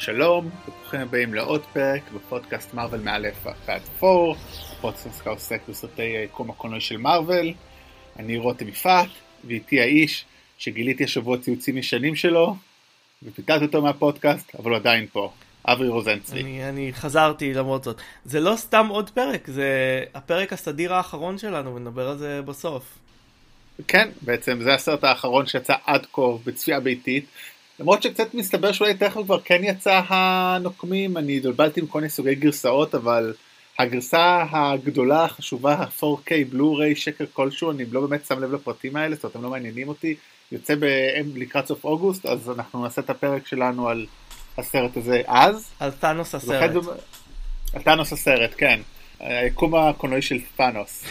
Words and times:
שלום, 0.00 0.50
וברוכים 0.68 1.00
הבאים 1.00 1.34
לעוד 1.34 1.62
פרק 1.72 2.02
בפודקאסט 2.14 2.74
מארוול 2.74 3.00
מאלף 3.00 3.46
ועד 3.66 3.82
פור, 3.98 4.36
פודקאסט 4.80 5.26
העוסק 5.26 5.60
בסרטי 5.68 6.02
היקום 6.02 6.50
הקולנועי 6.50 6.80
של 6.80 6.96
מארוול. 6.96 7.52
אני 8.18 8.36
רותם 8.36 8.68
יפעת, 8.68 9.08
ואיתי 9.44 9.80
האיש 9.80 10.24
שגיליתי 10.58 11.04
השבוע 11.04 11.38
ציוצים 11.38 11.78
ישנים 11.78 12.16
שלו, 12.16 12.56
ופיתלתי 13.22 13.64
אותו 13.64 13.82
מהפודקאסט, 13.82 14.54
אבל 14.54 14.70
הוא 14.70 14.76
עדיין 14.76 15.06
פה. 15.12 15.32
אברי 15.64 15.88
רוזנצרי. 15.88 16.40
אני, 16.40 16.68
אני 16.68 16.92
חזרתי 16.92 17.54
למרות 17.54 17.84
זאת. 17.84 18.00
זה 18.24 18.40
לא 18.40 18.56
סתם 18.56 18.86
עוד 18.90 19.10
פרק, 19.10 19.46
זה 19.46 19.68
הפרק 20.14 20.52
הסדיר 20.52 20.94
האחרון 20.94 21.38
שלנו, 21.38 21.74
ונדבר 21.74 22.08
על 22.08 22.18
זה 22.18 22.42
בסוף. 22.42 22.98
כן, 23.88 24.08
בעצם 24.22 24.58
זה 24.62 24.74
הסרט 24.74 25.04
האחרון 25.04 25.46
שיצא 25.46 25.74
עד 25.86 26.06
כה 26.12 26.22
בצפייה 26.44 26.80
ביתית. 26.80 27.26
למרות 27.80 28.02
שקצת 28.02 28.34
מסתבר 28.34 28.72
שאולי 28.72 28.94
תכף 28.94 29.20
כבר 29.24 29.40
כן 29.40 29.60
יצא 29.64 30.00
הנוקמים, 30.08 31.16
אני 31.16 31.36
התבלבלתי 31.36 31.80
עם 31.80 31.86
כל 31.86 31.98
מיני 31.98 32.10
סוגי 32.10 32.34
גרסאות, 32.34 32.94
אבל 32.94 33.34
הגרסה 33.78 34.44
הגדולה, 34.50 35.24
החשובה, 35.24 35.74
ה-4K 35.74 36.30
בלו-ריי 36.50 36.96
שקר 36.96 37.24
כלשהו, 37.32 37.70
אני 37.70 37.84
לא 37.84 38.00
באמת 38.00 38.26
שם 38.26 38.42
לב 38.42 38.52
לפרטים 38.52 38.96
האלה, 38.96 39.14
זאת 39.14 39.24
אומרת 39.24 39.36
הם 39.36 39.42
לא 39.42 39.50
מעניינים 39.50 39.88
אותי, 39.88 40.14
יוצא 40.52 40.74
לקראת 41.34 41.66
סוף 41.66 41.84
אוגוסט, 41.84 42.26
אז 42.26 42.50
אנחנו 42.50 42.82
נעשה 42.82 43.00
את 43.00 43.10
הפרק 43.10 43.46
שלנו 43.46 43.88
על 43.88 44.06
הסרט 44.58 44.96
הזה 44.96 45.22
אז. 45.26 45.70
על 45.80 45.90
תאנוס 45.90 46.34
הסרט. 46.34 46.70
על 47.74 47.82
תאנוס 47.82 48.12
הסרט, 48.12 48.50
כן. 48.56 48.80
היקום 49.20 49.74
הקולנועי 49.74 50.22
של 50.22 50.38
פאנוס. 50.56 51.04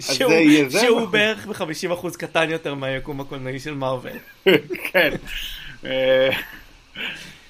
שהוא, 0.00 0.32
שהוא 0.70 1.06
בערך 1.06 1.46
ב-50% 1.46 2.16
קטן 2.18 2.50
יותר 2.50 2.74
מהיקום 2.74 3.20
הקולנועי 3.20 3.60
של 3.60 3.74
מארוול. 3.74 4.10
כן. 4.92 5.10
אה, 5.84 6.30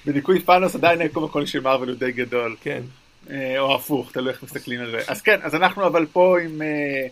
בניקוי 0.05 0.39
פאנוס 0.39 0.75
עדיין 0.75 1.01
היקום 1.01 1.23
הקולנועי 1.23 1.51
של 1.51 1.59
מארוול 1.59 1.89
הוא 1.89 1.97
די 1.97 2.11
גדול. 2.11 2.55
כן. 2.61 2.81
אה, 3.29 3.59
או 3.59 3.75
הפוך, 3.75 4.11
תלוי 4.11 4.29
איך 4.29 4.43
מסתכלים 4.43 4.79
על 4.79 4.91
זה. 4.91 5.01
אז 5.07 5.21
כן, 5.21 5.39
אז 5.43 5.55
אנחנו 5.55 5.87
אבל 5.87 6.05
פה 6.05 6.39
עם... 6.39 6.61
אה, 6.61 7.07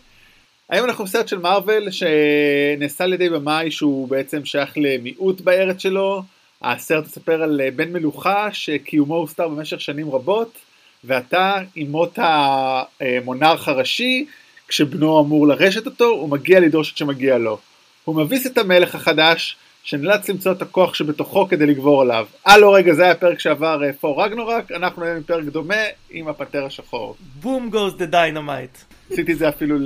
היום 0.69 0.85
אנחנו 0.85 1.05
בסרט 1.05 1.27
של 1.27 1.37
מארוול 1.37 1.87
שנעשה 1.91 3.03
על 3.03 3.13
ידי 3.13 3.29
במאי 3.29 3.71
שהוא 3.71 4.07
בעצם 4.07 4.45
שייך 4.45 4.73
למיעוט 4.77 5.41
בארץ 5.41 5.81
שלו. 5.81 6.23
הסרט 6.61 7.05
מספר 7.05 7.43
על 7.43 7.61
בן 7.75 7.93
מלוכה 7.93 8.49
שקיומו 8.53 9.15
הוסתר 9.15 9.47
במשך 9.47 9.81
שנים 9.81 10.11
רבות, 10.11 10.57
ועתה 11.03 11.57
עם 11.75 11.91
מות 11.91 12.19
המונרך 12.21 13.67
הראשי 13.67 14.25
כשבן 14.67 15.19
אמור 15.19 15.47
לרשת 15.47 15.85
אותו, 15.85 16.05
הוא 16.05 16.29
מגיע 16.29 16.59
לדרוש 16.59 16.91
את 16.91 16.97
שמגיע 16.97 17.37
לו. 17.37 17.57
הוא 18.03 18.15
מביס 18.15 18.47
את 18.47 18.57
המלך 18.57 18.95
החדש, 18.95 19.57
שנאלץ 19.83 20.29
למצוא 20.29 20.51
את 20.51 20.61
הכוח 20.61 20.93
שבתוכו 20.93 21.47
כדי 21.47 21.65
לגבור 21.65 22.01
עליו. 22.01 22.27
אה 22.47 22.57
לא 22.57 22.75
רגע, 22.75 22.93
זה 22.93 23.03
היה 23.03 23.15
פרק 23.15 23.39
שעבר 23.39 23.81
ת'ור 23.99 24.21
אה, 24.21 24.25
רגנרוק, 24.25 24.71
אנחנו 24.71 25.03
היום 25.03 25.17
עם 25.17 25.23
פרק 25.23 25.43
דומה 25.43 25.83
עם 26.09 26.27
הפנתר 26.27 26.65
השחור. 26.65 27.15
Boom 27.19 27.69
goes 27.69 27.95
the 27.95 28.05
dynamite. 28.05 28.77
עשיתי 29.11 29.33
את 29.33 29.37
זה 29.37 29.49
אפילו 29.49 29.77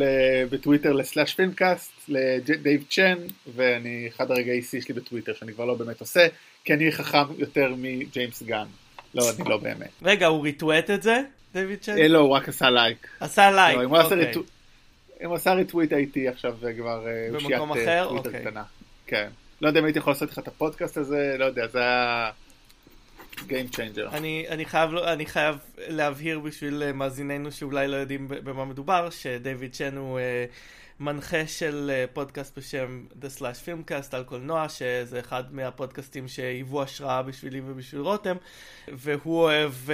בטוויטר 0.49 0.93
ל 0.93 1.00
Slash 1.00 1.33
Filmcast, 1.33 1.91
לדייב 2.07 2.83
צ'ן, 2.89 3.17
ואני 3.55 4.07
אחד 4.15 4.31
הרגעי 4.31 4.61
שיא 4.61 4.81
שלי 4.81 4.95
בטוויטר 4.95 5.33
שאני 5.33 5.53
כבר 5.53 5.65
לא 5.65 5.73
באמת 5.73 6.01
עושה, 6.01 6.27
כי 6.65 6.73
אני 6.73 6.91
חכם 6.91 7.23
יותר 7.37 7.73
מג'יימס 7.77 8.43
גן. 8.43 8.65
לא, 9.15 9.23
אני 9.39 9.49
לא 9.49 9.57
באמת. 9.57 9.89
רגע, 10.03 10.27
הוא 10.27 10.43
retweet 10.43 10.89
את 10.89 11.03
זה, 11.03 11.21
דייוויד 11.53 11.79
צ'ן? 11.79 11.97
אה, 11.97 12.07
לא, 12.07 12.19
הוא 12.19 12.29
רק 12.29 12.49
עשה 12.49 12.69
לייק. 12.69 13.07
עשה 13.19 13.51
לייק, 13.51 13.79
אוקיי. 13.91 14.41
אם 15.23 15.27
הוא 15.27 15.35
עשה 15.35 15.53
retweet 15.53 15.93
הייתי 15.93 16.27
עכשיו 16.27 16.57
כבר 16.77 17.05
אושיית 17.33 17.87
אה, 17.89 18.05
טוויטר 18.07 18.37
אוקיי. 18.37 18.53
כן. 19.05 19.29
לא 19.61 19.67
יודע 19.67 19.79
אם 19.79 19.85
הייתי 19.85 19.99
יכול 19.99 20.11
לעשות 20.13 20.31
לך 20.31 20.39
את 20.39 20.47
הפודקאסט 20.47 20.97
הזה, 20.97 21.35
לא 21.39 21.45
יודע, 21.45 21.67
זה 21.67 21.79
היה 21.79 22.31
Game 23.37 23.75
Changer. 23.75 24.09
אני, 24.11 24.45
אני, 24.49 24.65
חייב, 24.65 24.95
אני 24.95 25.25
חייב 25.25 25.55
להבהיר 25.77 26.39
בשביל 26.39 26.83
אה, 26.83 26.93
מאזיננו 26.93 27.51
שאולי 27.51 27.87
לא 27.87 27.95
יודעים 27.95 28.27
במה 28.27 28.65
מדובר, 28.65 29.09
שדייוויד 29.09 29.71
צ'ן 29.71 29.97
הוא 29.97 30.19
uh, 30.19 30.23
מנחה 30.99 31.47
של 31.47 31.91
uh, 31.91 32.13
פודקאסט 32.13 32.57
בשם 32.57 33.05
The 33.21 33.39
Slash 33.39 33.65
Filmcast 33.65 34.15
על 34.15 34.23
קולנוע, 34.23 34.69
שזה 34.69 35.19
אחד 35.19 35.43
מהפודקאסטים 35.53 36.27
שהיוו 36.27 36.81
השראה 36.81 37.21
בשבילי 37.21 37.61
ובשביל 37.65 38.01
רותם, 38.01 38.35
והוא 38.87 39.39
אוהב 39.39 39.73
uh, 39.87 39.91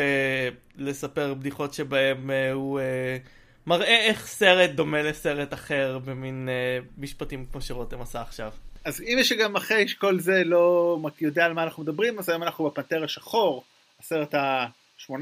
לספר 0.77 1.33
בדיחות 1.33 1.73
שבהם 1.73 2.29
uh, 2.29 2.53
הוא... 2.53 2.79
Uh, 2.79 3.27
מראה 3.67 4.05
איך 4.05 4.27
סרט 4.27 4.69
דומה 4.69 5.01
לסרט 5.01 5.53
אחר 5.53 5.99
במין 6.05 6.49
uh, 6.49 6.85
משפטים 6.97 7.45
כמו 7.51 7.61
שרותם 7.61 8.01
עשה 8.01 8.21
עכשיו. 8.21 8.51
אז 8.85 9.01
אם 9.01 9.17
יש 9.19 9.31
גם 9.33 9.55
אחרי 9.55 9.87
שכל 9.87 10.19
זה 10.19 10.43
לא 10.43 10.99
יודע 11.21 11.45
על 11.45 11.53
מה 11.53 11.63
אנחנו 11.63 11.83
מדברים, 11.83 12.19
אז 12.19 12.29
היום 12.29 12.43
אנחנו 12.43 12.65
בפנתר 12.65 13.03
השחור, 13.03 13.63
הסרט 13.99 14.33
ה-18 14.33 15.13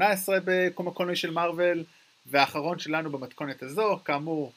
בקום 0.44 0.88
הקולנועי 0.88 1.16
של 1.16 1.30
מארוול, 1.30 1.84
והאחרון 2.26 2.78
שלנו 2.78 3.10
במתכונת 3.10 3.62
הזו, 3.62 3.98
כאמור, 4.04 4.52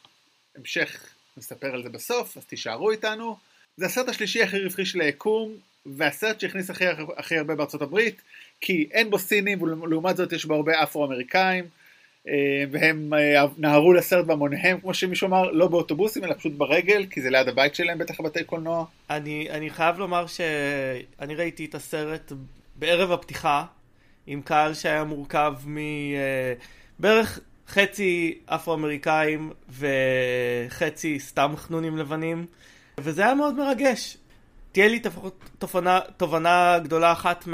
המשך 0.55 1.05
נספר 1.37 1.73
על 1.73 1.83
זה 1.83 1.89
בסוף, 1.89 2.37
אז 2.37 2.45
תישארו 2.45 2.91
איתנו. 2.91 3.37
זה 3.77 3.85
הסרט 3.85 4.09
השלישי 4.09 4.43
הכי 4.43 4.63
רווחי 4.63 4.85
של 4.85 5.01
היקום, 5.01 5.51
והסרט 5.85 6.39
שהכניס 6.39 6.69
הכי, 6.69 6.85
הכי 7.17 7.37
הרבה 7.37 7.55
בארצות 7.55 7.81
הברית, 7.81 8.21
כי 8.61 8.89
אין 8.91 9.09
בו 9.09 9.19
סינים, 9.19 9.61
ולעומת 9.61 10.17
זאת 10.17 10.31
יש 10.31 10.45
בו 10.45 10.55
הרבה 10.55 10.83
אפרו-אמריקאים. 10.83 11.78
אה, 12.27 12.63
והם 12.71 13.13
אה, 13.13 13.45
נהרו 13.57 13.93
לסרט 13.93 14.25
בהמוניהם, 14.25 14.79
כמו 14.79 14.93
שמישהו 14.93 15.27
אמר, 15.27 15.51
לא 15.51 15.67
באוטובוסים, 15.67 16.23
אלא 16.23 16.33
פשוט 16.33 16.53
ברגל, 16.53 17.05
כי 17.09 17.21
זה 17.21 17.29
ליד 17.29 17.47
הבית 17.47 17.75
שלהם, 17.75 17.97
בטח 17.97 18.21
בבתי 18.21 18.43
קולנוע. 18.43 18.85
אני, 19.09 19.47
אני 19.49 19.69
חייב 19.69 19.99
לומר 19.99 20.25
שאני 20.27 21.35
ראיתי 21.35 21.65
את 21.65 21.75
הסרט 21.75 22.31
בערב 22.75 23.11
הפתיחה, 23.11 23.65
עם 24.27 24.41
קהל 24.41 24.73
שהיה 24.73 25.03
מורכב 25.03 25.53
מבערך 26.99 27.37
אה, 27.39 27.43
חצי 27.67 28.39
אפרו-אמריקאים 28.45 29.51
וחצי 29.69 31.19
סתם 31.19 31.53
חנונים 31.57 31.97
לבנים, 31.97 32.45
וזה 32.99 33.21
היה 33.25 33.33
מאוד 33.35 33.55
מרגש. 33.55 34.17
תהיה 34.71 34.87
לי 34.87 35.01
לפחות 35.05 35.49
תובנה, 36.17 36.79
גדולה 36.79 37.11
אחת 37.11 37.47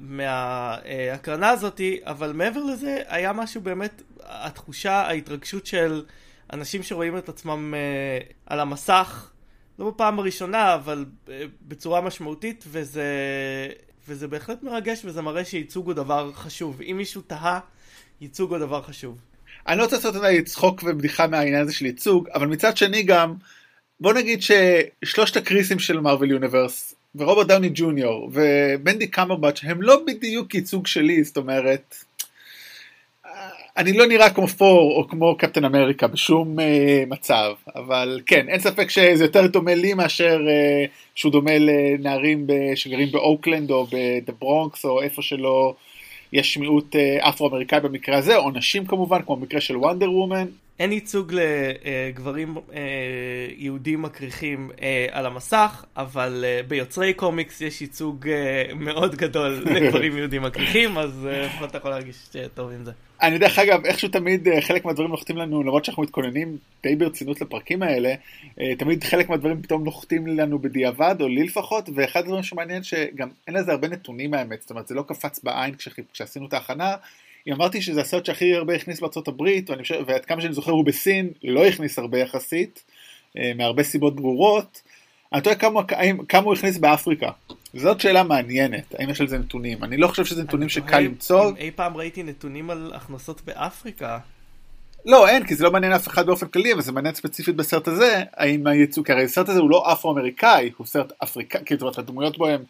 מההקרנה 0.00 1.40
מה, 1.40 1.46
אה, 1.46 1.52
הזאתי, 1.52 2.00
אבל 2.04 2.32
מעבר 2.32 2.64
לזה 2.64 3.02
היה 3.06 3.32
משהו 3.32 3.60
באמת, 3.60 4.02
התחושה, 4.22 4.92
ההתרגשות 4.92 5.66
של 5.66 6.04
אנשים 6.52 6.82
שרואים 6.82 7.18
את 7.18 7.28
עצמם 7.28 7.74
אה, 7.74 8.18
על 8.46 8.60
המסך, 8.60 9.30
לא 9.78 9.90
בפעם 9.90 10.18
הראשונה, 10.18 10.74
אבל 10.74 11.04
אה, 11.28 11.42
בצורה 11.62 12.00
משמעותית, 12.00 12.64
וזה, 12.68 13.04
וזה 14.08 14.28
בהחלט 14.28 14.62
מרגש, 14.62 15.04
וזה 15.04 15.22
מראה 15.22 15.44
שייצוג 15.44 15.86
הוא 15.86 15.94
דבר 15.94 16.32
חשוב. 16.32 16.80
אם 16.82 16.96
מישהו 16.96 17.22
תהה, 17.22 17.60
ייצוג 18.20 18.50
הוא 18.50 18.58
דבר 18.58 18.82
חשוב. 18.82 19.18
אני 19.68 19.78
לא 19.78 19.82
רוצה 19.82 19.96
לעשות 19.96 20.16
אולי 20.16 20.42
צחוק 20.42 20.82
ובדיחה 20.84 21.26
מהעניין 21.26 21.62
הזה 21.62 21.72
של 21.72 21.86
ייצוג, 21.86 22.28
אבל 22.34 22.46
מצד 22.46 22.76
שני 22.76 23.02
גם, 23.02 23.34
בוא 24.04 24.12
נגיד 24.12 24.40
ששלושת 24.42 25.36
הכריסים 25.36 25.78
של 25.78 26.00
מארוול 26.00 26.30
יוניברס 26.30 26.94
ורוברט 27.14 27.46
דאוני 27.46 27.70
ג'וניור 27.74 28.30
ובנדיקט 28.32 29.06
קמברבאץ' 29.06 29.60
הם 29.62 29.82
לא 29.82 30.00
בדיוק 30.06 30.54
ייצוג 30.54 30.86
שלי 30.86 31.24
זאת 31.24 31.36
אומרת 31.36 31.94
אני 33.76 33.92
לא 33.92 34.06
נראה 34.06 34.30
כמו 34.30 34.48
ת'ור 34.48 34.96
או 34.96 35.08
כמו 35.08 35.36
קפטן 35.38 35.64
אמריקה 35.64 36.06
בשום 36.06 36.58
uh, 36.58 36.62
מצב 37.06 37.52
אבל 37.74 38.20
כן 38.26 38.48
אין 38.48 38.60
ספק 38.60 38.90
שזה 38.90 39.24
יותר 39.24 39.46
דומה 39.46 39.74
לי 39.74 39.94
מאשר 39.94 40.40
uh, 40.40 40.90
שהוא 41.14 41.32
דומה 41.32 41.58
לנערים 41.58 42.46
שגרים 42.74 43.12
באוקלנד 43.12 43.70
או 43.70 43.86
ב 43.86 43.98
the 43.98 44.32
ברונקס 44.38 44.84
או 44.84 45.02
איפה 45.02 45.22
שלא 45.22 45.74
יש 46.32 46.56
מיעוט 46.56 46.96
uh, 46.96 47.28
אפרו-אמריקאי 47.28 47.80
במקרה 47.80 48.18
הזה 48.18 48.36
או 48.36 48.50
נשים 48.50 48.86
כמובן 48.86 49.22
כמו 49.22 49.36
במקרה 49.36 49.60
של 49.60 49.76
וונדר 49.76 50.12
וומן 50.12 50.46
אין 50.78 50.92
ייצוג 50.92 51.32
לגברים 51.34 52.56
אה, 52.56 52.80
יהודים 53.56 54.02
מקריחים 54.02 54.70
אה, 54.82 55.06
על 55.10 55.26
המסך, 55.26 55.84
אבל 55.96 56.44
אה, 56.46 56.60
ביוצרי 56.68 57.14
קומיקס 57.14 57.60
יש 57.60 57.80
ייצוג 57.80 58.26
מאוד 58.74 59.14
גדול 59.14 59.62
לגברים 59.74 60.18
יהודים 60.18 60.42
מקריחים, 60.42 60.98
אז 60.98 61.28
אתה 61.64 61.78
יכול 61.78 61.90
להרגיש 61.90 62.16
טוב 62.54 62.70
עם 62.70 62.84
זה. 62.84 62.92
אני 63.22 63.38
דרך 63.38 63.58
אגב, 63.58 63.84
איכשהו 63.84 64.08
תמיד 64.08 64.48
חלק 64.60 64.84
מהדברים 64.84 65.10
נוחתים 65.10 65.36
לנו, 65.36 65.62
למרות 65.62 65.84
שאנחנו 65.84 66.02
מתכוננים 66.02 66.56
די 66.82 66.96
ברצינות 66.96 67.40
לפרקים 67.40 67.82
האלה, 67.82 68.14
תמיד 68.78 69.04
חלק 69.04 69.28
מהדברים 69.28 69.62
פתאום 69.62 69.84
נוחתים 69.84 70.26
לנו 70.26 70.58
בדיעבד, 70.58 71.16
או 71.20 71.28
לי 71.28 71.42
לפחות, 71.42 71.88
ואחד 71.94 72.20
הדברים 72.20 72.42
שמעניין 72.42 72.82
שגם 72.82 73.28
אין 73.46 73.56
לזה 73.56 73.72
הרבה 73.72 73.88
נתונים 73.88 74.34
האמת, 74.34 74.60
זאת 74.60 74.70
אומרת 74.70 74.88
זה 74.88 74.94
לא 74.94 75.04
קפץ 75.08 75.40
בעין 75.44 75.74
כשעשינו 76.12 76.46
את 76.46 76.52
ההכנה, 76.52 76.94
אם 77.46 77.52
אמרתי 77.52 77.82
שזה 77.82 78.00
הסרט 78.00 78.26
שהכי 78.26 78.54
הרבה 78.54 78.74
הכניס 78.74 79.00
בארצות 79.00 79.28
הברית, 79.28 79.70
ועד 80.06 80.24
כמה 80.24 80.40
שאני 80.40 80.54
זוכר 80.54 80.72
הוא 80.72 80.84
בסין 80.84 81.30
לא 81.44 81.66
הכניס 81.66 81.98
הרבה 81.98 82.18
יחסית, 82.18 82.84
אה, 83.38 83.52
מהרבה 83.56 83.82
סיבות 83.82 84.16
ברורות. 84.16 84.82
אני 85.32 85.42
תוהה 85.42 85.56
כמה, 85.56 85.80
כמה 86.28 86.44
הוא 86.44 86.54
הכניס 86.54 86.78
באפריקה. 86.78 87.30
זאת 87.74 88.00
שאלה 88.00 88.22
מעניינת, 88.22 88.94
האם 88.98 89.10
יש 89.10 89.20
על 89.20 89.28
זה 89.28 89.38
נתונים. 89.38 89.84
אני 89.84 89.96
לא 89.96 90.08
חושב 90.08 90.24
שזה 90.24 90.42
נתונים 90.42 90.68
שקל 90.68 91.00
למצוא. 91.00 91.52
אי 91.56 91.70
פעם 91.70 91.96
ראיתי 91.96 92.22
נתונים 92.22 92.70
על 92.70 92.92
הכנסות 92.94 93.40
באפריקה. 93.44 94.18
לא, 95.06 95.28
אין, 95.28 95.46
כי 95.46 95.54
זה 95.54 95.64
לא 95.64 95.70
מעניין 95.70 95.92
אף 95.92 96.08
אחד 96.08 96.26
באופן 96.26 96.46
כללי, 96.46 96.72
אבל 96.72 96.82
זה 96.82 96.92
מעניין 96.92 97.14
ספציפית 97.14 97.56
בסרט 97.56 97.88
הזה, 97.88 98.22
האם 98.36 98.66
היצוא, 98.66 99.04
כי 99.04 99.12
הרי 99.12 99.24
הסרט 99.24 99.48
הזה 99.48 99.60
הוא 99.60 99.70
לא 99.70 99.92
אפרו-אמריקאי, 99.92 100.70
הוא 100.76 100.86
סרט 100.86 101.12
אפריקאי, 101.22 101.60
כי 101.66 101.74
זאת 101.74 101.82
אומרת, 101.82 101.98
הדמויות 101.98 102.38
בו 102.38 102.46
הן 102.46 102.62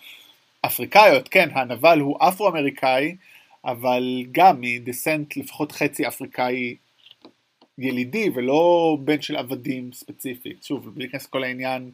אפריקאיות, 0.66 1.28
כן, 1.28 1.48
הנבל 1.52 2.00
הוא 2.00 2.18
אפרו-אמריקאי, 2.20 3.16
אבל 3.64 4.24
גם 4.32 4.60
מדסנט 4.60 5.36
לפחות 5.36 5.72
חצי 5.72 6.08
אפריקאי 6.08 6.76
ילידי, 7.78 8.30
ולא 8.34 8.96
בן 9.04 9.22
של 9.22 9.36
עבדים 9.36 9.92
ספציפית. 9.92 10.62
שוב, 10.64 10.94
בלי 10.94 11.04
להיכנס 11.04 11.26
לכל 11.26 11.44
העניין 11.44 11.90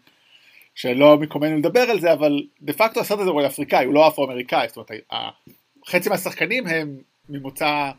שלא 0.74 1.16
מקומנו 1.16 1.58
לדבר 1.58 1.80
על 1.80 2.00
זה, 2.00 2.12
אבל 2.12 2.42
דה 2.62 2.72
פקטו 2.72 3.00
הסרט 3.00 3.18
הזה 3.18 3.30
הוא 3.30 3.46
אפריקאי, 3.46 3.84
הוא 3.84 3.94
לא 3.94 4.08
אפרו-אמריקאי, 4.08 4.68
זאת 4.68 4.76
אומרת, 4.76 4.90
חצי 5.86 6.08
מהשחקנים 6.08 6.66
הם 6.66 6.96
ממוצא 7.28 7.90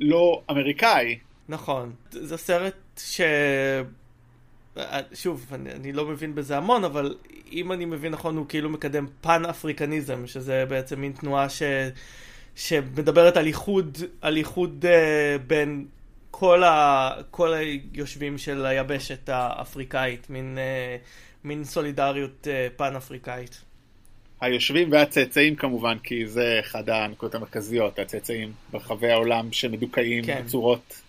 לא 0.00 0.42
אמריקאי. 0.50 1.18
נכון, 1.48 1.92
זה 2.10 2.36
סרט 2.36 2.74
ש... 2.98 3.20
שוב, 5.14 5.46
אני, 5.52 5.72
אני 5.72 5.92
לא 5.92 6.06
מבין 6.06 6.34
בזה 6.34 6.56
המון, 6.56 6.84
אבל 6.84 7.16
אם 7.52 7.72
אני 7.72 7.84
מבין 7.84 8.12
נכון, 8.12 8.36
הוא 8.36 8.46
כאילו 8.48 8.70
מקדם 8.70 9.06
פן-אפריקניזם, 9.20 10.26
שזה 10.26 10.64
בעצם 10.68 11.00
מין 11.00 11.12
תנועה 11.12 11.48
ש... 11.48 11.62
שמדברת 12.56 13.36
על 13.36 13.46
איחוד, 13.46 13.98
על 14.20 14.36
איחוד 14.36 14.84
uh, 14.84 15.42
בין 15.46 15.86
כל, 16.30 16.64
ה... 16.64 17.10
כל 17.30 17.54
היושבים 17.54 18.38
של 18.38 18.66
היבשת 18.66 19.28
האפריקאית, 19.28 20.30
מין, 20.30 20.58
uh, 20.58 21.44
מין 21.44 21.64
סולידריות 21.64 22.46
uh, 22.46 22.76
פן-אפריקאית. 22.76 23.60
היושבים 24.40 24.92
והצאצאים 24.92 25.56
כמובן, 25.56 25.98
כי 26.02 26.26
זה 26.26 26.56
אחד 26.60 26.90
הנקודות 26.90 27.34
המרכזיות, 27.34 27.98
הצאצאים 27.98 28.52
ברחבי 28.70 29.10
העולם 29.10 29.52
שמדוכאים 29.52 30.24
כן. 30.24 30.42
בצורות 30.44 31.02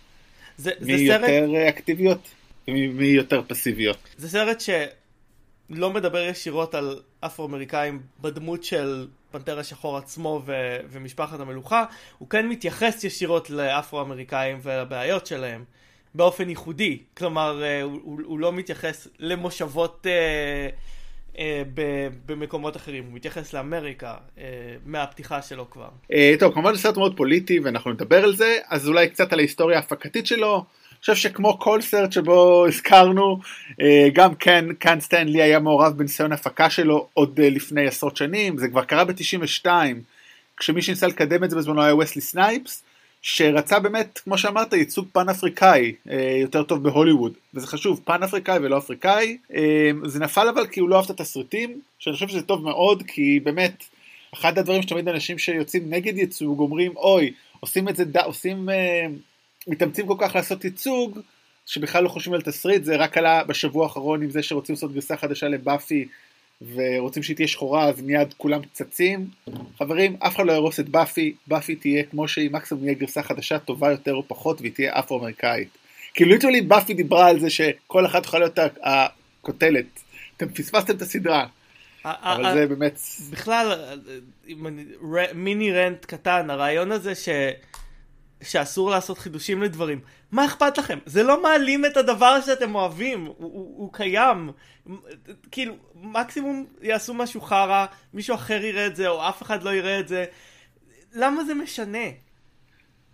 זה, 0.56 0.70
מי 0.80 0.98
זה 0.98 1.02
יותר 1.02 1.26
סרט... 1.26 1.68
אקטיביות 1.68 2.28
ומי 2.68 3.06
יותר 3.06 3.42
פסיביות. 3.46 3.98
זה 4.16 4.28
סרט 4.28 4.60
שלא 4.60 5.90
מדבר 5.90 6.18
ישירות 6.18 6.74
על 6.74 7.00
אפרו-אמריקאים 7.26 8.00
בדמות 8.20 8.64
של 8.64 9.06
פנתר 9.30 9.58
השחור 9.58 9.96
עצמו 9.96 10.42
ו- 10.46 10.76
ומשפחת 10.90 11.40
המלוכה, 11.40 11.84
הוא 12.18 12.28
כן 12.28 12.48
מתייחס 12.48 13.04
ישירות 13.04 13.50
לאפרו-אמריקאים 13.50 14.58
ולבעיות 14.62 15.26
שלהם. 15.26 15.64
באופן 16.14 16.48
ייחודי, 16.48 16.98
כלומר 17.16 17.62
אה, 17.62 17.82
הוא, 17.82 18.00
הוא, 18.02 18.20
הוא 18.24 18.38
לא 18.38 18.52
מתייחס 18.52 19.08
למושבות 19.18 20.06
אה, 20.06 20.68
אה, 21.38 21.62
במקומות 22.26 22.76
אחרים, 22.76 23.04
הוא 23.04 23.12
מתייחס 23.12 23.52
לאמריקה 23.52 24.14
אה, 24.38 24.44
מהפתיחה 24.86 25.42
שלו 25.42 25.70
כבר. 25.70 25.88
אה, 26.12 26.34
טוב, 26.38 26.54
כמובן 26.54 26.74
זה 26.74 26.80
סרט 26.80 26.96
מאוד 26.96 27.16
פוליטי 27.16 27.60
ואנחנו 27.60 27.92
נדבר 27.92 28.24
על 28.24 28.36
זה, 28.36 28.58
אז 28.68 28.88
אולי 28.88 29.08
קצת 29.08 29.32
על 29.32 29.38
ההיסטוריה 29.38 29.76
ההפקתית 29.76 30.26
שלו. 30.26 30.64
חושב 31.04 31.14
שכמו 31.28 31.58
כל 31.58 31.80
סרט 31.80 32.12
שבו 32.12 32.66
הזכרנו, 32.66 33.40
גם 34.12 34.34
כן, 34.34 34.64
סטן 34.78 35.00
לי 35.00 35.42
היה 35.42 35.58
מעורב 35.58 35.92
בניסיון 35.98 36.32
הפקה 36.32 36.70
שלו 36.70 37.06
עוד 37.14 37.40
לפני 37.40 37.86
עשרות 37.86 38.16
שנים, 38.16 38.58
זה 38.58 38.68
כבר 38.68 38.84
קרה 38.84 39.04
ב-92, 39.04 39.66
כשמי 40.56 40.82
שניסה 40.82 41.06
לקדם 41.06 41.44
את 41.44 41.50
זה 41.50 41.56
בזמנו 41.56 41.82
היה 41.82 41.96
וסלי 41.96 42.22
סנייפס, 42.22 42.82
שרצה 43.26 43.78
באמת, 43.78 44.20
כמו 44.24 44.38
שאמרת, 44.38 44.72
ייצוג 44.72 45.06
פן 45.12 45.28
אפריקאי 45.28 45.92
אה, 46.10 46.36
יותר 46.40 46.62
טוב 46.62 46.82
בהוליווד, 46.82 47.32
וזה 47.54 47.66
חשוב, 47.66 48.00
פן 48.04 48.22
אפריקאי 48.22 48.58
ולא 48.58 48.78
אפריקאי. 48.78 49.38
אה, 49.54 49.90
זה 50.04 50.20
נפל 50.20 50.48
אבל 50.48 50.66
כי 50.66 50.80
הוא 50.80 50.88
לא 50.88 50.96
אהב 50.96 51.04
את 51.04 51.10
התסריטים, 51.10 51.80
שאני 51.98 52.14
חושב 52.14 52.28
שזה 52.28 52.42
טוב 52.42 52.64
מאוד, 52.64 53.02
כי 53.06 53.40
באמת, 53.44 53.84
אחד 54.34 54.58
הדברים 54.58 54.82
שתמיד 54.82 55.08
אנשים 55.08 55.38
שיוצאים 55.38 55.82
נגד 55.88 56.18
ייצוג 56.18 56.60
אומרים, 56.60 56.96
אוי, 56.96 57.32
עושים 57.60 57.88
את 57.88 57.96
זה, 57.96 58.04
עושים, 58.24 58.70
אה, 58.70 59.06
מתאמצים 59.66 60.06
כל 60.06 60.16
כך 60.18 60.34
לעשות 60.34 60.64
ייצוג, 60.64 61.20
שבכלל 61.66 62.04
לא 62.04 62.08
חושבים 62.08 62.34
על 62.34 62.42
תסריט, 62.42 62.84
זה 62.84 62.96
רק 62.96 63.18
עלה 63.18 63.44
בשבוע 63.44 63.84
האחרון 63.84 64.22
עם 64.22 64.30
זה 64.30 64.42
שרוצים 64.42 64.74
לעשות 64.74 64.94
גרסה 64.94 65.16
חדשה 65.16 65.48
לבאפי 65.48 66.08
ורוצים 66.74 67.22
שהיא 67.22 67.36
תהיה 67.36 67.48
שחורה 67.48 67.84
אז 67.84 68.00
מיד 68.00 68.34
כולם 68.36 68.60
צצים. 68.72 69.28
חברים, 69.78 70.16
אף 70.18 70.36
אחד 70.36 70.46
לא 70.46 70.52
ירוס 70.52 70.80
את 70.80 70.88
באפי, 70.88 71.34
באפי 71.46 71.76
תהיה 71.76 72.02
כמו 72.02 72.28
שהיא, 72.28 72.50
מקסימום 72.50 72.84
יהיה 72.84 72.94
גרסה 72.94 73.22
חדשה 73.22 73.58
טובה 73.58 73.90
יותר 73.90 74.14
או 74.14 74.28
פחות 74.28 74.60
והיא 74.60 74.72
תהיה 74.72 74.98
אפרו-אמריקאית. 74.98 75.68
כאילו 76.14 76.30
ליטרלי 76.30 76.62
באפי 76.62 76.94
דיברה 76.94 77.28
על 77.28 77.40
זה 77.40 77.50
שכל 77.50 78.06
אחת 78.06 78.24
יכולה 78.24 78.46
להיות 78.46 78.58
הכותלת. 78.82 80.00
אתם 80.36 80.48
פספסתם 80.48 80.96
את 80.96 81.02
הסדרה. 81.02 81.46
אבל 82.04 82.54
זה 82.54 82.66
באמת... 82.66 82.98
בכלל, 83.30 83.96
מיני 85.34 85.72
רנט 85.72 86.04
קטן, 86.04 86.50
הרעיון 86.50 86.92
הזה 86.92 87.14
ש... 87.14 87.28
שאסור 88.44 88.90
לעשות 88.90 89.18
חידושים 89.18 89.62
לדברים. 89.62 90.00
מה 90.32 90.44
אכפת 90.44 90.78
לכם? 90.78 90.98
זה 91.06 91.22
לא 91.22 91.42
מעלים 91.42 91.84
את 91.84 91.96
הדבר 91.96 92.40
שאתם 92.40 92.74
אוהבים, 92.74 93.24
הוא, 93.24 93.34
הוא, 93.38 93.78
הוא 93.78 93.92
קיים. 93.92 94.50
כאילו, 95.50 95.74
מקסימום 95.94 96.66
יעשו 96.82 97.14
משהו 97.14 97.40
חרא, 97.40 97.86
מישהו 98.14 98.34
אחר 98.34 98.64
יראה 98.64 98.86
את 98.86 98.96
זה, 98.96 99.08
או 99.08 99.28
אף 99.28 99.42
אחד 99.42 99.62
לא 99.62 99.74
יראה 99.74 100.00
את 100.00 100.08
זה. 100.08 100.24
למה 101.12 101.44
זה 101.44 101.54
משנה? 101.54 102.08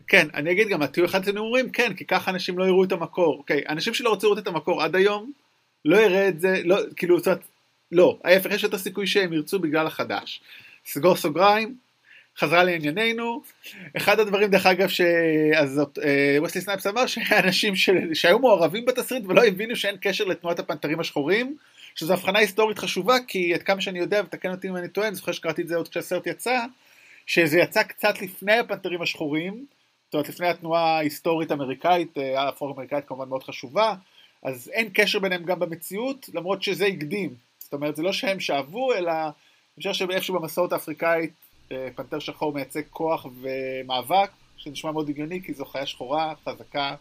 כן, 0.06 0.29
אני 0.35 0.53
אגיד 0.53 0.69
גם, 0.69 0.82
הטיעון 0.82 1.09
אחד 1.09 1.38
אומרים, 1.38 1.71
כן, 1.71 1.94
כי 1.94 2.05
ככה 2.05 2.31
אנשים 2.31 2.59
לא 2.59 2.65
יראו 2.65 2.85
את 2.85 2.93
המקור. 2.93 3.38
אוקיי, 3.38 3.62
אנשים 3.69 3.94
שלא 3.94 4.11
רוצים 4.11 4.26
לראות 4.26 4.38
את 4.38 4.47
המקור 4.47 4.83
עד 4.83 4.97
היום, 4.97 5.33
לא 5.85 5.97
יראה 5.97 6.29
את 6.29 6.41
זה, 6.41 6.62
לא, 6.65 6.76
כאילו, 6.97 7.21
זאת 7.21 7.38
לא, 7.93 8.19
ההפך, 8.25 8.50
יש 8.50 8.65
את 8.65 8.75
הסיכוי 8.75 9.06
שהם 9.06 9.33
ירצו 9.33 9.59
בגלל 9.59 9.87
החדש. 9.87 10.41
סגור 10.87 11.17
סוגריים, 11.17 11.75
חזרה 12.40 12.64
לענייננו. 12.64 13.42
אחד 13.96 14.20
הדברים 14.20 14.50
דרך 14.50 14.66
אגב 14.66 14.88
שאז 14.88 15.81
אה, 16.04 16.48
סנייפס 16.48 16.87
אמר 16.87 17.06
שאנשים 17.06 17.76
ש... 17.76 17.90
שהיו 18.14 18.38
מעורבים 18.38 18.84
בתסריט 18.84 19.25
ולא 19.26 19.44
הבינו 19.44 19.76
שאין 19.76 19.96
קשר 20.00 20.25
לתנועת 20.25 20.58
הפנתרים 20.58 21.00
השחורים, 21.00 21.56
שזו 21.94 22.12
הבחנה 22.12 22.38
היסטורית 22.38 22.78
חשובה 22.78 23.16
כי 23.26 23.54
עד 23.54 23.62
כמה 23.62 23.81
שאני 23.81 23.98
יודע 23.98 24.22
ותקן 24.25 24.50
אותי 24.50 24.69
אם 24.69 24.76
אני 24.76 24.87
אני 24.98 25.14
זוכר 25.14 25.32
שקראתי 25.32 25.62
את 25.62 25.69
זה 25.69 25.76
עוד 25.76 25.88
כשהסרט 25.88 26.26
יצא, 26.26 26.58
שזה 27.26 27.58
יצא 27.58 27.82
קצת 27.82 28.22
לפני 28.22 28.58
הפנתרים 28.58 29.02
השחורים, 29.02 29.64
זאת 30.06 30.14
אומרת 30.14 30.28
לפני 30.28 30.48
התנועה 30.48 30.96
ההיסטורית 30.96 31.50
האמריקאית, 31.50 32.19
אה, 32.19 32.42
האפרו-אמריקאית 32.42 33.04
כמובן 33.06 33.28
מאוד 33.28 33.42
חשובה, 33.42 33.94
אז 34.42 34.70
אין 34.75 34.88
קשר 34.94 35.19
ביניהם 35.19 35.44
גם 35.44 35.58
במציאות 35.58 36.31
למרות 36.34 36.62
שזה 36.62 36.87
הקדים, 36.87 37.34
זאת 37.58 37.72
אומרת 37.72 37.96
זה 37.96 38.02
לא 38.02 38.12
שהם 38.12 38.40
שאבו 38.40 38.94
אלא 38.94 39.12
אני 39.12 39.92
חושב 39.92 39.92
שאיפשהו 39.92 40.38
במסורת 40.38 40.72
האפריקאית 40.72 41.32
פנתר 41.94 42.19
שחור 42.19 42.52
מייצג 42.52 42.82
כוח 42.90 43.26
ומאבק, 43.40 44.31
שנשמע 44.56 44.90
מאוד 44.90 45.08
הגיוני 45.08 45.43
כי 45.43 45.55
זו 45.55 45.64
חיה 45.64 45.87
שחורה, 45.87 46.34
חזקה 46.44 46.94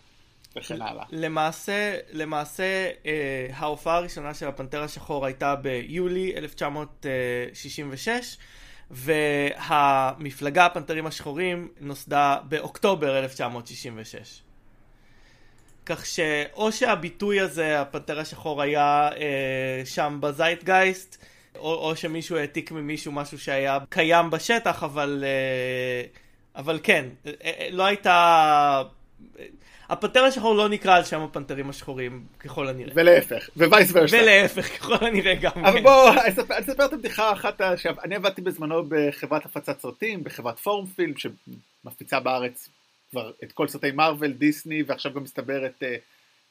וכן 0.55 0.81
הלאה. 0.81 1.05
למעשה, 1.09 1.97
למעשה 2.11 2.89
אה, 3.05 3.47
ההופעה 3.53 3.97
הראשונה 3.97 4.33
של 4.33 4.47
הפנתר 4.47 4.83
השחור 4.83 5.25
הייתה 5.25 5.55
ביולי 5.55 6.35
1966, 6.35 8.37
והמפלגה 8.91 10.65
הפנתרים 10.65 11.05
השחורים 11.05 11.67
נוסדה 11.79 12.37
באוקטובר 12.43 13.19
1966. 13.19 14.41
כך 15.85 16.05
שאו 16.05 16.71
שהביטוי 16.71 17.39
הזה, 17.39 17.81
הפנתר 17.81 18.19
השחור, 18.19 18.61
היה 18.61 19.09
אה, 19.15 19.81
שם 19.85 20.17
בזייטגייסט, 20.21 21.25
או, 21.59 21.89
או 21.89 21.95
שמישהו 21.95 22.37
העתיק 22.37 22.71
ממישהו 22.71 23.11
משהו 23.11 23.39
שהיה 23.39 23.77
קיים 23.89 24.29
בשטח, 24.29 24.83
אבל, 24.83 25.23
אה, 25.27 26.03
אבל 26.55 26.79
כן, 26.83 27.05
אה, 27.25 27.31
אה, 27.43 27.67
לא 27.71 27.83
הייתה... 27.83 28.83
הפנתר 29.89 30.23
השחור 30.23 30.55
לא 30.55 30.69
נקרא 30.69 30.95
על 30.95 31.03
שם 31.03 31.21
הפנתרים 31.21 31.69
השחורים, 31.69 32.25
ככל 32.39 32.67
הנראה. 32.67 32.91
ולהפך, 32.95 33.49
ווייס 33.57 33.91
ורסה. 33.93 34.17
ולהפך, 34.17 34.77
ככל 34.77 35.05
הנראה 35.05 35.35
גם. 35.35 35.51
אבל 35.55 35.77
כן. 35.77 35.83
בוא, 35.83 36.09
אני 36.09 36.29
אספר 36.59 36.85
את 36.85 36.93
הבדיחה 36.93 37.33
אחת, 37.33 37.61
אני 38.03 38.15
עבדתי 38.15 38.41
בזמנו 38.41 38.83
בחברת 38.89 39.45
הפצת 39.45 39.79
סרטים, 39.79 40.23
בחברת 40.23 40.59
פורום 40.59 40.85
פילם, 40.85 41.13
שמפיצה 41.17 42.19
בארץ 42.19 42.69
כבר 43.11 43.31
את 43.43 43.51
כל 43.51 43.67
סרטי 43.67 43.91
מארוול, 43.91 44.31
דיסני, 44.31 44.83
ועכשיו 44.87 45.13
גם 45.13 45.23
מסתבר 45.23 45.65
את 45.65 45.83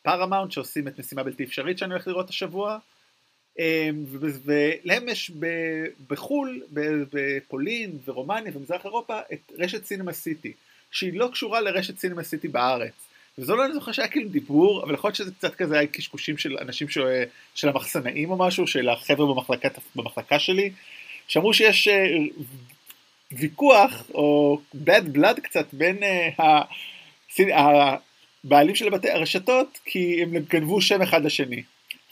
פרמאונט, 0.02 0.52
שעושים 0.52 0.88
את 0.88 0.98
משימה 0.98 1.22
בלתי 1.22 1.44
אפשרית 1.44 1.78
שאני 1.78 1.92
הולך 1.92 2.08
לראות 2.08 2.28
השבוע. 2.28 2.78
אמ, 3.58 4.04
ולהם 4.44 5.08
יש 5.08 5.30
בחו"ל, 6.08 6.62
בפולין 7.12 7.98
ורומניה 8.04 8.52
ומזרח 8.54 8.84
אירופה, 8.84 9.20
את 9.32 9.52
רשת 9.58 9.84
סינמה 9.84 10.12
סיטי, 10.12 10.52
שהיא 10.90 11.18
לא 11.18 11.28
קשורה 11.32 11.60
לרשת 11.60 11.98
סינמה 11.98 12.22
סיטי 12.22 12.48
בארץ. 12.48 12.92
וזה 13.38 13.54
לא 13.54 13.64
אני 13.64 13.74
זוכר 13.74 13.92
שהיה 13.92 14.08
כאילו 14.08 14.28
דיבור, 14.28 14.84
אבל 14.84 14.94
יכול 14.94 15.08
להיות 15.08 15.16
שזה 15.16 15.30
קצת 15.30 15.54
כזה 15.54 15.78
היה 15.78 15.86
קשקושים 15.86 16.38
של 16.38 16.56
אנשים 16.60 16.88
ש... 16.88 16.98
של 17.54 17.68
המחסנאים 17.68 18.30
או 18.30 18.36
משהו, 18.36 18.66
של 18.66 18.88
החבר'ה 18.88 19.34
במחלקה, 19.34 19.68
במחלקה 19.96 20.38
שלי, 20.38 20.70
שאמרו 21.28 21.54
שיש 21.54 21.88
אה, 21.88 22.06
ויכוח 23.32 24.02
או 24.14 24.58
bad 24.84 25.16
blood 25.16 25.40
קצת 25.42 25.66
בין 25.72 25.98
uh, 26.38 27.42
הבעלים 28.44 28.74
של 28.74 28.86
הבתי 28.86 29.10
הרשתות, 29.10 29.78
כי 29.84 30.22
הם 30.22 30.38
גנבו 30.38 30.80
שם 30.80 31.02
אחד 31.02 31.24
לשני. 31.24 31.62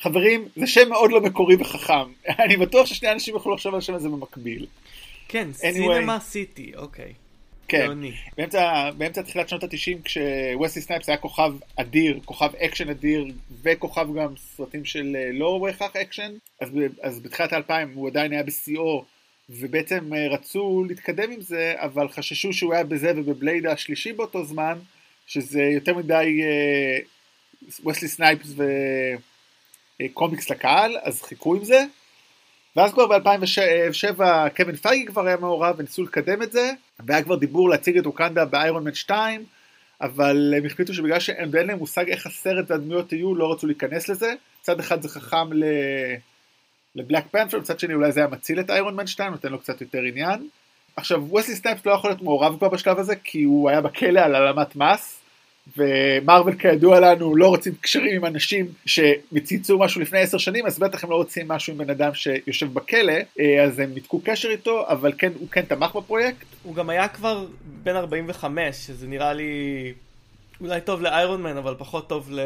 חברים, 0.00 0.48
זה 0.56 0.66
שם 0.66 0.88
מאוד 0.88 1.10
לא 1.10 1.20
מקורי 1.20 1.56
וחכם. 1.56 2.12
אני 2.44 2.56
בטוח 2.56 2.86
ששני 2.86 3.12
אנשים 3.12 3.34
יוכלו 3.34 3.54
לחשוב 3.54 3.74
על 3.74 3.78
השם 3.78 3.94
הזה 3.94 4.08
במקביל. 4.08 4.66
כן, 5.28 5.52
סינמה 5.52 6.20
סיטי, 6.20 6.72
אוקיי. 6.76 7.12
כן, 7.68 7.90
באמצע, 8.36 8.90
באמצע 8.90 9.22
תחילת 9.22 9.48
שנות 9.48 9.64
התשעים 9.64 10.02
כשווסלי 10.02 10.80
סנייפס 10.80 11.08
היה 11.08 11.18
כוכב 11.18 11.52
אדיר, 11.76 12.20
כוכב 12.24 12.54
אקשן 12.54 12.90
אדיר 12.90 13.26
וכוכב 13.62 14.06
גם 14.18 14.34
סרטים 14.36 14.84
של 14.84 15.16
אה, 15.18 15.30
לא 15.32 15.58
בהכרח 15.62 15.96
אקשן, 15.96 16.32
אז, 16.60 16.68
אז 17.02 17.20
בתחילת 17.20 17.52
האלפיים 17.52 17.92
הוא 17.94 18.08
עדיין 18.08 18.32
היה 18.32 18.42
בשיאו 18.42 19.04
ובעצם 19.50 20.10
רצו 20.30 20.84
להתקדם 20.88 21.30
עם 21.30 21.40
זה, 21.40 21.74
אבל 21.76 22.08
חששו 22.08 22.52
שהוא 22.52 22.74
היה 22.74 22.84
בזה 22.84 23.12
ובבלייד 23.16 23.66
השלישי 23.66 24.12
באותו 24.12 24.44
זמן, 24.44 24.78
שזה 25.26 25.62
יותר 25.62 25.94
מדי 25.94 26.42
וסלי 27.86 28.08
סנייפס 28.08 28.48
וקומיקס 30.02 30.50
לקהל, 30.50 30.96
אז 31.02 31.22
חיכו 31.22 31.54
עם 31.54 31.64
זה. 31.64 31.84
ואז 32.76 32.92
כבר 32.92 33.06
ב-2007 33.06 34.20
קווין 34.56 34.76
פייגי 34.76 35.06
כבר 35.06 35.26
היה 35.26 35.36
מעורב 35.36 35.74
וניסו 35.78 36.02
לקדם 36.02 36.42
את 36.42 36.52
זה, 36.52 36.72
והיה 37.06 37.22
כבר 37.22 37.36
דיבור 37.36 37.68
להציג 37.68 37.98
את 37.98 38.06
וואקנדה 38.06 38.44
באיירון 38.44 38.84
מן 38.84 38.94
2, 38.94 39.44
אבל 40.00 40.54
הם 40.56 40.66
החליטו 40.66 40.94
שבגלל 40.94 41.20
שאין 41.20 41.50
להם 41.52 41.78
מושג 41.78 42.08
איך 42.08 42.26
הסרט 42.26 42.70
והדמויות 42.70 43.12
יהיו, 43.12 43.34
לא 43.34 43.52
רצו 43.52 43.66
להיכנס 43.66 44.08
לזה. 44.08 44.34
מצד 44.60 44.80
אחד 44.80 45.02
זה 45.02 45.08
חכם 45.08 45.52
ל... 45.52 45.64
ל 46.94 46.99
Black 46.99 47.24
Panther, 47.30 47.58
מצד 47.58 47.80
שני 47.80 47.94
אולי 47.94 48.12
זה 48.12 48.20
היה 48.20 48.28
מציל 48.28 48.60
את 48.60 48.70
איירון 48.70 48.96
מן 48.96 49.06
2, 49.06 49.32
נותן 49.32 49.48
לו 49.48 49.58
קצת 49.58 49.80
יותר 49.80 50.02
עניין. 50.02 50.48
עכשיו, 50.96 51.34
וסלי 51.34 51.56
סנייפס 51.56 51.86
לא 51.86 51.92
יכול 51.92 52.10
להיות 52.10 52.22
מעורב 52.22 52.58
כבר 52.58 52.68
בשלב 52.68 52.98
הזה, 52.98 53.16
כי 53.16 53.42
הוא 53.42 53.70
היה 53.70 53.80
בכלא 53.80 54.20
על 54.20 54.34
העלמת 54.34 54.76
מס, 54.76 55.15
ומארוול 55.76 56.56
כידוע 56.58 57.00
לנו 57.00 57.36
לא 57.36 57.48
רוצים 57.48 57.74
קשרים 57.80 58.16
עם 58.16 58.24
אנשים 58.24 58.66
שצייצו 58.86 59.78
משהו 59.78 60.00
לפני 60.00 60.18
עשר 60.18 60.38
שנים, 60.38 60.66
אז 60.66 60.78
בטח 60.78 61.04
הם 61.04 61.10
לא 61.10 61.16
רוצים 61.16 61.48
משהו 61.48 61.72
עם 61.72 61.78
בן 61.78 61.90
אדם 61.90 62.14
שיושב 62.14 62.74
בכלא, 62.74 63.12
אה, 63.40 63.64
אז 63.64 63.78
הם 63.78 63.94
ניתקו 63.94 64.20
קשר 64.24 64.48
איתו, 64.50 64.88
אבל 64.88 65.12
כן, 65.18 65.32
הוא 65.38 65.48
כן 65.50 65.62
תמך 65.62 65.96
בפרויקט. 65.96 66.46
הוא 66.62 66.74
גם 66.74 66.90
היה 66.90 67.08
כבר 67.08 67.46
בן 67.82 67.96
45, 67.96 68.76
שזה 68.76 69.06
נראה 69.06 69.32
לי 69.32 69.92
אולי 70.60 70.80
טוב 70.80 71.02
לאיירון 71.02 71.42
מן, 71.42 71.56
אבל 71.56 71.74
פחות 71.78 72.08
טוב 72.08 72.30
ל... 72.30 72.40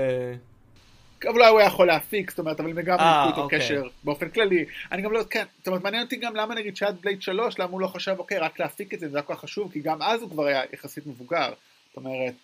אבל 1.22 1.32
אולי 1.32 1.48
הוא 1.48 1.58
היה 1.58 1.66
יכול 1.66 1.86
להפיק, 1.86 2.30
זאת 2.30 2.38
אומרת, 2.38 2.60
אבל 2.60 2.70
הם 2.70 2.80
גם 2.80 2.98
ניתקו 3.00 3.30
איתו 3.30 3.42
אוקיי. 3.42 3.58
קשר 3.58 3.82
באופן 4.04 4.28
כללי. 4.28 4.64
אני 4.92 5.02
גם 5.02 5.12
לא, 5.12 5.22
כן, 5.30 5.44
זאת 5.58 5.66
אומרת, 5.66 5.82
מעניין 5.82 6.02
אותי 6.02 6.16
גם 6.16 6.36
למה 6.36 6.54
נגיד 6.54 6.76
שעד 6.76 6.96
בלייד 7.00 7.22
3, 7.22 7.58
למה 7.58 7.70
הוא 7.70 7.80
לא 7.80 7.86
חשב, 7.86 8.14
אוקיי, 8.18 8.38
רק 8.38 8.60
להפיק 8.60 8.94
את 8.94 9.00
זה, 9.00 9.08
זה 9.08 9.16
היה 9.16 9.22
כל 9.22 9.34
כך 9.34 9.40
חשוב, 9.40 9.72
כי 9.72 9.80
גם 9.80 10.02
אז 10.02 10.22
הוא 10.22 10.30
כבר 10.30 10.46
היה 10.46 10.62
יחסית 10.72 11.06
מבוגר. 11.06 11.52
זאת 11.88 11.96
אומרת, 11.96 12.34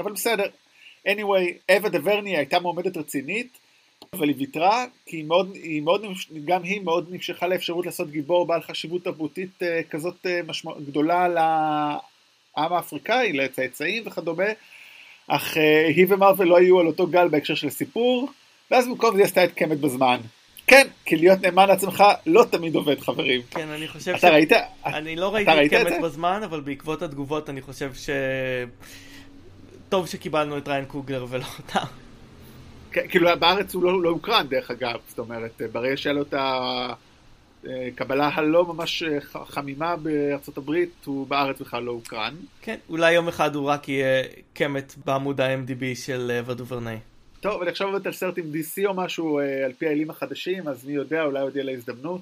אבל 0.00 0.12
בסדר. 0.12 0.44
anyway, 1.08 1.74
אווה 1.76 1.88
דברני 1.90 2.36
הייתה 2.36 2.58
מועמדת 2.58 2.96
רצינית, 2.96 3.58
אבל 4.12 4.28
היא 4.28 4.36
ויתרה, 4.38 4.84
כי 5.06 5.16
היא 5.16 5.24
מאוד, 5.24 5.50
היא 5.54 5.82
מאוד, 5.82 6.04
גם 6.44 6.62
היא 6.62 6.80
מאוד 6.80 7.06
נמשכה 7.10 7.46
לאפשרות 7.46 7.86
לעשות 7.86 8.10
גיבור 8.10 8.46
בעל 8.46 8.62
חשיבות 8.62 9.04
תרבותית 9.04 9.62
uh, 9.62 9.90
כזאת 9.90 10.26
uh, 10.26 10.48
משמע, 10.48 10.72
גדולה 10.86 11.28
לעם 11.28 12.72
האפריקאי, 12.72 13.32
לצאצאים 13.32 14.02
וכדומה, 14.06 14.44
אך 15.26 15.56
uh, 15.56 15.60
היא 15.96 16.06
ומרוויל 16.08 16.48
לא 16.48 16.56
היו 16.56 16.80
על 16.80 16.86
אותו 16.86 17.06
גל 17.06 17.28
בהקשר 17.28 17.54
של 17.54 17.66
הסיפור, 17.66 18.28
ואז 18.70 18.88
במקום 18.88 19.14
זה 19.14 19.18
היא 19.18 19.24
עשתה 19.24 19.44
את 19.44 19.52
קמת 19.52 19.80
בזמן. 19.80 20.20
כן, 20.66 20.86
כי 21.04 21.16
להיות 21.16 21.40
נאמן 21.40 21.68
לעצמך 21.68 22.04
לא 22.26 22.44
תמיד 22.50 22.74
עובד, 22.74 23.00
חברים. 23.00 23.40
כן, 23.50 23.68
אני 23.68 23.88
חושב 23.88 24.10
אתה 24.10 24.18
ש... 24.18 24.24
ראית? 24.24 24.52
אני 24.84 25.16
לא 25.16 25.34
ראיתי 25.34 25.66
את 25.66 25.70
קמת 25.70 26.00
בזמן, 26.02 26.40
אבל 26.44 26.60
בעקבות 26.60 27.02
התגובות 27.02 27.50
אני 27.50 27.62
חושב 27.62 27.94
ש... 27.94 28.10
טוב 29.88 30.06
שקיבלנו 30.06 30.58
את 30.58 30.68
ריין 30.68 30.84
קוגלר 30.84 31.26
ולא 31.28 31.44
אותה. 31.58 31.80
כאילו 32.92 33.30
בארץ 33.38 33.74
הוא 33.74 33.82
לא, 33.84 34.02
לא 34.02 34.08
הוקרן 34.08 34.46
דרך 34.48 34.70
אגב, 34.70 34.98
זאת 35.08 35.18
אומרת, 35.18 35.62
ברגע 35.72 35.96
שהיה 35.96 36.12
לו 36.12 36.22
את 36.22 36.34
הקבלה 37.64 38.30
הלא 38.34 38.64
ממש 38.64 39.02
חמימה 39.44 39.96
בארצות 39.96 40.58
הברית, 40.58 40.90
הוא 41.04 41.26
בארץ 41.26 41.60
בכלל 41.60 41.82
לא 41.82 41.92
הוקרן. 41.92 42.34
כן, 42.62 42.76
אולי 42.88 43.12
יום 43.12 43.28
אחד 43.28 43.54
הוא 43.54 43.64
רק 43.66 43.88
יהיה 43.88 44.22
קמת 44.54 44.94
בעמוד 45.04 45.40
ה-MDB 45.40 45.84
של 45.94 46.40
ודוברנאי. 46.46 46.98
טוב, 47.40 47.62
אני 47.62 47.70
עכשיו 47.70 47.86
עובד 47.86 48.06
על 48.06 48.12
סרט 48.12 48.38
עם 48.38 48.44
DC 48.54 48.86
או 48.86 48.94
משהו 48.94 49.40
על 49.64 49.72
פי 49.72 49.86
האלים 49.86 50.10
החדשים, 50.10 50.68
אז 50.68 50.84
מי 50.84 50.92
יודע, 50.92 51.22
אולי 51.22 51.40
עוד 51.40 51.56
יהיה 51.56 51.64
לה 51.64 51.72
הזדמנות. 51.72 52.20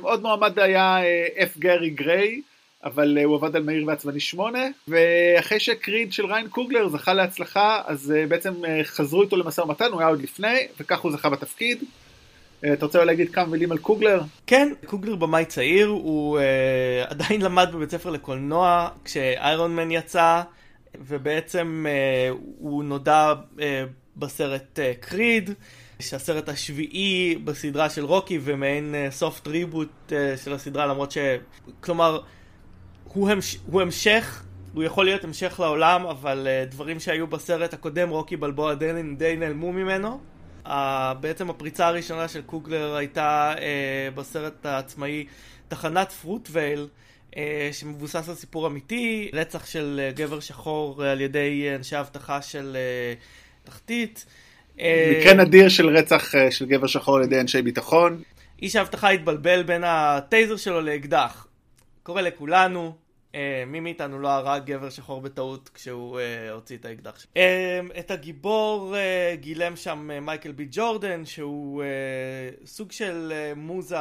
עוד 0.00 0.22
מועמד 0.22 0.58
היה 0.58 0.98
F. 1.36 1.58
גרי 1.58 1.90
גריי. 1.90 2.40
אבל 2.84 3.18
uh, 3.20 3.24
הוא 3.24 3.36
עבד 3.36 3.56
על 3.56 3.62
מהיר 3.62 3.86
ועצבני 3.86 4.20
8, 4.20 4.58
ואחרי 4.88 5.60
שקריד 5.60 6.12
של 6.12 6.26
ריין 6.26 6.48
קוגלר 6.48 6.88
זכה 6.88 7.14
להצלחה, 7.14 7.82
אז 7.86 8.14
uh, 8.16 8.28
בעצם 8.28 8.54
uh, 8.64 8.66
חזרו 8.84 9.22
איתו 9.22 9.36
למשא 9.36 9.60
ומתן, 9.60 9.92
הוא 9.92 10.00
היה 10.00 10.08
עוד 10.08 10.22
לפני, 10.22 10.66
וכך 10.80 11.00
הוא 11.00 11.12
זכה 11.12 11.30
בתפקיד. 11.30 11.82
Uh, 11.82 12.66
אתה 12.72 12.86
רוצה 12.86 13.04
להגיד 13.04 13.30
כמה 13.30 13.46
מילים 13.46 13.72
על 13.72 13.78
קוגלר? 13.78 14.20
כן, 14.46 14.72
קוגלר 14.86 15.16
במאי 15.16 15.44
צעיר, 15.44 15.86
הוא 15.86 16.38
uh, 16.38 17.10
עדיין 17.10 17.42
למד 17.42 17.68
בבית 17.72 17.90
ספר 17.90 18.10
לקולנוע 18.10 18.88
כשאיירון 19.04 19.76
מן 19.76 19.90
יצא, 19.90 20.42
ובעצם 21.00 21.86
uh, 21.86 22.36
הוא 22.58 22.84
נודע 22.84 23.34
uh, 23.56 23.60
בסרט 24.16 24.78
קריד. 25.00 25.48
uh, 25.48 25.52
שהסרט 26.00 26.48
השביעי 26.48 27.38
בסדרה 27.44 27.90
של 27.90 28.04
רוקי 28.04 28.38
ומעין 28.42 28.94
סופט 29.10 29.46
ריבוט 29.46 30.12
של 30.44 30.52
הסדרה 30.52 30.86
למרות 30.86 31.12
ש... 31.12 31.18
כלומר 31.80 32.20
הוא, 33.16 33.30
המש, 33.30 33.58
הוא 33.66 33.82
המשך, 33.82 34.42
הוא 34.74 34.84
יכול 34.84 35.04
להיות 35.04 35.24
המשך 35.24 35.60
לעולם, 35.60 36.06
אבל 36.06 36.46
uh, 36.46 36.70
דברים 36.70 37.00
שהיו 37.00 37.26
בסרט 37.26 37.74
הקודם, 37.74 38.08
רוקי 38.08 38.36
בלבוע 38.36 38.74
די, 38.74 38.92
די 39.16 39.36
נעלמו 39.36 39.72
ממנו. 39.72 40.20
Uh, 40.66 40.70
בעצם 41.20 41.50
הפריצה 41.50 41.86
הראשונה 41.86 42.28
של 42.28 42.42
קוגלר 42.42 42.96
הייתה 42.96 43.54
uh, 43.56 43.60
בסרט 44.14 44.66
העצמאי 44.66 45.26
תחנת 45.68 46.12
פרוטווייל, 46.12 46.88
uh, 47.30 47.36
שמבוסס 47.72 48.28
על 48.28 48.34
סיפור 48.34 48.66
אמיתי, 48.66 49.30
רצח 49.32 49.66
של 49.66 50.00
uh, 50.12 50.16
גבר 50.16 50.40
שחור 50.40 51.02
uh, 51.02 51.06
על 51.06 51.20
ידי 51.20 51.66
אנשי 51.76 52.00
אבטחה 52.00 52.42
של 52.42 52.76
uh, 52.76 53.66
תחתית. 53.66 54.26
מקרה 54.76 55.34
נדיר 55.34 55.68
של 55.68 55.88
רצח 55.88 56.34
uh, 56.34 56.50
של 56.50 56.66
גבר 56.66 56.86
שחור 56.86 57.16
על 57.16 57.22
ידי 57.22 57.40
אנשי 57.40 57.62
ביטחון. 57.62 58.22
איש 58.62 58.76
האבטחה 58.76 59.10
התבלבל 59.10 59.62
בין 59.62 59.82
הטייזר 59.86 60.56
שלו 60.56 60.80
לאקדח. 60.80 61.46
קורה 62.02 62.22
לכולנו, 62.22 63.05
אה, 63.34 63.64
מי 63.66 63.80
מאיתנו 63.80 64.18
לא 64.18 64.28
הרג 64.28 64.64
גבר 64.64 64.90
שחור 64.90 65.20
בטעות 65.20 65.70
כשהוא 65.74 66.18
אה, 66.20 66.50
הוציא 66.50 66.76
את 66.76 66.84
האקדח 66.84 67.18
שלו. 67.18 67.30
אה, 67.36 67.80
את 67.98 68.10
הגיבור 68.10 68.96
אה, 68.96 69.34
גילם 69.40 69.76
שם 69.76 70.10
אה, 70.10 70.20
מייקל 70.20 70.52
בי 70.52 70.66
ג'ורדן, 70.70 71.24
שהוא 71.24 71.82
אה, 71.82 71.86
סוג 72.66 72.92
של 72.92 73.32
אה, 73.32 73.52
מוזה 73.56 73.96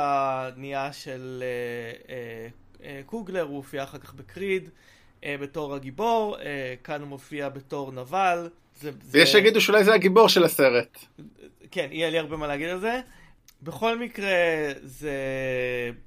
נהיה 0.57 0.93
של 0.93 1.43
אה, 1.43 2.15
אה, 2.15 2.47
אה, 2.83 3.01
קוגלר, 3.05 3.41
הוא 3.41 3.55
הופיע 3.55 3.83
אחר 3.83 3.97
כך 3.97 4.13
בקריד. 4.13 4.69
אה, 5.23 5.35
בתור 5.41 5.75
הגיבור, 5.75 6.37
אה, 6.39 6.73
כאן 6.83 7.01
הוא 7.01 7.09
מופיע 7.09 7.49
בתור 7.49 7.91
נבל. 7.91 8.49
זה, 8.81 8.91
זה... 9.03 9.19
יש 9.19 9.31
שיגידו 9.31 9.61
שאולי 9.61 9.83
זה 9.83 9.93
הגיבור 9.93 10.29
של 10.29 10.43
הסרט. 10.43 10.97
כן, 11.71 11.87
יהיה 11.91 12.09
לי 12.09 12.19
הרבה 12.19 12.37
מה 12.37 12.47
להגיד 12.47 12.69
על 12.69 12.79
זה. 12.79 13.01
בכל 13.63 13.99
מקרה, 13.99 14.27
זה 14.83 15.13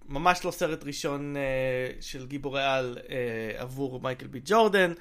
ממש 0.08 0.44
לא 0.44 0.50
סרט 0.50 0.84
ראשון 0.84 1.36
uh, 1.36 2.02
של 2.04 2.26
גיבורי 2.26 2.64
על 2.64 2.98
uh, 2.98 3.10
עבור 3.56 4.00
מייקל 4.02 4.26
בי 4.26 4.40
ג'ורדן. 4.44 4.92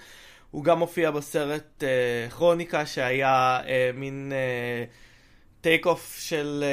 הוא 0.52 0.64
גם 0.64 0.80
מופיע 0.80 1.12
בסרט 1.12 1.84
uh, 1.84 2.32
כרוניקה 2.32 2.86
שהיה 2.86 3.60
uh, 3.64 3.68
מין 3.96 4.34
take 5.62 5.86
אה, 5.86 5.90
off 5.90 6.18
של 6.20 6.64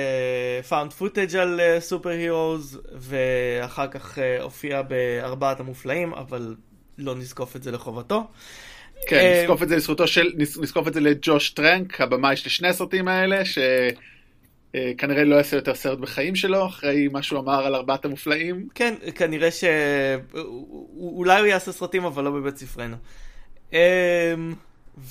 found 0.69 0.91
אה, 0.91 0.95
footage 0.95 1.37
על 1.37 1.61
super 1.79 2.11
אה, 2.11 2.13
heroes 2.13 2.81
ואחר 2.93 3.89
כך 3.89 4.19
אה, 4.19 4.43
הופיע 4.43 4.83
בארבעת 4.83 5.61
המופלאים 5.61 6.15
אבל 6.15 6.55
לא 6.99 7.15
נזקוף 7.15 7.57
את 7.57 7.63
זה 7.63 7.71
לחובתו. 7.71 8.27
כן, 9.07 9.41
נזקוף 9.41 9.63
את 9.63 9.69
זה 9.69 9.77
לזכותו 9.77 10.07
של, 10.07 10.33
נזקוף 10.37 10.89
את 10.89 10.95
זה 10.95 11.01
לג'וש 11.01 11.51
טרנק, 11.51 12.01
הבמאי 12.01 12.37
של 12.37 12.51
שני 12.51 12.69
הסרטים 12.69 13.09
האלה, 13.09 13.45
ש... 13.45 13.59
אה, 14.75 14.93
כנראה 14.99 15.25
לא 15.25 15.35
יעשה 15.35 15.57
יותר 15.57 15.75
סרט 15.75 15.99
בחיים 15.99 16.37
שלו, 16.37 16.67
אחרי 16.67 17.09
מה 17.09 17.23
שהוא 17.23 17.41
אמר 17.41 17.67
על 17.67 17.75
ארבעת 17.75 18.05
המופלאים. 18.05 18.69
כן, 18.75 18.95
כנראה 19.15 19.51
ש... 19.51 19.65
אולי 20.97 21.39
הוא 21.39 21.47
יעשה 21.47 21.73
סרטים, 21.73 22.05
אבל 22.05 22.25
לא 22.25 22.31
בבית 22.31 22.57
ספרנו. 22.57 22.97
אמ, 23.73 23.79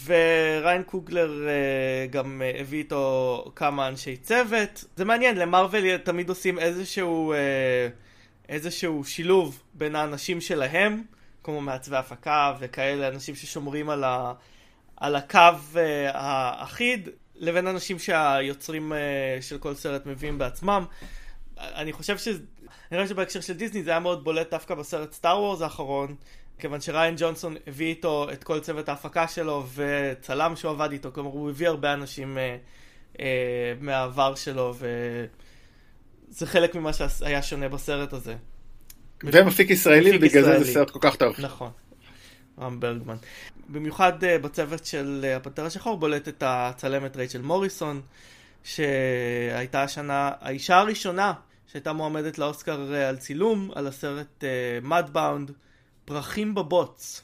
וריין 0.06 0.84
קוגלר 0.84 1.48
אה, 1.48 2.08
גם 2.10 2.42
אה, 2.42 2.60
הביא 2.60 2.80
איתו 2.80 3.52
כמה 3.56 3.88
אנשי 3.88 4.18
צוות. 4.18 4.86
זה 4.96 5.06
מעניין, 5.06 5.38
למרוויל 5.38 5.98
תמיד 5.98 6.30
עושים 6.30 6.60
איזשהו, 6.60 7.34
איזשהו 8.50 9.04
שילוב 9.04 9.64
בין 9.74 9.96
האנשים 9.96 10.42
שלהם, 10.42 11.04
כמו 11.44 11.62
מעצבי 11.62 11.96
הפקה 11.96 12.54
וכאלה, 12.60 13.08
אנשים 13.08 13.36
ששומרים 13.36 13.90
על, 13.90 14.04
ה, 14.04 14.34
על 14.98 15.16
הקו 15.16 15.40
האחיד, 16.14 17.10
לבין 17.36 17.68
אנשים 17.68 18.00
שהיוצרים 18.00 18.92
uh, 18.92 18.96
של 19.42 19.58
כל 19.58 19.76
סרט 19.76 20.06
מביאים 20.06 20.38
בעצמם. 20.38 20.86
אני 21.58 21.94
חושב 21.94 22.18
ש... 22.18 22.28
אני 22.92 23.02
חושב 23.02 23.10
שבהקשר 23.10 23.42
של 23.42 23.54
דיסני 23.54 23.84
זה 23.84 23.92
היה 23.92 24.00
מאוד 24.00 24.24
בולט 24.24 24.52
דווקא 24.52 24.76
בסרט 24.76 25.14
סטאר 25.14 25.40
וורס 25.40 25.62
האחרון, 25.62 26.16
כיוון 26.60 26.82
שריין 26.82 27.16
ג'ונסון 27.18 27.56
הביא 27.68 27.88
איתו 27.88 28.28
את 28.34 28.44
כל 28.44 28.60
צוות 28.60 28.90
ההפקה 28.90 29.28
שלו 29.28 29.66
וצלם 29.76 30.56
שהוא 30.56 30.72
עבד 30.72 30.92
איתו, 30.92 31.10
כלומר 31.14 31.30
הוא 31.30 31.50
הביא 31.50 31.68
הרבה 31.68 31.94
אנשים 31.94 32.38
uh, 32.38 33.18
uh, 33.18 33.20
מהעבר 33.80 34.36
שלו 34.36 34.74
וזה 36.30 36.48
חלק 36.48 36.76
ממה 36.76 36.92
שהיה 36.94 37.42
שונה 37.42 37.70
בסרט 37.70 38.14
הזה. 38.14 38.36
ומפיק 39.24 39.70
ישראלי, 39.70 40.18
ובגלל 40.18 40.44
זה 40.44 40.64
זה 40.64 40.74
סרט 40.74 40.90
כל 40.90 41.00
כך 41.02 41.16
טוב. 41.16 41.36
נכון. 41.40 41.72
רם 42.60 42.80
ברגמן. 42.80 43.16
במיוחד 43.70 44.24
uh, 44.24 44.44
בצוות 44.44 44.86
של 44.86 45.26
uh, 45.26 45.38
הפנתר 45.38 45.66
השחור 45.66 45.98
בולטת 45.98 46.44
הצלמת 46.46 47.18
רייצ'ל 47.18 47.42
מוריסון, 47.42 48.02
שהייתה 48.64 49.84
השנה 49.84 50.32
האישה 50.40 50.78
הראשונה 50.78 51.34
שהייתה 51.72 51.94
מועמדת 51.94 52.38
לאוסקר 52.38 52.94
על 52.94 53.18
צילום, 53.18 53.72
על 53.76 53.88
הסרט 53.88 54.44
מדבאונד, 54.82 55.50
uh, 55.50 55.54
פרחים 56.06 56.56
בבוץ. 56.56 57.22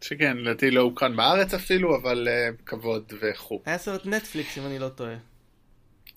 שכן, 0.00 0.36
לדעתי 0.36 0.70
לא 0.70 0.80
הוקרן 0.80 1.16
בארץ 1.16 1.54
אפילו, 1.54 1.96
אבל 1.96 2.28
uh, 2.28 2.62
כבוד 2.66 3.12
וכו'. 3.20 3.62
היה 3.66 3.78
סרט 3.78 4.06
נטפליקס 4.06 4.58
אם 4.58 4.66
אני 4.66 4.78
לא 4.78 4.88
טועה. 4.88 5.16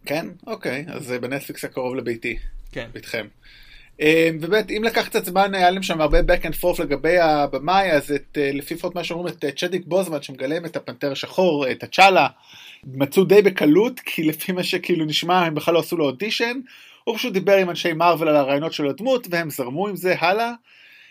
כן? 0.06 0.28
אוקיי, 0.48 0.86
אז 0.88 1.12
בנטפליקס 1.22 1.64
הקרוב 1.64 1.96
לביתי. 1.96 2.38
כן. 2.72 2.90
ביתכם. 2.94 3.28
ובאמת, 4.42 4.72
אם 4.72 4.84
לקח 4.84 5.08
קצת 5.08 5.26
זמן, 5.26 5.56
היה 5.56 5.72
להם 5.72 5.84
שם 5.84 6.02
הרבה 6.02 6.20
back 6.20 6.42
and 6.42 6.64
forth 6.64 6.82
לגבי 6.84 7.18
הבמאי, 7.18 7.92
אז 7.92 8.12
את, 8.12 8.38
לפי 8.54 8.74
לפחות 8.74 8.96
מה 8.96 9.04
שאומרים, 9.04 9.34
את 9.34 9.46
צ'דיק 9.58 9.86
בוזמן 9.86 10.22
שמגלם 10.22 10.66
את 10.66 10.76
הפנתר 10.76 11.12
השחור, 11.12 11.72
את 11.72 11.84
הצ'אלה, 11.84 12.28
מצאו 12.84 13.24
די 13.24 13.42
בקלות, 13.42 14.00
כי 14.00 14.24
לפי 14.24 14.52
מה 14.52 14.64
שכאילו 14.64 15.06
נשמע, 15.06 15.40
הם 15.40 15.56
בכלל 15.56 15.74
לא 15.74 15.80
עשו 15.80 15.98
לו 15.98 16.06
אודישן, 16.06 16.60
הוא 17.04 17.18
פשוט 17.18 17.34
דיבר 17.34 17.58
עם 17.58 17.70
אנשי 17.70 17.94
מארוול 17.94 18.28
על 18.28 18.36
הרעיונות 18.36 18.74
של 18.74 18.88
הדמות, 18.88 19.28
והם 19.30 19.50
זרמו 19.50 19.88
עם 19.88 19.96
זה 19.96 20.16
הלאה. 20.20 20.52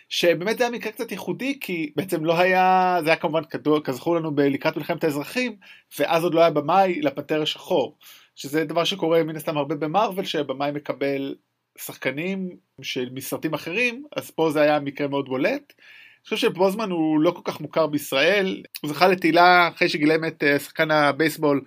שבאמת 0.08 0.58
זה 0.58 0.64
היה 0.64 0.70
מקרה 0.70 0.92
קצת 0.92 1.12
ייחודי, 1.12 1.58
כי 1.60 1.92
בעצם 1.96 2.24
לא 2.24 2.38
היה, 2.38 2.96
זה 3.02 3.08
היה 3.08 3.16
כמובן 3.16 3.42
כזכור 3.84 4.16
לנו 4.16 4.32
לקראת 4.36 4.76
מלחמת 4.76 5.04
האזרחים, 5.04 5.56
ואז 5.98 6.24
עוד 6.24 6.34
לא 6.34 6.40
היה 6.40 6.50
במאי 6.50 7.00
לפנתר 7.02 7.42
השחור. 7.42 7.96
שזה 8.36 8.64
דבר 8.64 8.84
שקורה 8.84 9.22
מן 9.22 9.36
הסתם 9.36 9.58
הרבה 9.58 9.74
במרוויל, 9.74 10.24
שבמאי 10.24 10.70
מקבל 10.70 11.34
שחקנים 11.84 12.56
של 12.82 13.08
מסרטים 13.12 13.54
אחרים, 13.54 14.04
אז 14.16 14.30
פה 14.30 14.50
זה 14.50 14.60
היה 14.60 14.80
מקרה 14.80 15.08
מאוד 15.08 15.28
בולט. 15.28 15.72
אני 16.20 16.24
חושב 16.24 16.36
שבוזמן 16.36 16.90
הוא 16.90 17.20
לא 17.20 17.30
כל 17.30 17.40
כך 17.44 17.60
מוכר 17.60 17.86
בישראל, 17.86 18.62
הוא 18.80 18.90
זכה 18.90 19.08
לתהילה 19.08 19.68
אחרי 19.68 19.88
שגילם 19.88 20.24
את 20.24 20.42
אה, 20.42 20.58
שחקן 20.58 20.90
הבייסבול 20.90 21.64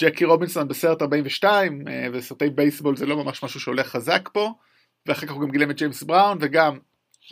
ג'קי 0.00 0.24
רובינסון 0.24 0.68
בסרט 0.68 1.02
42, 1.02 1.88
אה, 1.88 2.06
וסרטי 2.12 2.50
בייסבול 2.50 2.96
זה 2.96 3.06
לא 3.06 3.24
ממש 3.24 3.42
משהו 3.42 3.60
שהולך 3.60 3.86
חזק 3.86 4.28
פה, 4.32 4.52
ואחר 5.06 5.26
כך 5.26 5.32
הוא 5.32 5.42
גם 5.42 5.50
גילם 5.50 5.70
את 5.70 5.76
ג'יימס 5.76 6.02
בראון, 6.02 6.38
וגם 6.40 6.78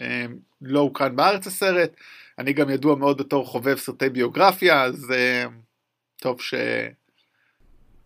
אה, 0.01 0.27
לא 0.63 0.81
הוקרן 0.81 1.17
בארץ 1.17 1.47
הסרט. 1.47 1.91
אני 2.39 2.53
גם 2.53 2.71
ידוע 2.71 2.97
מאוד 2.97 3.19
בתור 3.19 3.47
חובב 3.47 3.79
סרטי 3.79 4.09
ביוגרפיה, 4.09 4.83
אז 4.83 5.15
טוב 6.21 6.41
ש... 6.41 6.55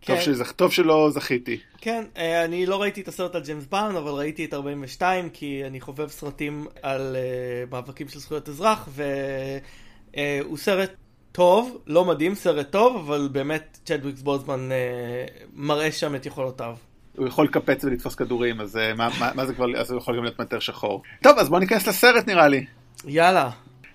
טוב, 0.05 0.15
כן. 0.15 0.21
שזכ... 0.21 0.51
טוב 0.51 0.71
שלא 0.71 1.09
זכיתי. 1.13 1.59
כן, 1.81 2.03
אה, 2.17 2.45
אני 2.45 2.65
לא 2.65 2.81
ראיתי 2.81 3.01
את 3.01 3.07
הסרט 3.07 3.35
על 3.35 3.41
ג'יימס 3.41 3.65
באון, 3.65 3.95
אבל 3.95 4.11
ראיתי 4.11 4.45
את 4.45 4.53
42, 4.53 5.29
כי 5.29 5.63
אני 5.65 5.81
חובב 5.81 6.07
סרטים 6.07 6.65
על 6.81 7.15
uh, 7.15 7.71
מאבקים 7.71 8.07
של 8.07 8.19
זכויות 8.19 8.49
אזרח, 8.49 8.89
והוא 8.91 10.57
uh, 10.57 10.59
סרט 10.59 10.91
טוב, 11.31 11.77
לא 11.87 12.05
מדהים, 12.05 12.35
סרט 12.35 12.71
טוב, 12.71 12.95
אבל 12.95 13.29
באמת 13.31 13.77
צ'דוויקס 13.85 14.21
בוזמן 14.21 14.69
uh, 14.69 15.43
מראה 15.53 15.91
שם 15.91 16.15
את 16.15 16.25
יכולותיו. 16.25 16.75
הוא 17.17 17.27
יכול 17.27 17.45
לקפץ 17.45 17.83
ולתפוס 17.83 18.15
כדורים, 18.15 18.61
אז 18.61 18.75
uh, 18.75 18.97
מה, 18.97 19.09
מה, 19.19 19.31
מה 19.35 19.45
זה 19.45 19.53
כבר, 19.53 19.65
אז 19.77 19.91
הוא 19.91 19.97
יכול 19.97 20.17
גם 20.17 20.23
להיות 20.23 20.39
מטר 20.39 20.59
שחור. 20.59 21.01
טוב, 21.23 21.37
אז 21.37 21.49
בוא 21.49 21.59
ניכנס 21.59 21.87
לסרט 21.87 22.27
נראה 22.27 22.47
לי. 22.47 22.65
יאללה. 23.05 23.49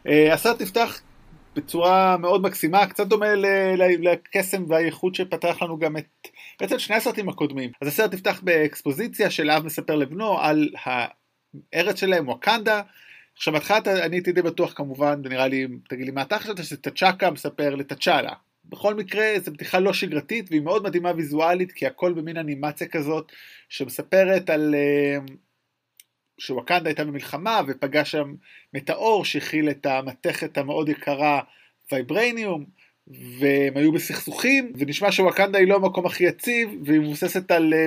Uh, 0.06 0.10
הסרט 0.32 0.62
נפתח 0.62 1.00
בצורה 1.56 2.16
מאוד 2.16 2.42
מקסימה, 2.42 2.86
קצת 2.86 3.06
דומה 3.06 3.34
לקסם 3.76 4.64
והייחוד 4.68 5.14
שפתח 5.14 5.62
לנו 5.62 5.78
גם 5.78 5.96
את, 5.96 6.28
בעצם 6.60 6.78
שני 6.78 6.96
הסרטים 6.96 7.28
הקודמים. 7.28 7.70
אז 7.80 7.88
הסרט 7.88 8.14
נפתח 8.14 8.40
באקספוזיציה 8.42 9.30
של 9.30 9.50
אב 9.50 9.64
מספר 9.64 9.96
לבנו 9.96 10.38
על 10.38 10.68
הארץ 10.84 12.00
שלהם, 12.00 12.28
ווקנדה. 12.28 12.82
עכשיו 13.36 13.54
בהתחלה 13.54 13.78
אני 13.86 14.16
הייתי 14.16 14.32
די 14.32 14.42
בטוח 14.42 14.72
כמובן, 14.76 15.20
ונראה 15.24 15.48
לי, 15.48 15.66
תגיד 15.88 16.06
לי 16.06 16.12
מה 16.12 16.22
אתה 16.22 16.38
חשבת, 16.38 16.64
שטצ'קה 16.64 17.30
מספר 17.30 17.74
לטצ'אלה. 17.74 18.32
בכל 18.64 18.94
מקרה 18.94 19.24
זו 19.38 19.52
בדיחה 19.52 19.78
לא 19.78 19.92
שגרתית 19.92 20.46
והיא 20.50 20.62
מאוד 20.62 20.82
מדהימה 20.82 21.12
ויזואלית 21.16 21.72
כי 21.72 21.86
הכל 21.86 22.12
במין 22.12 22.36
אנימציה 22.36 22.88
כזאת 22.88 23.32
שמספרת 23.68 24.50
על 24.50 24.74
אה, 24.74 25.18
שווקנדה 26.38 26.88
הייתה 26.88 27.04
במלחמה 27.04 27.60
ופגש 27.66 28.10
שם 28.10 28.34
מטאור 28.74 29.24
שהכיל 29.24 29.70
את 29.70 29.86
המתכת 29.86 30.58
המאוד 30.58 30.88
יקרה 30.88 31.40
וייברניום 31.92 32.64
והם 33.38 33.76
היו 33.76 33.92
בסכסוכים 33.92 34.72
ונשמע 34.78 35.12
שווקנדה 35.12 35.58
היא 35.58 35.68
לא 35.68 35.76
המקום 35.76 36.06
הכי 36.06 36.24
יציב 36.24 36.70
והיא 36.84 37.00
מבוססת 37.00 37.50
על 37.50 37.74
אה, 37.74 37.86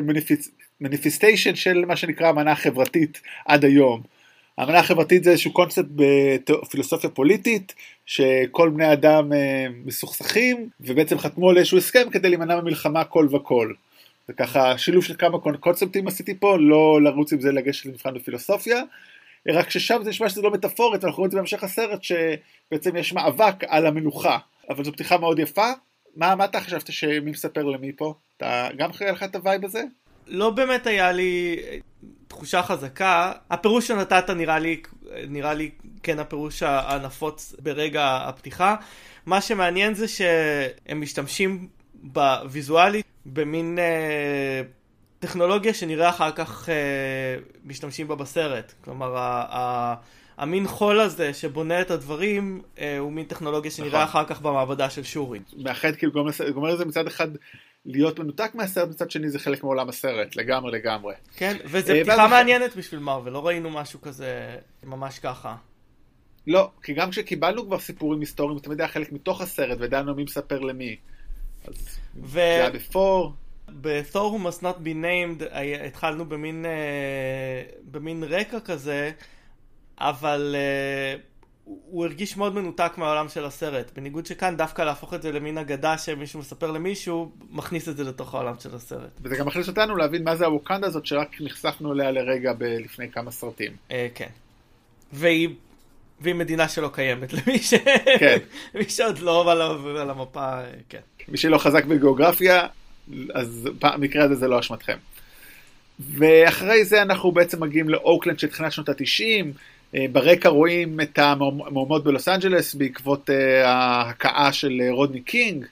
מניפיסטיישן 0.81 1.55
של 1.55 1.85
מה 1.85 1.95
שנקרא 1.95 2.29
אמנה 2.29 2.51
החברתית 2.51 3.21
עד 3.45 3.65
היום. 3.65 4.01
האמנה 4.57 4.79
החברתית 4.79 5.23
זה 5.23 5.31
איזשהו 5.31 5.53
קונספט 5.53 5.85
בפילוסופיה 5.95 7.09
פוליטית 7.09 7.73
שכל 8.05 8.69
בני 8.69 8.93
אדם 8.93 9.33
אה, 9.33 9.65
מסוכסכים 9.85 10.69
ובעצם 10.79 11.17
חתמו 11.17 11.49
על 11.49 11.57
איזשהו 11.57 11.77
הסכם 11.77 12.09
כדי 12.11 12.29
להימנע 12.29 12.61
ממלחמה 12.61 13.03
כל 13.03 13.27
וכל. 13.31 13.73
זה 14.27 14.33
ככה 14.33 14.77
שילוב 14.77 15.03
של 15.03 15.15
כמה 15.17 15.37
קונספטים 15.59 16.07
עשיתי 16.07 16.39
פה, 16.39 16.57
לא 16.59 17.01
לרוץ 17.01 17.33
עם 17.33 17.41
זה 17.41 17.51
לגשת 17.51 17.85
למבחן 17.85 18.13
בפילוסופיה, 18.13 18.81
רק 19.47 19.69
ששם 19.69 19.99
זה 20.03 20.09
נשמע 20.09 20.29
שזה 20.29 20.41
לא 20.41 20.51
מטאפורית, 20.51 21.03
אנחנו 21.03 21.17
רואים 21.17 21.25
את 21.25 21.31
זה 21.31 21.37
בהמשך 21.37 21.63
הסרט, 21.63 22.03
שבעצם 22.03 22.95
יש 22.95 23.13
מאבק 23.13 23.55
על 23.67 23.85
המנוחה, 23.85 24.37
אבל 24.69 24.83
זו 24.83 24.91
פתיחה 24.91 25.17
מאוד 25.17 25.39
יפה. 25.39 25.71
מה, 26.15 26.35
מה 26.35 26.45
אתה 26.45 26.61
חשבת 26.61 26.93
שמי 26.93 27.31
מספר 27.31 27.63
למי 27.63 27.91
פה? 27.91 28.13
אתה 28.37 28.67
גם 28.77 28.89
אחראי 28.89 29.11
לך 29.11 29.23
את 29.23 29.35
הווייב 29.35 29.65
הזה? 29.65 29.83
לא 30.27 30.49
באמת 30.49 30.87
היה 30.87 31.11
לי 31.11 31.57
תחושה 32.27 32.63
חזקה. 32.63 33.31
הפירוש 33.51 33.87
שנתת 33.87 34.29
נראה 34.29 34.59
לי, 34.59 34.81
נראה 35.27 35.53
לי 35.53 35.71
כן 36.03 36.19
הפירוש 36.19 36.63
הנפוץ 36.63 37.55
ברגע 37.59 38.17
הפתיחה. 38.21 38.75
מה 39.25 39.41
שמעניין 39.41 39.93
זה 39.93 40.07
שהם 40.07 41.01
משתמשים 41.01 41.67
בוויזואלית 41.93 43.05
במין 43.25 43.79
אה, 43.79 44.61
טכנולוגיה 45.19 45.73
שנראה 45.73 46.09
אחר 46.09 46.31
כך 46.31 46.69
אה, 46.69 46.75
משתמשים 47.65 48.07
בה 48.07 48.15
בסרט. 48.15 48.73
כלומר, 48.83 49.17
ה, 49.17 49.45
ה, 49.49 49.95
המין 50.37 50.67
חול 50.67 50.99
הזה 50.99 51.33
שבונה 51.33 51.81
את 51.81 51.91
הדברים 51.91 52.61
אה, 52.79 52.97
הוא 52.97 53.11
מין 53.11 53.25
טכנולוגיה 53.25 53.71
שנראה 53.71 54.03
נכון. 54.03 54.21
אחר 54.21 54.25
כך 54.25 54.41
במעבדה 54.41 54.89
של 54.89 55.03
שורי. 55.03 55.39
מאחד 55.57 55.95
כאילו 55.95 56.11
גומר 56.53 56.73
לזה 56.73 56.85
מצד 56.85 57.07
אחד 57.07 57.27
להיות 57.85 58.19
מנותק 58.19 58.51
מהסרט, 58.53 58.89
מצד 58.89 59.11
שני 59.11 59.29
זה 59.29 59.39
חלק 59.39 59.63
מעולם 59.63 59.89
הסרט, 59.89 60.35
לגמרי 60.35 60.71
לגמרי. 60.71 61.13
כן, 61.35 61.57
וזו 61.65 61.93
אה, 61.93 62.03
פתיחה 62.03 62.27
מעניינת 62.27 62.75
בשביל 62.75 62.99
מרוויל, 62.99 63.33
לא 63.33 63.47
ראינו 63.47 63.69
משהו 63.69 64.01
כזה 64.01 64.57
ממש 64.83 65.19
ככה. 65.19 65.55
לא, 66.47 66.69
כי 66.83 66.93
גם 66.93 67.09
כשקיבלנו 67.09 67.65
כבר 67.65 67.79
סיפורים 67.79 68.19
היסטוריים, 68.19 68.59
תמיד 68.59 68.81
היה 68.81 68.87
חלק 68.87 69.11
מתוך 69.11 69.41
הסרט, 69.41 69.77
ודענו 69.81 70.15
מי 70.15 70.23
מספר 70.23 70.59
למי. 70.59 70.95
ו... 72.15 72.27
זה 72.27 72.41
היה 72.41 72.69
בפור. 72.69 73.33
ב-Thor 73.81 74.13
who 74.13 74.47
must 74.47 74.61
not 74.61 74.85
be 74.85 74.93
named 75.03 75.43
התחלנו 75.85 76.25
במין, 76.25 76.65
uh, 76.65 77.75
במין 77.91 78.23
רקע 78.23 78.59
כזה, 78.59 79.11
אבל 79.97 80.55
uh, 80.55 81.21
הוא 81.65 82.05
הרגיש 82.05 82.37
מאוד 82.37 82.55
מנותק 82.55 82.91
מהעולם 82.97 83.29
של 83.29 83.45
הסרט. 83.45 83.91
בניגוד 83.95 84.25
שכאן 84.25 84.57
דווקא 84.57 84.81
להפוך 84.81 85.13
את 85.13 85.21
זה 85.21 85.31
למין 85.31 85.57
אגדה 85.57 85.97
שמישהו 85.97 86.39
מספר 86.39 86.71
למישהו, 86.71 87.31
מכניס 87.49 87.89
את 87.89 87.97
זה 87.97 88.03
לתוך 88.03 88.35
העולם 88.35 88.55
של 88.59 88.75
הסרט. 88.75 89.19
וזה 89.21 89.35
גם 89.35 89.47
מכניס 89.47 89.67
אותנו 89.67 89.95
להבין 89.95 90.23
מה 90.23 90.35
זה 90.35 90.45
הווקנדה 90.45 90.87
הזאת 90.87 91.05
שרק 91.05 91.41
נחשפנו 91.41 91.93
אליה 91.93 92.11
לרגע 92.11 92.53
לפני 92.59 93.11
כמה 93.11 93.31
סרטים. 93.31 93.75
Uh, 93.89 93.93
כן. 94.15 94.29
והיא 95.11 95.49
והיא 96.19 96.35
מדינה 96.35 96.69
שלא 96.69 96.89
קיימת, 96.93 97.33
למי, 97.33 97.59
ש... 97.59 97.73
כן. 98.19 98.37
למי 98.73 98.89
שעוד 98.89 99.19
לא 99.19 99.51
על, 99.51 99.61
על 99.97 100.09
המפה, 100.09 100.59
כן. 100.89 100.99
מי 101.27 101.37
שלא 101.37 101.57
חזק 101.57 101.85
בגיאוגרפיה, 101.85 102.67
אז 103.33 103.69
במקרה 103.79 104.23
הזה 104.23 104.35
זה 104.35 104.47
לא 104.47 104.59
אשמתכם. 104.59 104.97
ואחרי 105.99 106.85
זה 106.85 107.01
אנחנו 107.01 107.31
בעצם 107.31 107.63
מגיעים 107.63 107.89
לאוקלנד 107.89 108.39
של 108.39 108.47
תחילת 108.47 108.71
שנות 108.71 108.89
התשעים, 108.89 109.53
אה, 109.95 110.05
ברקע 110.11 110.49
רואים 110.49 111.01
את 111.01 111.19
המהומות 111.19 112.03
בלוס 112.03 112.27
אנג'לס 112.27 112.75
בעקבות 112.75 113.29
אה, 113.29 113.69
ההכאה 113.69 114.53
של 114.53 114.81
אה, 114.81 114.91
רודני 114.91 115.21
קינג, 115.21 115.65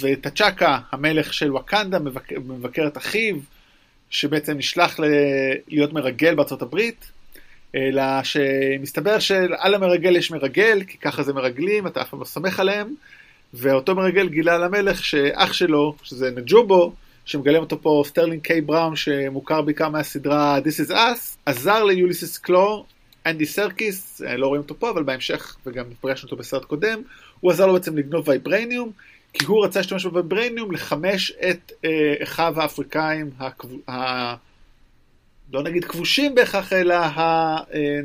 וט'צ'אקה, 0.00 0.78
המלך 0.92 1.34
של 1.34 1.52
ווקנדה, 1.52 1.98
מבקר, 1.98 2.36
מבקר 2.46 2.86
את 2.86 2.96
אחיו, 2.96 3.36
שבעצם 4.10 4.58
נשלח 4.58 5.00
להיות 5.68 5.92
מרגל 5.92 6.34
בארצות 6.34 6.62
הברית, 6.62 7.10
אלא 7.74 8.02
שמסתבר 8.22 9.18
שעל 9.18 9.74
המרגל 9.74 10.16
יש 10.16 10.30
מרגל, 10.30 10.82
כי 10.86 10.98
ככה 10.98 11.22
זה 11.22 11.32
מרגלים, 11.32 11.86
אתה 11.86 12.02
אף 12.02 12.08
פעם 12.08 12.20
לא 12.20 12.24
סומך 12.24 12.60
עליהם, 12.60 12.94
ואותו 13.54 13.94
מרגל 13.94 14.28
גילה 14.28 14.58
למלך 14.58 15.04
שאח 15.04 15.52
שלו, 15.52 15.94
שזה 16.02 16.30
נג'ובו, 16.30 16.92
שמגלם 17.24 17.60
אותו 17.60 17.82
פה 17.82 18.02
סטרלינג 18.06 18.42
קיי 18.42 18.60
בראון, 18.60 18.96
שמוכר 18.96 19.62
בעיקר 19.62 19.88
מהסדרה 19.88 20.58
This 20.58 20.88
is 20.88 20.90
Us, 20.90 21.36
עזר 21.46 21.84
ליוליסיס 21.84 22.38
קלור, 22.38 22.86
אנדי 23.26 23.46
סרקיס, 23.46 24.22
אה, 24.22 24.36
לא 24.36 24.46
רואים 24.46 24.62
אותו 24.62 24.78
פה, 24.78 24.90
אבל 24.90 25.02
בהמשך, 25.02 25.56
וגם 25.66 25.84
פגשנו 26.00 26.24
אותו 26.24 26.36
בסרט 26.36 26.64
קודם, 26.64 27.02
הוא 27.40 27.50
עזר 27.52 27.66
לו 27.66 27.72
בעצם 27.72 27.96
לגנוב 27.96 28.28
ויברניום, 28.28 28.92
כי 29.32 29.44
הוא 29.44 29.64
רצה 29.64 29.78
להשתמש 29.78 30.06
בוויברניום 30.06 30.72
לחמש 30.72 31.30
את 31.50 31.72
אה, 31.84 32.14
אחיו 32.22 32.60
האפריקאים, 32.60 33.30
הכב... 33.38 33.68
ה... 33.90 34.34
לא 35.52 35.62
נגיד 35.62 35.84
כבושים 35.84 36.34
בהכרח, 36.34 36.72
אלא 36.72 36.94
ה... 36.94 37.20
אה, 37.74 38.00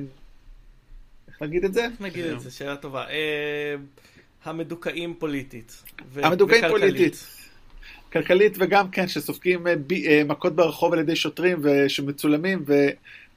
איך 1.27 1.41
נגיד 1.41 1.65
את 1.65 1.73
זה? 1.73 1.87
נגיד 1.99 2.25
את 2.25 2.39
זה? 2.39 2.51
שאלה 2.51 2.75
טובה. 2.75 3.09
אה, 3.09 3.75
המדוכאים 4.43 5.13
פוליטית. 5.19 5.83
המדוכאים 6.15 6.63
פוליטית. 6.69 7.27
כלכלית 8.13 8.55
וגם 8.59 8.89
כן 8.89 9.07
שסופגים 9.07 9.67
אה, 9.67 9.75
ב- 9.75 9.93
אה, 9.93 10.21
מכות 10.25 10.55
ברחוב 10.55 10.93
על 10.93 10.99
ידי 10.99 11.15
שוטרים 11.15 11.59
ושמצולמים 11.63 12.65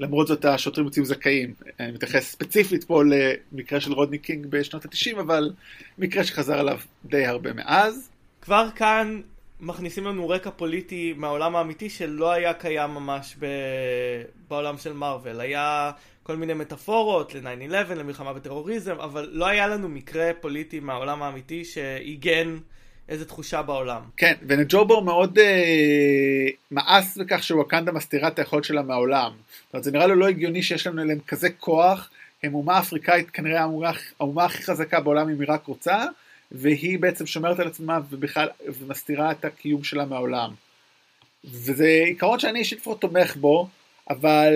ולמרות 0.00 0.26
זאת 0.26 0.44
השוטרים 0.44 0.86
יוצאים 0.86 1.04
זכאים. 1.04 1.54
אני 1.80 1.92
מתייחס 1.92 2.30
ספציפית 2.30 2.84
פה 2.84 3.02
למקרה 3.04 3.80
של 3.80 3.92
רודני 3.92 4.18
קינג 4.18 4.46
בשנות 4.46 4.84
ה-90 4.84 5.20
אבל 5.20 5.52
מקרה 5.98 6.24
שחזר 6.24 6.58
עליו 6.58 6.78
די 7.04 7.26
הרבה 7.26 7.52
מאז. 7.52 8.10
כבר 8.42 8.68
כאן 8.76 9.20
מכניסים 9.60 10.04
לנו 10.04 10.28
רקע 10.28 10.50
פוליטי 10.50 11.14
מהעולם 11.16 11.56
האמיתי 11.56 11.90
שלא 11.90 12.32
היה 12.32 12.54
קיים 12.54 12.90
ממש 12.90 13.36
ב... 13.38 13.46
בעולם 14.48 14.78
של 14.78 14.92
מארוול. 14.92 15.40
היה 15.40 15.90
כל 16.26 16.36
מיני 16.36 16.54
מטאפורות 16.54 17.34
ל-9-11, 17.34 17.94
למלחמה 17.94 18.32
בטרוריזם, 18.32 18.96
אבל 19.00 19.28
לא 19.32 19.46
היה 19.46 19.66
לנו 19.66 19.88
מקרה 19.88 20.30
פוליטי 20.40 20.80
מהעולם 20.80 21.22
האמיתי 21.22 21.64
שעיגן 21.64 22.58
איזה 23.08 23.24
תחושה 23.24 23.62
בעולם. 23.62 24.02
כן, 24.16 24.34
ונג'ובו 24.46 25.00
מאוד 25.00 25.38
אה, 25.38 26.46
מאס 26.70 27.18
בכך 27.18 27.42
שווקנדה 27.42 27.92
מסתירה 27.92 28.28
את 28.28 28.38
היכולת 28.38 28.64
שלה 28.64 28.82
מהעולם. 28.82 29.32
זאת 29.32 29.74
אומרת, 29.74 29.84
זה 29.84 29.90
נראה 29.90 30.06
לו 30.06 30.14
לא 30.14 30.28
הגיוני 30.28 30.62
שיש 30.62 30.86
לנו 30.86 31.02
אליהם 31.02 31.18
כזה 31.26 31.50
כוח, 31.50 32.10
הם 32.42 32.54
אומה 32.54 32.78
אפריקאית, 32.78 33.30
כנראה 33.30 33.60
האומה, 33.60 33.90
האומה 34.20 34.44
הכי 34.44 34.62
חזקה 34.62 35.00
בעולם 35.00 35.28
אם 35.28 35.40
היא 35.40 35.48
רק 35.48 35.66
רוצה, 35.66 36.04
והיא 36.52 36.98
בעצם 36.98 37.26
שומרת 37.26 37.60
על 37.60 37.66
עצמה 37.66 38.00
ובכלל, 38.10 38.48
ומסתירה 38.66 39.30
את 39.30 39.44
הקיום 39.44 39.84
שלה 39.84 40.04
מהעולם. 40.04 40.50
וזה 41.44 42.02
עיקרון 42.06 42.38
שאני 42.38 42.58
אישית 42.58 42.80
כבר 42.80 42.94
תומך 42.94 43.36
בו, 43.36 43.68
אבל 44.10 44.52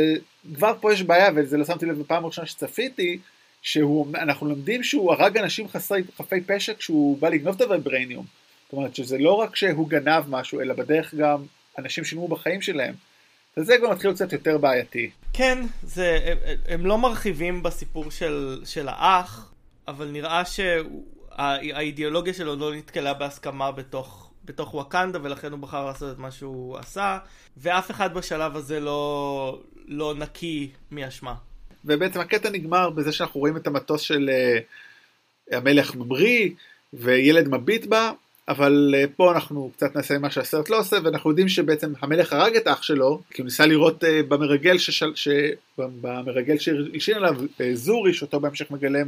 כבר 0.54 0.72
פה 0.80 0.92
יש 0.92 1.02
בעיה, 1.02 1.30
וזה 1.36 1.56
לא 1.56 1.64
שמתי 1.64 1.86
לב 1.86 1.98
בפעם 1.98 2.24
הראשונה 2.24 2.46
שצפיתי, 2.46 3.18
שאנחנו 3.62 4.48
לומדים 4.48 4.82
שהוא 4.82 5.12
הרג 5.12 5.38
אנשים 5.38 5.68
חסרי, 5.68 6.02
חפי 6.18 6.40
פשע 6.40 6.72
כשהוא 6.74 7.18
בא 7.18 7.28
לגנוב 7.28 7.54
את 7.54 7.60
הוויברניום. 7.60 8.24
זאת 8.64 8.72
אומרת 8.72 8.94
שזה 8.94 9.18
לא 9.18 9.32
רק 9.32 9.56
שהוא 9.56 9.88
גנב 9.88 10.24
משהו, 10.28 10.60
אלא 10.60 10.74
בדרך 10.74 11.14
גם 11.14 11.42
אנשים 11.78 12.04
שילמו 12.04 12.28
בחיים 12.28 12.62
שלהם. 12.62 12.94
וזה 13.56 13.78
כבר 13.78 13.90
מתחיל 13.90 14.12
קצת 14.12 14.32
יותר 14.32 14.58
בעייתי. 14.58 15.10
כן, 15.32 15.58
זה, 15.82 16.18
הם, 16.24 16.38
הם 16.68 16.86
לא 16.86 16.98
מרחיבים 16.98 17.62
בסיפור 17.62 18.10
של, 18.10 18.62
של 18.64 18.88
האח, 18.88 19.52
אבל 19.88 20.08
נראה 20.08 20.42
שהאידיאולוגיה 20.44 22.34
שלו 22.34 22.56
לא 22.56 22.74
נתקלה 22.74 23.14
בהסכמה 23.14 23.72
בתוך, 23.72 24.29
בתוך 24.50 24.74
ווקנדה, 24.74 25.18
ולכן 25.22 25.52
הוא 25.52 25.60
בחר 25.60 25.86
לעשות 25.86 26.12
את 26.14 26.18
מה 26.18 26.30
שהוא 26.30 26.78
עשה, 26.78 27.18
ואף 27.56 27.90
אחד 27.90 28.14
בשלב 28.14 28.56
הזה 28.56 28.80
לא, 28.80 29.60
לא 29.88 30.14
נקי 30.14 30.70
מאשמה. 30.90 31.34
ובעצם 31.84 32.20
הקטע 32.20 32.50
נגמר 32.50 32.90
בזה 32.90 33.12
שאנחנו 33.12 33.40
רואים 33.40 33.56
את 33.56 33.66
המטוס 33.66 34.00
של 34.00 34.30
uh, 34.30 35.56
המלך 35.56 35.94
ממריא, 35.94 36.50
וילד 36.92 37.48
מביט 37.48 37.86
בה, 37.86 38.12
אבל 38.48 38.94
uh, 38.94 39.10
פה 39.16 39.32
אנחנו 39.32 39.70
קצת 39.76 39.96
נעשה 39.96 40.18
מה 40.18 40.30
שהסרט 40.30 40.70
לא 40.70 40.78
עושה, 40.78 40.96
ואנחנו 41.04 41.30
יודעים 41.30 41.48
שבעצם 41.48 41.92
המלך 42.00 42.32
הרג 42.32 42.56
את 42.56 42.68
אח 42.68 42.82
שלו, 42.82 43.22
כי 43.30 43.42
הוא 43.42 43.44
ניסה 43.44 43.66
לראות 43.66 44.04
uh, 44.04 44.06
במרגל, 44.28 44.78
ששל, 44.78 45.12
ש... 45.14 45.28
במרגל 45.78 46.58
שהלשין 46.58 47.16
עליו 47.16 47.36
uh, 47.40 47.62
זורי, 47.74 48.14
שאותו 48.14 48.40
בהמשך 48.40 48.70
מגלם 48.70 49.06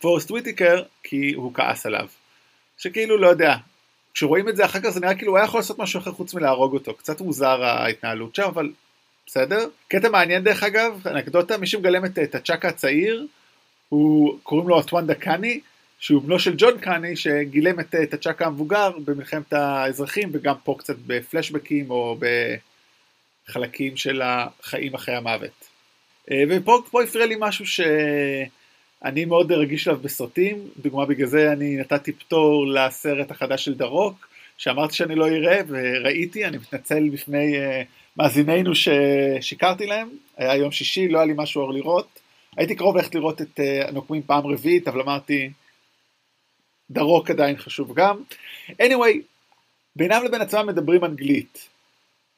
פורסט 0.00 0.30
וויטיקר, 0.30 0.82
כי 1.02 1.32
הוא 1.32 1.54
כעס 1.54 1.86
עליו. 1.86 2.06
שכאילו, 2.78 3.18
לא 3.18 3.26
יודע, 3.26 3.56
כשרואים 4.14 4.48
את 4.48 4.56
זה 4.56 4.64
אחר 4.64 4.80
כך 4.80 4.88
זה 4.88 5.00
נראה 5.00 5.14
כאילו 5.14 5.32
הוא 5.32 5.38
היה 5.38 5.44
יכול 5.44 5.60
לעשות 5.60 5.78
משהו 5.78 6.00
אחר 6.00 6.12
חוץ 6.12 6.34
מלהרוג 6.34 6.74
אותו. 6.74 6.94
קצת 6.94 7.20
מוזר 7.20 7.64
ההתנהלות 7.64 8.34
שם, 8.34 8.42
אבל 8.42 8.72
בסדר? 9.26 9.68
קטע 9.88 10.08
מעניין 10.08 10.44
דרך 10.44 10.62
אגב, 10.62 11.06
אנקדוטה, 11.06 11.58
מי 11.58 11.66
שמגלם 11.66 12.04
את, 12.04 12.34
הצ'אקה 12.34 12.68
הצעיר, 12.68 13.26
הוא, 13.88 14.38
קוראים 14.42 14.68
לו 14.68 14.80
אטואנדה 14.80 15.14
קאני, 15.14 15.60
שהוא 15.98 16.22
בנו 16.22 16.38
של 16.38 16.54
ג'ון 16.56 16.78
קאני, 16.78 17.16
שגילם 17.16 17.80
את, 17.80 17.94
את 17.94 18.14
הצ'אקה 18.14 18.46
המבוגר 18.46 18.90
במלחמת 19.04 19.52
האזרחים, 19.52 20.30
וגם 20.32 20.54
פה 20.64 20.74
קצת 20.78 20.96
בפלשבקים 21.06 21.90
או 21.90 22.18
בחלקים 23.48 23.96
של 23.96 24.22
החיים 24.24 24.94
אחרי 24.94 25.14
המוות. 25.14 25.68
אה, 26.30 26.42
ופה 26.48 27.02
הפריע 27.02 27.26
לי 27.26 27.36
משהו 27.38 27.66
שאני 29.02 29.24
מאוד 29.24 29.52
רגיש 29.52 29.88
אליו 29.88 30.00
בסרטים, 30.00 30.68
דוגמה 30.76 31.06
בגלל 31.06 31.26
זה 31.26 31.52
אני 31.52 31.76
נתתי 31.76 32.12
פטור 32.12 32.66
לסרט 32.66 33.30
החדש 33.30 33.64
של 33.64 33.74
דרוק, 33.74 34.28
שאמרתי 34.58 34.94
שאני 34.94 35.14
לא 35.14 35.28
אראה 35.28 35.60
וראיתי, 35.68 36.44
אני 36.44 36.56
מתנצל 36.56 37.08
בפני 37.08 37.56
uh, 37.56 37.84
מאזינינו 38.16 38.72
ששיקרתי 38.74 39.86
להם, 39.86 40.08
היה 40.36 40.56
יום 40.56 40.72
שישי, 40.72 41.08
לא 41.08 41.18
היה 41.18 41.26
לי 41.26 41.32
משהו 41.36 41.62
אור 41.62 41.72
לראות, 41.72 42.20
הייתי 42.56 42.74
קרוב 42.74 42.96
ללכת 42.96 43.14
לראות 43.14 43.40
את 43.40 43.60
uh, 43.60 43.88
הנוקמים 43.88 44.22
פעם 44.22 44.46
רביעית, 44.46 44.88
אבל 44.88 45.00
אמרתי, 45.00 45.50
דרוק 46.90 47.30
עדיין 47.30 47.56
חשוב 47.56 47.94
גם. 47.94 48.16
anyway, 48.70 49.18
בינם 49.96 50.24
לבין 50.24 50.40
עצמם 50.40 50.66
מדברים 50.66 51.04
אנגלית. 51.04 51.68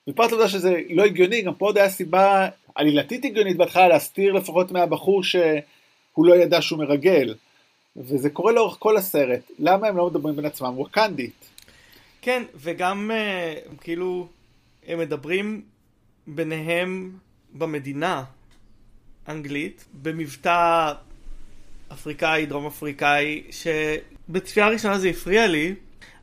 ופרט 0.09 0.31
לעובדה 0.31 0.49
שזה 0.49 0.81
לא 0.91 1.05
הגיוני, 1.05 1.43
גם 1.43 1.55
פה 1.55 1.67
עוד 1.67 1.79
היה 1.79 1.89
סיבה 1.89 2.49
עלילתית 2.75 3.25
הגיונית 3.25 3.57
בהתחלה 3.57 3.89
להסתיר 3.89 4.33
לפחות 4.33 4.71
מהבחור 4.71 5.23
שהוא 6.13 6.27
לא 6.27 6.35
ידע 6.35 6.63
שהוא 6.63 6.79
מרגל. 6.79 7.35
וזה 7.97 8.31
קורה 8.31 8.53
לאורך 8.53 8.77
כל 8.79 8.97
הסרט. 8.97 9.41
למה 9.59 9.87
הם 9.87 9.97
לא 9.97 10.07
מדברים 10.07 10.37
בין 10.37 10.45
עצמם? 10.45 10.73
ווקנדית. 10.79 11.49
כן, 12.23 12.43
וגם 12.55 13.11
uh, 13.11 13.77
כאילו 13.81 14.29
הם 14.87 14.99
מדברים 14.99 15.63
ביניהם 16.27 17.13
במדינה 17.53 18.25
אנגלית, 19.29 19.85
במבטא 20.03 20.93
אפריקאי, 21.93 22.47
דרום 22.47 22.67
אפריקאי, 22.67 23.43
שבצפייה 23.51 24.69
ראשונה 24.69 24.99
זה 24.99 25.09
הפריע 25.09 25.47
לי, 25.47 25.75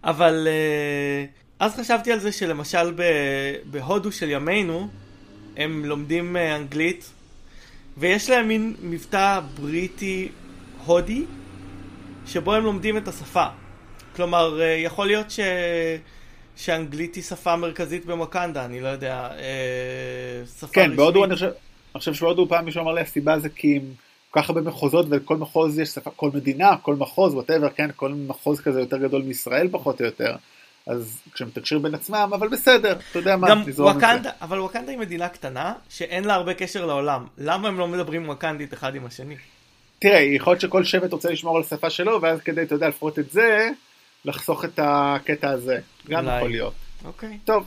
אבל 0.03 0.47
uh, 0.47 1.29
אז 1.59 1.75
חשבתי 1.75 2.11
על 2.11 2.19
זה 2.19 2.31
שלמשל 2.31 2.93
בהודו 3.65 4.11
של 4.11 4.29
ימינו, 4.29 4.87
הם 5.57 5.85
לומדים 5.85 6.35
uh, 6.35 6.39
אנגלית, 6.55 7.09
ויש 7.99 8.29
להם 8.29 8.47
מין 8.47 8.75
מבטא 8.81 9.39
בריטי 9.61 10.29
הודי, 10.85 11.25
שבו 12.25 12.53
הם 12.53 12.63
לומדים 12.63 12.97
את 12.97 13.07
השפה. 13.07 13.45
כלומר, 14.15 14.59
יכול 14.61 15.07
להיות 15.07 15.31
ש... 15.31 15.39
שאנגלית 16.59 17.15
היא 17.15 17.23
שפה 17.23 17.55
מרכזית 17.55 18.05
במקנדה, 18.05 18.65
אני 18.65 18.81
לא 18.81 18.87
יודע, 18.87 19.29
אה, 19.39 20.45
שפה 20.57 20.67
כן. 20.67 20.89
כן, 20.89 20.95
בהודו 20.95 21.25
אני 21.25 21.33
חושב, 21.33 21.45
אני 21.45 21.99
חושב 21.99 22.13
שבהודו 22.13 22.47
פעם 22.49 22.65
מישהו 22.65 22.81
אמר 22.81 22.93
לי, 22.93 23.01
הסיבה 23.01 23.39
זה 23.39 23.49
כי 23.49 23.75
עם 23.75 23.81
כל 24.31 24.41
כך 24.41 24.49
הרבה 24.49 24.61
מחוזות 24.61 25.05
ולכל 25.09 25.37
מחוז 25.37 25.79
יש 25.79 25.89
שפה, 25.89 26.11
כל 26.15 26.29
מדינה, 26.33 26.77
כל 26.81 26.95
מחוז, 26.95 27.33
ווטאבר, 27.33 27.69
כן, 27.69 27.89
כל 27.95 28.13
מחוז 28.27 28.61
כזה 28.61 28.79
יותר 28.79 28.97
גדול 28.97 29.21
מישראל 29.21 29.67
פחות 29.71 30.01
או 30.01 30.05
יותר. 30.05 30.35
אז 30.89 31.21
כשמתקשרים 31.33 31.81
בין 31.81 31.95
עצמם, 31.95 32.31
אבל 32.33 32.47
בסדר, 32.47 32.97
אתה 33.11 33.19
יודע 33.19 33.35
מה, 33.35 33.49
גם 33.49 33.63
ווקנדה, 33.77 34.31
אבל 34.41 34.59
ווקנדה 34.59 34.91
היא 34.91 34.99
מדינה 34.99 35.29
קטנה, 35.29 35.73
שאין 35.89 36.23
לה 36.23 36.33
הרבה 36.33 36.53
קשר 36.53 36.85
לעולם. 36.85 37.25
למה 37.37 37.67
הם 37.67 37.79
לא 37.79 37.87
מדברים 37.87 38.29
ווקנדית 38.29 38.73
אחד 38.73 38.95
עם 38.95 39.05
השני? 39.05 39.35
תראה, 39.99 40.19
יכול 40.19 40.53
להיות 40.53 40.61
שכל 40.61 40.83
שבט 40.83 41.11
רוצה 41.11 41.29
לשמור 41.31 41.57
על 41.57 41.63
השפה 41.63 41.89
שלו, 41.89 42.21
ואז 42.21 42.41
כדי, 42.41 42.61
אתה 42.61 42.75
יודע, 42.75 42.87
לפחות 42.87 43.19
את 43.19 43.31
זה, 43.31 43.69
לחסוך 44.25 44.65
את 44.65 44.79
הקטע 44.83 45.49
הזה. 45.49 45.79
גם 46.09 46.25
אולי. 46.25 46.37
יכול 46.37 46.49
להיות. 46.49 46.73
אוקיי. 47.05 47.37
טוב, 47.45 47.63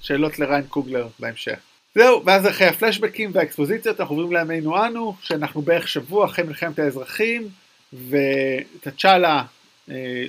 שאלות 0.00 0.38
לריין 0.38 0.64
קוגלר 0.68 1.08
בהמשך. 1.18 1.58
זהו, 1.94 2.22
ואז 2.24 2.46
אחרי 2.46 2.66
הפלשבקים 2.66 3.30
והאקספוזיציות 3.34 4.00
אנחנו 4.00 4.16
עוברים 4.16 4.32
לימינו 4.32 4.86
אנו, 4.86 5.14
שאנחנו 5.20 5.62
בערך 5.62 5.88
שבוע 5.88 6.26
אחרי 6.26 6.44
מלחמת 6.44 6.78
האזרחים, 6.78 7.48
ותצ'אלה 7.92 9.42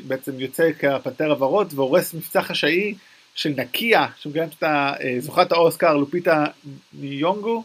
בעצם 0.07 0.39
יוצא 0.39 0.69
כפנתר 0.79 1.31
הוורוד 1.31 1.73
והורס 1.75 2.13
מבצע 2.13 2.41
חשאי 2.41 2.95
של 3.35 3.53
נקיה, 3.57 4.07
שמגלמת 4.17 4.53
את 4.57 4.63
אה, 4.63 5.15
זוכת 5.19 5.51
האוסקר 5.51 5.93
לופיטה 5.93 6.45
ניונגו, 6.93 7.63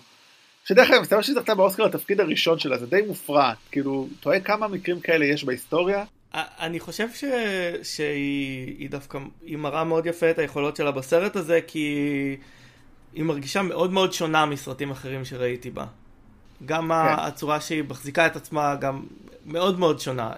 שדרך 0.65 0.91
אגב, 0.91 1.01
מסתבר 1.01 1.23
שהיא 1.23 1.35
זכתה 1.35 1.55
באוסקר 1.55 1.85
לתפקיד 1.85 2.21
הראשון 2.21 2.59
שלה, 2.59 2.79
זה 2.79 2.87
די 2.87 3.03
מופרע, 3.07 3.53
כאילו, 3.71 4.09
רואה 4.25 4.41
כמה 4.41 4.69
מקרים 4.69 5.01
כאלה 5.01 5.25
יש 5.25 5.45
בהיסטוריה? 5.45 6.05
אני 6.35 6.81
חושב 6.81 7.09
ש... 7.15 7.25
שהיא 7.83 8.91
דווקא, 8.91 9.19
היא 9.43 9.57
מראה 9.57 9.85
מאוד 9.85 10.07
יפה 10.07 10.31
את 10.31 10.39
היכולות 10.39 10.77
שלה 10.77 10.91
בסרט 10.91 11.37
הזה, 11.37 11.61
כי 11.67 11.97
היא 13.15 13.25
מרגישה 13.25 13.63
מאוד 13.63 13.93
מאוד 13.93 14.13
שונה 14.13 14.47
מסרטים 14.47 14.91
אחרים 14.91 15.25
שראיתי 15.25 15.71
בה. 15.71 15.87
גם 16.67 16.89
כן. 16.89 17.15
הצורה 17.19 17.61
שהיא 17.61 17.85
מחזיקה 17.89 18.27
את 18.27 18.37
עצמה 18.37 18.77
גם 18.81 19.03
מאוד 19.47 19.79
מאוד 19.79 20.01
שונה. 20.01 20.31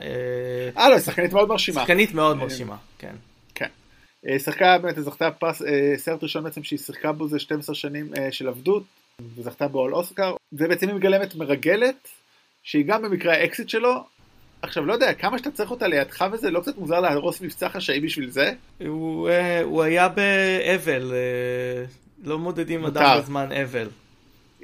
אה, 0.76 0.88
לא, 0.88 0.94
היא 0.94 1.02
שחקנית 1.02 1.32
מאוד 1.32 1.48
מרשימה. 1.48 1.80
שחקנית 1.80 2.14
מאוד 2.14 2.36
מרשימה, 2.36 2.76
כן. 2.98 3.14
כן. 3.54 3.68
אה, 4.28 4.38
שיחקה 4.38 4.78
באמת, 4.78 4.96
זכתה 4.98 5.30
פרס, 5.30 5.62
אה, 5.62 5.92
סרט 5.96 6.22
ראשון 6.22 6.44
בעצם 6.44 6.62
שהיא 6.62 6.78
שיחקה 6.78 7.12
בו 7.12 7.28
זה 7.28 7.38
12 7.38 7.74
שנים 7.74 8.10
של 8.30 8.48
עבדות, 8.48 8.82
וזכתה 9.36 9.68
בו 9.68 9.84
על 9.84 9.94
אוסקר, 9.94 10.34
ובעצם 10.52 10.88
היא 10.88 10.96
מגלמת 10.96 11.34
מרגלת, 11.34 12.08
שהיא 12.62 12.84
גם 12.86 13.02
במקרה 13.02 13.34
האקסית 13.34 13.68
שלו, 13.68 14.04
עכשיו 14.62 14.86
לא 14.86 14.92
יודע, 14.92 15.14
כמה 15.14 15.38
שאתה 15.38 15.50
צריך 15.50 15.70
אותה 15.70 15.86
לידך 15.88 16.24
וזה, 16.32 16.50
לא 16.50 16.60
קצת 16.60 16.78
מוזר 16.78 17.00
להרוס 17.00 17.40
מבצע 17.40 17.68
חשאי 17.68 18.00
בשביל 18.00 18.30
זה? 18.30 18.52
הוא, 18.86 19.30
הוא 19.62 19.82
היה 19.82 20.08
באבל, 20.08 21.12
לא 22.24 22.38
מודדים. 22.38 22.84
אדם 22.84 23.18
בזמן 23.18 23.52
אבל. 23.52 23.88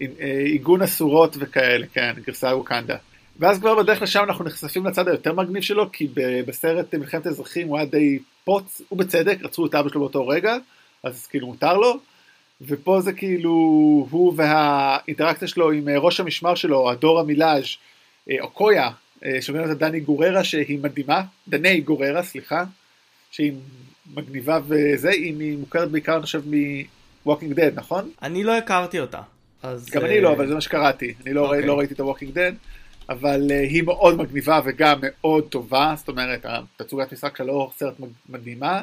אה, 0.00 0.42
עיגון 0.44 0.82
אסורות 0.82 1.36
וכאלה, 1.38 1.86
כן, 1.92 2.12
גרסה 2.26 2.56
ווקנדה. 2.56 2.96
ואז 3.38 3.58
כבר 3.58 3.82
בדרך 3.82 4.02
לשם 4.02 4.24
אנחנו 4.24 4.44
נחשפים 4.44 4.86
לצד 4.86 5.08
היותר 5.08 5.32
מגניב 5.32 5.62
שלו, 5.62 5.92
כי 5.92 6.08
בסרט 6.46 6.94
מלחמת 6.94 7.26
האזרחים 7.26 7.68
הוא 7.68 7.76
היה 7.76 7.86
די 7.86 8.18
פוץ, 8.44 8.82
ובצדק, 8.92 9.38
רצחו 9.42 9.66
את 9.66 9.74
אבא 9.74 9.88
שלו 9.88 10.00
באותו 10.00 10.28
רגע, 10.28 10.56
אז 11.02 11.26
כאילו 11.26 11.46
מותר 11.46 11.76
לו, 11.76 11.98
ופה 12.60 13.00
זה 13.00 13.12
כאילו 13.12 13.50
הוא 14.10 14.34
והאינטראקציה 14.36 15.48
שלו 15.48 15.70
עם 15.70 15.88
אה, 15.88 15.98
ראש 15.98 16.20
המשמר 16.20 16.54
שלו, 16.54 16.90
הדור 16.90 17.20
המילאז' 17.20 17.64
או 18.40 18.50
קויה, 18.50 18.90
שאומרים 19.40 19.70
את 19.70 19.78
דני 19.78 20.00
גוררה 20.00 20.44
שהיא 20.44 20.78
מדהימה, 20.82 21.22
דני 21.48 21.80
גוררה, 21.80 22.22
סליחה, 22.22 22.64
שהיא 23.30 23.52
מגניבה 24.14 24.58
וזה, 24.66 25.10
היא 25.10 25.56
מוכרת 25.58 25.90
בעיקר 25.90 26.20
חושב 26.20 26.42
מ-Walking 26.46 27.56
Dead, 27.56 27.74
נכון? 27.74 28.10
אני 28.22 28.44
לא 28.44 28.56
הכרתי 28.58 29.00
אותה. 29.00 29.20
אז... 29.62 29.90
גם 29.90 30.04
אני 30.04 30.20
לא, 30.20 30.32
אבל 30.32 30.46
זה 30.48 30.54
מה 30.54 30.60
שקראתי, 30.60 31.14
אני 31.26 31.34
לא, 31.34 31.44
okay. 31.44 31.48
אוקיי. 31.48 31.66
לא 31.66 31.78
ראיתי 31.78 31.94
את 31.94 32.00
ה-Walking 32.00 32.34
Dead. 32.34 32.54
אבל 33.08 33.46
uh, 33.48 33.52
היא 33.52 33.82
מאוד 33.82 34.16
מגניבה 34.16 34.60
וגם 34.64 34.98
מאוד 35.02 35.44
טובה, 35.48 35.94
זאת 35.96 36.08
אומרת, 36.08 36.40
התצוגת 36.44 37.12
משחק 37.12 37.36
שלה 37.36 37.46
לא 37.46 37.70
סרט 37.76 37.94
מדהימה, 38.28 38.82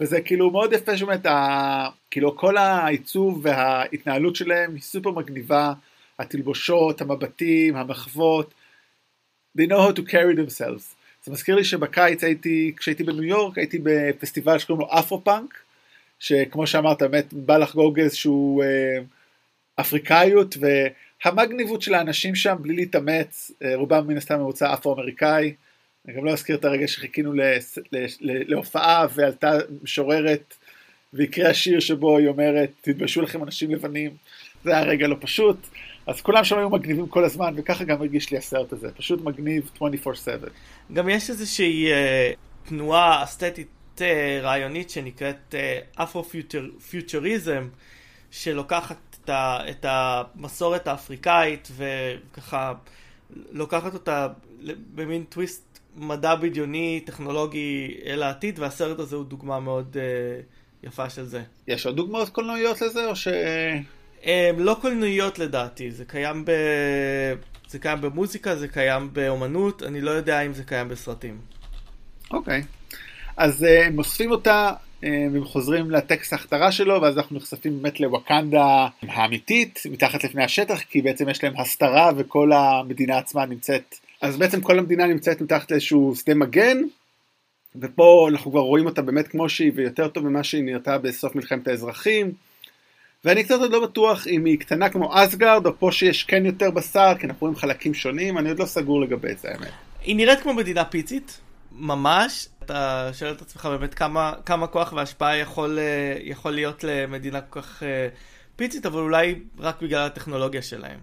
וזה 0.00 0.20
כאילו 0.20 0.50
מאוד 0.50 0.72
יפה 0.72 0.96
שבאמת, 0.96 1.26
ה... 1.26 1.88
כאילו 2.10 2.36
כל 2.36 2.56
העיצוב 2.56 3.40
וההתנהלות 3.42 4.36
שלהם 4.36 4.74
היא 4.74 4.82
סופר 4.82 5.10
מגניבה, 5.10 5.72
התלבושות, 6.18 7.00
המבטים, 7.00 7.76
המחוות, 7.76 8.54
they 9.58 9.62
know 9.62 9.88
how 9.88 9.98
to 9.98 10.02
carry 10.02 10.36
themselves. 10.36 10.94
זה 11.24 11.32
מזכיר 11.32 11.56
לי 11.56 11.64
שבקיץ 11.64 12.24
הייתי, 12.24 12.72
כשהייתי 12.76 13.04
בניו 13.04 13.22
יורק, 13.22 13.58
הייתי 13.58 13.78
בפסטיבל 13.82 14.58
שקוראים 14.58 14.86
לו 14.86 14.98
אפרו-פאנק, 14.98 15.58
שכמו 16.18 16.66
שאמרת, 16.66 17.02
באמת 17.02 17.32
בא 17.32 17.56
לחגוג 17.56 18.00
איזשהו 18.00 18.62
אה, 18.62 18.98
אפריקאיות, 19.80 20.56
והמגניבות 21.24 21.82
של 21.82 21.94
האנשים 21.94 22.34
שם, 22.34 22.56
בלי 22.60 22.76
להתאמץ, 22.76 23.50
אה, 23.64 23.76
רובם 23.76 24.06
מן 24.06 24.16
הסתם 24.16 24.38
ממוצע 24.38 24.74
אפרו-אמריקאי. 24.74 25.54
אני 26.08 26.16
גם 26.16 26.24
לא 26.24 26.30
אזכיר 26.30 26.56
את 26.56 26.64
הרגע 26.64 26.88
שחיכינו 26.88 27.32
להופעה 28.20 29.06
ועלתה 29.14 29.52
משוררת 29.82 30.54
והקריאה 31.12 31.54
שיר 31.54 31.80
שבו 31.80 32.18
היא 32.18 32.28
אומרת, 32.28 32.70
תתביישו 32.80 33.22
לכם 33.22 33.42
אנשים 33.42 33.70
לבנים. 33.70 34.10
זה 34.64 34.70
היה 34.70 34.82
רגע 34.82 35.08
לא 35.08 35.16
פשוט. 35.20 35.56
אז 36.06 36.20
כולם 36.20 36.44
שם 36.44 36.58
היו 36.58 36.70
מגניבים 36.70 37.06
כל 37.06 37.24
הזמן, 37.24 37.54
וככה 37.56 37.84
גם 37.84 38.00
הרגיש 38.00 38.30
לי 38.30 38.38
הסרט 38.38 38.72
הזה, 38.72 38.92
פשוט 38.92 39.20
מגניב 39.24 39.70
24/7. 39.76 39.80
גם 40.92 41.08
יש 41.08 41.30
איזושהי 41.30 41.88
uh, 41.92 42.68
תנועה 42.68 43.24
אסתטית 43.24 43.68
uh, 43.98 44.02
רעיונית 44.42 44.90
שנקראת 44.90 45.54
אפרו-פיוטריזם, 45.94 47.68
שלוקחת 48.30 49.09
את, 49.24 49.28
ה, 49.28 49.58
את 49.70 49.86
המסורת 49.88 50.86
האפריקאית 50.86 51.68
וככה 51.76 52.72
לוקחת 53.52 53.94
אותה 53.94 54.28
במין 54.94 55.24
טוויסט 55.24 55.70
מדע 55.96 56.34
בדיוני, 56.34 57.02
טכנולוגי 57.06 58.00
אל 58.06 58.22
העתיד, 58.22 58.58
והסרט 58.58 58.98
הזה 58.98 59.16
הוא 59.16 59.24
דוגמה 59.24 59.60
מאוד 59.60 59.96
uh, 59.96 60.86
יפה 60.86 61.10
של 61.10 61.24
זה. 61.24 61.42
יש 61.68 61.86
עוד 61.86 61.96
דוגמאות 61.96 62.28
קולנועיות 62.28 62.80
לזה, 62.80 63.06
או 63.06 63.16
ש... 63.16 63.28
הם 64.22 64.60
לא 64.60 64.76
קולנועיות 64.80 65.38
לדעתי, 65.38 65.90
זה 65.90 66.04
קיים, 66.04 66.44
ב... 66.44 66.50
זה 67.68 67.78
קיים 67.78 68.00
במוזיקה, 68.00 68.56
זה 68.56 68.68
קיים 68.68 69.08
באומנות, 69.12 69.82
אני 69.82 70.00
לא 70.00 70.10
יודע 70.10 70.40
אם 70.40 70.52
זה 70.52 70.64
קיים 70.64 70.88
בסרטים. 70.88 71.40
אוקיי, 72.30 72.60
okay. 72.60 72.94
אז 73.36 73.62
uh, 73.62 73.86
הם 73.86 73.98
אוספים 73.98 74.30
אותה, 74.30 74.72
והם 75.02 75.44
חוזרים 75.44 75.90
לטקסט 75.90 76.32
ההכתרה 76.32 76.72
שלו, 76.72 77.02
ואז 77.02 77.18
אנחנו 77.18 77.36
נחשפים 77.36 77.82
באמת 77.82 78.00
לווקנדה 78.00 78.88
האמיתית, 79.02 79.82
מתחת 79.90 80.24
לפני 80.24 80.44
השטח, 80.44 80.80
כי 80.80 81.02
בעצם 81.02 81.28
יש 81.28 81.44
להם 81.44 81.52
הסתרה 81.56 82.10
וכל 82.16 82.52
המדינה 82.52 83.18
עצמה 83.18 83.46
נמצאת, 83.46 83.94
אז 84.20 84.36
בעצם 84.36 84.60
כל 84.60 84.78
המדינה 84.78 85.06
נמצאת 85.06 85.40
מתחת 85.40 85.70
לאיזשהו 85.70 86.14
שדה 86.16 86.34
מגן, 86.34 86.78
ופה 87.76 88.28
אנחנו 88.30 88.50
כבר 88.50 88.60
רואים 88.60 88.86
אותה 88.86 89.02
באמת 89.02 89.28
כמו 89.28 89.48
שהיא, 89.48 89.72
ויותר 89.74 90.08
טוב 90.08 90.28
ממה 90.28 90.44
שהיא 90.44 90.64
נראתה 90.64 90.98
בסוף 90.98 91.34
מלחמת 91.36 91.68
האזרחים. 91.68 92.32
ואני 93.24 93.44
קצת 93.44 93.58
עוד 93.60 93.72
לא 93.72 93.86
בטוח 93.86 94.26
אם 94.26 94.44
היא 94.44 94.58
קטנה 94.58 94.88
כמו 94.88 95.10
אסגרד, 95.14 95.66
או 95.66 95.78
פה 95.78 95.92
שיש 95.92 96.24
כן 96.24 96.46
יותר 96.46 96.70
בשר, 96.70 97.12
כי 97.20 97.26
אנחנו 97.26 97.38
רואים 97.40 97.56
חלקים 97.56 97.94
שונים, 97.94 98.38
אני 98.38 98.48
עוד 98.48 98.58
לא 98.58 98.64
סגור 98.64 99.00
לגבי 99.00 99.34
זה 99.34 99.48
האמת. 99.48 99.70
היא 100.02 100.16
נראית 100.16 100.40
כמו 100.40 100.54
מדינה 100.54 100.84
פיצית, 100.84 101.40
ממש. 101.72 102.48
אתה 102.64 103.10
שואל 103.12 103.32
את 103.32 103.42
עצמך 103.42 103.66
באמת 103.66 103.94
כמה, 103.94 104.32
כמה 104.46 104.66
כוח 104.66 104.92
והשפעה 104.92 105.36
יכול, 105.36 105.78
אה, 105.78 106.16
יכול 106.20 106.52
להיות 106.52 106.84
למדינה 106.84 107.40
כל 107.40 107.60
כך 107.60 107.82
אה, 107.82 108.08
פיצית, 108.56 108.86
אבל 108.86 109.00
אולי 109.00 109.34
רק 109.58 109.82
בגלל 109.82 110.06
הטכנולוגיה 110.06 110.62
שלהם, 110.62 110.98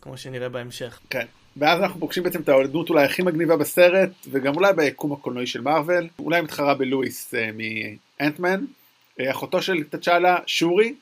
כמו 0.00 0.16
שנראה 0.16 0.48
בהמשך. 0.48 1.00
כן. 1.10 1.26
ואז 1.56 1.80
אנחנו 1.80 2.00
פוגשים 2.00 2.22
בעצם 2.22 2.40
את 2.40 2.48
הדמות 2.48 2.90
אולי 2.90 3.04
הכי 3.04 3.22
מגניבה 3.22 3.56
בסרט, 3.56 4.10
וגם 4.30 4.54
אולי 4.56 4.72
ביקום 4.72 5.12
הקולנועי 5.12 5.46
של 5.46 5.60
מארוול, 5.60 6.08
אולי 6.18 6.40
מתחרה 6.40 6.74
בלואיס 6.74 7.34
uh, 7.34 7.36
מאנטמן, 8.20 8.64
אחותו 9.30 9.62
של 9.62 9.84
תצ'אלה, 9.90 10.38
שורי, 10.46 10.94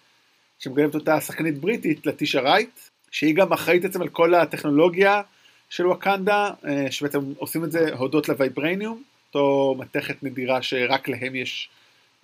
שמגלמת 0.58 0.94
אותה 0.94 1.20
שחקנית 1.20 1.58
בריטית, 1.58 2.06
לטישה 2.06 2.40
רייט, 2.40 2.80
שהיא 3.10 3.34
גם 3.34 3.52
אחראית 3.52 3.82
בעצם 3.82 4.02
על 4.02 4.08
כל 4.08 4.34
הטכנולוגיה 4.34 5.22
של 5.70 5.86
ווקנדה, 5.86 6.50
אה, 6.66 6.86
שבעצם 6.90 7.18
עושים 7.36 7.64
את 7.64 7.72
זה 7.72 7.94
הודות 7.94 8.28
לוויברניום, 8.28 9.02
אותו 9.34 9.74
מתכת 9.78 10.22
נדירה 10.22 10.62
שרק 10.62 11.08
להם 11.08 11.34
יש 11.34 11.68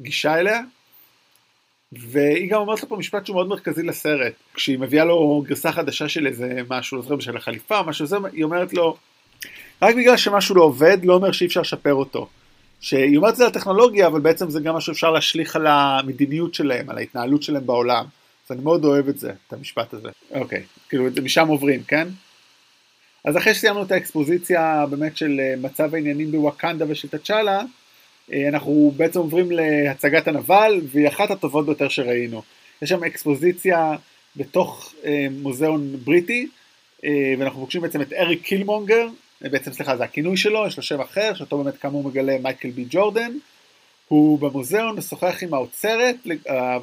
גישה 0.00 0.38
אליה. 0.38 0.60
והיא 1.92 2.50
גם 2.50 2.60
אומרת 2.60 2.82
לו 2.82 2.88
פה 2.88 2.96
משפט 2.96 3.26
שהוא 3.26 3.34
מאוד 3.34 3.48
מרכזי 3.48 3.82
לסרט. 3.82 4.32
כשהיא 4.54 4.78
מביאה 4.78 5.04
לו 5.04 5.44
גרסה 5.46 5.72
חדשה 5.72 6.08
של 6.08 6.26
איזה 6.26 6.60
משהו, 6.70 7.02
לא 7.10 7.20
של 7.20 7.36
החליפה 7.36 7.82
משהו 7.82 8.06
זה, 8.06 8.16
היא 8.32 8.44
אומרת 8.44 8.72
לו, 8.72 8.96
רק 9.82 9.94
בגלל 9.94 10.16
שמשהו 10.16 10.54
לא 10.54 10.62
עובד, 10.62 10.98
לא 11.04 11.14
אומר 11.14 11.32
שאי 11.32 11.46
אפשר 11.46 11.60
לשפר 11.60 11.94
אותו. 11.94 12.28
שהיא 12.80 13.16
אומרת 13.16 13.32
את 13.32 13.36
זה 13.36 13.44
על 13.44 13.50
הטכנולוגיה, 13.50 14.06
אבל 14.06 14.20
בעצם 14.20 14.50
זה 14.50 14.60
גם 14.60 14.74
משהו 14.74 14.94
שאפשר 14.94 15.10
להשליך 15.10 15.56
על 15.56 15.66
המדיניות 15.66 16.54
שלהם, 16.54 16.90
על 16.90 16.98
ההתנהלות 16.98 17.42
שלהם 17.42 17.66
בעולם. 17.66 18.04
אז 18.46 18.52
אני 18.56 18.62
מאוד 18.62 18.84
אוהב 18.84 19.08
את 19.08 19.18
זה, 19.18 19.32
את 19.48 19.52
המשפט 19.52 19.94
הזה. 19.94 20.08
אוקיי, 20.30 20.62
כאילו 20.88 21.04
משם 21.22 21.48
עוברים, 21.48 21.82
כן? 21.82 22.08
אז 23.26 23.36
אחרי 23.36 23.54
שסיימנו 23.54 23.82
את 23.82 23.92
האקספוזיציה 23.92 24.86
באמת 24.90 25.16
של 25.16 25.40
אה, 25.40 25.54
מצב 25.56 25.94
העניינים 25.94 26.32
בוואקנדה 26.32 26.84
ושל 26.88 27.08
תצ'אלה, 27.08 27.62
אה, 28.32 28.48
אנחנו 28.48 28.92
בעצם 28.96 29.18
עוברים 29.18 29.50
להצגת 29.50 30.28
הנבל, 30.28 30.80
והיא 30.88 31.08
אחת 31.08 31.30
הטובות 31.30 31.66
ביותר 31.66 31.88
שראינו. 31.88 32.42
יש 32.82 32.88
שם 32.88 33.04
אקספוזיציה 33.04 33.96
בתוך 34.36 34.92
אה, 35.04 35.26
מוזיאון 35.30 35.96
בריטי, 36.04 36.48
ואנחנו 37.38 37.60
פוגשים 37.60 37.80
בעצם 37.80 38.00
את 38.00 38.12
אריק 38.12 38.42
קילמונגר, 38.42 39.06
בעצם 39.40 39.72
סליחה 39.72 39.96
זה 39.96 40.04
הכינוי 40.04 40.36
שלו, 40.36 40.66
יש 40.66 40.76
לו 40.76 40.82
שם 40.82 41.00
אחר, 41.00 41.34
שאותו 41.34 41.62
באמת 41.62 41.78
כאמור 41.78 42.04
מגלה 42.04 42.36
מייקל 42.42 42.70
בי 42.70 42.84
ג'ורדן. 42.90 43.32
הוא 44.08 44.38
במוזיאון 44.38 44.96
משוחח 44.96 45.42
עם 45.42 45.54
האוצרת, 45.54 46.16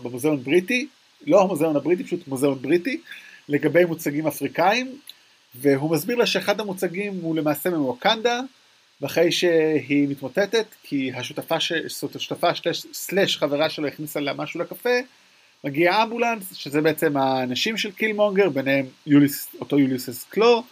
במוזיאון 0.03 0.43
בריטי, 0.43 0.87
לא 1.27 1.41
המוזיאון 1.41 1.75
הבריטי, 1.75 2.03
פשוט 2.03 2.27
מוזיאון 2.27 2.61
בריטי, 2.61 3.01
לגבי 3.49 3.85
מוצגים 3.85 4.27
אפריקאים, 4.27 4.95
והוא 5.55 5.91
מסביר 5.91 6.15
לה 6.15 6.25
שאחד 6.25 6.59
המוצגים 6.59 7.13
הוא 7.21 7.35
למעשה 7.35 7.69
ממוקנדה, 7.69 8.39
ואחרי 9.01 9.31
שהיא 9.31 10.07
מתמוטטת, 10.07 10.65
כי 10.83 11.11
השותפה, 11.15 11.59
ש... 11.59 11.73
זאת 11.73 12.15
השותפה 12.15 12.47
סלאש 12.93 13.37
חברה 13.37 13.69
שלו 13.69 13.87
הכניסה 13.87 14.19
לה 14.19 14.33
משהו 14.33 14.59
לקפה, 14.59 14.99
מגיע 15.63 16.03
אמבולנס, 16.03 16.53
שזה 16.53 16.81
בעצם 16.81 17.17
האנשים 17.17 17.77
של 17.77 17.91
קילמונגר, 17.91 18.49
ביניהם 18.49 18.85
יוליס, 19.07 19.47
אותו 19.59 19.79
יוליסס 19.79 20.25
קלו, 20.29 20.63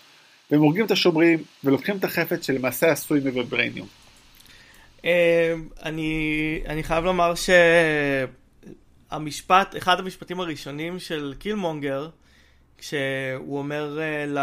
והם 0.51 0.61
הורגים 0.61 0.85
את 0.85 0.91
השומרים 0.91 1.43
ולוקחים 1.63 1.97
את 1.97 2.03
החפץ 2.03 2.47
שלמעשה 2.47 2.91
עשוי 2.91 3.19
מוויברניום. 3.19 3.87
אה, 5.05 5.53
אני 6.65 6.83
חייב 6.83 7.03
לומר 7.03 7.35
ש... 7.35 7.49
המשפט, 9.11 9.75
אחד 9.77 9.99
המשפטים 9.99 10.39
הראשונים 10.39 10.99
של 10.99 11.33
קילמונגר, 11.39 12.09
כשהוא 12.81 13.57
אומר 13.57 13.97
uh, 13.97 14.29
ל... 14.29 14.39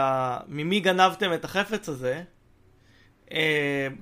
ממי 0.48 0.80
גנבתם 0.80 1.32
את 1.34 1.44
החפץ 1.44 1.88
הזה, 1.88 2.22
uh, 3.28 3.32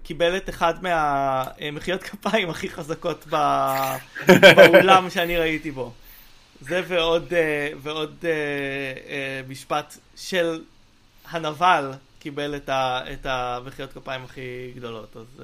קיבל 0.02 0.36
את 0.36 0.48
אחד 0.48 0.74
מהמחיאות 0.82 2.02
כפיים 2.02 2.50
הכי 2.50 2.68
חזקות. 2.68 3.26
באולם 4.56 5.10
שאני 5.10 5.36
ראיתי 5.36 5.70
בו. 5.70 5.92
זה 6.60 6.82
ועוד, 6.86 7.32
ועוד 7.82 8.24
משפט 9.48 9.96
של 10.16 10.64
הנבל 11.30 11.92
קיבל 12.18 12.56
את, 12.56 12.68
ה... 12.68 13.00
את 13.12 13.26
המחיאות 13.26 13.92
כפיים 13.92 14.24
הכי 14.24 14.72
גדולות, 14.76 15.16
אז 15.16 15.42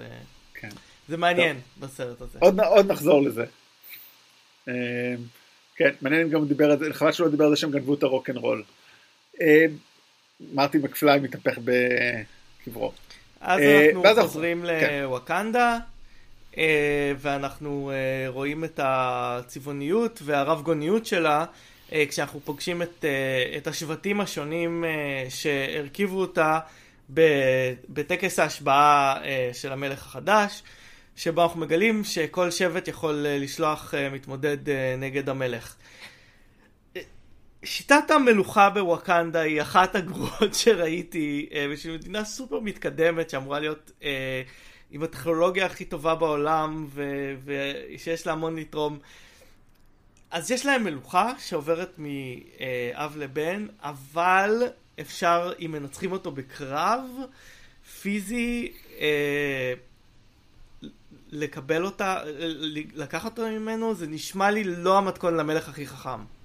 כן. 0.54 0.68
זה 1.08 1.16
מעניין 1.16 1.56
טוב. 1.56 1.88
בסרט 1.88 2.20
הזה. 2.20 2.38
עוד, 2.38 2.60
עוד 2.60 2.92
נחזור 2.92 3.22
לזה. 3.22 3.44
כן, 5.76 5.90
מעניין 6.02 6.30
גם 6.30 6.48
דיבר 6.48 6.70
על 6.70 6.78
זה, 6.78 6.92
חבל 6.92 7.12
שלא 7.12 7.28
דיבר 7.28 7.44
על 7.44 7.50
זה 7.50 7.56
שהם 7.56 7.70
גנבו 7.70 7.94
את 7.94 8.02
הרוקנרול. 8.02 8.62
אמ, 9.40 9.46
מרטי 10.54 10.78
מקפליי 10.78 11.20
מתהפך 11.20 11.58
בקברו. 11.58 12.92
אז 13.40 13.60
אה, 13.60 13.90
אנחנו 13.90 14.22
חוזרים 14.22 14.64
כן. 14.80 15.00
לווקנדה, 15.02 15.78
אה, 16.58 17.12
ואנחנו 17.18 17.90
אה, 17.94 18.28
רואים 18.28 18.64
את 18.64 18.80
הצבעוניות 18.82 20.20
והרב 20.24 20.62
גוניות 20.62 21.06
שלה, 21.06 21.44
כשאנחנו 22.08 22.40
פוגשים 22.44 22.82
את, 22.82 23.04
את 23.56 23.66
השבטים 23.66 24.20
השונים 24.20 24.84
שהרכיבו 25.28 26.20
אותה 26.20 26.58
בטקס 27.88 28.38
ההשבעה 28.38 29.20
של 29.52 29.72
המלך 29.72 30.06
החדש, 30.06 30.62
שבו 31.16 31.42
אנחנו 31.42 31.60
מגלים 31.60 32.04
שכל 32.04 32.50
שבט 32.50 32.88
יכול 32.88 33.26
לשלוח 33.28 33.94
מתמודד 34.12 34.56
נגד 34.98 35.28
המלך. 35.28 35.74
שיטת 37.64 38.10
המלוכה 38.10 38.70
בווקנדה 38.70 39.40
היא 39.40 39.62
אחת 39.62 39.94
הגרועות 39.94 40.54
שראיתי 40.54 41.48
בשביל 41.72 41.94
מדינה 41.94 42.24
סופר 42.24 42.60
מתקדמת 42.60 43.30
שאמורה 43.30 43.60
להיות 43.60 43.90
אה, 44.02 44.42
עם 44.90 45.02
הטכנולוגיה 45.02 45.66
הכי 45.66 45.84
טובה 45.84 46.14
בעולם 46.14 46.88
ושיש 47.44 48.26
לה 48.26 48.32
המון 48.32 48.56
לתרום. 48.56 48.98
אז 50.30 50.50
יש 50.50 50.66
להם 50.66 50.84
מלוכה 50.84 51.32
שעוברת 51.38 51.98
מאב 51.98 53.16
לבן, 53.16 53.66
אבל 53.80 54.62
אפשר, 55.00 55.52
אם 55.60 55.72
מנצחים 55.72 56.12
אותו 56.12 56.30
בקרב 56.30 57.04
פיזי, 58.00 58.72
אה, 59.00 59.74
לקבל 61.30 61.84
אותה, 61.84 62.20
לקחת 62.94 63.38
אותה 63.38 63.50
ממנו, 63.50 63.94
זה 63.94 64.06
נשמע 64.06 64.50
לי 64.50 64.64
לא 64.64 64.98
המתכון 64.98 65.36
למלך 65.36 65.68
הכי 65.68 65.86
חכם. 65.86 66.41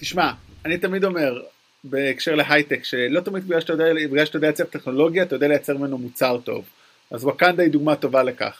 תשמע, 0.00 0.32
אני 0.64 0.78
תמיד 0.78 1.04
אומר, 1.04 1.42
בהקשר 1.84 2.34
להייטק, 2.34 2.84
שלא 2.84 3.20
תמיד 3.20 3.44
בגלל 3.44 3.60
שאתה 3.60 3.72
יודע, 3.72 3.84
בגלל 4.10 4.24
שאתה 4.24 4.36
יודע 4.36 4.46
לייצר 4.46 4.64
טכנולוגיה, 4.64 5.22
אתה 5.22 5.34
יודע 5.34 5.48
לייצר 5.48 5.76
ממנו 5.76 5.98
מוצר 5.98 6.38
טוב. 6.44 6.64
אז 7.10 7.24
ווקנדה 7.24 7.62
היא 7.62 7.70
דוגמה 7.72 7.96
טובה 7.96 8.22
לכך. 8.22 8.58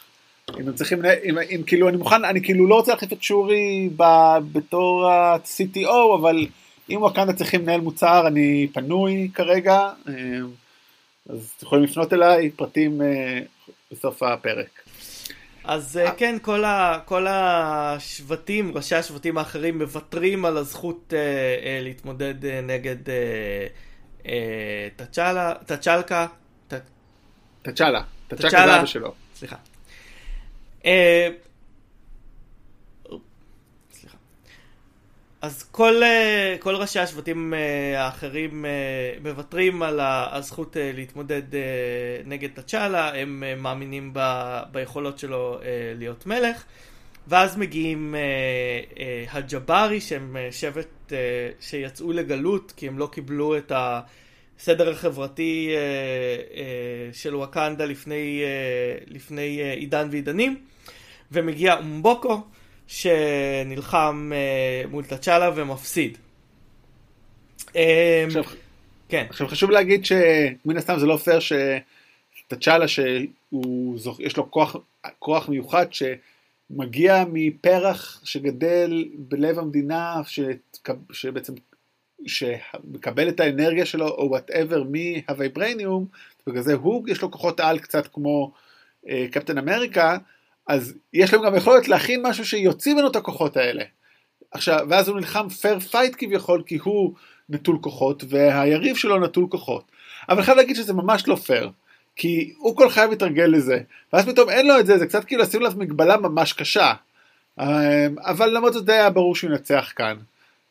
אם 0.60 0.68
הם 0.68 0.74
צריכים, 0.74 1.04
אם, 1.04 1.38
אם 1.38 1.62
כאילו 1.66 1.88
אני 1.88 1.96
מוכן, 1.96 2.24
אני 2.24 2.42
כאילו 2.42 2.66
לא 2.66 2.74
רוצה 2.74 2.92
להחליף 2.92 3.12
את 3.12 3.22
שורי 3.22 3.90
ב, 3.96 4.02
בתור 4.52 5.10
ה-CTO, 5.10 6.18
אבל 6.20 6.46
אם 6.90 7.02
ווקנדה 7.02 7.32
צריכים 7.32 7.62
לנהל 7.62 7.80
מוצר, 7.80 8.26
אני 8.26 8.68
פנוי 8.72 9.30
כרגע, 9.34 9.90
אה, 10.08 10.12
אז 11.28 11.52
אתם 11.56 11.66
יכולים 11.66 11.84
לפנות 11.84 12.12
אליי, 12.12 12.50
פרטים 12.50 13.02
אה, 13.02 13.40
בסוף 13.92 14.22
הפרק. 14.22 14.85
אז 15.66 15.96
אה, 15.96 16.10
כן, 16.10 16.36
כל, 16.42 16.64
ה, 16.64 16.98
כל 17.04 17.26
השבטים, 17.28 18.72
ראשי 18.74 18.94
השבטים 18.94 19.38
האחרים 19.38 19.78
מוותרים 19.78 20.44
על 20.44 20.56
הזכות 20.56 21.12
אה, 21.16 21.18
אה, 21.18 21.80
להתמודד 21.82 22.44
אה, 22.44 22.60
נגד 22.60 23.10
אה, 23.10 23.66
אה, 24.26 24.88
תצ'אלה, 24.96 25.54
תצ'לקה. 25.66 26.26
תצ'אלה, 27.62 28.02
תצ'אלה 28.28 28.50
זה 28.50 28.76
אבא 28.78 28.86
שלו. 28.86 29.14
סליחה. 29.34 29.56
אה, 30.84 31.28
אז 35.46 35.62
כל, 35.62 36.02
אה, 36.02 36.56
כל 36.60 36.76
ראשי 36.76 36.98
השבטים 36.98 37.54
אה, 37.54 38.04
האחרים 38.04 38.64
מוותרים 39.22 39.82
על 39.82 40.00
הזכות 40.02 40.76
להתמודד 40.80 41.42
נגד 42.24 42.48
תצ'אלה, 42.54 43.14
הם 43.14 43.42
מאמינים 43.56 44.10
ב, 44.12 44.20
ביכולות 44.72 45.18
שלו 45.18 45.58
להיות 45.94 46.26
מלך, 46.26 46.64
ואז 47.28 47.56
מגיעים 47.56 48.14
הג'בארי 49.32 50.00
שהם 50.00 50.36
שבט 50.50 51.12
שיצאו 51.60 52.12
לגלות 52.12 52.72
כי 52.76 52.88
הם 52.88 52.98
לא 52.98 53.08
קיבלו 53.12 53.56
את 53.56 53.72
הסדר 53.74 54.90
החברתי 54.90 55.70
של 57.12 57.36
וואקנדה 57.36 57.84
לפני, 57.84 58.42
לפני 59.06 59.62
עידן 59.76 60.08
ועידנים. 60.10 60.60
ומגיע 61.32 61.74
אומבוקו 61.74 62.42
שנלחם 62.86 64.32
uh, 64.32 64.88
מול 64.88 65.04
תצ'אלה 65.04 65.50
ומפסיד. 65.54 66.18
אה, 67.76 68.24
עכשיו, 68.26 68.44
כן. 69.08 69.26
עכשיו 69.28 69.48
חשוב 69.48 69.70
להגיד 69.70 70.04
שמן 70.04 70.76
הסתם 70.76 70.98
זה 70.98 71.06
לא 71.06 71.16
פייר 71.16 71.38
שט'צ'אלה 71.40 72.88
שיש 72.88 74.36
לו 74.36 74.50
כוח, 74.50 74.76
כוח 75.18 75.48
מיוחד 75.48 75.86
שמגיע 75.92 77.24
מפרח 77.32 78.20
שגדל 78.24 79.04
בלב 79.14 79.58
המדינה 79.58 80.20
ש, 80.26 80.40
שבעצם 81.12 81.52
שמקבל 82.26 83.28
את 83.28 83.40
האנרגיה 83.40 83.86
שלו 83.86 84.08
או 84.08 84.28
whatever 84.30 84.84
מהוויברניום, 84.84 86.06
בגלל 86.46 86.62
זה 86.62 86.74
הוא 86.74 87.08
יש 87.08 87.22
לו 87.22 87.30
כוחות 87.30 87.60
על 87.60 87.78
קצת 87.78 88.06
כמו 88.12 88.52
אה, 89.08 89.26
קפטן 89.30 89.58
אמריקה 89.58 90.18
אז 90.66 90.94
יש 91.12 91.34
להם 91.34 91.42
גם 91.42 91.54
יכולת 91.54 91.88
להכין 91.88 92.26
משהו 92.26 92.46
שיוציא 92.46 92.94
ממנו 92.94 93.08
את 93.08 93.16
הכוחות 93.16 93.56
האלה. 93.56 93.84
עכשיו, 94.50 94.86
ואז 94.88 95.08
הוא 95.08 95.16
נלחם 95.16 95.48
fair 95.48 95.78
fight 95.78 96.14
כביכול, 96.18 96.62
כי 96.66 96.78
הוא 96.82 97.12
נטול 97.48 97.78
כוחות, 97.80 98.24
והיריב 98.28 98.96
שלו 98.96 99.20
נטול 99.20 99.46
כוחות. 99.50 99.84
אבל 100.28 100.36
אני 100.36 100.44
חייב 100.44 100.56
להגיד 100.56 100.76
שזה 100.76 100.92
ממש 100.92 101.28
לא 101.28 101.34
פייר, 101.34 101.70
כי 102.16 102.52
הוא 102.58 102.76
כל 102.76 102.90
חייו 102.90 103.08
מתרגל 103.10 103.44
לזה, 103.44 103.80
ואז 104.12 104.26
פתאום 104.26 104.50
אין 104.50 104.66
לו 104.66 104.80
את 104.80 104.86
זה, 104.86 104.98
זה 104.98 105.06
קצת 105.06 105.24
כאילו 105.24 105.42
לשים 105.42 105.60
עליו 105.60 105.72
מגבלה 105.76 106.16
ממש 106.16 106.52
קשה. 106.52 106.92
אמ, 107.60 107.66
אבל 108.18 108.56
למרות 108.56 108.72
זאת 108.72 108.84
די 108.84 108.92
היה 108.92 109.10
ברור 109.10 109.34
שהוא 109.34 109.50
ינצח 109.50 109.92
כאן. 109.96 110.16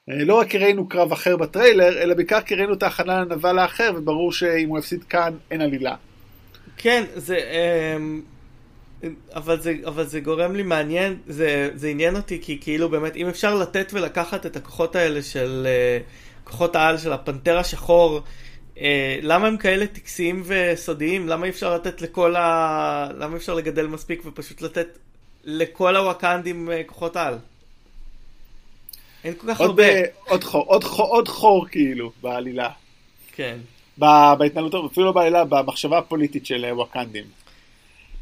אה, 0.09 0.23
לא 0.23 0.39
רק 0.39 0.47
כי 0.47 0.57
ראינו 0.57 0.89
קרב 0.89 1.11
אחר 1.11 1.37
בטריילר, 1.37 2.01
אלא 2.01 2.13
בעיקר 2.13 2.41
כי 2.41 2.55
ראינו 2.55 2.73
את 2.73 2.83
ההכנה 2.83 3.21
לנבל 3.21 3.59
האחר, 3.59 3.91
וברור 3.95 4.31
שאם 4.31 4.69
הוא 4.69 4.79
יפסיד 4.79 5.03
כאן, 5.03 5.33
אין 5.51 5.61
עלילה. 5.61 5.95
כן, 6.77 7.03
זה... 7.15 7.39
אבל 9.33 9.61
זה, 9.61 9.75
אבל 9.85 10.03
זה 10.03 10.19
גורם 10.19 10.55
לי 10.55 10.63
מעניין, 10.63 11.17
זה, 11.27 11.69
זה 11.75 11.87
עניין 11.87 12.15
אותי 12.15 12.39
כי 12.41 12.57
כאילו 12.61 12.89
באמת 12.89 13.15
אם 13.15 13.27
אפשר 13.27 13.55
לתת 13.55 13.91
ולקחת 13.93 14.45
את 14.45 14.55
הכוחות 14.55 14.95
האלה 14.95 15.23
של 15.23 15.67
uh, 15.67 16.49
כוחות 16.49 16.75
העל 16.75 16.97
של 16.97 17.13
הפנתר 17.13 17.57
השחור, 17.57 18.21
uh, 18.75 18.79
למה 19.21 19.47
הם 19.47 19.57
כאלה 19.57 19.87
טקסיים 19.87 20.43
וסודיים? 20.45 21.27
למה 21.27 21.45
אי 21.45 21.49
אפשר 21.49 21.75
לתת 21.75 22.01
לכל 22.01 22.35
ה... 22.35 23.09
למה 23.17 23.33
אי 23.33 23.37
אפשר 23.37 23.53
לגדל 23.53 23.87
מספיק 23.87 24.21
ופשוט 24.25 24.61
לתת 24.61 24.87
לכל 25.43 25.95
הוואקנדים 25.95 26.69
uh, 26.69 26.87
כוחות 26.87 27.17
על? 27.17 27.37
אין 29.23 29.33
כל 29.37 29.47
כך 29.47 29.59
עוד, 29.59 29.69
הרבה. 29.69 29.83
עוד 30.27 30.43
חור, 30.43 30.65
עוד 30.67 30.83
חור, 30.83 31.07
עוד 31.07 31.27
חור 31.27 31.67
כאילו 31.71 32.11
בעלילה. 32.21 32.69
כן. 33.31 33.57
בהתנהלות, 33.97 34.91
אפילו 34.91 35.05
לא 35.05 35.11
בעלילה, 35.11 35.45
במחשבה 35.45 35.97
הפוליטית 35.97 36.45
של 36.45 36.65
וואקנדים. 36.71 37.25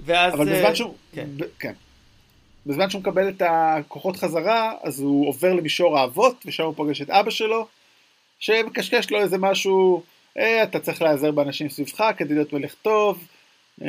ואז... 0.06 0.34
אבל 0.34 0.56
בזמן 0.56 0.76
שהוא... 0.76 0.96
כן. 1.14 1.28
ב... 1.38 1.44
כן. 1.60 1.74
בזמן 2.66 2.90
שהוא 2.90 3.00
מקבל 3.00 3.30
את 3.30 3.42
הכוחות 3.46 4.18
חזרה, 4.18 4.74
אז 4.84 5.00
הוא 5.00 5.28
עובר 5.28 5.54
למישור 5.54 6.00
האבות, 6.00 6.44
ושם 6.46 6.64
הוא 6.64 6.76
פוגש 6.76 7.02
את 7.02 7.10
אבא 7.10 7.30
שלו, 7.30 7.68
שמקשקש 8.40 9.12
לו 9.12 9.20
איזה 9.22 9.38
משהו, 9.38 10.04
אה, 10.38 10.64
אתה 10.64 10.80
צריך 10.80 11.02
להיעזר 11.02 11.32
באנשים 11.32 11.70
סביבך 11.70 12.12
כדי 12.18 12.34
להיות 12.34 12.54
מלך 12.54 12.74
טוב. 12.82 13.28
אה, 13.82 13.88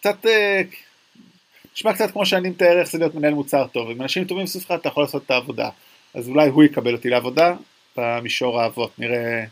קצת, 0.00 0.26
אה, 0.26 0.62
נשמע 1.74 1.92
קצת 1.92 2.10
כמו 2.10 2.26
שאני 2.26 2.50
מתאר 2.50 2.80
איך 2.80 2.90
זה 2.90 2.98
להיות 2.98 3.14
מנהל 3.14 3.34
מוצר 3.34 3.66
טוב. 3.66 3.90
עם 3.90 4.02
אנשים 4.02 4.24
טובים 4.24 4.46
סביבך 4.46 4.70
אתה 4.70 4.88
יכול 4.88 5.02
לעשות 5.02 5.22
את 5.26 5.30
העבודה. 5.30 5.68
אז 6.14 6.28
אולי 6.28 6.48
הוא 6.48 6.64
יקבל 6.64 6.94
אותי 6.94 7.08
לעבודה 7.08 7.54
במישור 7.96 8.60
האבות, 8.60 8.98
נראה, 8.98 9.44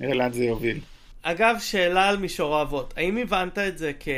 נראה 0.00 0.14
לאן 0.14 0.32
זה 0.32 0.44
יוביל. 0.44 0.78
אגב, 1.22 1.56
שאלה 1.60 2.08
על 2.08 2.16
מישור 2.16 2.56
האבות. 2.56 2.94
האם 2.96 3.16
הבנת 3.16 3.58
את 3.58 3.78
זה 3.78 3.92
כ... 4.00 4.08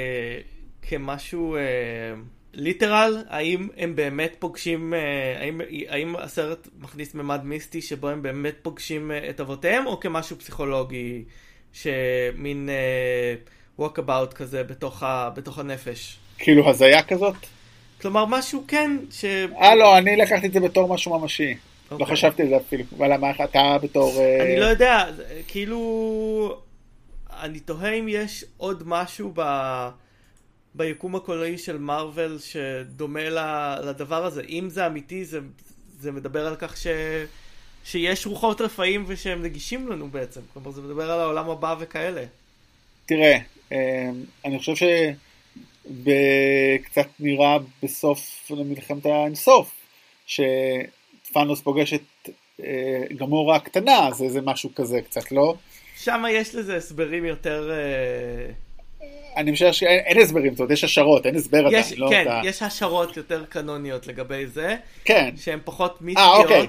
כמשהו 0.82 1.56
אה, 1.56 1.60
ליטרל? 2.52 3.24
האם 3.28 3.68
הם 3.76 3.96
באמת 3.96 4.36
פוגשים, 4.38 4.94
אה, 4.94 5.40
האם, 5.40 5.60
האם 5.88 6.16
הסרט 6.16 6.68
מכניס 6.80 7.14
ממד 7.14 7.44
מיסטי 7.44 7.82
שבו 7.82 8.08
הם 8.08 8.22
באמת 8.22 8.54
פוגשים 8.62 9.10
אה, 9.10 9.30
את 9.30 9.40
אבותיהם, 9.40 9.86
או 9.86 10.00
כמשהו 10.00 10.38
פסיכולוגי, 10.38 11.24
שמין 11.72 12.68
אה, 12.68 13.34
walkabout 13.86 14.34
כזה 14.34 14.64
בתוך, 14.64 15.02
ה, 15.02 15.30
בתוך 15.34 15.58
הנפש? 15.58 16.16
כאילו 16.38 16.70
הזיה 16.70 17.02
כזאת? 17.02 17.34
כלומר, 18.00 18.26
משהו 18.26 18.64
כן, 18.68 18.96
ש... 19.10 19.24
אה, 19.60 19.74
לא, 19.74 19.98
אני 19.98 20.16
לקחתי 20.16 20.46
את 20.46 20.52
זה 20.52 20.60
בתור 20.60 20.94
משהו 20.94 21.18
ממשי. 21.18 21.52
Okay. 21.52 21.56
לא 21.90 21.96
אוקיי. 21.96 22.16
חשבתי 22.16 22.42
על 22.42 22.48
זה 22.48 22.56
אפילו, 22.56 22.84
אבל 22.98 23.12
למה 23.12 23.30
אתה 23.30 23.76
בתור... 23.82 24.20
אה, 24.20 24.44
אני 24.44 24.60
לא 24.60 24.64
יודע, 24.64 25.04
כאילו... 25.48 26.58
אני 27.40 27.60
תוהה 27.60 27.92
אם 27.92 28.06
יש 28.08 28.44
עוד 28.56 28.82
משהו 28.86 29.32
ב... 29.34 29.40
ביקום 30.74 31.16
הקולנועי 31.16 31.58
של 31.58 31.78
מארוול 31.78 32.38
שדומה 32.38 33.20
לדבר 33.84 34.24
הזה. 34.24 34.42
אם 34.48 34.68
זה 34.70 34.86
אמיתי, 34.86 35.24
זה, 35.24 35.40
זה 36.00 36.12
מדבר 36.12 36.46
על 36.46 36.56
כך 36.56 36.76
ש... 36.76 36.86
שיש 37.84 38.26
רוחות 38.26 38.60
רפאים 38.60 39.04
ושהם 39.06 39.42
נגישים 39.42 39.88
לנו 39.88 40.08
בעצם. 40.08 40.40
כלומר, 40.52 40.70
זה 40.70 40.82
מדבר 40.82 41.10
על 41.10 41.20
העולם 41.20 41.50
הבא 41.50 41.74
וכאלה. 41.78 42.24
תראה, 43.06 43.38
אמ, 43.72 43.76
אני 44.44 44.58
חושב 44.58 44.72
שקצת 45.84 47.06
נראה 47.20 47.56
בסוף 47.82 48.50
מלחמת 48.50 49.06
האינסוף, 49.06 49.74
שפאנוס 50.26 51.60
פוגש 51.60 51.92
את 51.92 52.28
אה, 52.64 53.02
גמורה 53.16 53.56
הקטנה, 53.56 54.10
זה, 54.12 54.28
זה 54.28 54.40
משהו 54.40 54.74
כזה 54.74 55.00
קצת, 55.02 55.32
לא? 55.32 55.54
שם 55.96 56.24
יש 56.30 56.54
לזה 56.54 56.76
הסברים 56.76 57.24
יותר... 57.24 57.70
אה, 59.02 59.08
אני 59.36 59.50
משער 59.50 59.72
שאין 59.72 60.20
הסברים, 60.20 60.52
זאת 60.52 60.60
אומרת, 60.60 60.72
יש 60.72 60.84
השערות, 60.84 61.26
אין 61.26 61.36
הסבר 61.36 61.66
עדיין. 61.66 61.84
לא 61.96 62.08
כן, 62.10 62.22
אתה... 62.22 62.40
יש 62.44 62.62
השערות 62.62 63.16
יותר 63.16 63.44
קנוניות 63.44 64.06
לגבי 64.06 64.46
זה. 64.46 64.76
כן. 65.04 65.34
שהן 65.36 65.58
פחות 65.64 66.02
מיסטיות. 66.02 66.28
אה, 66.28 66.36
אוקיי. 66.36 66.66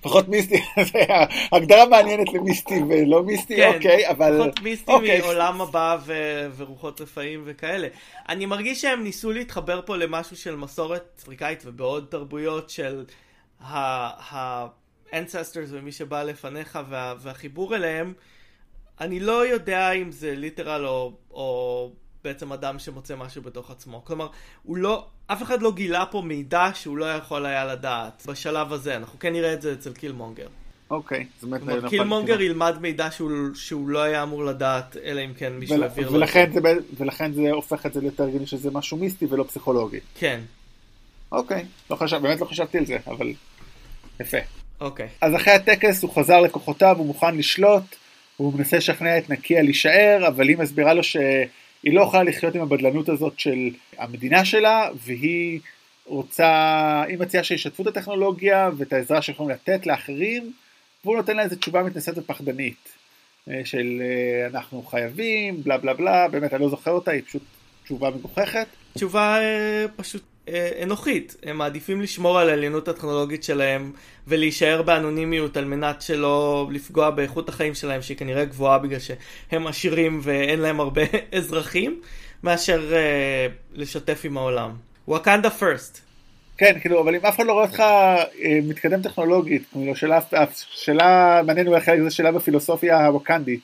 פחות 0.00 0.28
מיסטי, 0.28 0.62
הגדרה 1.52 1.86
מעניינת 1.86 2.32
למיסטי 2.32 2.82
ולא 2.88 3.22
מיסטי, 3.22 3.56
כן, 3.56 3.72
אוקיי, 3.74 4.08
אבל... 4.08 4.38
פחות 4.38 4.60
מיסטי 4.60 4.92
אוקיי. 4.92 5.20
מעולם 5.20 5.60
הבא 5.60 5.98
ו... 6.06 6.14
ורוחות 6.56 7.00
רפאים 7.00 7.42
וכאלה. 7.44 7.88
אני 8.28 8.46
מרגיש 8.46 8.80
שהם 8.80 9.02
ניסו 9.02 9.32
להתחבר 9.32 9.80
פה 9.86 9.96
למשהו 9.96 10.36
של 10.36 10.56
מסורת 10.56 11.20
אפריקאית 11.22 11.62
ובעוד 11.66 12.06
תרבויות 12.10 12.70
של 12.70 13.04
ה-ancestors 13.60 15.68
ומי 15.68 15.92
שבא 15.92 16.22
לפניך 16.22 16.78
וה... 16.88 17.14
והחיבור 17.18 17.76
אליהם. 17.76 18.12
אני 19.00 19.20
לא 19.20 19.46
יודע 19.46 19.92
אם 19.92 20.12
זה 20.12 20.34
ליטרל 20.36 20.86
או, 20.86 21.12
או 21.30 21.90
בעצם 22.24 22.52
אדם 22.52 22.78
שמוצא 22.78 23.16
משהו 23.16 23.42
בתוך 23.42 23.70
עצמו. 23.70 24.04
כלומר, 24.04 24.28
הוא 24.62 24.76
לא, 24.76 25.06
אף 25.26 25.42
אחד 25.42 25.62
לא 25.62 25.72
גילה 25.72 26.06
פה 26.06 26.22
מידע 26.22 26.70
שהוא 26.74 26.98
לא 26.98 27.12
יכול 27.12 27.46
היה 27.46 27.64
לדעת 27.64 28.26
בשלב 28.26 28.72
הזה. 28.72 28.96
אנחנו 28.96 29.18
כן 29.18 29.32
נראה 29.32 29.52
את 29.52 29.62
זה 29.62 29.72
אצל 29.72 29.92
קילמונגר. 29.92 30.46
אוקיי, 30.90 31.26
זאת 31.34 31.42
אומרת, 31.42 31.62
נכון, 31.62 31.88
קילמונגר 31.88 32.36
כאילו. 32.36 32.50
ילמד 32.50 32.78
מידע 32.80 33.10
שהוא, 33.10 33.30
שהוא 33.54 33.88
לא 33.88 34.02
היה 34.02 34.22
אמור 34.22 34.44
לדעת, 34.44 34.96
אלא 35.04 35.24
אם 35.24 35.34
כן 35.34 35.52
מישהו 35.52 35.82
העביר 35.82 36.08
לו. 36.08 36.14
ולכן 36.14 36.52
זה, 36.52 36.60
ולכן 36.98 37.32
זה 37.32 37.50
הופך 37.50 37.86
את 37.86 37.92
זה 37.92 38.00
ליותר 38.00 38.24
הגיוני 38.24 38.46
שזה 38.46 38.70
משהו 38.70 38.96
מיסטי 38.96 39.26
ולא 39.26 39.44
פסיכולוגי. 39.44 40.00
כן. 40.14 40.40
אוקיי, 41.32 41.64
לא 41.90 41.96
חשב, 41.96 42.16
באמת 42.16 42.40
לא 42.40 42.46
חשבתי 42.46 42.78
על 42.78 42.86
זה, 42.86 42.98
אבל 43.06 43.32
יפה. 44.20 44.38
אוקיי. 44.80 45.08
אז 45.20 45.34
אחרי 45.34 45.52
הטקס 45.52 46.02
הוא 46.02 46.14
חזר 46.14 46.40
לכוחותיו, 46.40 46.96
הוא 46.98 47.06
מוכן 47.06 47.36
לשלוט, 47.36 47.82
הוא 48.40 48.54
מנסה 48.54 48.76
לשכנע 48.76 49.18
את 49.18 49.30
נקיה 49.30 49.62
להישאר, 49.62 50.24
אבל 50.28 50.48
היא 50.48 50.58
מסבירה 50.58 50.94
לו 50.94 51.04
שהיא 51.04 51.92
לא 51.92 52.02
יכולה 52.02 52.22
לחיות 52.22 52.54
עם 52.54 52.62
הבדלנות 52.62 53.08
הזאת 53.08 53.40
של 53.40 53.70
המדינה 53.98 54.44
שלה, 54.44 54.88
והיא 54.96 55.60
רוצה, 56.06 57.02
היא 57.08 57.18
מציעה 57.18 57.44
שישתפו 57.44 57.82
את 57.82 57.86
הטכנולוגיה 57.86 58.70
ואת 58.76 58.92
העזרה 58.92 59.22
שיכולים 59.22 59.50
לתת 59.50 59.86
לאחרים, 59.86 60.52
והוא 61.04 61.16
נותן 61.16 61.36
לה 61.36 61.42
איזו 61.42 61.56
תשובה 61.56 61.82
מתנשאת 61.82 62.18
ופחדנית, 62.18 62.88
אה, 63.50 63.60
של 63.64 64.02
אה, 64.02 64.46
אנחנו 64.46 64.82
חייבים, 64.82 65.62
בלה 65.62 65.78
בלה 65.78 65.94
בלה, 65.94 66.28
באמת 66.28 66.54
אני 66.54 66.62
לא 66.62 66.68
זוכר 66.68 66.90
אותה, 66.90 67.10
היא 67.10 67.22
פשוט 67.26 67.42
תשובה 67.84 68.10
מגוחכת. 68.10 68.66
תשובה 68.94 69.40
אה, 69.40 69.86
פשוט 69.96 70.22
אנוכית. 70.82 71.36
הם 71.42 71.58
מעדיפים 71.58 72.00
לשמור 72.00 72.38
על 72.38 72.48
העליונות 72.48 72.88
הטכנולוגית 72.88 73.42
שלהם 73.42 73.92
ולהישאר 74.26 74.82
באנונימיות 74.82 75.56
על 75.56 75.64
מנת 75.64 76.02
שלא 76.02 76.68
לפגוע 76.70 77.10
באיכות 77.10 77.48
החיים 77.48 77.74
שלהם 77.74 78.02
שהיא 78.02 78.16
כנראה 78.16 78.44
גבוהה 78.44 78.78
בגלל 78.78 78.98
שהם 78.98 79.66
עשירים 79.66 80.20
ואין 80.22 80.60
להם 80.60 80.80
הרבה 80.80 81.02
אזרחים 81.38 82.00
מאשר 82.42 82.92
uh, 82.92 83.52
לשתף 83.74 84.20
עם 84.24 84.36
העולם. 84.36 84.70
וואקנדה 85.08 85.50
פרסט. 85.50 86.00
כן, 86.58 86.78
כאילו, 86.80 87.00
אבל 87.00 87.14
אם 87.14 87.26
אף 87.26 87.36
אחד 87.36 87.46
לא 87.46 87.52
רואה 87.52 87.64
אותך 87.64 87.80
uh, 87.80 88.44
מתקדם 88.62 89.02
טכנולוגית, 89.02 89.62
כאילו, 89.72 89.96
שאלה, 89.96 90.18
שאלה 90.56 91.40
מעניין 91.46 91.66
אולי 91.66 91.80
חלק 91.80 92.00
זה 92.00 92.10
שאלה 92.10 92.32
בפילוסופיה 92.32 93.06
הווקנדית. 93.06 93.60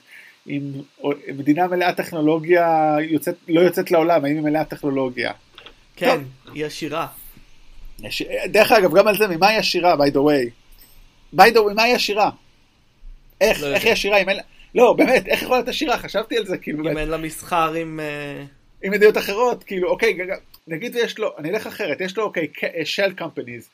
אם 0.49 0.61
מדינה 1.37 1.67
מלאה 1.67 1.93
טכנולוגיה 1.93 2.97
יוצאת, 3.01 3.35
לא 3.49 3.61
יוצאת 3.61 3.91
לעולם, 3.91 4.25
האם 4.25 4.35
היא 4.35 4.43
מלאה 4.43 4.65
טכנולוגיה? 4.65 5.33
כן, 5.97 6.21
היא 6.55 6.67
עשירה. 6.67 7.07
דרך 8.47 8.73
אגב, 8.73 8.95
גם 8.95 9.09
על 9.09 9.17
זה, 9.17 9.29
ממה 9.29 9.49
היא 9.49 9.59
עשירה, 9.59 9.95
by 9.95 10.11
the 10.11 10.17
way? 10.17 10.51
by 11.37 11.51
the 11.55 11.57
way, 11.57 11.73
ממה 11.73 11.83
היא 11.83 11.95
עשירה? 11.95 12.31
איך, 13.41 13.63
לא 13.63 13.75
איך 13.75 13.85
היא 13.85 13.93
עשירה? 13.93 14.17
אם 14.17 14.29
אין 14.29 14.37
לה... 14.37 14.43
לא, 14.75 14.93
באמת, 14.93 15.27
איך 15.27 15.43
יכולה 15.43 15.59
להיות 15.59 15.69
עשירה? 15.69 15.99
חשבתי 15.99 16.37
על 16.37 16.47
זה, 16.47 16.59
כאילו... 16.59 16.91
אם 16.91 16.99
אין 16.99 17.09
לה 17.09 17.17
מסחר 17.17 17.73
עם... 17.73 18.01
אה, 18.01 18.45
עם 18.83 18.93
מדינות 18.93 19.19
אחרות, 19.19 19.65
כאילו, 19.65 19.89
אוקיי, 19.89 20.19
נגיד 20.67 20.97
ויש 20.97 21.19
לו, 21.19 21.33
אני 21.39 21.51
אלך 21.51 21.67
אחרת, 21.67 22.01
יש 22.01 22.17
לו, 22.17 22.25
אוקיי, 22.25 22.49
של 22.85 23.13
קמפניז, 23.13 23.69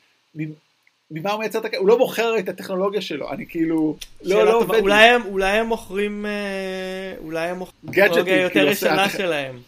ממה 1.11 1.31
הוא 1.31 1.39
מייצר 1.39 1.59
את 1.59 1.65
הכסף? 1.65 1.79
הוא 1.79 1.87
לא 1.87 1.97
מוכר 1.97 2.39
את 2.39 2.49
הטכנולוגיה 2.49 3.01
שלו, 3.01 3.31
אני 3.31 3.45
כאילו, 3.49 3.97
לא, 4.21 4.45
לא 4.45 4.57
עובד. 4.57 4.79
אולי 5.25 5.49
הם 5.49 5.67
מוכרים, 5.67 6.25
אה, 6.25 7.15
אולי 7.17 7.47
הם 7.47 7.57
מוכרים 7.57 7.93
טכנולוגיה 7.93 8.41
יותר 8.41 8.67
ישנה 8.67 9.09
שלהם. 9.09 9.59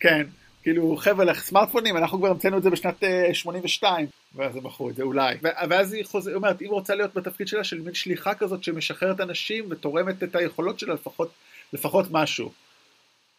כן, 0.00 0.26
כאילו 0.68 0.96
חבר'ה 0.96 1.34
סמארטפונים 1.34 1.96
אנחנו 1.96 2.18
כבר 2.18 2.30
המצאנו 2.30 2.58
את 2.58 2.62
זה 2.62 2.70
בשנת 2.70 3.04
82 3.32 4.06
אה, 4.06 4.10
ואז 4.34 4.56
הם 4.56 4.62
בחרו 4.62 4.90
את 4.90 4.94
זה 4.94 5.02
אולי. 5.02 5.36
ואז 5.42 5.92
היא 5.92 6.04
חוזרת, 6.04 6.34
אומרת 6.34 6.62
אם 6.62 6.66
רוצה 6.70 6.94
להיות 6.94 7.14
בתפקיד 7.14 7.48
שלה 7.48 7.64
של 7.64 7.80
מין 7.80 7.94
שליחה 7.94 8.34
כזאת 8.34 8.64
שמשחררת 8.64 9.20
אנשים 9.20 9.64
ותורמת 9.70 10.22
את 10.22 10.36
היכולות 10.36 10.78
שלה 10.78 10.94
לפחות, 10.94 11.30
לפחות 11.72 12.06
משהו. 12.10 12.50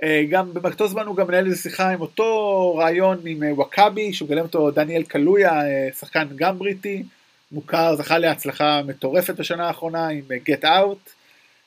אה, 0.03 0.23
גם 0.29 0.53
במקטו 0.53 0.87
זמן 0.87 1.05
הוא 1.05 1.15
גם 1.15 1.27
מנהל 1.27 1.45
איזה 1.45 1.61
שיחה 1.61 1.89
עם 1.89 2.01
אותו 2.01 2.75
רעיון 2.75 3.17
עם 3.25 3.43
אה, 3.43 3.53
וואקאבי 3.53 4.13
שהוא 4.13 4.29
גלם 4.29 4.43
אותו 4.43 4.71
דניאל 4.71 5.03
קלויה 5.03 5.61
שחקן 5.99 6.27
גם 6.35 6.59
בריטי 6.59 7.03
מוכר 7.51 7.95
זכה 7.95 8.17
להצלחה 8.17 8.81
מטורפת 8.87 9.35
בשנה 9.35 9.67
האחרונה 9.67 10.07
עם 10.07 10.23
גט 10.43 10.65
אאוט 10.65 11.09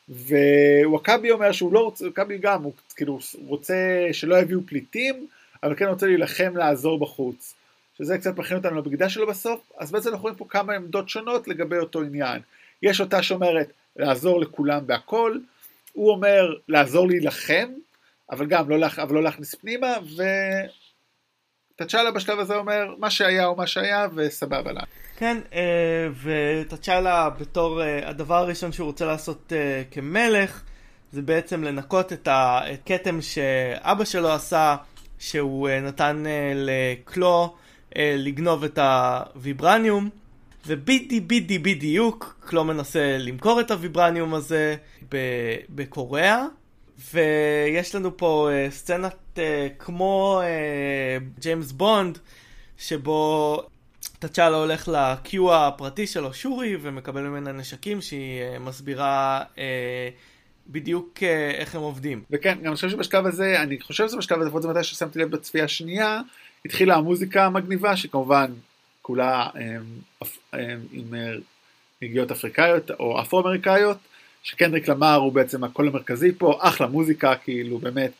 ווואקאבי 0.08 1.30
אומר 1.30 1.52
שהוא 1.52 1.72
לא 1.72 1.80
רוצה, 1.80 2.04
וואקאבי 2.04 2.38
גם 2.38 2.62
הוא 2.62 2.72
כאילו 2.96 3.18
רוצה 3.46 4.08
שלא 4.12 4.38
יביאו 4.38 4.60
פליטים 4.66 5.26
אבל 5.62 5.74
כן 5.76 5.86
רוצה 5.86 6.06
להילחם 6.06 6.56
לעזור 6.56 6.98
בחוץ. 6.98 7.54
שזה 7.98 8.18
קצת 8.18 8.38
מכין 8.38 8.56
אותנו 8.56 8.76
לבגידה 8.76 9.08
שלו 9.08 9.26
בסוף, 9.26 9.72
אז 9.78 9.90
בעצם 9.90 10.08
אנחנו 10.08 10.22
רואים 10.22 10.36
פה 10.36 10.46
כמה 10.48 10.72
עמדות 10.72 11.08
שונות 11.08 11.48
לגבי 11.48 11.78
אותו 11.78 12.02
עניין. 12.02 12.40
יש 12.82 13.00
אותה 13.00 13.22
שאומרת 13.22 13.72
לעזור 13.96 14.40
לכולם 14.40 14.86
בהכל, 14.86 15.38
הוא 15.92 16.10
אומר 16.10 16.54
לעזור 16.68 17.08
להילחם, 17.08 17.68
אבל 18.30 18.46
גם 18.46 18.70
לא, 18.70 18.78
לה, 18.78 18.88
אבל 19.02 19.14
לא 19.14 19.22
להכניס 19.22 19.54
פנימה, 19.54 19.94
ותצ'אלה 21.76 22.10
בשלב 22.10 22.38
הזה 22.38 22.56
אומר 22.56 22.94
מה 22.98 23.10
שהיה 23.10 23.44
הוא 23.44 23.56
מה 23.56 23.66
שהיה 23.66 24.08
וסבבה 24.14 24.72
לה. 24.72 24.82
כן, 25.16 25.38
אה, 25.52 26.08
ותצ'אלה 26.22 27.30
בתור 27.30 27.82
אה, 27.82 28.08
הדבר 28.08 28.36
הראשון 28.36 28.72
שהוא 28.72 28.86
רוצה 28.86 29.04
לעשות 29.04 29.52
אה, 29.52 29.82
כמלך, 29.90 30.62
זה 31.12 31.22
בעצם 31.22 31.64
לנקות 31.64 32.12
את 32.12 32.28
הכתם 32.30 33.22
שאבא 33.22 34.04
שלו 34.04 34.32
עשה 34.32 34.76
שהוא 35.22 35.68
uh, 35.68 35.72
נתן 35.72 36.24
uh, 36.26 36.28
לקלו 36.54 37.54
uh, 37.90 37.94
לגנוב 37.98 38.64
את 38.64 38.78
הוויברניום, 38.78 40.08
ובידי 40.66 41.20
בידי 41.20 41.58
בדיוק 41.58 42.36
קלו 42.46 42.64
מנסה 42.64 43.16
למכור 43.18 43.60
את 43.60 43.70
הוויברניום 43.70 44.34
הזה 44.34 44.76
בקוריאה, 45.70 46.44
ויש 47.12 47.94
לנו 47.94 48.16
פה 48.16 48.48
סצנת 48.70 49.38
כמו 49.78 50.42
ג'יימס 51.38 51.72
בונד, 51.72 52.18
שבו 52.78 53.62
תצ'אלה 54.18 54.56
הולך 54.56 54.88
ל-Q 54.88 55.36
הפרטי 55.52 56.06
שלו, 56.06 56.34
שורי, 56.34 56.76
ומקבל 56.82 57.22
ממנה 57.22 57.52
נשקים 57.52 58.00
שהיא 58.00 58.58
מסבירה 58.60 59.42
uh, 59.54 59.58
בדיוק 60.66 61.22
אה, 61.22 61.50
איך 61.50 61.74
הם 61.74 61.80
עובדים. 61.80 62.22
וכן, 62.30 62.58
גם 62.58 62.66
אני 62.66 62.74
חושב 62.74 62.88
שבשלב 62.88 63.26
הזה, 63.26 63.62
אני 63.62 63.80
חושב 63.80 64.08
שזה 64.08 64.16
בשלב 64.16 64.38
הזה, 64.38 64.46
לפחות 64.46 64.62
זה 64.62 64.68
מתי 64.68 64.84
ששמתי 64.84 65.18
לב 65.18 65.30
בצפייה 65.30 65.64
השנייה, 65.64 66.20
התחילה 66.64 66.94
המוזיקה 66.94 67.46
המגניבה, 67.46 67.96
שכמובן 67.96 68.52
כולה 69.02 69.48
אמ, 69.56 69.82
אמ, 70.54 70.58
עם 70.92 71.14
אה, 71.14 71.34
נגיעות 72.02 72.30
אפריקאיות 72.30 72.90
או 72.90 73.20
אפרו-אמריקאיות, 73.20 73.96
שקנדריק 74.42 74.88
למר 74.88 75.14
הוא 75.14 75.32
בעצם 75.32 75.64
הקול 75.64 75.88
המרכזי 75.88 76.32
פה, 76.38 76.58
אחלה 76.60 76.86
מוזיקה, 76.86 77.36
כאילו 77.36 77.78
באמת 77.78 78.12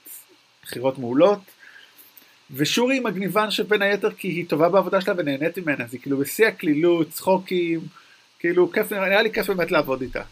בחירות 0.62 0.99
מעולות. 0.99 1.40
ושורי 2.51 3.01
מגניבה 3.01 3.51
שבין 3.51 3.82
היתר 3.82 4.11
כי 4.11 4.28
היא 4.28 4.49
טובה 4.49 4.68
בעבודה 4.68 5.01
שלה 5.01 5.14
ונהנית 5.18 5.59
ממנה, 5.59 5.84
אז 5.84 5.95
היא 5.95 6.01
כאילו 6.01 6.18
בשיא 6.18 6.47
הקלילות, 6.47 7.11
צחוקים, 7.11 7.80
כאילו 8.38 8.72
כיף, 8.72 8.93
נראה 8.93 9.22
לי 9.22 9.32
כיף 9.32 9.47
באמת 9.51 9.70
לעבוד 9.70 10.03
איתה. 10.03 10.22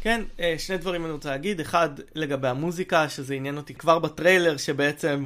כן, 0.00 0.22
אה, 0.40 0.54
שני 0.58 0.78
דברים 0.78 1.04
אני 1.04 1.12
רוצה 1.12 1.30
להגיד. 1.30 1.60
אחד, 1.60 1.88
לגבי 2.14 2.48
המוזיקה, 2.48 3.08
שזה 3.08 3.34
עניין 3.34 3.56
אותי 3.56 3.74
כבר 3.74 3.98
בטריילר, 3.98 4.56
שבעצם 4.56 5.24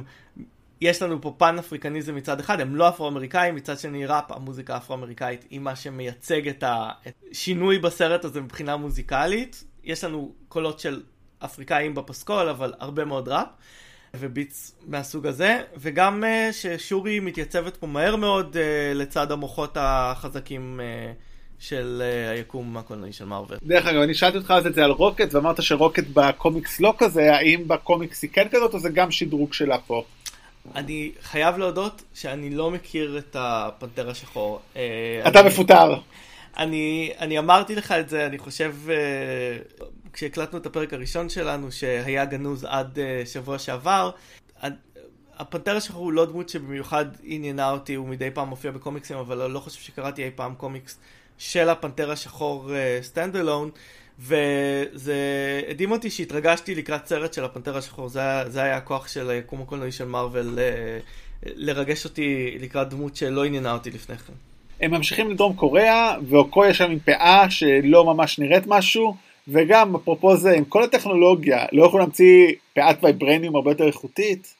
יש 0.81 1.01
לנו 1.01 1.21
פה 1.21 1.35
פן 1.37 1.57
אפריקניזם 1.59 2.15
מצד 2.15 2.39
אחד, 2.39 2.61
הם 2.61 2.75
לא 2.75 2.89
אפרו-אמריקאים, 2.89 3.55
מצד 3.55 3.79
שני 3.79 4.05
ראפ, 4.05 4.31
המוזיקה 4.31 4.73
האפרו-אמריקאית 4.73 5.45
היא 5.49 5.59
מה 5.59 5.75
שמייצג 5.75 6.47
את 6.47 6.63
השינוי 6.67 7.79
בסרט 7.79 8.25
הזה 8.25 8.41
מבחינה 8.41 8.77
מוזיקלית. 8.77 9.63
יש 9.83 10.03
לנו 10.03 10.31
קולות 10.47 10.79
של 10.79 11.03
אפריקאים 11.45 11.95
בפסקול, 11.95 12.49
אבל 12.49 12.73
הרבה 12.79 13.05
מאוד 13.05 13.29
ראפ. 13.29 13.47
ו 14.19 14.28
beats 14.28 14.75
מהסוג 14.87 15.27
הזה, 15.27 15.61
וגם 15.77 16.23
אה, 16.23 16.53
ששורי 16.53 17.19
מתייצבת 17.19 17.77
פה 17.77 17.87
מהר 17.87 18.15
מאוד 18.15 18.53
אה, 18.53 18.97
לצד 18.97 19.31
המוחות 19.31 19.77
החזקים 19.79 20.79
של 21.59 22.01
אה, 22.01 22.31
היקום 22.31 22.77
הקולנועי 22.77 23.13
של 23.13 23.25
מארוול. 23.25 23.57
דרך 23.63 23.85
אגב, 23.85 24.01
אני 24.01 24.13
שאלתי 24.13 24.37
אותך 24.37 24.51
אז 24.51 24.67
את 24.67 24.73
זה 24.75 24.83
על 24.83 24.91
רוקט, 24.91 25.33
ואמרת 25.33 25.63
שרוקט 25.63 26.03
בקומיקס 26.13 26.79
לא 26.79 26.93
כזה, 26.97 27.35
האם 27.35 27.67
בקומיקס 27.67 28.21
היא 28.21 28.29
כן 28.33 28.47
כזאת, 28.51 28.73
או 28.73 28.79
זה 28.79 28.89
גם 28.89 29.11
שדרוג 29.11 29.53
שלה 29.53 29.77
פה? 29.77 30.03
אני 30.75 31.11
חייב 31.21 31.57
להודות 31.57 32.01
שאני 32.13 32.49
לא 32.49 32.71
מכיר 32.71 33.17
את 33.17 33.35
הפנתר 33.39 34.09
השחור. 34.09 34.59
אה, 34.73 34.77
אתה 35.27 35.39
אני, 35.39 35.47
מפוטר. 35.47 35.95
אני, 36.57 37.11
אני 37.19 37.39
אמרתי 37.39 37.75
לך 37.75 37.91
את 37.91 38.09
זה, 38.09 38.25
אני 38.25 38.37
חושב, 38.37 38.75
אה, 38.87 39.83
כשהקלטנו 40.13 40.59
את 40.59 40.65
הפרק 40.65 40.93
הראשון 40.93 41.29
שלנו, 41.29 41.71
שהיה 41.71 42.25
גנוז 42.25 42.63
עד 42.63 42.97
אה, 42.97 43.27
שבוע 43.27 43.59
שעבר, 43.59 44.11
הפנתר 45.37 45.75
השחור 45.75 46.03
הוא 46.03 46.13
לא 46.13 46.25
דמות 46.25 46.49
שבמיוחד 46.49 47.05
עניינה 47.23 47.71
אותי, 47.71 47.93
הוא 47.93 48.07
מדי 48.07 48.31
פעם 48.31 48.49
מופיע 48.49 48.71
בקומיקסים, 48.71 49.17
אבל 49.17 49.41
אני 49.41 49.53
לא 49.53 49.59
חושב 49.59 49.81
שקראתי 49.81 50.23
אי 50.23 50.29
פעם 50.35 50.55
קומיקס 50.55 50.99
של 51.37 51.69
הפנתר 51.69 52.11
השחור 52.11 52.71
stand 53.01 53.35
אה, 53.35 53.39
alone, 53.39 53.69
וזה 54.19 55.15
הדהים 55.69 55.91
אותי 55.91 56.09
שהתרגשתי 56.09 56.75
לקראת 56.75 57.07
סרט 57.07 57.33
של 57.33 57.43
הפנתר 57.43 57.77
השחור, 57.77 58.09
זה, 58.09 58.21
זה 58.47 58.63
היה 58.63 58.77
הכוח 58.77 59.07
של 59.07 59.29
היקום 59.29 59.61
הקולנועי 59.61 59.91
של 59.91 60.05
מארוול, 60.05 60.59
uh, 60.59 61.49
לרגש 61.55 62.05
אותי 62.05 62.57
לקראת 62.59 62.89
דמות 62.89 63.15
שלא 63.15 63.45
עניינה 63.45 63.73
אותי 63.73 63.91
לפני 63.91 64.17
כן. 64.17 64.33
הם 64.81 64.91
ממשיכים 64.91 65.31
לדרום 65.31 65.53
קוריאה, 65.53 66.15
ואוקויה 66.29 66.73
שם 66.73 66.91
עם 66.91 66.99
פאה 66.99 67.49
שלא 67.49 68.05
ממש 68.05 68.39
נראית 68.39 68.63
משהו, 68.67 69.15
וגם 69.47 69.95
אפרופו 69.95 70.37
זה, 70.37 70.51
עם 70.51 70.65
כל 70.65 70.83
הטכנולוגיה, 70.83 71.65
לא 71.71 71.85
יכולו 71.85 71.99
להמציא 71.99 72.53
פאת 72.73 73.03
וייברניום 73.03 73.55
הרבה 73.55 73.71
יותר 73.71 73.87
איכותית, 73.87 74.55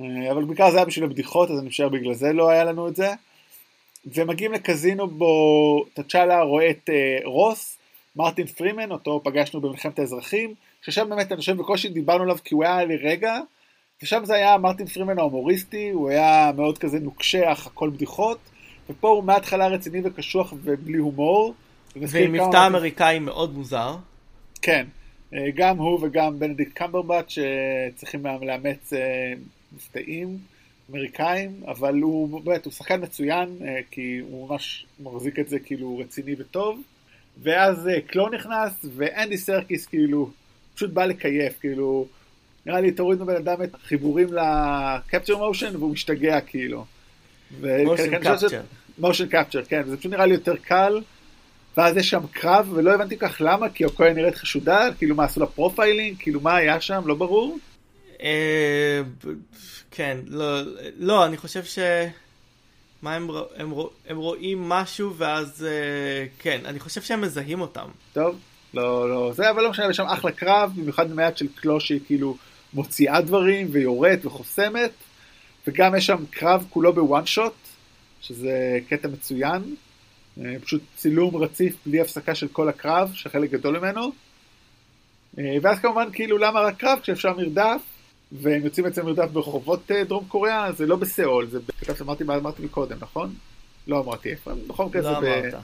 אה, 0.00 0.32
אבל 0.32 0.44
בעיקר 0.44 0.70
זה 0.70 0.76
היה 0.76 0.86
בשביל 0.86 1.04
הבדיחות, 1.04 1.50
אז 1.50 1.58
אני 1.58 1.70
חושב 1.70 1.88
בגלל 1.92 2.14
זה 2.14 2.32
לא 2.32 2.50
היה 2.50 2.64
לנו 2.64 2.88
את 2.88 2.96
זה. 2.96 3.08
ומגיעים 4.06 4.52
לקזינו 4.52 5.08
בו 5.08 5.84
תצ'אלה 5.94 6.42
רואה 6.42 6.70
את 6.70 6.90
uh, 6.90 7.26
רוס, 7.26 7.78
מרטין 8.16 8.46
פרימן, 8.46 8.90
אותו 8.90 9.20
פגשנו 9.24 9.60
במלחמת 9.60 9.98
האזרחים, 9.98 10.54
ששם 10.82 11.08
באמת 11.08 11.32
אני 11.32 11.40
חושב 11.40 11.56
בקושי 11.56 11.88
דיברנו 11.88 12.22
עליו 12.22 12.36
כי 12.44 12.54
הוא 12.54 12.64
היה 12.64 12.84
לרגע, 12.84 13.38
ושם 14.02 14.24
זה 14.24 14.34
היה 14.34 14.58
מרטין 14.58 14.86
פרימן 14.86 15.18
ההומוריסטי, 15.18 15.90
הוא 15.90 16.10
היה 16.10 16.50
מאוד 16.56 16.78
כזה 16.78 16.98
נוקשח, 17.00 17.62
הכל 17.66 17.90
בדיחות, 17.90 18.38
ופה 18.90 19.08
הוא 19.08 19.24
מההתחלה 19.24 19.68
רציני 19.68 20.00
וקשוח 20.04 20.52
ובלי 20.62 20.98
הומור. 20.98 21.54
ועם 21.96 22.32
מבטא 22.32 22.66
אמריקאי 22.66 23.18
מאוד 23.18 23.54
מוזר. 23.54 23.96
כן, 24.62 24.86
אה, 25.34 25.50
גם 25.54 25.78
הוא 25.78 25.98
וגם 26.02 26.38
בנדיקט 26.38 26.72
קמברבט 26.72 27.30
שצריכים 27.30 28.26
לאמץ 28.42 28.92
אה, 28.92 29.32
מבטאים 29.72 30.38
אמריקאים, 30.92 31.60
אבל 31.66 32.00
הוא 32.00 32.42
באמת, 32.44 32.64
הוא 32.64 32.72
שחקן 32.72 33.02
מצוין, 33.02 33.56
אה, 33.64 33.80
כי 33.90 34.18
הוא 34.18 34.48
ממש 34.48 34.86
מחזיק 35.00 35.38
את 35.38 35.48
זה 35.48 35.58
כאילו 35.58 35.98
רציני 35.98 36.34
וטוב. 36.38 36.82
ואז 37.42 37.88
קלו 38.06 38.28
נכנס, 38.28 38.84
ואנדי 38.96 39.38
סרקיס 39.38 39.86
כאילו 39.86 40.30
פשוט 40.74 40.90
בא 40.90 41.04
לקייף, 41.04 41.58
כאילו, 41.60 42.06
נראה 42.66 42.80
לי 42.80 42.92
תוריד 42.92 43.22
מבן 43.22 43.36
אדם 43.36 43.62
את 43.62 43.74
החיבורים 43.74 44.28
ל 44.32 44.45
capture 44.45 45.36
motion 45.36 45.76
והוא 45.76 45.92
משתגע 45.92 46.40
כאילו. 46.40 46.84
motion 47.60 48.18
capture. 48.18 48.60
motion 48.98 49.26
capture, 49.26 49.62
כן, 49.64 49.82
זה 49.86 49.96
פשוט 49.96 50.12
נראה 50.12 50.26
לי 50.26 50.34
יותר 50.34 50.56
קל. 50.56 51.00
ואז 51.76 51.96
יש 51.96 52.10
שם 52.10 52.20
קרב, 52.32 52.68
ולא 52.72 52.94
הבנתי 52.94 53.08
כל 53.08 53.16
כך 53.16 53.36
למה, 53.40 53.68
כי 53.68 53.84
אוקויה 53.84 54.12
נראית 54.14 54.34
חשודה, 54.34 54.88
כאילו 54.98 55.16
מה 55.16 55.24
עשו 55.24 55.40
לה 55.40 55.46
profiling, 55.46 56.16
כאילו 56.18 56.40
מה 56.40 56.56
היה 56.56 56.80
שם, 56.80 57.02
לא 57.06 57.14
ברור? 57.14 57.58
אה, 58.22 59.00
כן, 59.90 60.18
לא, 60.26 60.60
לא, 60.98 61.26
אני 61.26 61.36
חושב 61.36 61.64
ש... 61.64 61.78
מה 63.02 63.14
הם, 63.14 63.28
הם, 63.56 63.72
הם 64.08 64.16
רואים 64.16 64.68
משהו 64.68 65.14
ואז 65.16 65.66
אה, 65.68 66.26
כן, 66.38 66.60
אני 66.64 66.80
חושב 66.80 67.02
שהם 67.02 67.20
מזהים 67.20 67.60
אותם. 67.60 67.88
טוב, 68.12 68.38
לא, 68.74 69.10
לא, 69.10 69.32
זה 69.32 69.50
אבל 69.50 69.62
לא 69.62 69.70
משנה, 69.70 69.90
יש 69.90 69.96
שם 69.96 70.06
אחלה 70.06 70.32
קרב, 70.32 70.72
במיוחד 70.76 71.10
במעט 71.10 71.36
של 71.36 71.46
קלו 71.54 71.80
שהיא 71.80 72.00
כאילו 72.06 72.36
מוציאה 72.74 73.20
דברים 73.20 73.68
ויורדת 73.70 74.26
וחוסמת, 74.26 74.90
וגם 75.66 75.96
יש 75.96 76.06
שם 76.06 76.24
קרב 76.30 76.66
כולו 76.70 76.92
בוואן 76.92 77.26
שוט, 77.26 77.54
שזה 78.20 78.78
קטע 78.88 79.08
מצוין. 79.08 79.74
אה, 80.40 80.54
פשוט 80.64 80.82
צילום 80.96 81.36
רציף 81.36 81.76
בלי 81.86 82.00
הפסקה 82.00 82.34
של 82.34 82.48
כל 82.48 82.68
הקרב, 82.68 83.10
שחלק 83.14 83.50
גדול 83.50 83.78
ממנו. 83.78 84.12
ואז 85.62 85.78
כמובן 85.78 86.08
כאילו 86.12 86.38
למה 86.38 86.60
רק 86.60 86.76
קרב 86.76 86.98
כשאפשר 87.02 87.36
מרדף, 87.36 87.80
והם 88.40 88.64
יוצאים 88.64 88.84
בעצם 88.84 89.06
מרדף 89.06 89.30
ברחובות 89.30 89.90
אה, 89.90 90.04
דרום 90.04 90.24
קוריאה, 90.28 90.72
זה 90.72 90.86
לא 90.86 90.96
בסיאול, 90.96 91.46
זה 91.46 91.58
כתב 91.80 91.94
שאמרתי 91.94 92.24
מה 92.24 92.36
אמרתי 92.36 92.62
מקודם, 92.62 92.96
נכון? 93.00 93.34
לא 93.86 94.00
אמרתי 94.00 94.30
איפה, 94.30 94.52
בכל 94.66 94.84
מקרה 94.84 95.02
לא 95.02 95.20
זה 95.20 95.26
ב... 95.26 95.58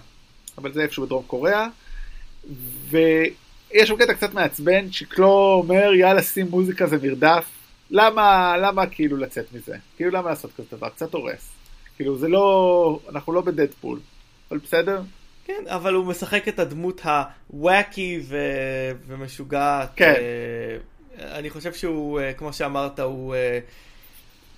אבל 0.58 0.72
זה 0.72 0.82
איפשהו 0.82 1.06
בדרום 1.06 1.24
קוריאה. 1.26 1.68
ויש 2.90 3.88
שם 3.88 3.96
קטע 3.96 4.14
קצת 4.14 4.34
מעצבן, 4.34 4.92
שקלו 4.92 5.62
אומר 5.62 5.94
יאללה 5.94 6.22
שים 6.22 6.46
מוזיקה 6.50 6.86
זה 6.86 6.96
מרדף. 7.02 7.44
למה, 7.90 8.56
למה 8.56 8.86
כאילו 8.86 9.16
לצאת 9.16 9.52
מזה? 9.52 9.76
כאילו 9.96 10.10
למה 10.10 10.30
לעשות 10.30 10.50
כזה 10.56 10.66
דבר? 10.72 10.88
קצת 10.88 11.14
הורס. 11.14 11.50
כאילו 11.96 12.18
זה 12.18 12.28
לא, 12.28 13.00
אנחנו 13.08 13.32
לא 13.32 13.40
בדדפול. 13.40 14.00
אבל 14.50 14.58
בסדר. 14.58 15.02
כן, 15.44 15.62
אבל 15.66 15.94
הוא 15.94 16.06
משחק 16.06 16.48
את 16.48 16.58
הדמות 16.58 17.00
הוואקי 17.04 18.20
ו... 18.28 18.36
ומשוגעת. 19.06 19.90
כן. 19.96 20.14
אה, 20.16 20.76
אני 21.20 21.50
חושב 21.50 21.72
שהוא, 21.72 22.20
אה, 22.20 22.32
כמו 22.32 22.52
שאמרת, 22.52 23.00
הוא 23.00 23.34
אה, 23.34 23.58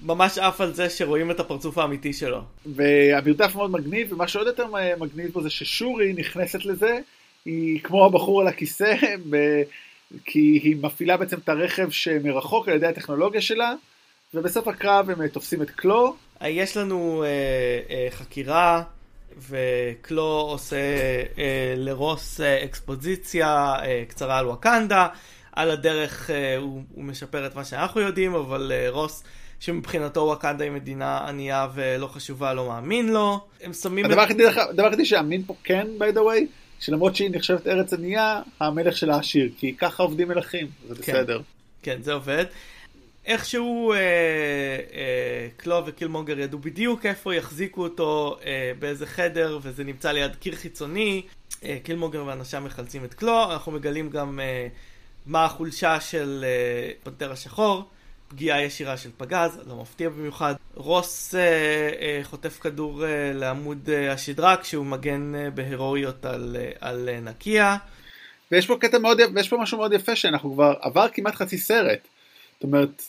ממש 0.01 0.39
עף 0.39 0.61
על 0.61 0.75
זה 0.75 0.91
שרואים 0.91 1.31
את 1.31 1.41
הפרצוף 1.41 1.79
האמיתי 1.79 2.13
שלו. 2.13 2.43
והמרדף 2.67 3.55
מאוד 3.55 3.71
מגניב, 3.71 4.13
ומה 4.13 4.29
שעוד 4.29 4.47
יותר 4.47 4.67
מגניב 5.01 5.31
פה 5.33 5.43
זה 5.43 5.51
ששורי 5.51 6.13
נכנסת 6.13 6.65
לזה, 6.65 6.99
היא 7.45 7.81
כמו 7.81 8.07
הבחור 8.07 8.41
על 8.41 8.49
הכיסא. 8.49 8.95
כי 10.25 10.61
היא 10.63 10.77
מפעילה 10.83 11.17
בעצם 11.17 11.37
את 11.39 11.49
הרכב 11.49 11.91
שמרחוק 11.91 12.69
על 12.69 12.75
ידי 12.75 12.87
הטכנולוגיה 12.87 13.41
שלה, 13.41 13.75
ובסוף 14.35 14.69
הקרב 14.69 15.11
הם 15.11 15.29
תופסים 15.29 15.63
את 15.63 15.71
קלו. 15.71 16.17
יש 16.45 16.77
לנו 16.77 17.25
אה, 17.25 17.29
אה, 17.91 18.07
חקירה. 18.11 18.83
וקלו 19.49 20.47
עושה 20.51 20.77
אה, 21.39 21.75
לרוס 21.77 22.41
אה, 22.41 22.65
אקספוזיציה 22.65 23.75
אה, 23.83 24.03
קצרה 24.09 24.39
על 24.39 24.47
וואקנדה. 24.47 25.09
על 25.53 25.71
הדרך 25.71 26.31
אה, 26.31 26.57
הוא, 26.57 26.83
הוא 26.95 27.05
משפר 27.05 27.47
את 27.47 27.55
מה 27.55 27.65
שאנחנו 27.65 28.01
יודעים, 28.01 28.35
אבל 28.35 28.73
אה, 28.75 28.87
רוס, 28.91 29.23
שמבחינתו 29.61 30.21
וואקנדה 30.21 30.65
היא 30.65 30.73
מדינה 30.73 31.29
ענייה 31.29 31.69
ולא 31.75 32.07
חשובה, 32.07 32.55
לא 32.55 32.69
מאמין 32.69 33.13
לו. 33.13 33.41
הם 33.63 33.73
שמים... 33.73 34.05
הדבר 34.05 34.85
היחידי 34.85 35.05
שאמין 35.05 35.43
פה 35.47 35.55
כן, 35.65 35.87
by 35.99 36.17
the 36.17 36.19
way, 36.19 36.47
שלמרות 36.81 37.17
שהיא 37.17 37.31
נחשבת 37.33 37.67
ארץ 37.67 37.93
ענייה, 37.93 38.41
המלך 38.61 38.97
שלה 38.97 39.19
עשיר, 39.19 39.51
כי 39.59 39.75
ככה 39.79 40.03
עובדים 40.03 40.29
מלכים, 40.29 40.67
זה 40.89 40.95
כן, 40.95 41.13
בסדר. 41.13 41.41
כן, 41.83 41.99
זה 42.03 42.13
עובד. 42.13 42.45
איכשהו 43.27 43.93
אה, 43.93 43.99
אה, 43.99 45.49
קלו 45.57 45.83
וקילמונגר 45.87 46.39
ידעו 46.39 46.59
בדיוק 46.59 47.07
איפה 47.07 47.35
יחזיקו 47.35 47.83
אותו, 47.83 48.37
אה, 48.45 48.73
באיזה 48.79 49.07
חדר, 49.07 49.59
וזה 49.63 49.85
נמצא 49.85 50.13
ליד 50.13 50.37
קיר 50.37 50.57
חיצוני. 50.57 51.23
אה, 51.65 51.79
קילמונגר 51.83 52.25
ואנשיו 52.27 52.61
מחלצים 52.61 53.05
את 53.05 53.15
קלו, 53.15 53.53
אנחנו 53.53 53.73
מגלים 53.73 54.11
גם 54.11 54.41
אה, 54.41 54.69
מה 55.27 55.45
החולשה 55.45 56.01
של 56.01 56.45
אה, 56.45 56.91
פנתר 57.03 57.33
השחור, 57.33 57.85
פגיעה 58.29 58.63
ישירה 58.63 58.97
של 58.97 59.11
פגז, 59.17 59.61
לא 59.67 59.77
מפתיע 59.77 60.09
במיוחד. 60.09 60.55
רוס 60.75 61.35
אה, 61.35 61.41
אה, 62.01 62.21
חוטף 62.23 62.59
כדור 62.59 63.05
אה, 63.05 63.33
לעמוד 63.35 63.91
אה, 63.91 64.13
השדרה 64.13 64.57
כשהוא 64.57 64.87
מגן 64.87 65.35
אה, 65.35 65.51
בהירואיות 65.51 66.25
על, 66.25 66.57
אה, 66.61 66.71
על 66.81 67.09
אה, 67.09 67.21
נקיה. 67.21 67.77
ויש 68.53 68.67
פה 68.67 68.77
קטע 68.81 68.99
מאוד, 68.99 69.19
ויש 69.35 69.49
פה 69.49 69.57
משהו 69.57 69.79
מאוד 69.79 69.93
יפה 69.93 70.17
שאנחנו 70.17 70.53
כבר 70.53 70.75
עבר 70.81 71.07
כמעט 71.13 71.35
חצי 71.35 71.59
סרט. 71.59 72.09
זאת 72.55 72.63
אומרת, 72.63 73.03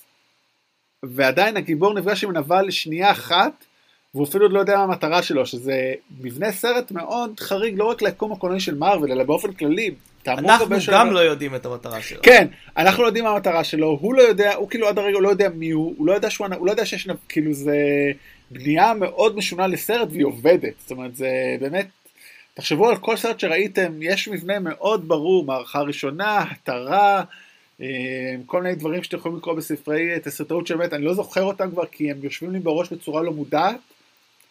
ועדיין 1.03 1.57
הגיבור 1.57 1.93
נפגש 1.93 2.23
עם 2.23 2.37
נבל 2.37 2.61
לשנייה 2.61 3.11
אחת, 3.11 3.65
והוא 4.15 4.27
אפילו 4.27 4.45
עוד 4.45 4.53
לא 4.53 4.59
יודע 4.59 4.77
מה 4.77 4.83
המטרה 4.83 5.23
שלו, 5.23 5.45
שזה 5.45 5.93
מבנה 6.21 6.51
סרט 6.51 6.91
מאוד 6.91 7.39
חריג, 7.39 7.73
לא 7.77 7.85
רק 7.85 8.01
ליקום 8.01 8.31
הקולנועי 8.31 8.59
של 8.59 8.75
מארוול, 8.75 9.11
אלא 9.11 9.23
באופן 9.23 9.53
כללי. 9.53 9.91
אנחנו 10.27 10.69
גם 10.69 10.79
של... 10.79 11.03
לא 11.03 11.19
יודעים 11.19 11.55
את 11.55 11.65
המטרה 11.65 12.01
שלו. 12.01 12.21
כן, 12.21 12.47
אנחנו 12.77 13.03
לא 13.03 13.07
יודעים 13.07 13.25
מה 13.25 13.31
המטרה 13.31 13.63
שלו, 13.63 13.97
הוא 14.01 14.13
לא 14.15 14.21
יודע, 14.21 14.55
הוא 14.55 14.69
כאילו 14.69 14.87
עד 14.87 14.99
הרגע 14.99 15.19
לא 15.19 15.29
יודע 15.29 15.49
מי 15.49 15.69
הוא, 15.69 15.93
הוא 15.97 16.07
לא 16.07 16.13
יודע, 16.13 16.29
שהוא, 16.29 16.47
הוא 16.57 16.65
לא 16.67 16.71
יודע 16.71 16.85
שיש, 16.85 17.07
כאילו 17.29 17.53
זה 17.53 17.77
בנייה 18.51 18.93
מאוד 18.93 19.35
משונה 19.35 19.67
לסרט 19.67 20.07
והיא 20.11 20.25
עובדת, 20.25 20.73
זאת 20.79 20.91
אומרת 20.91 21.15
זה 21.15 21.29
באמת, 21.59 21.87
תחשבו 22.53 22.89
על 22.89 22.97
כל 22.97 23.17
סרט 23.17 23.39
שראיתם, 23.39 24.01
יש 24.01 24.27
מבנה 24.27 24.59
מאוד 24.59 25.07
ברור, 25.07 25.45
מערכה 25.45 25.81
ראשונה, 25.81 26.45
התרה, 26.51 27.23
אה, 27.81 27.87
כל 28.45 28.61
מיני 28.61 28.75
דברים 28.75 29.03
שאתם 29.03 29.17
יכולים 29.17 29.37
לקרוא 29.37 29.55
בספרי 29.55 30.19
תסרטאות 30.23 30.67
שבאמת, 30.67 30.93
אני 30.93 31.05
לא 31.05 31.13
זוכר 31.13 31.43
אותם 31.43 31.71
כבר 31.71 31.85
כי 31.85 32.11
הם 32.11 32.17
יושבים 32.23 32.51
לי 32.51 32.59
בראש 32.59 32.93
בצורה 32.93 33.21
לא 33.21 33.31
מודעת, 33.31 33.75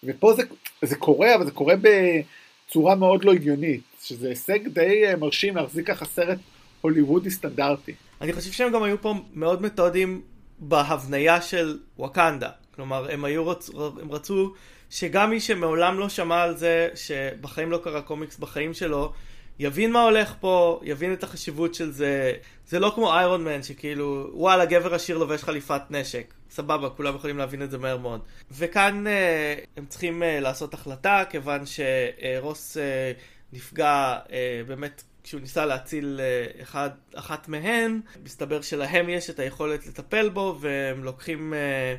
ופה 0.05 0.35
זה, 0.35 0.43
זה 0.83 0.97
קורה, 0.97 1.35
אבל 1.35 1.45
זה 1.45 1.51
קורה 1.51 1.75
בצורה 1.77 2.95
מאוד 2.95 3.25
לא 3.25 3.33
הגיונית, 3.33 3.81
שזה 4.03 4.29
הישג 4.29 4.69
די 4.69 5.07
אה, 5.07 5.17
מרשים 5.17 5.57
להחזיק 5.57 5.87
ככה 5.87 6.05
סרט 6.05 6.39
הוליוודי 6.81 7.31
סטנדרטי. 7.31 7.93
אני 8.21 8.33
חושב 8.33 8.53
שהם 8.53 8.73
גם 8.73 8.83
היו 8.83 9.03
פה 9.03 9.15
מאוד 9.35 9.63
מתודיים 9.63 10.23
בהבניה 10.59 11.41
של 11.41 11.79
וואקנדה. 11.99 12.51
כלומר, 12.75 13.13
הם, 13.13 13.25
היו 13.25 13.49
רצ... 13.49 13.71
הם 14.03 14.13
רצו 14.13 14.55
שגם 14.91 15.31
מי 15.31 15.41
שמעולם 15.41 15.99
לא 15.99 16.09
שמע 16.09 16.43
על 16.43 16.57
זה, 16.57 16.89
שבחיים 16.95 17.71
לא 17.71 17.81
קרא 17.85 18.01
קומיקס 18.01 18.39
בחיים 18.39 18.75
שלו, 18.75 19.13
יבין 19.61 19.93
מה 19.93 20.03
הולך 20.03 20.35
פה, 20.41 20.81
יבין 20.83 21.13
את 21.13 21.23
החשיבות 21.23 21.75
של 21.75 21.91
זה. 21.93 22.33
זה 22.67 22.79
לא 22.79 22.93
כמו 22.95 23.13
איירון 23.13 23.45
מן 23.45 23.63
שכאילו, 23.63 24.31
וואלה, 24.33 24.65
גבר 24.65 24.95
עשיר 24.95 25.19
לובש 25.19 25.43
חליפת 25.43 25.83
נשק. 25.91 26.35
סבבה, 26.51 26.91
כולם 26.91 27.15
יכולים 27.17 27.39
להבין 27.39 27.63
את 27.63 27.71
זה 27.71 27.79
מהר 27.79 27.97
מאוד. 27.97 28.21
וכאן 28.51 29.07
אה, 29.07 29.55
הם 29.77 29.87
צריכים 29.87 30.23
אה, 30.23 30.41
לעשות 30.41 30.75
החלטה, 30.75 31.25
כיוון 31.31 31.61
שרוס 31.67 32.77
אה, 32.77 33.13
נפגע 33.53 34.19
אה, 34.33 34.63
באמת 34.67 35.03
כשהוא 35.25 35.41
ניסה 35.41 35.67
להציל 35.67 36.21
אה, 36.23 36.63
אחד, 36.63 36.91
אחת 37.15 37.49
מהן. 37.49 38.01
מסתבר 38.25 38.61
שלהם 38.61 39.09
יש 39.09 39.31
את 39.31 39.39
היכולת 39.39 39.87
לטפל 39.87 40.29
בו, 40.29 40.59
והם 40.61 41.05
לוקחים 41.05 41.55
אה, 41.55 41.95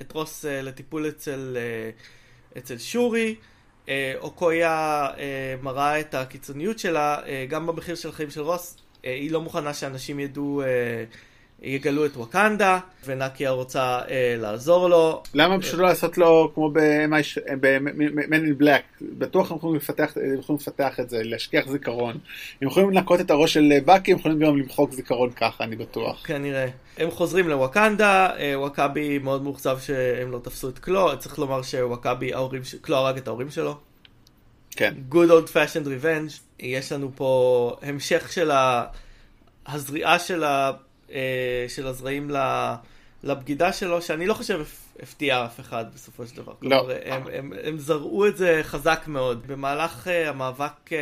את 0.00 0.12
רוס 0.12 0.44
אה, 0.44 0.62
לטיפול 0.62 1.08
אצל, 1.08 1.56
אה, 1.56 1.90
אצל 2.58 2.78
שורי. 2.78 3.36
אה, 3.90 4.12
אוקויה 4.20 5.08
אה, 5.18 5.54
מראה 5.62 6.00
את 6.00 6.14
הקיצוניות 6.14 6.78
שלה, 6.78 7.16
אה, 7.26 7.46
גם 7.48 7.66
במחיר 7.66 7.94
של 7.94 8.08
החיים 8.08 8.30
של 8.30 8.40
רוס, 8.40 8.76
היא 9.02 9.30
לא 9.30 9.40
מוכנה 9.40 9.74
שאנשים 9.74 10.20
ידעו, 10.20 10.62
יגלו 11.62 12.06
את 12.06 12.16
ווקנדה, 12.16 12.78
ונקיה 13.04 13.50
רוצה 13.50 14.00
אה, 14.10 14.34
לעזור 14.38 14.88
לו. 14.88 15.22
למה 15.34 15.60
פשוט 15.60 15.74
לא 15.74 15.86
לעשות 15.86 16.18
לו 16.18 16.50
כמו 16.54 16.70
ב-Man 16.70 18.32
in 18.32 18.62
Black? 18.62 19.04
בטוח 19.18 19.50
הם 19.50 19.56
יכולים 19.56 19.76
לפתח, 19.76 20.12
הם 20.16 20.38
יכולים 20.38 20.58
לפתח 20.60 21.00
את 21.00 21.10
זה, 21.10 21.22
להשכיח 21.22 21.68
זיכרון. 21.68 22.18
הם 22.62 22.68
יכולים 22.68 22.90
לנקות 22.90 23.20
את 23.20 23.30
הראש 23.30 23.54
של 23.54 23.72
באקי, 23.84 24.12
הם 24.12 24.18
יכולים 24.18 24.38
גם 24.38 24.56
למחוק 24.56 24.92
זיכרון 24.92 25.30
ככה, 25.30 25.64
אני 25.64 25.76
בטוח. 25.76 26.26
כנראה. 26.26 26.66
הם 26.98 27.10
חוזרים 27.10 27.48
לווקנדה, 27.48 28.36
אה, 28.38 28.60
ווקאבי 28.60 29.18
מאוד 29.18 29.42
מאוכזב 29.42 29.78
שהם 29.80 30.30
לא 30.30 30.38
תפסו 30.38 30.68
את 30.68 30.78
קלו, 30.78 31.18
צריך 31.18 31.38
לומר 31.38 31.62
שווקאבי, 31.62 32.32
קלו 32.80 32.96
הרג 32.96 33.16
את 33.16 33.28
ההורים 33.28 33.50
שלו. 33.50 33.76
כן. 34.70 34.94
Good 35.10 35.30
old 35.30 35.48
fashioned 35.48 35.86
revenge. 35.86 36.40
יש 36.60 36.92
לנו 36.92 37.10
פה 37.14 37.76
המשך 37.82 38.32
של 38.32 38.50
ה... 38.50 38.84
הזריעה 39.66 40.18
של, 40.18 40.44
ה... 40.44 40.70
אה, 41.12 41.66
של 41.68 41.86
הזרעים 41.86 42.30
לבגידה 43.22 43.72
שלו, 43.72 44.02
שאני 44.02 44.26
לא 44.26 44.34
חושב 44.34 44.64
הפתיע 45.02 45.44
אף 45.44 45.60
אחד 45.60 45.84
בסופו 45.94 46.26
של 46.26 46.36
דבר. 46.36 46.52
לא. 46.62 46.78
כלומר, 46.78 46.94
הם, 47.04 47.22
הם, 47.32 47.52
הם 47.64 47.78
זרעו 47.78 48.26
את 48.26 48.36
זה 48.36 48.60
חזק 48.62 49.04
מאוד. 49.06 49.46
במהלך 49.46 50.06
uh, 50.06 50.28
המאבק 50.28 50.88
uh, 50.88 50.92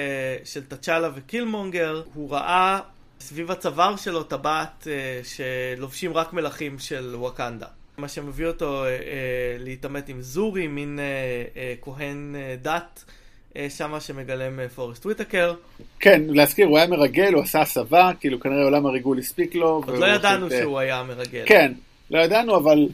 של 0.44 0.64
תצ'אלה 0.64 1.11
וקילמונגר, 1.14 2.02
הוא 2.14 2.30
ראה 2.32 2.80
סביב 3.20 3.50
הצוואר 3.50 3.96
שלו 3.96 4.22
טבעת 4.22 4.86
שלובשים 5.24 6.12
רק 6.12 6.32
מלכים 6.32 6.78
של 6.78 7.14
ווקנדה. 7.18 7.66
מה 7.98 8.09
שמביא 8.09 8.46
אותו 8.46 8.84
uh, 8.84 8.88
להתעמת 9.59 10.09
עם 10.09 10.22
זורי, 10.22 10.66
מין 10.66 10.98
uh, 10.98 11.56
uh, 11.56 11.84
כהן 11.84 12.34
uh, 12.34 12.64
דת. 12.64 13.04
שמה 13.68 14.00
שמגלם 14.00 14.68
פורסט 14.68 15.06
וויטקר. 15.06 15.54
כן, 16.00 16.22
להזכיר, 16.28 16.66
הוא 16.66 16.78
היה 16.78 16.86
מרגל, 16.86 17.32
הוא 17.34 17.42
עשה 17.42 17.61
הסבה, 17.61 18.11
כאילו 18.20 18.40
כנראה 18.40 18.64
עולם 18.64 18.86
הריגול 18.86 19.18
הספיק 19.18 19.54
לו. 19.54 19.68
עוד 19.68 19.98
לא 19.98 20.06
ידענו 20.06 20.50
שהוא 20.50 20.78
היה 20.78 21.02
מרגל. 21.02 21.44
כן, 21.46 21.72
לא 22.11 22.18
ידענו, 22.18 22.56
אבל 22.56 22.88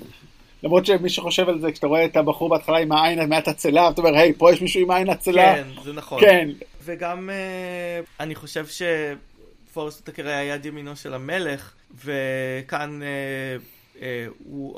למרות 0.62 0.86
שמי 0.86 1.08
שחושב 1.10 1.48
על 1.48 1.60
זה, 1.60 1.72
כשאתה 1.72 1.86
רואה 1.86 2.04
את 2.04 2.16
הבחור 2.16 2.48
בהתחלה 2.48 2.78
עם 2.78 2.92
העין 2.92 3.28
מעט 3.28 3.48
עצלה, 3.48 3.90
אתה 3.90 4.00
אומר, 4.00 4.14
היי, 4.18 4.32
פה 4.32 4.52
יש 4.52 4.62
מישהו 4.62 4.80
עם 4.80 4.90
העין 4.90 5.10
עצלה. 5.10 5.54
כן, 5.54 5.66
זה 5.84 5.92
נכון. 5.92 6.20
כן. 6.20 6.48
וגם 6.84 7.30
אני 8.20 8.34
חושב 8.34 8.66
שפורסט 8.66 10.08
וויטקר 10.08 10.28
היה 10.28 10.44
יד 10.44 10.66
ימינו 10.66 10.96
של 10.96 11.14
המלך, 11.14 11.72
וכאן 12.04 13.00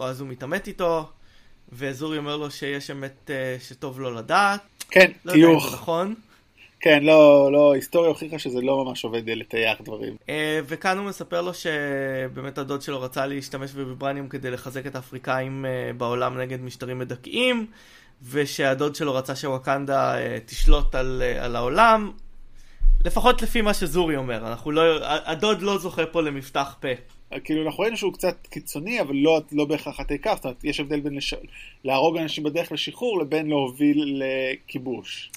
אז 0.01 0.21
הוא 0.21 0.29
מתעמת 0.29 0.67
איתו. 0.67 1.09
וזורי 1.73 2.19
אומר 2.19 2.37
לו 2.37 2.51
שיש 2.51 2.91
אמת 2.91 3.31
שטוב 3.69 4.01
לו 4.01 4.15
לדעת. 4.15 4.76
כן, 4.91 5.11
לא 5.25 5.33
טיוך. 5.33 5.65
יודע 5.65 5.77
נכון. 5.77 6.15
כן, 6.81 7.05
לא, 7.05 7.49
לא, 7.53 7.75
היסטוריה 7.75 8.09
הוכיחה 8.09 8.39
שזה 8.39 8.61
לא 8.61 8.85
ממש 8.85 9.05
עובד 9.05 9.23
לטייח 9.27 9.81
דברים. 9.81 10.17
וכאן 10.67 10.99
הוא 10.99 11.07
מספר 11.07 11.43
לו 11.43 11.53
שבאמת 11.55 12.59
הדוד 12.59 12.83
שלו 12.83 13.01
רצה 13.01 13.27
להשתמש 13.27 13.73
בוויברניום 13.73 14.29
כדי 14.29 14.51
לחזק 14.51 14.87
את 14.87 14.95
האפריקאים 14.97 15.65
בעולם 15.97 16.39
נגד 16.39 16.61
משטרים 16.61 16.99
מדכאים, 16.99 17.67
ושהדוד 18.31 18.95
שלו 18.95 19.15
רצה 19.15 19.37
שווקנדה 19.37 20.15
תשלוט 20.47 20.95
על, 20.95 21.23
על 21.41 21.57
העולם. 21.57 22.13
לפחות 23.05 23.43
לפי 23.43 23.61
מה 23.61 23.75
שזורי 23.75 24.17
אומר, 24.17 24.49
אנחנו 24.49 24.71
לא, 24.71 24.83
הדוד 25.07 25.63
לא 25.63 25.79
זוכה 25.79 26.07
פה 26.07 26.23
למפתח 26.23 26.77
פה. 26.81 26.89
כאילו 27.45 27.67
אנחנו 27.67 27.83
ראינו 27.83 27.97
שהוא 27.97 28.13
קצת 28.13 28.47
קיצוני 28.51 29.01
אבל 29.01 29.17
לא, 29.17 29.41
לא 29.53 29.65
בהכרח 29.65 30.01
התקף, 30.01 30.35
זאת 30.35 30.45
אומרת 30.45 30.65
יש 30.65 30.81
הבדל 30.81 31.01
בין 31.01 31.15
לש... 31.15 31.35
להרוג 31.85 32.17
אנשים 32.17 32.45
בדרך 32.45 32.73
לשחרור 32.73 33.21
לבין 33.21 33.49
להוביל 33.49 34.23
לכיבוש. 34.23 35.31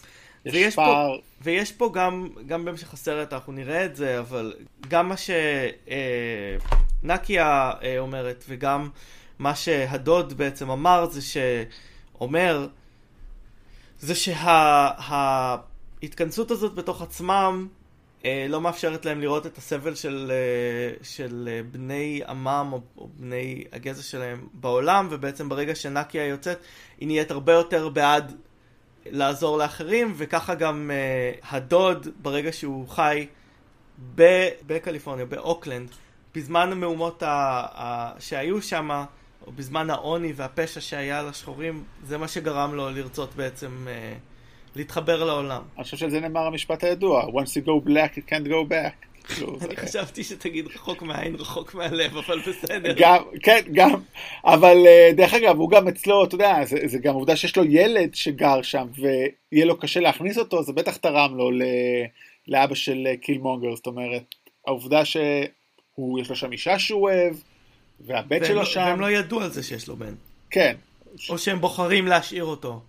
ויש 0.46 0.76
פער... 0.76 1.18
פה, 1.18 1.22
ויש 1.42 1.72
פה 1.72 1.90
גם, 1.94 2.30
גם 2.46 2.66
בהמשך 2.66 2.94
הסרט 2.94 3.34
אנחנו 3.34 3.54
נראה 3.54 3.86
את 3.86 3.96
זה, 3.96 4.20
אבל 4.20 4.54
גם 4.88 5.10
מה 5.10 5.16
שנקיה 7.04 7.72
אה, 7.84 8.00
אומרת 8.00 8.44
וגם 8.48 8.90
מה 9.40 9.56
שהדוד 9.56 10.34
בעצם 10.34 10.70
אמר 10.70 11.06
זה 11.06 11.22
שאומר 11.22 12.68
זה 14.00 14.16
שההתכנסות 14.16 16.52
הזאת 16.52 16.76
בתוך 16.76 17.02
עצמם 17.02 17.68
לא 18.26 18.62
מאפשרת 18.62 19.06
להם 19.06 19.22
לראות 19.22 19.46
את 19.46 19.58
הסבל 19.58 19.96
של, 19.96 20.32
של 21.02 21.62
בני 21.72 22.22
עמם 22.28 22.70
או, 22.72 23.10
בני 23.18 23.64
הגזע 23.72 24.04
שלהם 24.04 24.48
בעולם, 24.54 25.08
ובעצם 25.12 25.50
ברגע 25.50 25.76
שנקיה 25.76 26.26
יוצאת, 26.28 26.60
היא 27.00 27.08
נהיית 27.08 27.32
הרבה 27.32 27.54
יותר 27.54 27.90
בעד 27.90 28.36
לעזור 29.06 29.58
לאחרים, 29.58 30.14
וככה 30.18 30.56
גם 30.56 30.92
הדוד, 31.50 32.08
ברגע 32.22 32.52
שהוא 32.52 32.88
חי 32.88 33.28
בקליפורניה, 34.66 35.26
באוקלנד, 35.26 35.90
בזמן 36.36 36.72
המהומות 36.72 37.24
שהיו 38.20 38.62
שם, 38.62 39.04
או 39.48 39.52
בזמן 39.52 39.90
העוני 39.90 40.34
והפשע 40.36 40.82
שהיה 40.82 41.24
לשחורים, 41.24 41.84
זה 42.04 42.18
מה 42.18 42.28
שגרם 42.28 42.74
לו 42.76 42.90
לרצות 42.90 43.36
בעצם... 43.36 43.88
להתחבר 44.76 45.24
לעולם. 45.24 45.62
אני 45.76 45.84
חושב 45.84 45.98
שזה 45.98 46.20
נאמר 46.20 46.42
המשפט 46.42 46.84
הידוע, 46.84 47.24
once 47.24 47.62
you 47.62 47.66
go 47.66 47.88
black 47.88 48.18
you 48.18 48.32
can't 48.32 48.48
go 48.48 48.72
back. 48.72 49.10
אני 49.66 49.76
חשבתי 49.76 50.24
שתגיד 50.24 50.68
רחוק 50.68 51.02
מהעין, 51.02 51.36
רחוק 51.36 51.76
מהלב, 51.76 52.18
אבל 52.18 52.40
בסדר. 52.40 52.94
גם, 52.98 53.24
כן, 53.44 53.60
גם, 53.72 54.02
אבל 54.46 54.78
דרך 55.16 55.34
אגב, 55.34 55.58
הוא 55.58 55.70
גם 55.70 55.88
אצלו, 55.88 56.24
אתה 56.24 56.36
יודע, 56.36 56.66
זה, 56.66 56.78
זה 56.86 56.98
גם 57.00 57.16
עובדה 57.16 57.36
שיש 57.36 57.58
לו 57.58 57.64
ילד 57.66 58.16
שגר 58.16 58.62
שם, 58.62 58.88
ויהיה 58.96 59.66
לו 59.66 59.78
קשה 59.78 60.00
להכניס 60.00 60.38
אותו, 60.38 60.64
זה 60.64 60.74
בטח 60.74 60.98
תרם 60.98 61.38
לו 61.38 61.52
לאבא 62.48 62.76
של 62.76 63.08
קילמונגר, 63.22 63.76
זאת 63.76 63.88
אומרת, 63.88 64.36
העובדה 64.68 65.06
שהוא, 65.06 66.20
יש 66.20 66.30
לו 66.30 66.36
שם 66.36 66.52
אישה 66.52 66.80
שהוא 66.80 67.02
אוהב, 67.02 67.36
והבן 68.00 68.46
שלו 68.46 68.66
שם. 68.66 68.80
והם 68.80 69.00
לא 69.00 69.12
ידעו 69.12 69.42
על 69.42 69.50
זה 69.50 69.64
שיש 69.64 69.88
לו 69.88 69.96
בן. 69.96 70.14
כן. 70.50 70.76
או 71.30 71.38
שהם 71.38 71.62
בוחרים 71.62 72.08
להשאיר 72.08 72.44
אותו. 72.44 72.82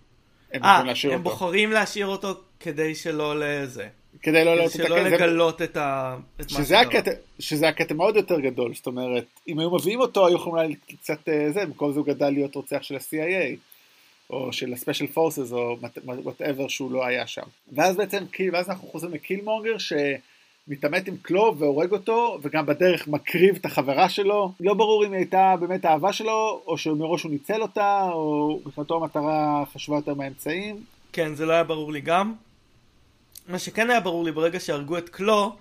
הם, 0.53 0.63
아, 0.63 0.83
להשאיר 0.85 1.13
הם 1.13 1.19
אותו. 1.19 1.29
בוחרים 1.29 1.71
להשאיר 1.71 2.07
אותו 2.07 2.33
כדי 2.59 2.95
שלא 2.95 3.39
לזה. 3.39 3.87
כדי 4.21 4.45
לא, 4.45 4.51
כדי 4.55 4.65
את 4.65 4.71
שלא 4.71 4.97
הכסף. 4.97 5.13
לגלות 5.13 5.61
את, 5.61 5.77
ה... 5.77 6.17
את 6.41 6.51
מה 6.51 6.57
שזה 6.57 6.65
שקרה. 6.65 6.81
הקטע, 6.81 7.11
שזה 7.39 7.67
הקטע 7.67 7.93
מאוד 7.93 8.15
יותר 8.15 8.39
גדול, 8.39 8.73
זאת 8.75 8.87
אומרת, 8.87 9.25
אם 9.47 9.59
היו 9.59 9.71
מביאים 9.71 9.99
אותו, 9.99 10.27
היו 10.27 10.35
יכולים 10.35 10.65
אולי 10.65 10.75
קצת 10.97 11.29
אה, 11.29 11.51
זה, 11.51 11.65
במקום 11.65 11.91
זה 11.91 11.99
הוא 11.99 12.07
גדל 12.07 12.29
להיות 12.29 12.55
רוצח 12.55 12.79
של 12.81 12.95
ה-CIA, 12.95 13.55
או 14.29 14.53
של 14.53 14.73
ה-Special 14.73 15.17
Forces, 15.17 15.51
או 15.51 15.77
whatever 16.05 16.67
שהוא 16.69 16.91
לא 16.91 17.05
היה 17.05 17.27
שם. 17.27 17.41
ואז 17.73 17.95
בעצם, 17.95 18.23
ואז 18.53 18.69
אנחנו 18.69 18.87
חוזרים 18.87 19.13
לקילמונגר, 19.13 19.77
שמתעמת 20.67 21.07
עם 21.07 21.15
קלוב 21.21 21.61
והורג 21.61 21.91
אותו, 21.91 22.39
וגם 22.41 22.65
בדרך 22.65 23.07
מקריב 23.07 23.55
את 23.55 23.65
החברה 23.65 24.09
שלו. 24.09 24.51
לא 24.59 24.73
ברור 24.73 25.05
אם 25.05 25.11
היא 25.11 25.17
הייתה 25.17 25.55
באמת 25.59 25.85
אהבה 25.85 26.13
שלו, 26.13 26.61
או 26.67 26.77
שמראש 26.77 27.23
הוא 27.23 27.31
ניצל 27.31 27.61
אותה, 27.61 28.09
או 28.13 28.59
מבחינתו 28.65 28.95
המטרה 28.95 29.63
חשובה 29.73 29.97
יותר 29.97 30.13
מהאמצעים. 30.13 30.83
כן, 31.13 31.35
זה 31.35 31.45
לא 31.45 31.53
היה 31.53 31.63
ברור 31.63 31.91
לי 31.91 32.01
גם. 32.01 32.33
מה 33.47 33.59
שכן 33.59 33.89
היה 33.89 33.99
ברור 33.99 34.23
לי 34.23 34.31
ברגע 34.31 34.59
שהרגו 34.59 34.97
את 34.97 35.09
קלו, 35.09 35.55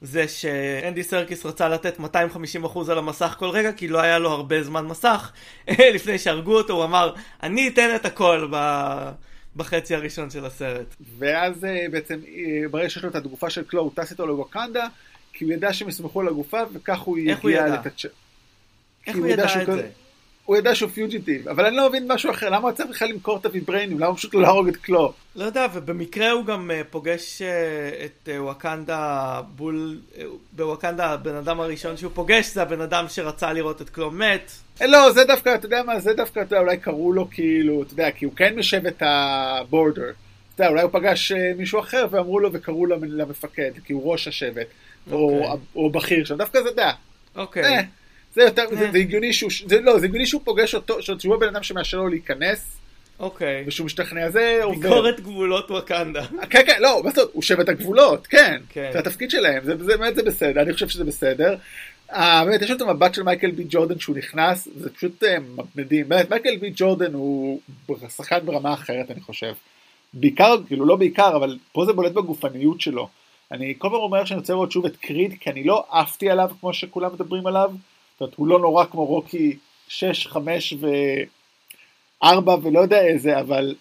זה 0.00 0.28
שאנדי 0.28 1.02
סרקיס 1.02 1.46
רצה 1.46 1.68
לתת 1.68 1.98
250% 2.00 2.02
על 2.90 2.98
המסך 2.98 3.36
כל 3.38 3.48
רגע, 3.48 3.72
כי 3.72 3.88
לא 3.88 4.00
היה 4.00 4.18
לו 4.18 4.30
הרבה 4.30 4.62
זמן 4.62 4.86
מסך. 4.86 5.32
לפני 5.94 6.18
שהרגו 6.18 6.56
אותו, 6.56 6.72
הוא 6.72 6.84
אמר, 6.84 7.14
אני 7.42 7.68
אתן 7.68 7.94
את 7.94 8.06
הכל 8.06 8.48
ב... 8.52 8.56
בחצי 9.56 9.94
הראשון 9.94 10.30
של 10.30 10.44
הסרט. 10.44 10.94
ואז 11.18 11.64
אה, 11.64 11.86
בעצם, 11.90 12.20
אה, 12.28 12.68
ברגע 12.70 12.90
שיש 12.90 13.04
לו 13.04 13.10
את 13.10 13.14
הגופה 13.14 13.50
של 13.50 13.64
קלו, 13.64 13.82
הוא 13.82 13.90
טס 13.94 14.10
איתו 14.10 14.26
לווקנדה, 14.26 14.86
כי 15.32 15.44
הוא 15.44 15.52
ידע 15.52 15.72
שהם 15.72 15.88
יסמכו 15.88 16.20
על 16.20 16.28
הגופה, 16.28 16.60
וכך 16.72 16.98
הוא 17.00 17.18
יגיע 17.18 17.34
ידע? 17.50 17.66
לתצ'... 17.66 18.06
איך 19.06 19.16
הוא 19.16 19.26
ידע 19.26 19.62
את 19.62 19.66
זה? 19.66 19.88
הוא 20.44 20.56
ידע 20.56 20.74
שהוא 20.74 20.90
פיוג'יטיב, 20.90 21.48
אבל 21.48 21.66
אני 21.66 21.76
לא 21.76 21.88
מבין 21.88 22.12
משהו 22.12 22.30
אחר, 22.30 22.50
למה 22.50 22.68
הוא 22.68 22.76
צריך 22.76 22.90
בכלל 22.90 23.08
למכור 23.08 23.36
את 23.36 23.46
הוויבריינים? 23.46 23.98
למה 23.98 24.06
הוא 24.06 24.16
פשוט 24.16 24.34
לא 24.34 24.42
להרוג 24.42 24.68
את 24.68 24.76
קלו? 24.76 25.12
לא 25.36 25.44
יודע, 25.44 25.66
ובמקרה 25.74 26.30
הוא 26.30 26.44
גם 26.44 26.70
אה, 26.70 26.82
פוגש 26.90 27.42
אה, 27.42 28.04
את 28.04 28.28
אה, 28.28 28.42
ווקנדה 28.42 29.40
בול... 29.56 29.98
בווקנדה 30.52 31.06
הבן 31.06 31.34
אדם 31.34 31.60
הראשון 31.60 31.96
שהוא 31.96 32.12
פוגש 32.14 32.46
זה 32.46 32.62
הבן 32.62 32.80
אדם 32.80 33.04
שרצה 33.08 33.52
לראות 33.52 33.82
את 33.82 33.90
קלו 33.90 34.10
מת. 34.10 34.52
לא, 34.80 35.12
זה 35.12 35.24
דווקא, 35.24 35.54
אתה 35.54 35.66
יודע 35.66 35.82
מה, 35.82 36.00
זה 36.00 36.12
דווקא, 36.12 36.40
אתה 36.40 36.54
יודע, 36.54 36.60
אולי 36.60 36.76
קראו 36.76 37.12
לו 37.12 37.30
כאילו, 37.30 37.82
אתה 37.82 37.92
יודע, 37.92 38.10
כי 38.10 38.24
הוא 38.24 38.32
כן 38.36 38.56
משבט 38.56 39.02
הבורדר. 39.02 40.02
אתה 40.54 40.62
יודע, 40.62 40.70
אולי 40.70 40.82
הוא 40.82 40.90
פגש 40.92 41.32
מישהו 41.56 41.80
אחר 41.80 42.06
ואמרו 42.10 42.40
לו 42.40 42.52
וקראו 42.52 42.86
לו 42.86 42.96
למפקד, 43.00 43.70
כי 43.84 43.92
הוא 43.92 44.12
ראש 44.12 44.28
השבט, 44.28 44.66
או, 45.10 45.44
אוקיי. 45.44 45.60
או 45.76 45.90
בכיר 45.90 46.24
שם, 46.24 46.36
דווקא 46.36 46.62
זה, 46.62 46.68
יודע, 46.68 46.90
אוקיי. 47.36 47.64
אה, 47.64 47.82
זה 48.34 48.42
יותר, 48.42 48.64
זה, 48.70 48.86
אה. 48.86 48.92
זה 48.92 48.98
הגיוני 48.98 49.32
שהוא, 49.32 49.50
זה 49.66 49.80
לא, 49.80 49.98
זה 49.98 50.06
הגיוני 50.06 50.26
שהוא 50.26 50.42
פוגש 50.44 50.74
אותו, 50.74 51.02
שהוא 51.02 51.34
הבן 51.34 51.48
אדם 51.48 51.62
שמאשר 51.62 51.96
לו 51.96 52.08
להיכנס, 52.08 52.76
אוקיי. 53.18 53.64
ושהוא 53.66 53.84
משתכנע, 53.86 54.30
זה 54.30 54.60
עובר. 54.62 54.88
ביקורת 54.88 55.20
גבולות 55.20 55.70
ווקנדה. 55.70 56.26
כן, 56.50 56.62
כן, 56.66 56.76
לא, 56.80 57.00
מה 57.04 57.10
זאת 57.10 57.18
אומרת, 57.18 57.30
הוא 57.32 57.42
שבט 57.42 57.68
הגבולות, 57.68 58.26
כן, 58.26 58.60
כן. 58.68 58.90
זה 58.92 58.98
התפקיד 58.98 59.30
שלהם, 59.30 59.64
זה, 59.64 59.76
זה 59.84 59.96
באמת 59.96 60.14
זה 60.14 60.22
בסדר, 60.22 60.62
אני 60.62 60.72
חושב 60.72 60.88
שזה 60.88 61.04
בסדר. 61.04 61.56
אה, 62.12 62.44
באמת, 62.44 62.62
יש 62.62 62.70
לו 62.70 62.76
את 62.76 62.80
המבט 62.80 63.14
של 63.14 63.22
מייקל 63.22 63.50
בי 63.50 63.64
ג'ורדן 63.68 63.98
שהוא 63.98 64.16
נכנס, 64.16 64.68
זה 64.76 64.90
פשוט 64.90 65.24
אה, 65.24 65.36
מדהים, 65.76 66.08
באמת, 66.08 66.30
מייקל 66.30 66.56
בי 66.56 66.72
ג'ורדן 66.76 67.14
הוא 67.14 67.60
שחקן 68.08 68.38
ברמה 68.44 68.74
אחרת, 68.74 69.10
אני 69.10 69.20
חושב. 69.20 69.52
בעיקר, 70.12 70.56
כאילו 70.66 70.86
לא 70.86 70.96
בעיקר, 70.96 71.36
אבל 71.36 71.58
פה 71.72 71.84
זה 71.84 71.92
בולט 71.92 72.12
בגופניות 72.12 72.80
שלו. 72.80 73.08
אני 73.52 73.74
כל 73.78 73.88
פעם 73.88 74.00
אומר 74.00 74.24
שאני 74.24 74.40
רוצה 74.40 74.52
לראות 74.52 74.72
שוב 74.72 74.86
את 74.86 74.96
קריד, 74.96 75.34
כי 75.40 75.50
אני 75.50 75.64
לא 75.64 75.84
עפתי 75.90 76.30
עליו 76.30 76.50
כמו 76.60 76.72
שכולם 76.72 77.12
מדברים 77.12 77.46
עליו. 77.46 77.70
זאת 78.14 78.20
אומרת, 78.20 78.34
הוא 78.34 78.46
לא 78.46 78.58
נורא 78.58 78.84
כמו 78.84 79.04
רוקי 79.04 79.56
6, 79.88 80.26
5 80.26 80.74
ו-4 80.80 82.50
ולא 82.62 82.80
יודע 82.80 83.02
איזה, 83.02 83.40
אבל 83.40 83.74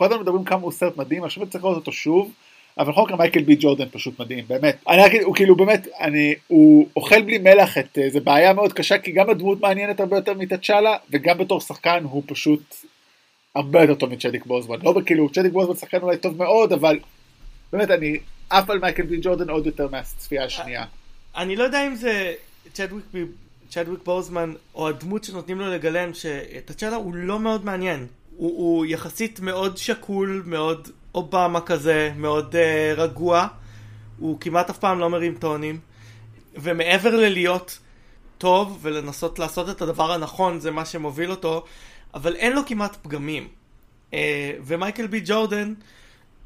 הזמן 0.00 0.20
מדברים 0.20 0.44
כמה 0.44 0.62
הוא 0.62 0.72
סרט 0.72 0.96
מדהים, 0.96 1.24
עכשיו 1.24 1.42
אני 1.42 1.50
צריך 1.50 1.64
לראות 1.64 1.76
אותו 1.76 1.92
שוב. 1.92 2.32
אבל 2.78 2.92
מקרה 3.02 3.16
מייקל 3.16 3.42
בי 3.42 3.56
ג'ורדן 3.60 3.88
פשוט 3.90 4.20
מדהים, 4.20 4.44
באמת. 4.48 4.76
אני 4.88 5.06
אגיד, 5.06 5.22
הוא 5.22 5.34
כאילו 5.34 5.56
באמת, 5.56 5.88
אני, 6.00 6.34
הוא 6.46 6.88
אוכל 6.96 7.22
בלי 7.22 7.38
מלח 7.38 7.78
את, 7.78 7.98
אה, 7.98 8.10
זה 8.10 8.20
בעיה 8.20 8.52
מאוד 8.52 8.72
קשה, 8.72 8.98
כי 8.98 9.12
גם 9.12 9.30
הדמות 9.30 9.60
מעניינת 9.60 10.00
הרבה 10.00 10.16
יותר 10.16 10.34
מתצ'אלה, 10.34 10.96
וגם 11.10 11.38
בתור 11.38 11.60
שחקן 11.60 12.04
הוא 12.04 12.22
פשוט 12.26 12.74
הרבה 13.54 13.80
יותר 13.80 13.94
טוב 13.94 14.10
מצ'דיק 14.10 14.46
בוזמן. 14.46 14.76
לא 14.82 14.94
כאילו, 15.06 15.28
צ'דיק 15.32 15.52
בוזמן 15.52 15.74
שחקן 15.74 16.02
אולי 16.02 16.16
טוב 16.16 16.38
מאוד, 16.38 16.72
אבל 16.72 16.98
באמת, 17.72 17.90
אני 17.90 18.18
עף 18.50 18.70
על 18.70 18.78
מייקל 18.78 19.02
בי 19.02 19.18
ג'ורדן 19.22 19.50
עוד 19.50 19.66
יותר 19.66 19.88
מהצפייה 19.90 20.44
השנייה. 20.44 20.84
אני 21.36 21.56
לא 21.56 21.64
יודע 21.64 21.86
אם 21.86 21.94
זה 21.94 22.32
צ'דוויק 22.72 23.04
צ'דוויק 23.70 24.00
בוזמן, 24.04 24.52
או 24.74 24.88
הדמות 24.88 25.24
שנותנים 25.24 25.60
לו 25.60 25.70
לגלם, 25.70 26.10
שתצ'אלה 26.14 26.96
הוא 26.96 27.14
לא 27.14 27.40
מאוד 27.40 27.64
מעניין. 27.64 28.06
הוא, 28.36 28.58
הוא 28.58 28.86
יחסית 28.86 29.40
מאוד 29.40 29.76
שקול, 29.76 30.42
מאוד 30.46 30.88
אובמה 31.14 31.60
כזה, 31.60 32.12
מאוד 32.16 32.54
uh, 32.54 32.98
רגוע. 33.00 33.46
הוא 34.18 34.40
כמעט 34.40 34.70
אף 34.70 34.78
פעם 34.78 34.98
לא 34.98 35.10
מרים 35.10 35.34
טונים. 35.34 35.80
ומעבר 36.54 37.16
ללהיות 37.16 37.78
טוב 38.38 38.78
ולנסות 38.82 39.38
לעשות 39.38 39.70
את 39.70 39.82
הדבר 39.82 40.12
הנכון, 40.12 40.60
זה 40.60 40.70
מה 40.70 40.84
שמוביל 40.84 41.30
אותו, 41.30 41.64
אבל 42.14 42.36
אין 42.36 42.52
לו 42.52 42.62
כמעט 42.66 42.96
פגמים. 43.02 43.48
Uh, 44.10 44.14
ומייקל 44.64 45.06
בי 45.06 45.20
ג'ורדן 45.24 45.74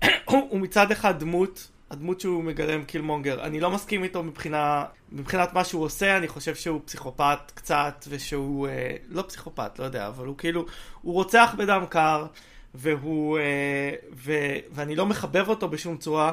הוא 0.25 0.61
מצד 0.61 0.91
אחד 0.91 1.19
דמות, 1.21 1.69
הדמות 1.95 2.21
שהוא 2.21 2.45
מגלם 2.45 2.85
קילמונגר. 2.85 3.45
אני 3.45 3.61
לא 3.61 3.71
מסכים 3.71 4.05
איתו 4.05 4.23
מבחינה, 4.23 4.85
מבחינת 5.13 5.53
מה 5.53 5.65
שהוא 5.65 5.83
עושה, 5.83 6.17
אני 6.17 6.29
חושב 6.29 6.55
שהוא 6.55 6.81
פסיכופת 6.85 7.39
קצת, 7.55 8.05
ושהוא, 8.09 8.69
uh, 8.69 8.71
לא 9.09 9.23
פסיכופת, 9.23 9.79
לא 9.79 9.85
יודע, 9.85 10.07
אבל 10.07 10.27
הוא 10.27 10.39
כאילו, 10.39 10.67
הוא 11.03 11.15
רוצח 11.15 11.55
בדם 11.59 11.85
קר. 11.89 12.27
והוא, 12.75 13.39
אה, 13.39 13.95
ו, 14.17 14.33
ואני 14.73 14.97
לא 14.97 15.07
מחבב 15.07 15.49
אותו 15.49 15.69
בשום 15.69 15.97
צורה, 15.97 16.33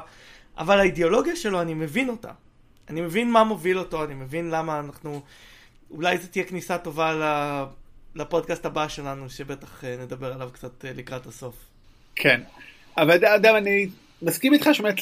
אבל 0.58 0.80
האידיאולוגיה 0.80 1.36
שלו, 1.36 1.62
אני 1.62 1.74
מבין 1.74 2.10
אותה. 2.10 2.32
אני 2.90 3.02
מבין 3.02 3.32
מה 3.32 3.44
מוביל 3.44 3.80
אותו, 3.80 4.04
אני 4.04 4.14
מבין 4.14 4.50
למה 4.50 4.80
אנחנו... 4.80 5.22
אולי 5.92 6.18
זו 6.18 6.28
תהיה 6.28 6.46
כניסה 6.46 6.78
טובה 6.78 7.14
לפודקאסט 8.16 8.66
הבא 8.66 8.88
שלנו, 8.88 9.30
שבטח 9.30 9.84
אה, 9.84 9.96
נדבר 10.00 10.34
עליו 10.34 10.50
קצת 10.54 10.86
אה, 10.86 10.92
לקראת 10.94 11.26
הסוף. 11.26 11.56
כן, 12.16 12.42
אבל 12.98 13.26
אדם, 13.26 13.56
אני 13.56 13.90
מסכים 14.22 14.54
איתך 14.54 14.70
שבאמת 14.74 15.00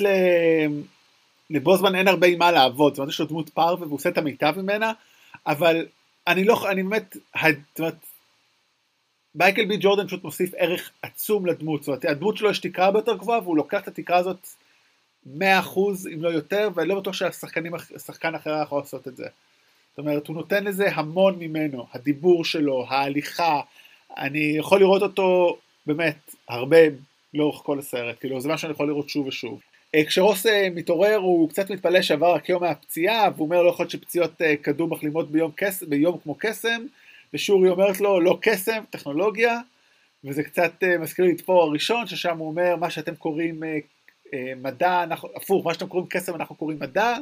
לבוזמן 1.50 1.96
אין 1.96 2.08
הרבה 2.08 2.28
עם 2.28 2.40
מה 2.40 2.52
לעבוד, 2.52 2.94
זאת 2.94 3.00
אומרת, 3.00 3.14
יש 3.14 3.20
לו 3.20 3.26
דמות 3.26 3.50
פרווה 3.50 3.88
והוא 3.88 3.96
עושה 3.96 4.10
את 4.10 4.18
המיטב 4.18 4.54
ממנה, 4.58 4.94
אבל 5.48 5.86
אני 6.28 6.44
לא, 6.44 6.70
אני 6.72 6.84
באמת, 6.84 7.18
זאת 7.36 7.80
אומרת, 7.80 7.96
מייקל 9.36 9.66
בי 9.66 9.78
ג'ורדן 9.80 10.08
פשוט 10.08 10.24
מוסיף 10.24 10.52
ערך 10.58 10.92
עצום 11.02 11.46
לדמות, 11.46 11.84
זאת 11.84 11.88
אומרת 11.88 12.06
הדמות 12.06 12.38
שלו 12.38 12.50
יש 12.50 12.60
תקרה 12.60 12.92
יותר 12.96 13.18
גבוהה 13.18 13.40
והוא 13.40 13.58
לוקח 13.58 13.82
את 13.82 13.88
התקרה 13.88 14.18
הזאת 14.18 14.48
100% 15.26 15.30
אם 16.14 16.24
לא 16.24 16.30
יותר 16.30 16.70
ואני 16.76 16.90
לא 16.90 17.00
בטוח 17.00 17.14
שהשחקן 17.14 18.36
אחר 18.36 18.62
יכול 18.64 18.80
לעשות 18.80 19.08
את 19.08 19.18
זה. 19.18 19.26
זאת 19.90 19.98
אומרת 19.98 20.28
הוא 20.28 20.36
נותן 20.36 20.64
לזה 20.64 20.96
המון 20.96 21.40
ממנו, 21.40 21.88
הדיבור 21.94 22.46
שלו, 22.46 22.86
ההליכה, 22.90 23.62
אני 24.18 24.54
יכול 24.58 24.80
לראות 24.80 25.02
אותו 25.02 25.58
באמת 25.86 26.36
הרבה 26.48 26.78
לאורך 27.34 27.62
כל 27.64 27.80
הסרט, 27.80 28.16
כאילו 28.20 28.42
זה 28.42 28.50
מה 28.50 28.58
שאני 28.58 28.74
יכול 28.74 28.88
לראות 28.88 29.10
שוב 29.10 29.28
ושוב. 29.28 29.62
אה, 29.96 30.06
כשרוס 30.06 30.46
אה, 30.46 30.68
מתעורר 30.76 31.16
הוא 31.16 31.50
קצת 31.50 31.72
מתפלא 31.72 32.02
שעבר 32.02 32.34
רק 32.34 32.50
יום 32.50 32.64
מהפציעה 32.64 33.30
והוא 33.36 33.46
אומר 33.46 33.62
לא 33.62 33.70
יכול 33.70 33.84
להיות 33.84 33.92
שפציעות 33.92 34.42
אה, 34.42 34.56
כדור 34.56 34.88
מחלימות 34.88 35.32
ביום, 35.32 35.52
ביום 35.88 36.18
כמו 36.24 36.36
קסם. 36.40 36.82
ושורי 37.34 37.70
אומרת 37.70 38.02
לו 38.02 38.20
לא 38.20 38.38
קסם, 38.42 38.84
טכנולוגיה, 38.90 39.60
וזה 40.24 40.44
קצת 40.44 40.84
מזכיר 41.00 41.26
לי 41.26 41.32
את 41.32 41.42
פה 41.42 41.64
הראשון, 41.64 42.08
ששם 42.08 42.38
הוא 42.38 42.48
אומר 42.48 42.76
מה 42.76 42.90
שאתם 42.90 43.16
קוראים 43.16 43.64
מדע, 44.62 45.04
אנחנו, 45.04 45.30
הפוך, 45.36 45.66
מה 45.66 45.74
שאתם 45.74 45.88
קוראים 45.88 46.10
קסם 46.10 46.36
אנחנו 46.36 46.56
קוראים 46.56 46.80
מדע, 46.80 47.16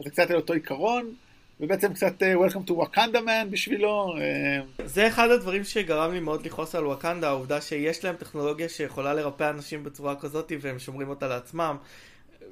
וזה 0.00 0.10
קצת 0.10 0.30
על 0.30 0.36
אותו 0.36 0.52
עיקרון, 0.52 1.14
ובעצם 1.60 1.94
קצת 1.94 2.22
uh, 2.22 2.50
Welcome 2.50 2.70
to 2.70 2.72
Wakanda 2.72 3.18
man 3.18 3.50
בשבילו. 3.50 4.14
Uh... 4.16 4.82
זה 4.84 5.08
אחד 5.08 5.30
הדברים 5.30 5.64
שגרם 5.64 6.12
לי 6.12 6.20
מאוד 6.20 6.46
לכעוס 6.46 6.74
על 6.74 6.86
וואקנדה, 6.86 7.28
העובדה 7.28 7.60
שיש 7.60 8.04
להם 8.04 8.16
טכנולוגיה 8.16 8.68
שיכולה 8.68 9.14
לרפא 9.14 9.50
אנשים 9.50 9.84
בצורה 9.84 10.16
כזאת 10.16 10.52
והם 10.60 10.78
שומרים 10.78 11.08
אותה 11.08 11.28
לעצמם. 11.28 11.76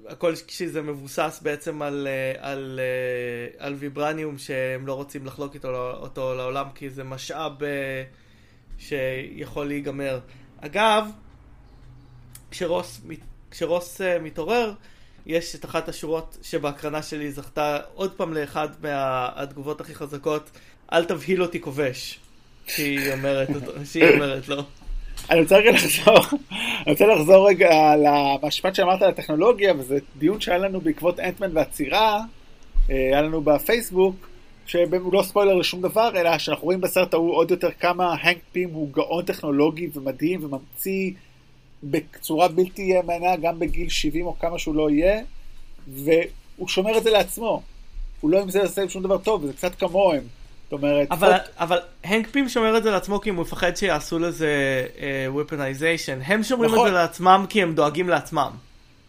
הכל 0.07 0.35
כשזה 0.47 0.83
מבוסס 0.83 1.41
בעצם 1.43 1.83
על, 1.83 2.09
אה, 2.11 2.51
על, 2.51 2.81
אה, 2.83 3.67
על 3.67 3.75
ויברניום 3.75 4.39
שהם 4.39 4.87
לא 4.87 4.93
רוצים 4.93 5.27
לחלוק 5.27 5.55
איתו, 5.55 5.93
אותו 5.93 6.35
לעולם 6.35 6.67
כי 6.75 6.91
זה 6.91 7.05
משאב 7.05 7.63
אה, 7.63 8.03
שיכול 8.79 9.67
להיגמר. 9.67 10.21
אגב, 10.61 11.11
כשרוס, 12.51 13.01
כשרוס 13.51 14.01
מתעורר, 14.21 14.73
יש 15.29 15.55
את 15.55 15.64
אחת 15.64 15.89
השורות 15.89 16.39
שבהקרנה 16.43 17.03
שלי 17.03 17.33
זכתה 17.33 17.79
עוד 17.95 18.12
פעם 18.12 18.35
לאחד 18.35 18.68
מהתגובות 18.83 19.81
הכי 19.81 19.95
חזקות, 19.95 20.51
אל 20.93 21.05
תבהיל 21.05 21.43
אותי 21.43 21.61
כובש, 21.61 22.18
שהיא 22.66 23.12
אומרת, 23.12 23.49
שהיא 23.91 24.14
אומרת 24.14 24.49
לו. 24.49 24.62
אני 25.31 25.41
רוצה 25.41 25.57
רגע 25.57 25.70
לחזור, 25.70 26.18
אני 26.53 26.93
רוצה 26.93 27.07
לחזור 27.07 27.49
רגע 27.49 27.70
למשפט 27.97 28.74
שאמרת 28.74 29.03
על 29.03 29.09
הטכנולוגיה, 29.09 29.74
וזה 29.79 29.99
דיון 30.18 30.41
שהיה 30.41 30.59
לנו 30.59 30.81
בעקבות 30.81 31.20
אנטמן 31.20 31.57
והצירה, 31.57 32.20
אה, 32.91 32.95
היה 32.97 33.22
לנו 33.22 33.41
בפייסבוק, 33.41 34.29
שהוא 34.66 35.12
לא 35.12 35.22
ספוילר 35.22 35.55
לשום 35.55 35.83
דבר, 35.83 36.11
אלא 36.14 36.39
שאנחנו 36.39 36.64
רואים 36.64 36.81
בסרט 36.81 37.14
ההוא 37.14 37.35
עוד 37.35 37.51
יותר 37.51 37.70
כמה 37.81 38.14
הנק 38.22 38.39
פים 38.53 38.70
הוא 38.70 38.93
גאון 38.93 39.24
טכנולוגי 39.24 39.89
ומדהים 39.95 40.45
וממציא 40.45 41.12
בצורה 41.83 42.49
בלתי 42.49 42.83
יאמנה 42.83 43.37
גם 43.37 43.59
בגיל 43.59 43.89
70 43.89 44.26
או 44.26 44.39
כמה 44.39 44.59
שהוא 44.59 44.74
לא 44.74 44.91
יהיה, 44.91 45.20
והוא 45.89 46.68
שומר 46.68 46.99
את 46.99 47.03
זה 47.03 47.11
לעצמו. 47.11 47.62
הוא 48.20 48.31
לא 48.31 48.41
עם 48.41 48.51
זה 48.51 48.62
עושה 48.62 48.89
שום 48.89 49.03
דבר 49.03 49.18
טוב, 49.18 49.45
וזה 49.45 49.53
קצת 49.53 49.74
כמוהם. 49.74 50.22
זאת 50.64 50.72
אומרת... 50.72 51.09
אבל, 51.11 51.33
פות... 51.33 51.51
אבל 51.59 51.79
הנק 52.05 52.26
פים 52.26 52.49
שומר 52.49 52.76
את 52.76 52.83
זה 52.83 52.91
לעצמו 52.91 53.20
כי 53.20 53.31
הוא 53.31 53.39
מפחד 53.39 53.76
שיעשו 53.76 54.18
לזה 54.18 54.87
weaponization. 55.29 56.20
Uh, 56.20 56.24
הם 56.26 56.43
שומרים 56.43 56.70
נכון. 56.70 56.87
את 56.87 56.93
זה 56.93 56.99
לעצמם 56.99 57.47
כי 57.49 57.62
הם 57.62 57.74
דואגים 57.74 58.09
לעצמם. 58.09 58.51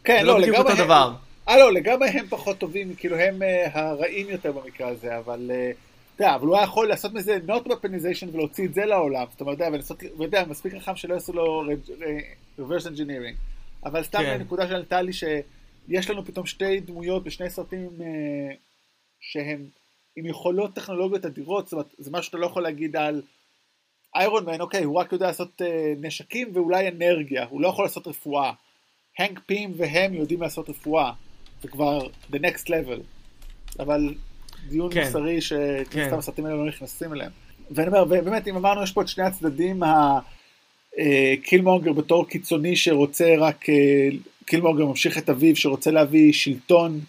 כן, 0.03 0.25
לא, 0.25 0.33
לא 0.33 0.39
לגמרי 0.39 0.57
אותו 0.57 0.69
הם... 0.69 0.77
דבר. 0.77 1.11
אה, 1.49 1.57
לא, 1.57 1.73
לגמרי 1.73 2.09
הם 2.09 2.25
פחות 2.29 2.57
טובים, 2.57 2.95
כאילו 2.95 3.17
הם 3.17 3.41
uh, 3.41 3.77
הרעים 3.77 4.29
יותר 4.29 4.51
במקרה 4.51 4.87
הזה, 4.87 5.17
אבל... 5.17 5.51
Uh, 5.51 5.88
אתה 6.19 6.27
יודע, 6.27 6.35
אבל 6.35 6.47
הוא 6.47 6.55
היה 6.55 6.63
יכול 6.63 6.87
לעשות 6.87 7.13
מזה 7.13 7.37
not 7.47 7.67
weaponization 7.67 8.27
ולהוציא 8.31 8.65
את 8.65 8.73
זה 8.73 8.85
לעולם, 8.85 9.25
זאת 9.31 9.41
אומרת, 9.41 9.61
ולעשות, 9.61 10.03
יודע, 10.19 10.45
מספיק 10.45 10.73
רחם 10.73 10.95
שלא 10.95 11.13
יעשו 11.13 11.33
לו 11.33 11.63
reverse 12.59 12.85
engineering. 12.85 13.35
אבל 13.83 14.03
סתם 14.03 14.19
כן. 14.19 14.25
הנקודה 14.25 14.67
שעלתה 14.67 15.01
לי 15.01 15.13
שיש 15.13 16.09
לנו 16.09 16.25
פתאום 16.25 16.45
שתי 16.45 16.79
דמויות 16.79 17.23
בשני 17.23 17.49
סרטים 17.49 17.89
uh, 17.99 18.03
שהם 19.19 19.65
עם 20.15 20.25
יכולות 20.25 20.75
טכנולוגיות 20.75 21.25
אדירות, 21.25 21.65
זאת 21.65 21.73
אומרת, 21.73 21.95
זה 21.97 22.11
משהו 22.11 22.23
שאתה 22.23 22.37
לא 22.37 22.45
יכול 22.45 22.63
להגיד 22.63 22.95
על 22.95 23.21
איירון 24.15 24.45
מן, 24.45 24.61
אוקיי, 24.61 24.83
הוא 24.83 24.95
רק 24.95 25.11
יודע 25.11 25.27
לעשות 25.27 25.61
אה, 25.61 25.93
נשקים 25.97 26.51
ואולי 26.53 26.87
אנרגיה, 26.87 27.45
הוא 27.49 27.61
לא 27.61 27.67
יכול 27.67 27.85
לעשות 27.85 28.07
רפואה. 28.07 28.53
הנק 29.19 29.39
פים 29.45 29.73
והם 29.77 30.13
יודעים 30.13 30.41
לעשות 30.41 30.69
רפואה, 30.69 31.11
זה 31.61 31.67
כבר 31.67 32.07
the 32.31 32.35
next 32.35 32.67
level. 32.67 33.01
אבל 33.79 34.13
דיון 34.67 34.93
כן. 34.93 35.05
מוסרי 35.05 35.41
שסתם 35.41 35.83
כן. 35.89 36.13
הסרטים 36.13 36.45
האלה 36.45 36.57
לא 36.57 36.65
נכנסים 36.65 37.13
אליהם. 37.13 37.31
ואני 37.71 37.87
אומר, 37.87 38.03
ובאמת, 38.03 38.47
אם 38.47 38.55
אמרנו, 38.55 38.83
יש 38.83 38.91
פה 38.91 39.01
את 39.01 39.07
שני 39.07 39.23
הצדדים, 39.23 39.83
אה, 39.83 40.19
בתור 41.95 42.27
קיצוני 42.27 42.75
שרוצה 42.75 43.35
רק, 43.37 43.69
אה, 43.69 44.09
קילמונגר 44.45 44.85
ממשיך 44.85 45.17
את 45.17 45.29
אביו, 45.29 45.55
שרוצה 45.55 45.91
להביא 45.91 46.33
שלטון 46.33 46.99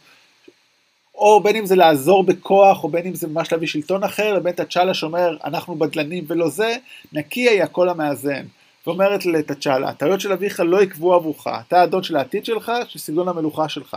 או 1.14 1.40
בין 1.40 1.56
אם 1.56 1.66
זה 1.66 1.76
לעזור 1.76 2.24
בכוח, 2.24 2.84
או 2.84 2.88
בין 2.88 3.06
אם 3.06 3.14
זה 3.14 3.28
ממש 3.28 3.52
להביא 3.52 3.68
שלטון 3.68 4.04
אחר, 4.04 4.34
לבין 4.34 4.52
תצ'אלה 4.52 4.94
שאומר, 4.94 5.36
אנחנו 5.44 5.76
בדלנים 5.76 6.24
ולא 6.28 6.48
זה, 6.48 6.76
נקי 7.12 7.48
היא 7.48 7.62
הקול 7.62 7.88
המאזן. 7.88 8.44
ואומרת 8.86 9.26
לתצ'אלה, 9.26 9.88
הטעויות 9.88 10.20
של 10.20 10.32
אביך 10.32 10.60
לא 10.60 10.82
יקבעו 10.82 11.14
עבורך, 11.14 11.46
אתה 11.46 11.80
האדון 11.80 12.02
של 12.02 12.16
העתיד 12.16 12.44
שלך, 12.44 12.72
של 12.88 12.98
סגנון 12.98 13.28
המלוכה 13.28 13.68
שלך. 13.68 13.96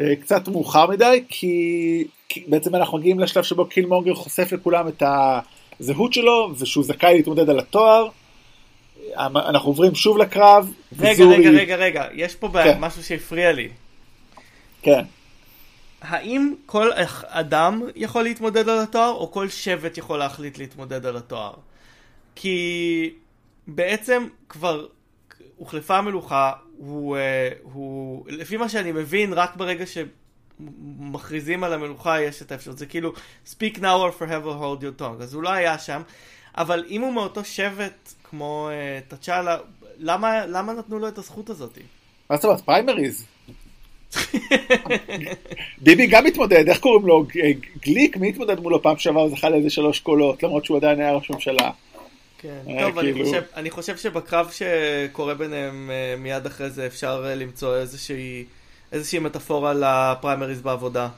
אה, 0.00 0.16
קצת 0.16 0.48
מאוחר 0.48 0.86
מדי, 0.86 1.24
כי 1.28 2.04
בעצם 2.46 2.74
אנחנו 2.74 2.98
מגיעים 2.98 3.20
לשלב 3.20 3.44
שבו 3.44 3.66
קילמונגר 3.66 4.14
חושף 4.14 4.52
לכולם 4.52 4.88
את 4.88 5.02
הזהות 5.80 6.12
שלו, 6.12 6.50
ושהוא 6.58 6.84
זכאי 6.84 7.14
להתמודד 7.14 7.50
על 7.50 7.58
התואר. 7.58 8.08
אנחנו 9.16 9.68
עוברים 9.68 9.94
שוב 9.94 10.18
לקרב. 10.18 10.72
רגע, 10.98 11.12
וזורי... 11.12 11.36
רגע, 11.36 11.50
רגע, 11.50 11.76
רגע, 11.76 12.04
יש 12.14 12.34
פה 12.34 12.48
כן. 12.52 12.78
משהו 12.80 13.02
שהפריע 13.02 13.52
לי. 13.52 13.68
כן. 14.82 15.04
האם 16.02 16.54
כל 16.66 16.90
אדם 17.26 17.82
יכול 17.96 18.22
להתמודד 18.22 18.68
על 18.68 18.78
התואר, 18.78 19.10
או 19.10 19.32
כל 19.32 19.48
שבט 19.48 19.98
יכול 19.98 20.18
להחליט 20.18 20.58
להתמודד 20.58 21.06
על 21.06 21.16
התואר? 21.16 21.52
כי 22.34 23.10
בעצם 23.66 24.26
כבר 24.48 24.86
הוחלפה 25.56 25.96
המלוכה, 25.96 26.52
הוא, 26.76 27.16
הוא, 27.62 28.24
לפי 28.28 28.56
מה 28.56 28.68
שאני 28.68 28.92
מבין, 28.92 29.32
רק 29.32 29.56
ברגע 29.56 29.86
שמכריזים 31.00 31.64
על 31.64 31.72
המלוכה 31.72 32.22
יש 32.22 32.42
את 32.42 32.52
האפשרות, 32.52 32.78
זה 32.78 32.86
כאילו 32.86 33.12
speak 33.46 33.76
now 33.76 33.82
or 33.82 34.22
forever 34.22 34.60
hold 34.60 34.82
your 34.82 35.00
tongue, 35.00 35.22
אז 35.22 35.34
הוא 35.34 35.42
לא 35.42 35.50
היה 35.50 35.78
שם, 35.78 36.02
אבל 36.56 36.84
אם 36.88 37.00
הוא 37.00 37.12
מאותו 37.12 37.44
שבט 37.44 38.14
כמו 38.24 38.68
uh, 38.70 39.14
תצ'אלה, 39.14 39.58
למה, 39.98 40.46
למה 40.46 40.72
נתנו 40.72 40.98
לו 40.98 41.08
את 41.08 41.18
הזכות 41.18 41.50
הזאת? 41.50 41.78
מה 42.30 42.36
זאת 42.36 42.44
אומרת? 42.44 42.60
פריימריז. 42.60 43.26
ביבי 45.78 46.06
גם 46.06 46.24
מתמודד, 46.24 46.68
איך 46.68 46.78
קוראים 46.78 47.06
לו? 47.06 47.26
גליק? 47.82 48.16
מי 48.16 48.28
התמודד 48.28 48.60
מולו 48.60 48.82
פעם 48.82 48.98
שעבר 48.98 49.20
וזכה 49.20 49.48
לאיזה 49.48 49.70
שלוש 49.70 50.00
קולות, 50.00 50.42
למרות 50.42 50.64
שהוא 50.64 50.76
עדיין 50.76 51.00
היה 51.00 51.12
ראש 51.12 51.30
ממשלה. 51.30 51.70
כן, 52.38 52.58
טוב, 52.80 52.98
אני, 52.98 53.12
כאילו... 53.12 53.26
חושב, 53.26 53.42
אני 53.56 53.70
חושב 53.70 53.96
שבקרב 53.96 54.50
שקורה 54.50 55.34
ביניהם 55.34 55.90
אה, 55.90 56.14
מיד 56.18 56.46
אחרי 56.46 56.70
זה 56.70 56.86
אפשר 56.86 57.24
אה, 57.26 57.34
למצוא 57.34 57.76
איזושהי, 57.76 58.44
איזושהי 58.92 59.18
מטאפורה 59.18 59.72
לפריימריז 59.74 60.62
בעבודה. 60.62 61.08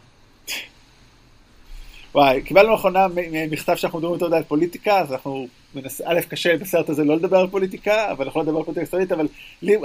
וואי, 2.15 2.43
קיבלנו 2.43 2.73
לאחרונה 2.73 3.07
מכתב 3.51 3.75
שאנחנו 3.75 3.99
מדברים 3.99 4.21
יותר 4.21 4.37
על 4.37 4.43
פוליטיקה, 4.43 5.01
אז 5.01 5.13
אנחנו 5.13 5.47
מנס... 5.75 6.01
א', 6.05 6.21
קשה 6.29 6.57
בסרט 6.57 6.89
הזה 6.89 7.05
לא 7.05 7.17
לדבר 7.17 7.37
על 7.37 7.47
פוליטיקה, 7.47 8.11
אבל 8.11 8.27
לא 8.35 8.43
לדבר 8.43 8.57
על 8.59 8.65
פוליטיקה 8.65 8.83
ישראלית, 8.83 9.13
אבל, 9.13 9.27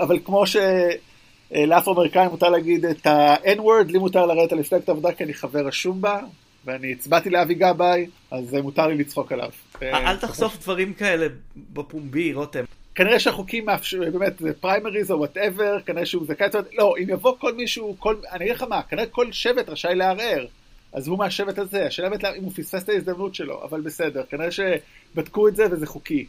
אבל 0.02 0.20
כמו 0.26 0.44
שלאפרו-אמריקאים 0.48 2.30
מותר 2.30 2.50
להגיד 2.50 2.86
את 2.86 3.08
ה-N-word, 3.08 3.92
לי 3.92 4.00
מותר 4.00 4.26
לרדת 4.26 4.52
על 4.52 4.60
מפלגת 4.60 4.90
העבודה 4.90 5.12
כי 5.12 5.24
אני 5.24 5.34
חבר 5.34 5.68
רשום 5.68 6.02
בה, 6.02 6.20
ואני 6.66 6.92
הצבעתי 6.92 7.30
לאבי 7.30 7.54
גבאי, 7.54 8.08
אז 8.32 8.54
מותר 8.54 8.88
לי 8.88 8.98
לצחוק 8.98 9.32
עליו. 9.32 9.50
אל 9.82 10.18
תחשוף 10.18 10.58
דברים 10.58 10.94
כאלה 10.94 11.28
בפומבי, 11.74 12.34
רותם. 12.34 12.64
כנראה 12.98 13.20
שהחוקים 13.20 13.66
מאפשרים, 13.66 14.12
באמת, 14.12 14.40
זה 14.40 14.54
פריימריז 14.54 15.12
או 15.12 15.18
whatever, 15.18 15.80
כנראה 15.86 16.06
שהוא 16.06 16.26
זכאי, 16.26 16.48
לא, 16.74 16.96
אם 17.04 17.10
יבוא 17.10 17.38
כל 17.40 17.54
מישהו, 17.54 17.96
כל, 18.00 18.16
אני 18.32 18.46
אגיד 18.46 18.56
לך 18.56 18.64
מה, 18.64 18.82
כנראה 18.84 19.06
כל 19.06 19.32
שבט 19.32 19.70
רשאי 19.70 19.96
לערער. 19.96 20.46
אז 20.94 21.08
הוא 21.08 21.18
מהשבט 21.18 21.58
הזה, 21.58 21.86
השאלה 21.86 22.10
באמת 22.10 22.26
אם 22.26 22.44
הוא 22.44 22.52
פספס 22.52 22.84
את 22.84 22.90
ההזדמנות 22.90 23.36
שלו, 23.36 23.64
אבל 23.64 23.82
בסדר, 23.82 24.24
כנראה 24.30 24.50
שבדקו 24.52 25.48
את 25.48 25.56
זה 25.56 25.64
וזה 25.72 25.88
חוקי. 25.88 26.26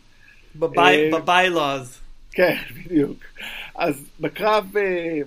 ב 0.54 0.72
bylaws. 0.72 1.98
כן, 2.32 2.56
בדיוק. 2.76 3.24
אז 3.74 4.04
בקרב 4.20 4.76
אה, 4.76 5.18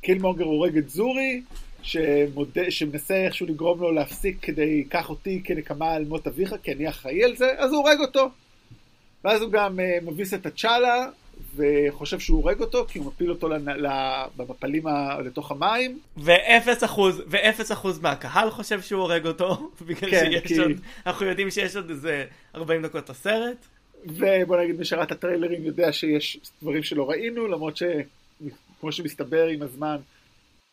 קילמונגר 0.00 0.44
הורג 0.44 0.76
את 0.76 0.90
זורי, 0.90 1.42
שמודה, 1.82 2.70
שמנסה 2.70 3.14
איכשהו 3.14 3.46
לגרום 3.46 3.80
לו 3.80 3.92
להפסיק 3.92 4.38
כדי, 4.42 4.84
קח 4.88 5.10
אותי 5.10 5.40
כנקמה 5.44 5.92
על 5.92 6.04
מות 6.04 6.26
אביך, 6.26 6.54
כי 6.62 6.72
אני 6.72 6.88
אחראי 6.88 7.24
על 7.24 7.36
זה, 7.36 7.50
אז 7.58 7.72
הוא 7.72 7.78
הורג 7.78 8.00
אותו. 8.00 8.30
ואז 9.26 9.42
הוא 9.42 9.50
גם 9.50 9.78
uh, 9.78 10.04
מביס 10.04 10.34
את 10.34 10.46
הצ'אלה, 10.46 11.08
וחושב 11.56 12.18
שהוא 12.18 12.42
הורג 12.42 12.60
אותו, 12.60 12.86
כי 12.88 12.98
הוא 12.98 13.06
מפיל 13.06 13.30
אותו 13.30 13.48
במפלים 14.36 14.86
ה... 14.86 15.20
לתוך 15.20 15.50
המים. 15.50 15.98
ואפס 16.16 16.84
אחוז, 16.84 17.22
ואפס 17.26 17.72
אחוז 17.72 18.00
מהקהל 18.00 18.50
חושב 18.50 18.80
שהוא 18.80 19.00
הורג 19.00 19.26
אותו, 19.26 19.70
בגלל 19.86 20.10
כן, 20.10 20.24
שיש 20.30 20.42
כי... 20.42 20.58
עוד, 20.58 20.70
אנחנו 21.06 21.26
יודעים 21.26 21.50
שיש 21.50 21.76
עוד 21.76 21.90
איזה 21.90 22.24
40 22.54 22.82
דקות 22.82 23.10
לסרט. 23.10 23.56
ובוא 24.06 24.56
נגיד, 24.60 24.78
מי 24.78 24.84
שראה 24.84 25.02
את 25.02 25.12
הטריילרים 25.12 25.64
יודע 25.64 25.92
שיש 25.92 26.38
דברים 26.62 26.82
שלא 26.82 27.10
ראינו, 27.10 27.46
למרות 27.46 27.76
שכמו 27.76 28.92
שמסתבר 28.92 29.46
עם 29.46 29.62
הזמן, 29.62 29.96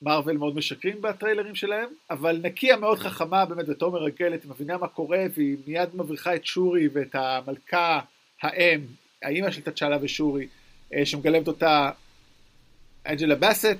מארוול 0.01 0.37
מאוד 0.37 0.55
משקרים 0.55 1.01
בטריילרים 1.01 1.55
שלהם, 1.55 1.89
אבל 2.09 2.39
נקיה 2.43 2.77
מאוד 2.77 2.97
חכמה 2.97 3.45
באמת 3.45 3.67
בתור 3.67 3.91
מרגלת, 3.91 4.43
היא 4.43 4.51
מבינה 4.51 4.77
מה 4.77 4.87
קורה, 4.87 5.25
והיא 5.35 5.57
מיד 5.67 5.89
מבריחה 5.93 6.35
את 6.35 6.45
שורי 6.45 6.87
ואת 6.93 7.15
המלכה, 7.15 7.99
האם, 8.43 8.79
האימא 9.23 9.51
של 9.51 9.61
תצ'אלה 9.61 9.97
ושורי, 10.01 10.47
אה, 10.93 11.05
שמגלמת 11.05 11.47
אותה 11.47 11.89
אנג'לה 13.07 13.35
באסט, 13.35 13.77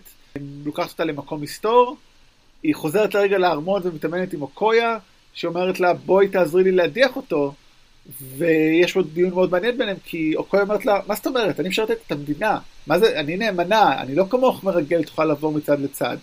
לוקחת 0.65 0.91
אותה 0.91 1.03
למקום 1.03 1.41
מסתור, 1.41 1.97
היא 2.63 2.75
חוזרת 2.75 3.13
לרגע 3.13 3.37
לארמון 3.37 3.81
ומתאמנת 3.85 4.33
עם 4.33 4.41
אוקויה, 4.41 4.97
שאומרת 5.33 5.79
לה 5.79 5.93
בואי 5.93 6.27
תעזרי 6.27 6.63
לי 6.63 6.71
להדיח 6.71 7.15
אותו, 7.15 7.53
ויש 8.37 8.93
פה 8.93 9.01
דיון 9.01 9.33
מאוד 9.33 9.51
מעניין 9.51 9.77
ביניהם, 9.77 9.97
כי 10.03 10.35
אוקויה 10.35 10.63
אומרת 10.63 10.85
לה, 10.85 10.99
מה 11.07 11.15
זאת 11.15 11.27
אומרת, 11.27 11.59
אני 11.59 11.69
משרתת 11.69 11.97
את 12.07 12.11
המדינה, 12.11 12.59
מה 12.87 12.99
זה, 12.99 13.19
אני 13.19 13.37
נאמנה, 13.37 14.01
אני 14.01 14.15
לא 14.15 14.25
כמוך 14.29 14.63
מרגל, 14.63 15.03
תוכל 15.03 15.25
לעבור 15.25 15.51
מצד 15.51 15.79
לצד. 15.79 16.17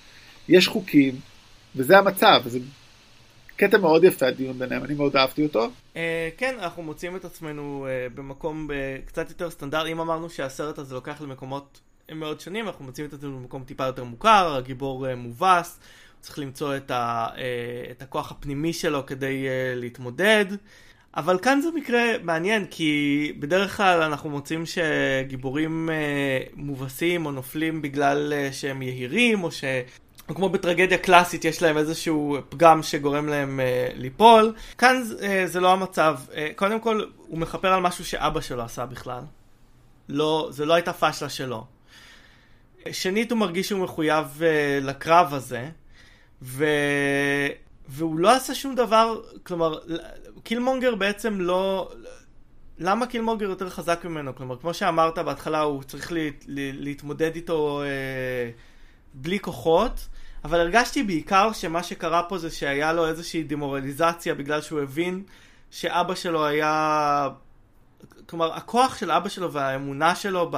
יש 0.49 0.69
חוקים, 0.69 1.15
וזה 1.77 1.99
המצב, 1.99 2.43
זה 2.47 2.59
קטע 3.61 3.79
מאוד 3.79 4.05
יפה 4.05 4.27
הדיון 4.27 4.59
ביניהם, 4.59 4.85
אני 4.85 4.95
מאוד 4.95 5.17
אהבתי 5.17 5.43
אותו. 5.45 5.69
Uh, 5.95 5.97
כן, 6.37 6.55
אנחנו 6.59 6.83
מוצאים 6.83 7.17
את 7.17 7.25
עצמנו 7.25 7.87
uh, 7.87 8.15
במקום 8.17 8.69
uh, 8.71 9.07
קצת 9.07 9.29
יותר 9.29 9.51
סטנדרט, 9.51 9.87
אם 9.87 10.01
אמרנו 10.01 10.31
שהסרט 10.31 10.79
הזה 10.79 10.95
לוקח 10.95 11.21
למקומות 11.21 11.81
מאוד 12.13 12.41
שונים, 12.41 12.67
אנחנו 12.67 12.85
מוצאים 12.85 13.07
את 13.07 13.13
עצמנו 13.13 13.39
במקום 13.39 13.65
טיפה 13.65 13.85
יותר 13.85 14.05
מוכר, 14.05 14.55
הגיבור 14.57 15.07
uh, 15.07 15.15
מובס, 15.17 15.81
צריך 16.21 16.39
למצוא 16.39 16.77
את, 16.77 16.91
ה, 16.91 17.27
uh, 17.35 17.39
את 17.91 18.03
הכוח 18.03 18.31
הפנימי 18.31 18.73
שלו 18.73 19.07
כדי 19.07 19.47
uh, 19.47 19.81
להתמודד. 19.81 20.45
אבל 21.17 21.39
כאן 21.39 21.61
זה 21.61 21.69
מקרה 21.75 22.03
מעניין, 22.23 22.67
כי 22.71 23.33
בדרך 23.39 23.77
כלל 23.77 24.03
אנחנו 24.03 24.31
מוצאים 24.31 24.65
שגיבורים 24.67 25.89
uh, 25.89 26.53
מובסים 26.57 27.27
או 27.27 27.31
נופלים 27.31 27.83
בגלל 27.83 28.33
uh, 28.33 28.53
שהם 28.53 28.83
יהירים, 28.83 29.45
או 29.45 29.53
ש... 29.53 29.65
כמו 30.35 30.49
בטרגדיה 30.49 30.99
קלאסית 30.99 31.45
יש 31.45 31.63
להם 31.63 31.77
איזשהו 31.77 32.37
פגם 32.49 32.83
שגורם 32.83 33.29
להם 33.29 33.61
uh, 33.61 33.99
ליפול. 33.99 34.55
כאן 34.79 35.03
uh, 35.19 35.23
זה 35.47 35.61
לא 35.61 35.73
המצב. 35.73 36.19
Uh, 36.29 36.35
קודם 36.57 36.81
כל, 36.81 37.05
הוא 37.17 37.39
מכפר 37.39 37.73
על 37.73 37.81
משהו 37.81 38.05
שאבא 38.05 38.41
שלו 38.41 38.63
עשה 38.63 38.87
בכלל. 38.87 39.23
לא, 40.09 40.49
זה 40.51 40.65
לא 40.67 40.75
הייתה 40.75 40.93
פשלה 40.93 41.29
שלו. 41.29 41.65
שנית, 42.93 43.31
הוא 43.31 43.39
מרגיש 43.39 43.69
שהוא 43.69 43.81
מחויב 43.81 44.27
uh, 44.39 44.85
לקרב 44.85 45.35
הזה, 45.35 45.69
ו... 46.43 46.65
והוא 47.89 48.19
לא 48.19 48.37
עשה 48.37 48.55
שום 48.55 48.75
דבר, 48.75 49.21
כלומר, 49.43 49.79
קילמונגר 50.43 50.95
בעצם 50.95 51.41
לא... 51.41 51.91
למה 52.79 53.07
קילמונגר 53.07 53.51
יותר 53.51 53.71
חזק 53.71 54.05
ממנו? 54.05 54.35
כלומר, 54.35 54.57
כמו 54.57 54.75
שאמרת 54.75 55.19
בהתחלה, 55.19 55.61
הוא 55.61 55.83
צריך 55.83 56.13
לה, 56.13 56.21
לה, 56.47 56.71
להתמודד 56.73 57.35
איתו 57.35 57.83
אה, 57.83 58.51
בלי 59.15 59.41
כוחות, 59.41 60.09
אבל 60.45 60.61
הרגשתי 60.61 61.03
בעיקר 61.03 61.53
שמה 61.53 61.83
שקרה 61.83 62.23
פה 62.23 62.39
זה 62.39 62.51
שהיה 62.51 62.93
לו 62.93 63.09
איזושהי 63.09 63.43
דמורליזציה 63.43 64.35
בגלל 64.35 64.61
שהוא 64.61 64.81
הבין 64.81 65.23
שאבא 65.71 66.15
שלו 66.15 66.47
היה... 66.47 67.29
כלומר, 68.27 68.55
הכוח 68.55 68.99
של 68.99 69.11
אבא 69.11 69.29
שלו 69.29 69.53
והאמונה 69.53 70.15
שלו 70.15 70.51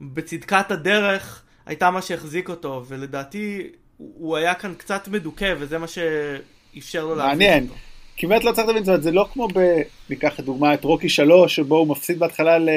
בצדקת 0.00 0.70
הדרך 0.70 1.42
הייתה 1.66 1.90
מה 1.90 2.02
שהחזיק 2.02 2.48
אותו, 2.48 2.84
ולדעתי 2.88 3.68
הוא 3.96 4.36
היה 4.36 4.54
כאן 4.54 4.74
קצת 4.74 5.08
מדוכא, 5.08 5.54
וזה 5.58 5.78
מה 5.78 5.86
שאפשר 5.86 7.04
לו 7.04 7.14
להבין 7.14 7.32
אותו. 7.32 7.38
מעניין. 7.38 7.66
כמעט 8.16 8.44
לא 8.44 8.52
צריך 8.52 8.66
להבין, 8.66 8.84
זאת 8.84 8.88
אומרת, 8.88 9.02
זה 9.02 9.10
לא 9.10 9.28
כמו 9.32 9.48
ב... 9.54 9.58
ניקח 10.10 10.38
לדוגמה 10.38 10.74
את 10.74 10.84
רוקי 10.84 11.08
3, 11.08 11.56
שבו 11.56 11.76
הוא 11.76 11.86
מפסיד 11.86 12.18
בהתחלה 12.18 12.58
ל... 12.58 12.68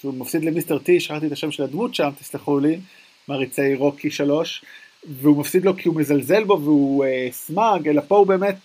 שהוא 0.00 0.14
מפסיד 0.14 0.44
למיסטר 0.44 0.78
טי, 0.78 1.00
שכחתי 1.00 1.26
את 1.26 1.32
השם 1.32 1.50
של 1.50 1.62
הדמות 1.62 1.94
שם, 1.94 2.10
תסלחו 2.18 2.58
לי, 2.58 2.80
מעריצי 3.28 3.74
רוקי 3.74 4.10
3, 4.10 4.64
והוא 5.04 5.40
מפסיד 5.40 5.64
לו 5.64 5.76
כי 5.76 5.88
הוא 5.88 5.96
מזלזל 5.96 6.44
בו 6.44 6.60
והוא 6.60 7.04
אה, 7.04 7.28
סמאג, 7.32 7.88
אלא 7.88 8.02
פה 8.08 8.16
הוא 8.16 8.26
באמת, 8.26 8.56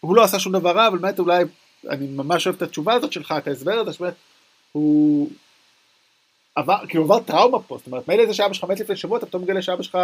הוא 0.00 0.16
לא 0.16 0.22
עשה 0.22 0.38
שום 0.38 0.52
דבר 0.52 0.70
רע, 0.70 0.88
אבל 0.88 0.98
באמת 0.98 1.18
אולי, 1.18 1.44
אני 1.88 2.06
ממש 2.06 2.46
אוהב 2.46 2.56
את 2.56 2.62
התשובה 2.62 2.94
הזאת 2.94 3.12
שלך, 3.12 3.34
את 3.38 3.48
ההסבר 3.48 3.72
הזה, 3.72 3.92
שבאמת, 3.92 4.14
הוא 4.72 5.30
עבר, 6.54 6.86
כאילו 6.88 7.04
עבר 7.04 7.20
טראומה 7.20 7.58
פה, 7.60 7.76
זאת 7.78 7.86
אומרת, 7.86 8.08
מילא 8.08 8.26
זה 8.26 8.34
שאבא 8.34 8.52
שלך 8.52 8.64
מת 8.64 8.80
לפני 8.80 8.96
שבוע, 8.96 9.18
אתה 9.18 9.26
פתאום 9.26 9.42
מגלה 9.42 9.62
שאבא 9.62 9.82
שלך 9.82 9.98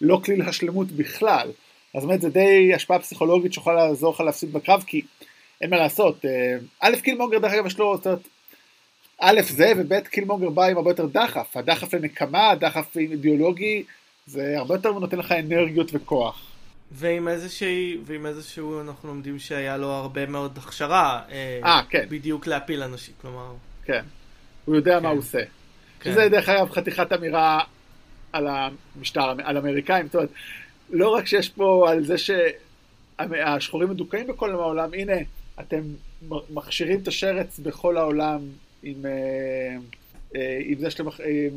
לא 0.00 0.20
כליל 0.24 0.42
השלמות 0.42 0.90
בכלל. 0.90 1.50
אז 1.94 2.06
באמת 2.06 2.20
זה 2.20 2.28
די 2.30 2.74
השפעה 2.74 2.98
פסיכולוגית 2.98 3.52
שיכולה 3.52 3.86
לעזור 3.86 4.14
לך 4.14 4.20
להפסיד 4.20 4.52
בקרב, 4.52 4.84
כי 4.86 5.02
אין 5.60 5.70
מה 5.70 5.76
לעשות. 5.76 6.24
אה, 6.24 6.56
א', 6.80 6.96
קילמונגר 7.02 7.38
דרך 7.38 7.52
אגב 7.52 7.66
יש 7.66 7.78
לו, 7.78 7.96
זאת 7.96 8.06
אומרת, 8.06 8.28
א' 9.18 9.40
זה, 9.42 9.72
וב' 9.76 10.00
קילמונגר 10.00 10.50
בא 10.50 10.64
עם 10.64 10.76
הרבה 10.76 10.90
יותר 10.90 11.06
דחף. 11.06 11.56
הדחף 11.56 11.94
לנקמה, 11.94 12.50
הדחף 12.50 12.96
אידיאולוגי, 12.96 13.82
זה 14.26 14.58
הרבה 14.58 14.74
יותר 14.74 14.92
נותן 14.92 15.18
לך 15.18 15.32
אנרגיות 15.32 15.90
וכוח. 15.92 16.50
ועם 16.92 17.28
איזושהי, 17.28 17.98
ועם 18.04 18.26
איזשהו, 18.26 18.80
אנחנו 18.80 19.08
לומדים 19.08 19.38
שהיה 19.38 19.76
לו 19.76 19.88
הרבה 19.88 20.26
מאוד 20.26 20.58
הכשרה. 20.58 21.22
אה, 21.30 21.60
אה 21.64 21.82
כן. 21.90 22.06
בדיוק 22.08 22.46
להפיל 22.46 22.82
אנשים, 22.82 23.14
כלומר. 23.20 23.52
כן. 23.84 24.02
הוא 24.64 24.76
יודע 24.76 24.96
כן. 24.96 25.02
מה 25.02 25.08
הוא 25.08 25.18
עושה. 25.18 25.42
כן. 26.00 26.10
שזה 26.10 26.28
דרך 26.28 26.48
אגב 26.48 26.70
חתיכת 26.70 27.12
אמירה 27.12 27.60
על 28.32 28.46
המשטר, 28.46 29.34
על 29.44 29.56
האמריקאים. 29.56 30.06
זאת 30.06 30.14
אומרת, 30.14 30.30
לא 30.90 31.08
רק 31.08 31.26
שיש 31.26 31.48
פה 31.48 31.90
על 31.90 32.04
זה 32.04 32.14
שהשחורים 32.18 33.90
מדוכאים 33.90 34.26
בכל 34.26 34.50
העולם, 34.50 34.90
הנה, 34.94 35.16
אתם 35.60 35.80
מכשירים 36.50 37.00
את 37.00 37.08
השרץ 37.08 37.58
בכל 37.58 37.96
העולם 37.96 38.40
עם, 38.82 39.06
אה, 39.06 39.76
עם 40.64 40.78
זה 40.78 40.90
שאתם 40.90 41.04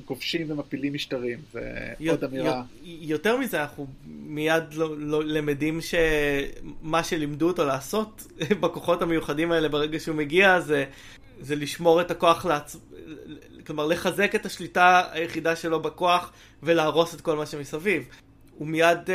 כובשים 0.06 0.52
ומפילים 0.52 0.94
משטרים, 0.94 1.40
זה 1.52 1.62
עוד 2.10 2.24
אמירה. 2.24 2.64
יותר 2.84 3.38
מזה, 3.38 3.62
אנחנו 3.62 3.88
מיד 4.06 4.64
לא, 4.74 4.98
לא 4.98 5.26
למדים 5.26 5.80
שמה 5.82 7.04
שלימדו 7.04 7.48
אותו 7.48 7.66
לעשות 7.66 8.28
בכוחות 8.62 9.02
המיוחדים 9.02 9.52
האלה 9.52 9.70
ברגע 9.70 10.00
שהוא 10.00 10.16
מגיע, 10.16 10.60
זה, 10.60 10.86
זה 11.40 11.56
לשמור 11.56 12.02
את 12.02 12.12
הכוח 12.12 12.46
לעצ... 12.46 12.78
כלומר 13.68 13.86
לחזק 13.86 14.36
את 14.36 14.46
השליטה 14.46 15.02
היחידה 15.12 15.56
שלו 15.56 15.80
בכוח 15.80 16.32
ולהרוס 16.64 17.16
את 17.16 17.22
כל 17.22 17.36
מה 17.36 17.46
שמסביב. 17.46 18.04
הוא 18.58 18.68
מיד 18.68 18.98
uh, 19.06 19.10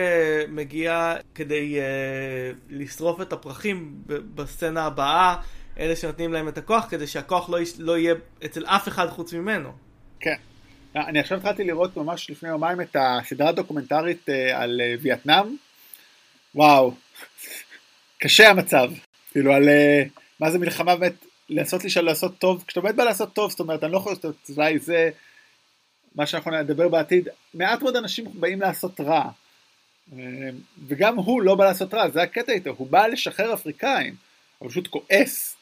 מגיע 0.49 1.15
כדי 1.35 1.77
uh, 1.77 2.57
לשרוף 2.71 3.21
את 3.21 3.33
הפרחים 3.33 3.95
בסצנה 4.07 4.85
הבאה, 4.85 5.37
אלה 5.79 5.97
שנותנים 5.97 6.33
להם 6.33 6.49
את 6.49 6.59
הכוח, 6.59 6.87
כדי 6.91 7.07
שהכוח 7.07 7.51
לא, 7.51 7.61
יש, 7.61 7.73
לא 7.79 7.99
יהיה 7.99 8.15
אצל 8.45 8.67
אף 8.67 8.89
אחד 8.89 9.09
חוץ 9.09 9.33
ממנו. 9.33 9.73
כן. 10.21 10.37
אני 10.97 11.21
עכשיו 11.21 11.39
התחלתי 11.39 11.65
לראות 11.65 11.97
ממש 11.97 12.31
לפני 12.31 12.49
יומיים 12.49 12.81
את 12.81 12.97
הסדרה 13.01 13.49
הדוקומנטרית 13.49 14.29
uh, 14.29 14.33
על 14.55 14.81
uh, 14.81 15.01
וייטנאם. 15.03 15.57
וואו, 16.55 16.95
קשה 18.19 18.51
המצב. 18.51 18.91
כאילו 19.31 19.53
על 19.53 19.63
uh, 19.63 20.21
מה 20.41 20.51
זה 20.51 20.59
מלחמה 20.59 20.97
באמת, 20.97 21.13
לנסות 21.49 21.85
לשאול 21.85 22.05
לעשות 22.05 22.39
טוב, 22.39 22.65
כשאתה 22.67 22.81
באמת 22.81 22.95
בא 22.95 23.05
לעשות 23.05 23.33
טוב, 23.33 23.51
זאת 23.51 23.61
אומרת, 23.61 23.85
אני 23.85 23.93
לא 23.93 23.97
יכול 23.97 24.13
לעשות, 24.13 24.51
אולי 24.57 24.79
זה 24.79 25.11
מה 26.15 26.27
שאנחנו 26.27 26.51
נדבר 26.51 26.89
בעתיד, 26.89 27.29
מעט 27.55 27.83
מאוד 27.83 27.97
אנשים 27.97 28.25
באים 28.35 28.61
לעשות 28.61 29.01
רע. 29.01 29.31
וגם 30.89 31.17
הוא 31.17 31.43
לא 31.43 31.55
בא 31.55 31.65
לעשות 31.65 31.95
רע, 31.95 32.09
זה 32.09 32.23
הקטע 32.23 32.53
איתו, 32.53 32.71
הוא 32.77 32.87
בא 32.87 33.07
לשחרר 33.07 33.55
אפריקאים, 33.55 34.15
הוא 34.59 34.71
פשוט 34.71 34.87
כועס. 34.87 35.57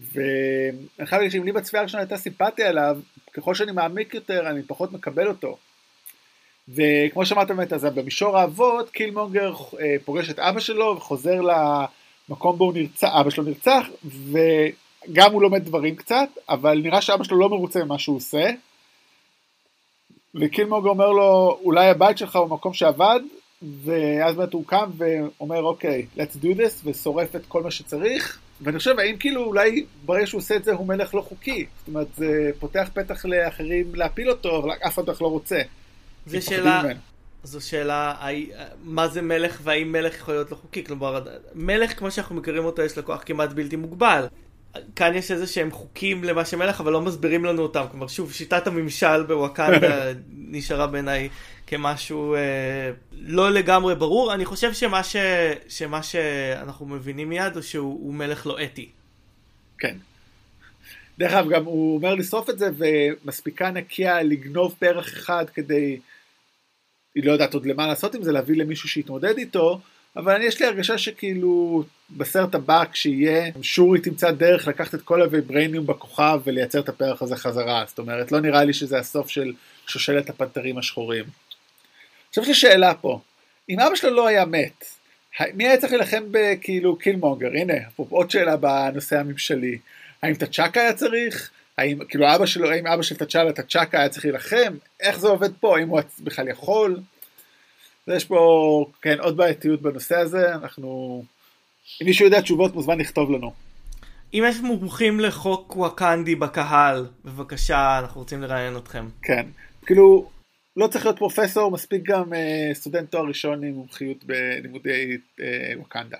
ואני 0.00 1.06
חייב 1.06 1.20
להגיד 1.20 1.30
שאם 1.32 1.44
לי 1.44 1.52
בצפייה 1.52 1.80
הראשונה 1.80 2.02
הייתה 2.02 2.16
סימפתיה 2.16 2.68
עליו, 2.68 2.98
ככל 3.32 3.54
שאני 3.54 3.72
מעמיק 3.72 4.14
יותר 4.14 4.50
אני 4.50 4.62
פחות 4.62 4.92
מקבל 4.92 5.28
אותו. 5.28 5.56
וכמו 6.68 7.26
שאמרת 7.26 7.48
באמת, 7.48 7.72
אז 7.72 7.84
במישור 7.84 8.38
האבות, 8.38 8.90
קילמונגר 8.90 9.52
אה, 9.80 9.96
פוגש 10.04 10.30
את 10.30 10.38
אבא 10.38 10.60
שלו 10.60 10.94
וחוזר 10.96 11.40
למקום 11.40 12.58
בו 12.58 12.72
נרצח, 12.72 13.08
אבא 13.20 13.30
שלו 13.30 13.44
נרצח, 13.44 13.86
וגם 14.04 15.32
הוא 15.32 15.42
לומד 15.42 15.64
דברים 15.64 15.96
קצת, 15.96 16.28
אבל 16.48 16.78
נראה 16.78 17.00
שאבא 17.00 17.24
שלו 17.24 17.38
לא 17.38 17.48
מרוצה 17.48 17.84
ממה 17.84 17.98
שהוא 17.98 18.16
עושה. 18.16 18.50
וקילמונגר 20.34 20.88
אומר 20.88 21.12
לו, 21.12 21.58
אולי 21.62 21.88
הבית 21.88 22.18
שלך 22.18 22.36
הוא 22.36 22.50
מקום 22.50 22.74
שעבד, 22.74 23.20
ואז 23.62 24.36
באמת 24.36 24.52
הוא 24.52 24.64
קם 24.66 24.90
ואומר, 24.96 25.62
אוקיי, 25.62 26.06
let's 26.16 26.44
do 26.44 26.56
this, 26.56 26.84
ושורף 26.84 27.36
את 27.36 27.46
כל 27.48 27.62
מה 27.62 27.70
שצריך. 27.70 28.38
ואני 28.60 28.78
חושב, 28.78 28.98
האם 28.98 29.16
כאילו 29.16 29.44
אולי 29.44 29.84
ברגע 30.04 30.26
שהוא 30.26 30.38
עושה 30.38 30.56
את 30.56 30.64
זה 30.64 30.72
הוא 30.72 30.86
מלך 30.86 31.14
לא 31.14 31.20
חוקי? 31.20 31.66
זאת 31.78 31.88
אומרת, 31.88 32.06
זה 32.16 32.50
פותח 32.58 32.90
פתח 32.94 33.24
לאחרים 33.24 33.94
להפיל 33.94 34.30
אותו, 34.30 34.58
אבל 34.58 34.70
אף 34.86 34.98
אחד 34.98 35.08
לא 35.20 35.26
רוצה. 35.26 35.60
זו 36.26 36.42
שאלה, 36.42 36.82
זו 37.42 37.66
שאלה, 37.66 38.14
מה 38.82 39.08
זה 39.08 39.22
מלך 39.22 39.60
והאם 39.62 39.92
מלך 39.92 40.14
יכול 40.14 40.34
להיות 40.34 40.50
לא 40.50 40.56
חוקי? 40.56 40.84
כלומר, 40.84 41.24
מלך 41.54 41.98
כמו 41.98 42.10
שאנחנו 42.10 42.34
מכירים 42.34 42.64
אותו 42.64 42.82
יש 42.82 42.96
לו 42.96 43.04
כוח 43.04 43.22
כמעט 43.26 43.52
בלתי 43.52 43.76
מוגבל. 43.76 44.26
כאן 44.96 45.14
יש 45.14 45.30
איזה 45.30 45.46
שהם 45.46 45.70
חוקים 45.70 46.24
למה 46.24 46.44
שמלך, 46.44 46.80
אבל 46.80 46.92
לא 46.92 47.00
מסבירים 47.00 47.44
לנו 47.44 47.62
אותם. 47.62 47.84
כלומר, 47.90 48.06
שוב, 48.06 48.32
שיטת 48.32 48.66
הממשל 48.66 49.22
בוואקנדה 49.22 50.12
נשארה 50.50 50.86
בעיניי 50.86 51.28
כמשהו 51.66 52.34
אה, 52.34 52.90
לא 53.12 53.50
לגמרי 53.50 53.94
ברור. 53.94 54.34
אני 54.34 54.44
חושב 54.44 54.72
שמה, 54.72 55.02
ש, 55.04 55.16
שמה 55.68 56.02
שאנחנו 56.02 56.86
מבינים 56.86 57.28
מיד 57.28 57.54
הוא 57.54 57.62
שהוא 57.62 58.14
מלך 58.14 58.46
לא 58.46 58.62
אתי. 58.62 58.88
כן. 59.78 59.96
דרך 61.18 61.32
אגב, 61.32 61.48
גם 61.48 61.64
הוא 61.64 61.96
אומר 61.96 62.14
לשרוף 62.14 62.50
את 62.50 62.58
זה, 62.58 62.70
ומספיקה 62.78 63.70
נקייה 63.70 64.22
לגנוב 64.22 64.74
פרח 64.78 65.08
אחד 65.12 65.44
כדי, 65.54 66.00
היא 67.14 67.24
לא 67.24 67.32
יודעת 67.32 67.54
עוד 67.54 67.66
למה 67.66 67.86
לעשות 67.86 68.14
עם 68.14 68.22
זה, 68.22 68.32
להביא 68.32 68.56
למישהו 68.56 68.88
שיתמודד 68.88 69.38
איתו, 69.38 69.80
אבל 70.16 70.42
יש 70.42 70.60
לי 70.60 70.66
הרגשה 70.66 70.98
שכאילו 70.98 71.84
בסרט 72.16 72.54
הבא 72.54 72.84
כשיהיה, 72.92 73.50
שורי 73.62 74.00
תמצא 74.00 74.30
דרך 74.30 74.68
לקחת 74.68 74.94
את 74.94 75.02
כל 75.02 75.22
הוויברניום 75.22 75.86
בכוכב 75.86 76.40
ולייצר 76.44 76.80
את 76.80 76.88
הפרח 76.88 77.22
הזה 77.22 77.36
חזרה, 77.36 77.84
זאת 77.88 77.98
אומרת, 77.98 78.32
לא 78.32 78.40
נראה 78.40 78.64
לי 78.64 78.72
שזה 78.72 78.98
הסוף 78.98 79.28
של 79.28 79.52
שושלת 79.86 80.30
הפנתרים 80.30 80.78
השחורים. 80.78 81.24
עכשיו 82.28 82.42
יש 82.42 82.48
לי 82.48 82.54
שאלה 82.54 82.94
פה, 82.94 83.20
אם 83.68 83.80
אבא 83.80 83.94
שלו 83.94 84.10
לא 84.10 84.26
היה 84.26 84.44
מת, 84.44 84.84
מי 85.54 85.66
היה 85.66 85.76
צריך 85.76 85.92
להילחם 85.92 86.24
בכאילו 86.30 86.96
קילמונגר? 86.96 87.48
הנה, 87.54 87.74
עוד 87.96 88.30
שאלה 88.30 88.56
בנושא 88.56 89.18
הממשלי. 89.18 89.78
האם 90.22 90.34
תצ'אקה 90.34 90.80
היה 90.80 90.92
צריך? 90.92 91.50
האם 91.78 91.98
כאילו 92.08 92.34
אבא 92.34 92.46
שלו, 92.46 92.70
האם 92.70 92.86
אבא 92.86 93.02
של 93.02 93.16
תצ'אלה, 93.16 93.52
תצ'אקה 93.52 93.98
היה 93.98 94.08
צריך 94.08 94.24
להילחם? 94.24 94.74
איך 95.00 95.18
זה 95.18 95.28
עובד 95.28 95.50
פה? 95.60 95.78
האם 95.78 95.88
הוא 95.88 96.00
בכלל 96.20 96.48
יכול? 96.48 97.00
יש 98.08 98.24
פה, 98.24 98.86
כן, 99.02 99.20
עוד 99.20 99.36
בעייתיות 99.36 99.82
בנושא 99.82 100.16
הזה, 100.16 100.54
אנחנו... 100.54 101.24
אם 102.02 102.06
מישהו 102.06 102.24
יודע 102.24 102.40
תשובות 102.40 102.74
מוזמן 102.74 102.98
לכתוב 102.98 103.30
לנו. 103.30 103.52
אם 104.34 104.44
יש 104.48 104.56
מומחים 104.60 105.20
לחוק 105.20 105.76
וואקנדי 105.76 106.34
בקהל, 106.34 107.06
בבקשה, 107.24 107.98
אנחנו 107.98 108.20
רוצים 108.20 108.42
לראיין 108.42 108.76
אתכם. 108.76 109.08
כן, 109.22 109.46
כאילו, 109.86 110.28
לא 110.76 110.86
צריך 110.86 111.04
להיות 111.04 111.18
פרופסור, 111.18 111.70
מספיק 111.70 112.02
גם 112.04 112.34
אה, 112.34 112.70
סטודנט 112.74 113.10
תואר 113.10 113.24
ראשון 113.24 113.64
עם 113.64 113.74
מומחיות 113.74 114.24
בלימודי 114.24 115.16
אה, 115.40 115.72
וואקנדה. 115.76 116.18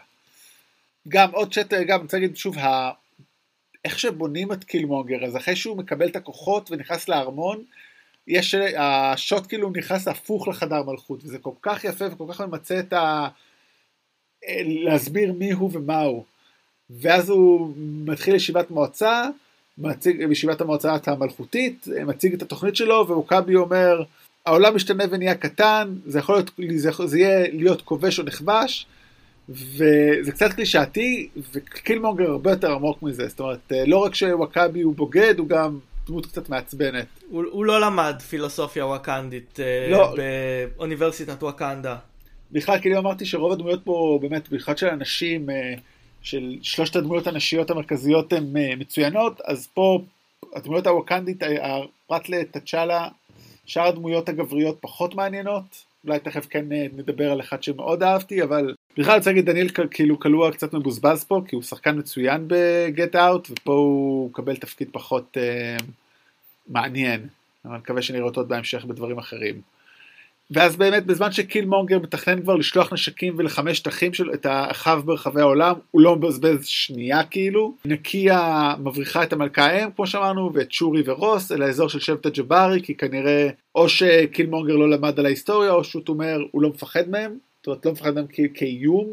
גם 1.09 1.31
עוד 1.31 1.53
שט, 1.53 1.73
גם 1.73 1.97
אני 1.97 2.03
רוצה 2.03 2.16
להגיד 2.16 2.37
שוב, 2.37 2.59
ה... 2.59 2.91
איך 3.85 3.99
שבונים 3.99 4.53
את 4.53 4.64
קילמונגר, 4.64 5.25
אז 5.25 5.37
אחרי 5.37 5.57
שהוא 5.57 5.77
מקבל 5.77 6.09
את 6.09 6.16
הכוחות 6.16 6.71
ונכנס 6.71 7.09
לארמון, 7.09 7.64
יש, 8.27 8.55
השוט 8.77 9.47
כאילו 9.49 9.71
נכנס 9.77 10.09
הפוך 10.09 10.49
לחדר 10.49 10.83
מלכות, 10.83 11.25
וזה 11.25 11.39
כל 11.39 11.53
כך 11.62 11.85
יפה 11.85 12.05
וכל 12.12 12.25
כך 12.33 12.41
ממצה 12.41 12.79
את 12.79 12.93
ה... 12.93 13.29
להסביר 14.64 15.32
מי 15.32 15.53
הוא 15.53 15.70
ומה 15.72 16.01
הוא. 16.01 16.24
ואז 16.91 17.30
הוא 17.30 17.72
מתחיל 18.05 18.34
ישיבת 18.34 18.70
מועצה, 18.70 19.24
מציג 19.78 20.26
בישיבת 20.26 20.61
המועצה 20.61 20.97
המלכותית, 21.07 21.86
מציג 22.07 22.34
את 22.34 22.43
התוכנית 22.43 22.76
שלו, 22.76 23.05
ואוקאבי 23.09 23.57
אומר, 23.57 24.03
העולם 24.47 24.76
משתנה 24.76 25.05
ונהיה 25.11 25.34
קטן, 25.34 25.95
זה 26.07 26.18
יכול 26.18 26.34
להיות, 26.34 26.51
זה, 26.76 26.91
זה 27.05 27.18
יהיה 27.18 27.47
להיות 27.53 27.82
כובש 27.82 28.18
או 28.18 28.24
נכבש, 28.24 28.86
וזה 29.49 30.32
קצת 30.32 30.53
קלישאתי, 30.53 31.28
וקילמונגר 31.53 32.30
הרבה 32.30 32.51
יותר 32.51 32.72
עמוק 32.72 33.03
מזה, 33.03 33.28
זאת 33.28 33.41
אומרת, 33.41 33.72
לא 33.86 33.97
רק 33.97 34.14
שוואקאבי 34.14 34.80
הוא 34.80 34.95
בוגד, 34.95 35.34
הוא 35.39 35.49
גם 35.49 35.78
דמות 36.07 36.26
קצת 36.26 36.49
מעצבנת. 36.49 37.07
הוא, 37.30 37.45
הוא 37.51 37.64
לא 37.64 37.80
למד 37.80 38.22
פילוסופיה 38.28 38.86
וואקנדית 38.86 39.61
אה, 39.61 39.89
לא. 39.91 40.16
באוניברסיטת 40.76 41.43
וואקנדה. 41.43 41.97
בכלל, 42.53 42.80
כאילו 42.80 42.99
אמרתי 42.99 43.26
שרוב 43.26 43.53
הדמויות 43.53 43.80
פה, 43.84 44.18
באמת, 44.22 44.49
במיוחד 44.49 44.78
של 44.78 44.86
אנשים, 44.86 45.51
אה, 45.51 45.74
של 46.22 46.57
שלושת 46.62 46.96
הדמויות 46.96 47.26
הנשיות 47.26 47.70
המרכזיות 47.70 48.32
הן 48.32 48.57
אה, 48.57 48.76
מצוינות, 48.76 49.40
אז 49.44 49.68
פה 49.74 50.03
הדמויות 50.55 50.86
הוואקנדית, 50.86 51.42
פרט 52.07 52.28
לתצ'אלה, 52.28 53.09
שאר 53.66 53.86
הדמויות 53.86 54.28
הגבריות 54.28 54.78
פחות 54.80 55.14
מעניינות. 55.14 55.84
אולי 56.07 56.18
תכף 56.18 56.46
כן 56.51 56.64
נדבר 56.96 57.32
על 57.32 57.40
אחד 57.40 57.62
שמאוד 57.62 58.03
אהבתי, 58.03 58.42
אבל 58.42 58.74
בכלל 58.99 59.11
אני 59.11 59.18
רוצה 59.18 59.30
להגיד, 59.30 59.44
דניאל 59.44 59.68
כאילו 59.90 60.18
קלוע 60.18 60.53
קצת 60.53 60.72
מבוזבז 60.72 61.24
פה, 61.24 61.40
כי 61.49 61.57
הוא 61.57 61.62
שחקן 61.62 61.99
מצוין 61.99 62.44
בגט 62.46 63.16
אאוט, 63.16 63.49
ופה 63.51 63.72
הוא 63.72 64.30
מקבל 64.30 64.57
תפקיד 64.57 64.88
פחות 64.92 65.36
אה, 65.36 65.76
מעניין. 66.68 67.26
אני 67.64 67.78
מקווה 67.78 68.03
שנראה 68.03 68.24
אותו 68.24 68.40
עוד 68.40 68.49
בהמשך 68.49 68.84
בדברים 68.84 69.18
אחרים. 69.18 69.61
ואז 70.51 70.76
באמת 70.76 71.07
בזמן 71.07 71.32
שקילמונגר 71.32 71.99
מתכנן 71.99 72.42
כבר 72.42 72.57
לשלוח 72.57 72.92
נשקים 72.92 73.34
ולחמש 73.36 73.78
שטחים 73.78 74.14
של 74.14 74.34
את 74.34 74.46
האחיו 74.46 75.03
ברחבי 75.05 75.40
העולם, 75.40 75.74
הוא 75.90 76.03
לא 76.03 76.16
מבזבז 76.16 76.66
שנייה 76.66 77.24
כאילו. 77.24 77.74
נקיה 77.84 78.74
מבריחה 78.78 79.22
את 79.22 79.32
המלכה 79.32 79.66
האם 79.66 79.90
כמו 79.90 80.07
שאמרנו, 80.07 80.51
ואת 80.55 80.72
שורי 80.72 81.03
ורוס 81.07 81.53
אל 81.53 81.62
האזור 81.62 81.88
של 81.88 82.01
שבט 82.01 82.26
הג'בארי, 82.26 82.82
כי 82.82 82.94
כנראה 82.94 83.49
או 83.74 83.88
שקילמונגר 83.88 84.76
לא 84.76 84.90
למד 84.90 85.18
על 85.18 85.26
ההיסטוריה, 85.26 85.72
או 85.72 85.84
שהוא 85.84 86.03
אומר 86.09 86.38
הוא 86.51 86.62
לא 86.62 86.68
מפחד 86.68 87.09
מהם, 87.09 87.34
זאת 87.59 87.66
אומרת 87.66 87.86
לא 87.86 87.92
מפחד 87.92 88.14
מהם 88.14 88.26
כאיום. 88.55 89.07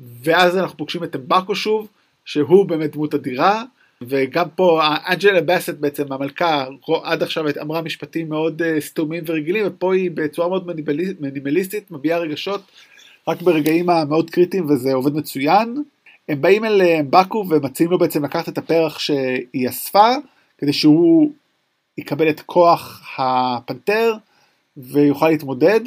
ואז 0.00 0.56
אנחנו 0.56 0.76
פוגשים 0.76 1.04
את 1.04 1.16
אמבקו 1.16 1.54
שוב, 1.54 1.88
שהוא 2.24 2.66
באמת 2.66 2.92
דמות 2.92 3.14
אדירה, 3.14 3.62
וגם 4.02 4.48
פה 4.56 4.82
אנג'לה 5.08 5.40
באסט 5.40 5.74
בעצם 5.74 6.12
המלכה 6.12 6.66
עד 7.02 7.22
עכשיו 7.22 7.44
אמרה 7.62 7.82
משפטים 7.82 8.28
מאוד 8.28 8.62
uh, 8.62 8.80
סתומים 8.80 9.24
ורגילים 9.26 9.64
ופה 9.66 9.94
היא 9.94 10.10
בצורה 10.14 10.48
מאוד 10.48 10.66
מינימליסטית 11.20 11.90
מביעה 11.90 12.18
רגשות 12.18 12.62
רק 13.28 13.42
ברגעים 13.42 13.90
המאוד 13.90 14.30
קריטיים 14.30 14.70
וזה 14.70 14.94
עובד 14.94 15.14
מצוין. 15.14 15.82
הם 16.28 16.40
באים 16.40 16.64
אל 16.64 16.82
אמבקו 16.82 17.44
ומציעים 17.48 17.90
לו 17.90 17.98
בעצם 17.98 18.24
לקחת 18.24 18.48
את 18.48 18.58
הפרח 18.58 18.98
שהיא 18.98 19.68
אספה 19.68 20.14
כדי 20.58 20.72
שהוא 20.72 21.32
יקבל 21.98 22.28
את 22.28 22.40
כוח 22.40 23.02
הפנתר 23.18 24.14
ויוכל 24.76 25.28
להתמודד 25.28 25.80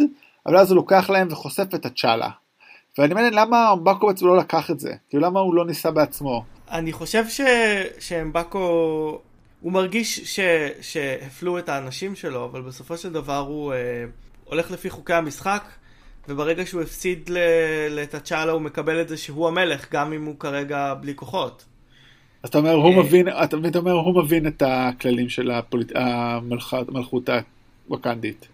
אבל 0.45 0.57
אז 0.57 0.71
הוא 0.71 0.75
לוקח 0.75 1.09
להם 1.09 1.27
וחושף 1.31 1.75
את 1.75 1.85
הצ'אלה. 1.85 2.29
ואני 2.97 3.13
מבין 3.13 3.33
למה 3.33 3.71
אמבקו 3.73 4.07
בעצם 4.07 4.27
לא 4.27 4.37
לקח 4.37 4.71
את 4.71 4.79
זה 4.79 4.93
כאילו 5.09 5.23
למה 5.23 5.39
הוא 5.39 5.55
לא 5.55 5.65
ניסה 5.65 5.91
בעצמו. 5.91 6.43
אני 6.71 6.93
חושב 6.93 7.27
ש... 7.27 7.41
שאמבקו, 7.99 8.59
הוא 9.61 9.71
מרגיש 9.71 10.19
ש... 10.19 10.39
שהפלו 10.81 11.59
את 11.59 11.69
האנשים 11.69 12.15
שלו, 12.15 12.45
אבל 12.45 12.61
בסופו 12.61 12.97
של 12.97 13.13
דבר 13.13 13.37
הוא 13.37 13.73
אה, 13.73 14.05
הולך 14.43 14.71
לפי 14.71 14.89
חוקי 14.89 15.13
המשחק, 15.13 15.63
וברגע 16.27 16.65
שהוא 16.65 16.81
הפסיד 16.81 17.29
ל... 17.29 17.37
לטאצ'אלה 17.89 18.51
הוא 18.51 18.61
מקבל 18.61 19.01
את 19.01 19.09
זה 19.09 19.17
שהוא 19.17 19.47
המלך, 19.47 19.93
גם 19.93 20.13
אם 20.13 20.25
הוא 20.25 20.35
כרגע 20.39 20.93
בלי 20.93 21.15
כוחות. 21.15 21.65
אז 22.43 22.49
אתה 22.49 22.57
אומר, 22.57 22.73
הוא 22.73 22.95
מבין, 22.95 23.27
אתה 23.43 23.57
אומר, 23.79 23.91
הוא 23.91 24.23
מבין 24.23 24.47
את 24.47 24.63
הכללים 24.65 25.29
של 25.29 25.51
הפוליט... 25.51 25.91
המלכות 25.95 27.29
הווקנדית. 27.89 28.47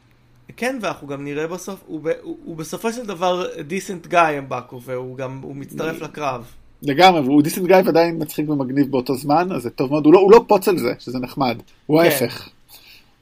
כן, 0.57 0.77
ואנחנו 0.81 1.07
גם 1.07 1.23
נראה 1.23 1.47
בסוף, 1.47 1.83
הוא, 1.85 2.09
הוא, 2.21 2.37
הוא 2.43 2.57
בסופו 2.57 2.93
של 2.93 3.05
דבר 3.05 3.45
דיסנט 3.61 4.07
גיא 4.07 4.19
אמבקו, 4.39 4.81
והוא 4.81 5.17
גם, 5.17 5.39
הוא 5.43 5.55
מצטרף 5.55 6.01
לקרב. 6.01 6.51
לגמרי, 6.85 7.21
והוא 7.21 7.41
דיסנט 7.41 7.67
גיא 7.67 7.75
ועדיין 7.85 8.21
מצחיק 8.21 8.49
ומגניב 8.49 8.91
באותו 8.91 9.15
זמן, 9.15 9.51
אז 9.51 9.63
זה 9.63 9.69
טוב 9.69 9.91
מאוד, 9.91 10.05
הוא 10.05 10.13
לא, 10.13 10.19
הוא 10.19 10.31
לא 10.31 10.45
פוץ 10.47 10.67
על 10.67 10.77
זה, 10.77 10.93
שזה 10.99 11.19
נחמד, 11.19 11.57
הוא 11.85 12.01
כן. 12.01 12.05
ההפך. 12.05 12.49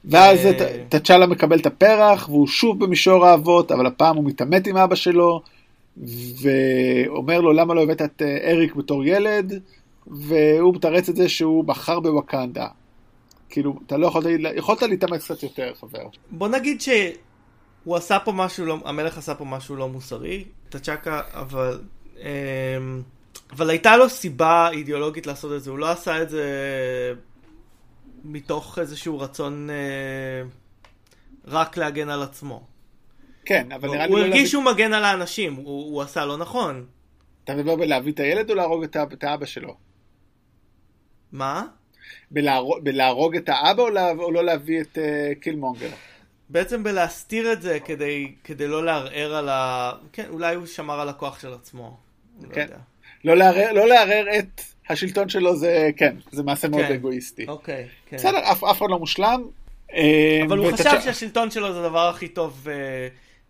ואז 0.04 0.38
תצ'אלה 0.88 1.26
מקבל 1.26 1.58
את 1.58 1.66
הפרח, 1.66 2.28
והוא 2.28 2.46
שוב 2.46 2.84
במישור 2.84 3.26
האבות, 3.26 3.72
אבל 3.72 3.86
הפעם 3.86 4.16
הוא 4.16 4.24
מתעמת 4.24 4.66
עם 4.66 4.76
אבא 4.76 4.94
שלו, 4.94 5.42
ואומר 6.42 7.40
לו 7.40 7.52
למה 7.52 7.74
לא 7.74 7.82
הבאת 7.82 8.02
את 8.02 8.22
אה, 8.22 8.50
אריק 8.50 8.74
בתור 8.74 9.04
ילד, 9.04 9.60
והוא 10.06 10.74
מתרץ 10.74 11.08
את 11.08 11.16
זה 11.16 11.28
שהוא 11.28 11.64
בחר 11.64 12.00
בווקנדה. 12.00 12.66
כאילו, 13.48 13.74
אתה 13.86 13.96
לא 13.96 14.06
יכולת, 14.06 14.26
יכולת 14.56 14.82
להתאמץ 14.82 15.24
קצת 15.24 15.42
יותר, 15.42 15.72
חבר. 15.80 16.06
בוא 16.30 16.48
נגיד 16.48 16.80
שהוא 16.80 17.96
עשה 17.96 18.18
פה 18.18 18.32
משהו, 18.32 18.66
לא, 18.66 18.78
המלך 18.84 19.18
עשה 19.18 19.34
פה 19.34 19.44
משהו 19.44 19.76
לא 19.76 19.88
מוסרי, 19.88 20.44
תצ'קה, 20.68 21.20
אבל... 21.32 21.78
אמ, 22.20 23.02
אבל 23.54 23.70
הייתה 23.70 23.96
לו 23.96 24.08
סיבה 24.08 24.70
אידיאולוגית 24.70 25.26
לעשות 25.26 25.52
את 25.56 25.62
זה, 25.62 25.70
הוא 25.70 25.78
לא 25.78 25.90
עשה 25.90 26.22
את 26.22 26.30
זה 26.30 26.44
מתוך 28.24 28.78
איזשהו 28.78 29.18
רצון 29.18 29.70
אה, 29.70 30.48
רק 31.44 31.76
להגן 31.76 32.08
על 32.08 32.22
עצמו. 32.22 32.66
כן, 33.44 33.72
אבל 33.72 33.88
נראה 33.88 34.06
לי... 34.06 34.12
הוא 34.12 34.18
לא 34.18 34.24
הרגיש 34.24 34.50
שהוא 34.50 34.64
מגן 34.64 34.92
על 34.92 35.04
האנשים, 35.04 35.54
הוא, 35.54 35.64
הוא 35.64 36.02
עשה 36.02 36.24
לא 36.24 36.36
נכון. 36.36 36.86
אתה 37.44 37.54
מדבר 37.54 37.76
בלהביא 37.76 38.12
את 38.12 38.20
הילד 38.20 38.50
או 38.50 38.54
להרוג 38.54 38.84
את, 38.84 38.96
את 39.12 39.24
האבא 39.24 39.46
שלו? 39.46 39.76
מה? 41.32 41.64
בלהרוג, 42.30 42.84
בלהרוג 42.84 43.36
את 43.36 43.48
האבא 43.48 43.82
או, 43.82 43.90
לה, 43.90 44.10
או 44.10 44.30
לא 44.30 44.44
להביא 44.44 44.80
את 44.80 44.98
uh, 44.98 45.40
קילמונגר? 45.40 45.90
בעצם 46.48 46.82
בלהסתיר 46.82 47.52
את 47.52 47.62
זה 47.62 47.78
כדי, 47.84 48.34
כדי 48.44 48.66
לא 48.66 48.84
לערער 48.84 49.34
על 49.34 49.48
ה... 49.48 49.92
כן, 50.12 50.26
אולי 50.28 50.54
הוא 50.54 50.66
שמר 50.66 51.00
על 51.00 51.08
הכוח 51.08 51.40
של 51.40 51.52
עצמו. 51.54 51.96
לא 52.42 52.54
כן. 52.54 52.66
לא, 53.24 53.34
לערער, 53.36 53.72
לא 53.72 53.88
לערער 53.88 54.38
את 54.38 54.60
השלטון 54.88 55.28
שלו 55.28 55.56
זה, 55.56 55.90
כן, 55.96 56.16
זה 56.30 56.42
מעשה 56.42 56.68
מאוד 56.68 56.82
כן. 56.82 56.92
אגואיסטי. 56.92 57.46
אוקיי, 57.48 57.86
כן. 58.06 58.16
בסדר, 58.16 58.38
אף, 58.38 58.64
אף 58.64 58.78
אחד 58.78 58.86
לא 58.90 58.98
מושלם. 58.98 59.42
אה, 59.94 60.40
אבל 60.46 60.58
הוא 60.58 60.72
חשב 60.72 61.00
שהשלטון 61.04 61.50
שלו 61.50 61.72
זה 61.72 61.80
הדבר 61.80 62.08
הכי 62.08 62.28
טוב 62.28 62.66
uh, 62.66 62.68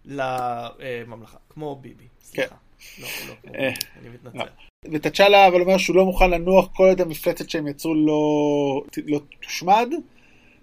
לממלכה, 0.05 1.37
כמו 1.51 1.77
ביבי. 1.77 2.05
סליחה. 2.23 2.49
כן. 2.49 3.03
לא, 3.03 3.09
לא, 3.29 3.35
ביבי, 3.45 3.59
אני 4.01 4.09
מתנצל. 4.09 4.49
ותצ'אלה 4.93 5.47
אבל 5.47 5.61
אומר 5.61 5.79
שהוא 5.79 5.97
לא 5.97 6.05
מוכן 6.05 6.31
לנוח 6.31 6.69
כל 6.77 6.85
עוד 6.89 7.01
המפלצת 7.01 7.51
שהם 7.51 7.67
יצרו 7.67 7.95
לא, 7.95 8.83
לא 9.07 9.21
תושמד. 9.43 9.89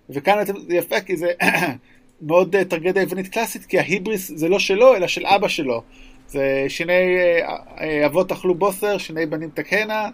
וכאן 0.09 0.45
זה 0.45 0.75
יפה 0.75 1.01
כי 1.01 1.17
זה 1.17 1.31
מאוד 2.21 2.55
אה, 2.55 2.65
טרגדיה 2.65 3.01
יוונית 3.01 3.27
קלאסית, 3.27 3.65
כי 3.65 3.79
ההיבריס 3.79 4.31
זה 4.35 4.49
לא 4.49 4.59
שלו, 4.59 4.95
אלא 4.95 5.07
של 5.07 5.25
אבא 5.25 5.47
שלו. 5.47 5.83
זה 6.31 6.65
שני 6.67 7.17
אה, 7.17 7.55
אה, 7.81 8.05
אבות 8.05 8.31
אכלו 8.31 8.55
בוסר, 8.55 8.97
שני 8.97 9.25
בנים 9.25 9.49
תקהנה, 9.53 10.09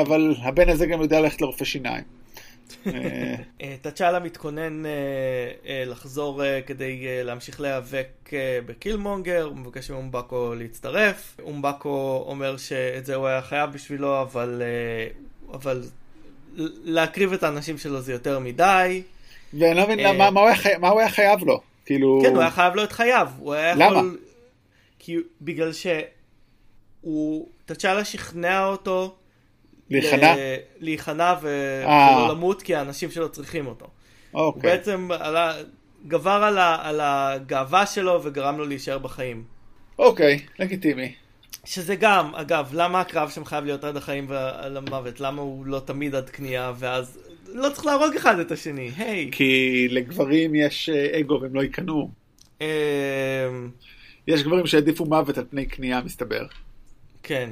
אבל 0.00 0.34
הבן 0.42 0.68
הזה 0.68 0.86
גם 0.86 1.00
יודע 1.00 1.20
ללכת 1.20 1.40
לרופא 1.40 1.64
שיניים. 1.64 2.04
תצ'אלה 3.82 4.18
מתכונן 4.20 4.82
לחזור 5.86 6.42
כדי 6.66 7.06
להמשיך 7.24 7.60
להיאבק 7.60 8.30
בקילמונגר, 8.66 9.42
הוא 9.42 9.56
מבקש 9.56 9.90
מאומבקו 9.90 10.54
להצטרף. 10.54 11.36
אומבקו 11.42 12.24
אומר 12.26 12.56
שאת 12.56 13.06
זה 13.06 13.14
הוא 13.14 13.26
היה 13.26 13.42
חייב 13.42 13.70
בשבילו, 13.72 14.22
אבל, 14.22 14.62
אבל 15.52 15.82
להקריב 16.84 17.32
את 17.32 17.42
האנשים 17.42 17.78
שלו 17.78 18.00
זה 18.00 18.12
יותר 18.12 18.38
מדי. 18.38 19.02
ואני 19.54 19.74
לא 19.74 19.84
מבין 19.84 20.16
מה 20.80 20.88
הוא 20.88 21.00
היה 21.00 21.08
חייב 21.08 21.44
לו. 21.44 21.60
כאילו... 21.86 22.20
כן, 22.22 22.32
הוא 22.32 22.40
היה 22.40 22.50
חייב 22.50 22.74
לו 22.74 22.84
את 22.84 22.92
חייו. 22.92 23.28
למה? 23.76 24.00
כי 25.04 25.16
בגלל 25.40 25.70
שהוא, 25.72 27.48
תצ'אלה 27.64 28.04
שכנע 28.04 28.66
אותו 28.66 29.16
להיכנע? 29.90 30.34
להיכנע 30.80 31.34
ולא 31.40 32.28
למות 32.30 32.62
כי 32.62 32.74
האנשים 32.74 33.10
שלו 33.10 33.28
צריכים 33.28 33.66
אותו. 33.66 33.86
אוקיי. 34.34 34.70
הוא 34.70 34.76
בעצם 34.76 35.08
עלה, 35.12 35.54
גבר 36.06 36.30
על, 36.30 36.58
ה, 36.58 36.88
על 36.88 37.00
הגאווה 37.02 37.86
שלו 37.86 38.20
וגרם 38.24 38.58
לו 38.58 38.64
להישאר 38.64 38.98
בחיים. 38.98 39.44
אוקיי, 39.98 40.40
לגיטימי. 40.58 41.14
שזה 41.64 41.96
גם, 41.96 42.34
אגב, 42.34 42.70
למה 42.72 43.00
הקרב 43.00 43.30
שם 43.30 43.44
חייב 43.44 43.64
להיות 43.64 43.84
עד 43.84 43.96
החיים 43.96 44.26
ועל 44.28 44.76
המוות? 44.76 45.20
למה 45.20 45.42
הוא 45.42 45.66
לא 45.66 45.80
תמיד 45.84 46.14
עד 46.14 46.30
כניעה 46.30 46.72
ואז... 46.78 47.18
לא 47.48 47.68
צריך 47.68 47.86
להרוג 47.86 48.16
אחד 48.16 48.38
את 48.38 48.52
השני, 48.52 48.90
היי. 48.96 49.28
Hey. 49.28 49.36
כי 49.36 49.88
לגברים 49.90 50.54
יש 50.54 50.88
אה, 50.88 51.20
אגו 51.20 51.38
והם 51.42 51.54
לא 51.54 51.62
ייכנעו. 51.62 52.10
יש 54.26 54.42
גברים 54.42 54.66
שהעדיפו 54.66 55.04
מוות 55.04 55.38
על 55.38 55.44
פני 55.50 55.68
כניעה, 55.68 56.02
מסתבר. 56.02 56.46
כן. 57.22 57.50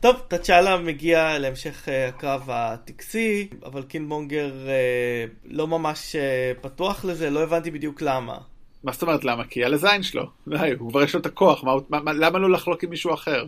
טוב, 0.00 0.16
תצ'אלה 0.28 0.76
מגיע 0.76 1.38
להמשך 1.38 1.88
uh, 1.88 1.90
הקרב 2.08 2.42
הטקסי, 2.48 3.48
אבל 3.64 3.82
קינבונגר 3.82 4.50
uh, 4.66 5.30
לא 5.44 5.66
ממש 5.66 6.16
uh, 6.16 6.60
פתוח 6.60 7.04
לזה, 7.04 7.30
לא 7.30 7.42
הבנתי 7.42 7.70
בדיוק 7.70 8.02
למה. 8.02 8.38
מה 8.84 8.92
זאת 8.92 9.02
אומרת 9.02 9.24
למה? 9.24 9.44
כי 9.44 9.64
על 9.64 9.74
הזין 9.74 10.02
שלו. 10.02 10.26
די, 10.48 10.72
הוא 10.78 10.90
כבר 10.90 11.02
יש 11.02 11.14
לו 11.14 11.20
את 11.20 11.26
הכוח, 11.26 11.64
מה, 11.64 11.72
מה, 11.88 12.00
מה, 12.00 12.12
למה 12.12 12.38
לא 12.38 12.50
לחלוק 12.50 12.84
עם 12.84 12.90
מישהו 12.90 13.14
אחר? 13.14 13.44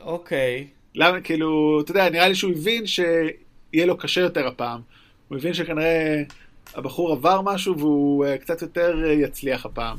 אוקיי. 0.00 0.66
למה, 0.94 1.20
כאילו, 1.20 1.80
אתה 1.80 1.90
יודע, 1.90 2.10
נראה 2.10 2.28
לי 2.28 2.34
שהוא 2.34 2.52
הבין 2.52 2.86
שיהיה 2.86 3.86
לו 3.86 3.96
קשה 3.96 4.20
יותר 4.20 4.46
הפעם. 4.46 4.80
הוא 5.28 5.38
הבין 5.38 5.54
שכנראה 5.54 6.22
הבחור 6.74 7.12
עבר 7.12 7.40
משהו 7.40 7.78
והוא 7.78 8.26
uh, 8.26 8.38
קצת 8.38 8.62
יותר 8.62 8.96
יצליח 9.06 9.66
הפעם. 9.66 9.98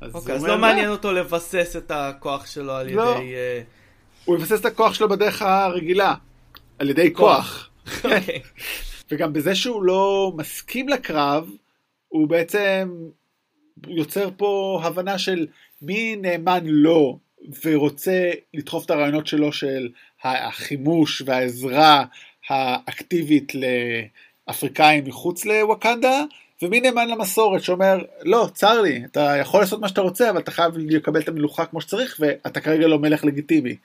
אז, 0.00 0.14
אוקיי, 0.14 0.34
אז 0.34 0.44
לא 0.44 0.58
מעניין 0.58 0.90
אותו 0.90 1.12
לבסס 1.12 1.76
את 1.76 1.90
הכוח 1.90 2.46
שלו 2.46 2.72
על 2.72 2.90
לא. 2.90 3.16
ידי... 3.16 3.34
Uh... 3.34 3.78
הוא 4.24 4.36
יבסס 4.36 4.60
את 4.60 4.64
הכוח 4.64 4.94
שלו 4.94 5.08
בדרך 5.08 5.42
הרגילה, 5.42 6.14
על 6.78 6.90
ידי 6.90 7.14
כוח. 7.14 7.70
כוח. 7.84 8.04
אוקיי. 8.04 8.40
וגם 9.10 9.32
בזה 9.32 9.54
שהוא 9.54 9.82
לא 9.82 10.32
מסכים 10.36 10.88
לקרב, 10.88 11.50
הוא 12.08 12.28
בעצם 12.28 12.88
יוצר 13.86 14.28
פה 14.36 14.80
הבנה 14.84 15.18
של 15.18 15.46
מי 15.82 16.16
נאמן 16.16 16.66
לו 16.66 17.18
ורוצה 17.64 18.30
לדחוף 18.54 18.84
את 18.84 18.90
הרעיונות 18.90 19.26
שלו 19.26 19.52
של 19.52 19.88
החימוש 20.22 21.22
והעזרה 21.26 22.04
האקטיבית 22.48 23.52
לאפריקאים 24.48 25.04
מחוץ 25.04 25.44
לווקנדה, 25.44 26.24
ומי 26.62 26.80
נאמן 26.80 27.08
למסורת 27.08 27.62
שאומר, 27.62 27.98
לא, 28.22 28.48
צר 28.54 28.80
לי, 28.80 29.02
אתה 29.04 29.34
יכול 29.40 29.60
לעשות 29.60 29.80
מה 29.80 29.88
שאתה 29.88 30.00
רוצה, 30.00 30.30
אבל 30.30 30.38
אתה 30.38 30.50
חייב 30.50 30.72
לקבל 30.76 31.20
את 31.20 31.28
המלוכה 31.28 31.66
כמו 31.66 31.80
שצריך, 31.80 32.16
ואתה 32.20 32.60
כרגע 32.60 32.86
לא 32.86 32.98
מלך 32.98 33.24
לגיטימי. 33.24 33.76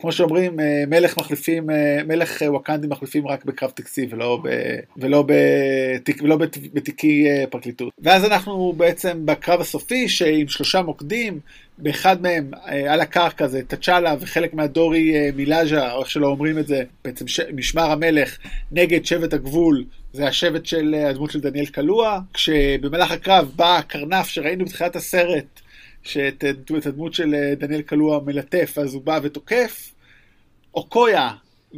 כמו 0.00 0.12
שאומרים, 0.12 0.60
אה, 0.60 0.84
מלך 0.86 1.18
מחליפים, 1.18 1.70
אה, 1.70 2.00
מלך 2.06 2.42
אה, 2.42 2.52
ווקנדי 2.52 2.86
מחליפים 2.86 3.28
רק 3.28 3.44
בקרב 3.44 3.70
טקסי 3.70 4.06
ולא, 4.10 4.38
ב, 4.42 4.48
ולא, 4.96 5.24
בתיק, 5.26 6.22
ולא 6.22 6.36
בת, 6.36 6.58
בתיקי 6.72 7.26
פרקליטות. 7.50 7.92
ואז 7.98 8.24
אנחנו 8.24 8.72
בעצם 8.76 9.26
בקרב 9.26 9.60
הסופי, 9.60 10.08
שעם 10.08 10.48
שלושה 10.48 10.82
מוקדים, 10.82 11.40
באחד 11.78 12.22
מהם 12.22 12.50
על 12.88 13.00
הקרקע 13.00 13.46
זה 13.46 13.62
תצ'אלה 13.66 14.14
וחלק 14.20 14.54
מהדורי 14.54 15.30
מילאז'ה, 15.30 15.92
או 15.92 16.00
איך 16.00 16.10
שלא 16.10 16.26
אומרים 16.26 16.58
את 16.58 16.66
זה, 16.66 16.82
בעצם 17.04 17.28
ש, 17.28 17.40
משמר 17.54 17.90
המלך 17.90 18.38
נגד 18.72 19.04
שבט 19.04 19.32
הגבול, 19.32 19.84
זה 20.12 20.26
השבט 20.28 20.66
של 20.66 20.94
הדמות 20.94 21.30
של 21.30 21.40
דניאל 21.40 21.66
קלוע, 21.66 22.20
כשבמהלך 22.34 23.10
הקרב 23.10 23.52
בא 23.56 23.78
הקרנף 23.78 24.28
שראינו 24.28 24.64
בתחילת 24.64 24.96
הסרט, 24.96 25.60
שאת 26.02 26.44
את 26.78 26.86
הדמות 26.86 27.14
של 27.14 27.34
אה, 27.34 27.54
דניאל 27.54 27.82
קלוע 27.82 28.20
מלטף, 28.26 28.78
אז 28.82 28.94
הוא 28.94 29.02
בא 29.02 29.20
ותוקף. 29.22 29.92
אוקויה 30.74 31.30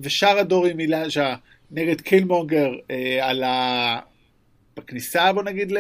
ושאר 0.03 0.39
הדורי 0.39 0.73
מילאז'ה 0.73 1.35
נגד 1.71 2.01
קילמונגר 2.01 2.71
אה, 2.91 3.19
על 3.29 3.43
ה... 3.43 3.99
בכניסה, 4.77 5.33
בוא 5.33 5.43
נגיד, 5.43 5.73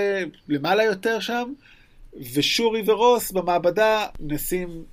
למעלה 0.48 0.84
יותר 0.84 1.20
שם, 1.20 1.52
ושורי 2.34 2.82
ורוס 2.86 3.30
במעבדה 3.30 4.06
מנסים 4.20 4.84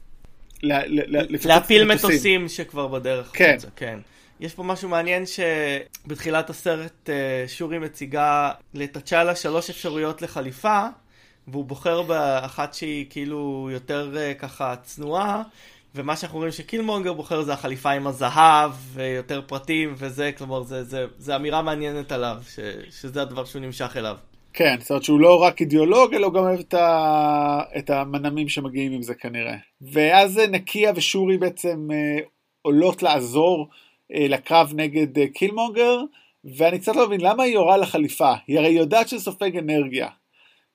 להפיל 1.45 1.83
מטוסים 1.83 2.49
שכבר 2.49 2.87
בדרך. 2.87 3.31
כן. 3.33 3.55
חוצה, 3.55 3.67
כן. 3.75 3.99
יש 4.39 4.53
פה 4.53 4.63
משהו 4.63 4.89
מעניין 4.89 5.23
שבתחילת 5.25 6.49
הסרט 6.49 7.09
אה, 7.09 7.43
שורי 7.47 7.79
מציגה 7.79 8.51
לתצ'אלה 8.73 9.35
שלוש 9.35 9.69
אפשרויות 9.69 10.21
לחליפה, 10.21 10.87
והוא 11.47 11.65
בוחר 11.65 12.01
באחת 12.01 12.73
שהיא 12.73 13.05
כאילו 13.09 13.69
יותר 13.71 14.13
uh, 14.13 14.39
ככה 14.39 14.75
צנועה, 14.83 15.43
ומה 15.95 16.15
שאנחנו 16.15 16.37
רואים 16.37 16.51
שקילמונגר 16.51 17.13
בוחר 17.13 17.41
זה 17.41 17.53
החליפה 17.53 17.91
עם 17.91 18.07
הזהב, 18.07 18.71
ויותר 18.93 19.41
פרטים 19.47 19.93
וזה, 19.97 20.31
כלומר 20.37 20.63
זה, 20.63 20.83
זה, 20.83 21.05
זה 21.17 21.35
אמירה 21.35 21.61
מעניינת 21.61 22.11
עליו, 22.11 22.37
ש, 22.49 22.59
שזה 22.89 23.21
הדבר 23.21 23.45
שהוא 23.45 23.61
נמשך 23.61 23.97
אליו. 23.97 24.17
כן, 24.53 24.75
זאת 24.80 24.89
אומרת 24.89 25.03
שהוא 25.03 25.19
לא 25.19 25.41
רק 25.41 25.61
אידיאולוג, 25.61 26.13
אלא 26.13 26.25
הוא 26.25 26.34
גם 26.34 26.43
אוהב 26.43 26.59
את, 26.59 26.73
ה... 26.73 27.61
את 27.77 27.89
המנעמים 27.89 28.49
שמגיעים 28.49 28.91
עם 28.91 29.01
זה 29.01 29.15
כנראה. 29.15 29.55
ואז 29.81 30.41
נקיה 30.51 30.91
ושורי 30.95 31.38
בעצם 31.38 31.88
אה, 31.91 32.19
עולות 32.61 33.03
לעזור 33.03 33.69
אה, 34.13 34.27
לקרב 34.27 34.71
נגד 34.75 35.17
אה, 35.17 35.27
קילמונגר, 35.27 35.99
ואני 36.57 36.80
קצת 36.80 36.95
לא 36.95 37.07
מבין 37.07 37.21
למה 37.21 37.43
היא 37.43 37.53
יורה 37.53 37.77
לחליפה, 37.77 38.34
היא 38.47 38.59
הרי 38.59 38.69
יודעת 38.69 39.09
שזה 39.09 39.23
סופג 39.23 39.57
אנרגיה. 39.57 40.07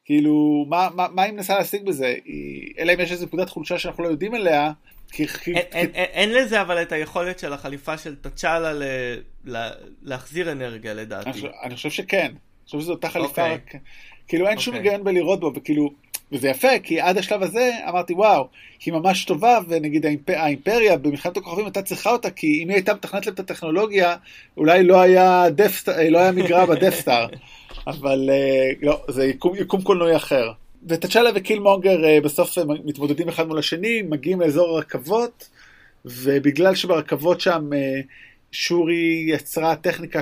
כאילו, 0.04 0.66
מה, 0.68 0.88
מה, 0.94 1.06
מה 1.12 1.22
היא 1.22 1.32
מנסה 1.32 1.58
להשיג 1.58 1.86
בזה? 1.86 2.14
היא, 2.24 2.72
אלא 2.78 2.94
אם 2.94 3.00
יש 3.00 3.12
איזו 3.12 3.26
נקודת 3.26 3.48
חולשה 3.48 3.78
שאנחנו 3.78 4.04
לא 4.04 4.08
יודעים 4.08 4.34
עליה. 4.34 4.72
כי, 5.12 5.26
אין. 5.46 5.56
אין, 5.72 5.90
אין, 5.94 6.32
לזה 6.32 6.60
אבל 6.60 6.82
את 6.82 6.92
היכולת 6.92 7.38
של 7.38 7.52
החליפה 7.52 7.98
של 7.98 8.16
תצ'אלה 8.16 8.72
ל, 8.72 8.82
ל, 9.44 9.68
להחזיר 10.02 10.52
אנרגיה 10.52 10.94
לדעתי. 10.94 11.30
אני, 11.30 11.48
אני 11.62 11.74
חושב 11.74 11.90
שכן, 11.90 12.32
חושב 12.70 12.80
שזו 12.80 12.92
אותה 12.92 13.08
חליפה, 13.08 13.46
okay. 13.46 13.54
רק, 13.54 13.74
כאילו 14.28 14.48
אין 14.48 14.58
okay. 14.58 14.60
שום 14.60 14.74
אוקיי. 14.74 14.90
היגיון 14.90 15.04
בלראות 15.04 15.40
בו, 15.40 15.52
וכאילו, 15.54 15.90
וזה 16.32 16.48
יפה, 16.48 16.78
כי 16.82 17.00
עד 17.00 17.18
השלב 17.18 17.42
הזה 17.42 17.70
אמרתי 17.88 18.12
וואו, 18.12 18.48
היא 18.84 18.94
ממש 18.94 19.24
טובה, 19.24 19.58
ונגיד 19.68 20.06
האימפ... 20.06 20.30
האימפריה 20.30 20.96
במלחמת 20.96 21.36
הכוכבים 21.36 21.64
הייתה 21.64 21.82
צריכה 21.82 22.10
אותה, 22.10 22.30
כי 22.30 22.60
אם 22.62 22.68
היא 22.68 22.74
הייתה 22.74 22.94
מתכנת 22.94 23.26
להם 23.26 23.34
את 23.34 23.40
הטכנולוגיה, 23.40 24.16
אולי 24.56 24.84
לא 24.84 25.00
היה, 25.00 25.50
דף... 25.50 25.88
לא 26.10 26.18
היה 26.18 26.32
מגרע 26.32 26.66
בדפסטאר. 26.66 27.26
אבל 27.86 28.30
אה, 28.32 28.70
לא, 28.82 29.00
זה 29.08 29.24
יקום, 29.24 29.54
יקום 29.56 29.82
קולנועי 29.82 30.16
אחר. 30.16 30.50
ותצ'אלה 30.86 31.30
וקילמונגר 31.34 32.04
אה, 32.04 32.20
בסוף 32.20 32.58
מתמודדים 32.84 33.28
אחד 33.28 33.48
מול 33.48 33.58
השני, 33.58 34.02
מגיעים 34.02 34.40
לאזור 34.40 34.68
הרכבות, 34.68 35.48
ובגלל 36.04 36.74
שברכבות 36.74 37.40
שם 37.40 37.72
אה, 37.72 38.00
שורי 38.52 39.24
יצרה 39.28 39.76
טכניקה 39.76 40.20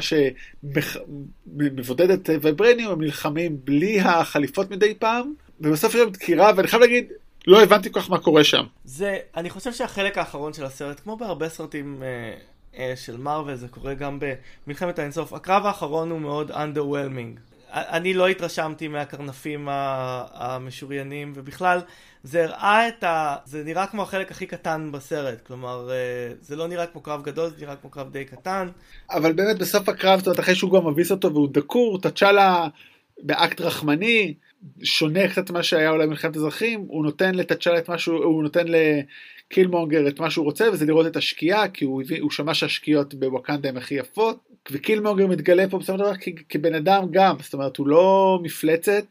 שמבודדת 1.53 2.29
וייברניום, 2.43 2.93
הם 2.93 3.03
נלחמים 3.03 3.57
בלי 3.65 4.01
החליפות 4.01 4.71
מדי 4.71 4.95
פעם, 4.95 5.35
ובסוף 5.61 5.95
יש 5.95 6.01
שם 6.01 6.11
דקירה, 6.11 6.53
ואני 6.57 6.69
חייב 6.69 6.83
להגיד, 6.83 7.13
לא 7.47 7.63
הבנתי 7.63 7.93
כל 7.93 8.01
כך 8.01 8.11
מה 8.11 8.19
קורה 8.19 8.45
שם. 8.45 8.65
זה, 8.85 9.19
אני 9.37 9.51
חושב 9.51 9.73
שהחלק 9.73 10.19
האחרון 10.19 10.53
של 10.53 10.65
הסרט, 10.65 11.01
כמו 11.01 11.17
בהרבה 11.17 11.49
סרטים 11.49 12.03
אה, 12.03 12.35
אה, 12.79 12.97
של 12.97 13.17
מארוול, 13.17 13.55
זה 13.55 13.69
קורה 13.69 13.95
גם 13.95 14.19
במלחמת 14.67 14.99
האינסוף, 14.99 15.33
הקרב 15.33 15.67
האחרון 15.67 16.11
הוא 16.11 16.21
מאוד 16.21 16.51
underwhelming. 16.51 17.56
אני 17.77 18.15
לא 18.15 18.29
התרשמתי 18.29 18.89
מהקרנפים 18.89 19.69
המשוריינים, 19.71 21.33
ובכלל, 21.37 21.81
זה 22.23 22.45
הראה 22.45 22.89
את 22.89 23.05
ה... 23.05 23.37
זה 23.45 23.65
נראה 23.65 23.87
כמו 23.87 24.03
החלק 24.03 24.31
הכי 24.31 24.47
קטן 24.47 24.93
בסרט, 24.93 25.41
כלומר, 25.47 25.91
אה, 25.91 26.35
זה 26.41 26.57
לא 26.57 26.69
נראה 26.69 26.87
כמו 26.87 27.01
קרב 27.01 27.23
גדול, 27.23 27.51
זה 27.51 27.57
נראה 27.61 27.77
כמו 27.77 27.91
קרב 27.91 28.13
די 28.13 28.25
קטן. 28.25 28.69
אבל 29.11 29.33
באמת 29.33 29.59
בסוף 29.59 29.89
הקרב, 29.89 30.19
זאת 30.19 30.27
אומרת, 30.27 30.41
אחרי 30.41 30.55
שהוא 30.55 30.71
כבר 30.71 30.91
מביס 30.91 31.11
אותו 31.11 31.33
והוא 31.33 31.49
דקור, 31.53 32.01
תצ'אלה 32.01 32.69
באקט 33.23 33.61
רחמני, 33.61 34.35
שונה 34.83 35.29
קצת 35.29 35.51
ממה 35.51 35.63
שהיה 35.63 35.91
אולי 35.91 36.07
במלחמת 36.07 36.37
אזרחים, 36.37 36.85
הוא 36.89 37.05
נותן 37.05 37.35
לתצ'אלה 37.35 37.79
את 37.79 37.89
מה 37.89 37.99
שהוא, 37.99 38.25
הוא 38.25 38.43
נותן 38.43 38.65
לקילמונגר 38.69 40.09
את 40.09 40.21
מה 40.21 40.31
שהוא 40.31 40.45
רוצה, 40.45 40.69
וזה 40.73 40.87
לראות 40.87 41.07
את 41.07 41.17
השקיעה, 41.17 41.69
כי 41.69 41.85
הוא, 41.85 42.03
הוא 42.21 42.31
שמע 42.31 42.55
שהשקיעות 42.55 43.15
בווקנדה 43.15 43.69
הן 43.69 43.77
הכי 43.77 43.95
יפות, 43.95 44.46
וקילמונגר 44.71 45.27
מתגלה 45.27 45.69
פה 45.71 45.79
בסופו 45.79 45.99
של 45.99 46.05
דבר 46.05 46.13
כבן 46.49 46.75
אדם 46.75 47.05
גם, 47.11 47.37
זאת 47.43 47.55
אומרת 47.55 47.77
הוא 47.77 47.87
לא 47.87 48.39
מפלצת, 48.43 49.05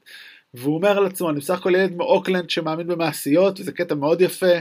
והוא 0.53 0.75
אומר 0.75 0.97
על 0.97 1.05
עצמו, 1.05 1.29
אני 1.29 1.39
בסך 1.39 1.59
הכל 1.59 1.75
ילד 1.75 1.95
מאוקלנד 1.95 2.49
שמאמין 2.49 2.87
במעשיות, 2.87 3.59
וזה 3.59 3.71
קטע 3.71 3.95
מאוד 3.95 4.21
יפה, 4.21 4.55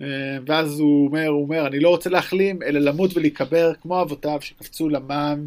אה, 0.00 0.06
ואז 0.46 0.80
הוא 0.80 1.06
אומר, 1.06 1.26
הוא 1.26 1.42
אומר, 1.42 1.66
אני 1.66 1.80
לא 1.80 1.88
רוצה 1.88 2.10
להחלים, 2.10 2.62
אלא 2.62 2.80
למות 2.80 3.16
ולהיקבר 3.16 3.72
כמו 3.82 4.02
אבותיו 4.02 4.38
שקפצו 4.40 4.88
למען, 4.88 5.46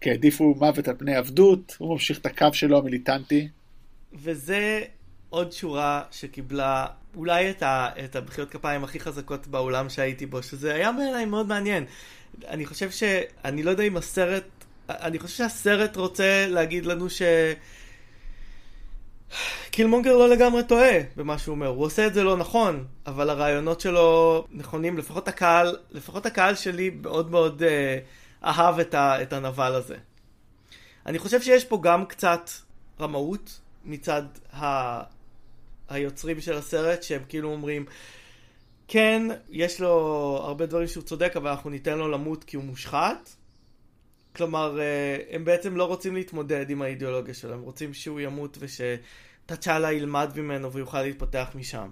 כי 0.00 0.10
העדיפו 0.10 0.54
מוות 0.58 0.88
על 0.88 0.94
פני 0.98 1.16
עבדות, 1.16 1.76
הוא 1.78 1.92
ממשיך 1.92 2.18
את 2.18 2.26
הקו 2.26 2.46
שלו 2.52 2.78
המיליטנטי. 2.78 3.48
וזה 4.12 4.82
עוד 5.30 5.52
שורה 5.52 6.02
שקיבלה 6.10 6.86
אולי 7.16 7.50
את, 7.50 7.62
ה, 7.62 7.88
את 8.04 8.16
הבחירות 8.16 8.50
כפיים 8.50 8.84
הכי 8.84 9.00
חזקות 9.00 9.46
בעולם 9.46 9.88
שהייתי 9.88 10.26
בו, 10.26 10.42
שזה 10.42 10.74
היה 10.74 10.92
בעיניי 10.92 11.24
מאוד 11.24 11.46
מעניין. 11.46 11.84
אני 12.48 12.66
חושב 12.66 12.90
ש... 12.90 13.02
אני 13.44 13.62
לא 13.62 13.70
יודע 13.70 13.84
אם 13.84 13.96
הסרט... 13.96 14.44
אני 14.88 15.18
חושב 15.18 15.36
שהסרט 15.36 15.96
רוצה 15.96 16.46
להגיד 16.48 16.86
לנו 16.86 17.10
ש... 17.10 17.22
קילמונגר 19.70 20.16
לא 20.16 20.28
לגמרי 20.28 20.62
טועה 20.64 20.98
במה 21.16 21.38
שהוא 21.38 21.54
אומר, 21.54 21.66
הוא 21.66 21.84
עושה 21.84 22.06
את 22.06 22.14
זה 22.14 22.24
לא 22.24 22.36
נכון, 22.36 22.84
אבל 23.06 23.30
הרעיונות 23.30 23.80
שלו 23.80 24.44
נכונים, 24.50 24.98
לפחות 24.98 25.28
הקהל, 25.28 25.76
לפחות 25.90 26.26
הקהל 26.26 26.54
שלי 26.54 26.90
מאוד 26.90 27.30
מאוד 27.30 27.62
אה, 27.62 27.98
אהב 28.44 28.78
את, 28.80 28.94
ה, 28.94 29.22
את 29.22 29.32
הנבל 29.32 29.74
הזה. 29.74 29.96
אני 31.06 31.18
חושב 31.18 31.42
שיש 31.42 31.64
פה 31.64 31.78
גם 31.82 32.06
קצת 32.06 32.50
רמאות 33.00 33.60
מצד 33.84 34.22
ה, 34.52 35.00
היוצרים 35.88 36.40
של 36.40 36.56
הסרט, 36.56 37.02
שהם 37.02 37.22
כאילו 37.28 37.52
אומרים, 37.52 37.84
כן, 38.88 39.22
יש 39.50 39.80
לו 39.80 39.90
הרבה 40.42 40.66
דברים 40.66 40.86
שהוא 40.86 41.02
צודק, 41.02 41.32
אבל 41.36 41.50
אנחנו 41.50 41.70
ניתן 41.70 41.98
לו 41.98 42.08
למות 42.08 42.44
כי 42.44 42.56
הוא 42.56 42.64
מושחת. 42.64 43.30
כלומר, 44.36 44.80
אה, 44.80 45.16
הם 45.30 45.44
בעצם 45.44 45.76
לא 45.76 45.84
רוצים 45.84 46.14
להתמודד 46.14 46.70
עם 46.70 46.82
האידיאולוגיה 46.82 47.34
שלו, 47.34 47.54
הם 47.54 47.62
רוצים 47.62 47.94
שהוא 47.94 48.20
ימות 48.20 48.58
ושתצ'אלה 48.60 49.92
ילמד 49.92 50.30
ממנו 50.36 50.72
ויוכל 50.72 51.02
להתפתח 51.02 51.50
משם. 51.54 51.88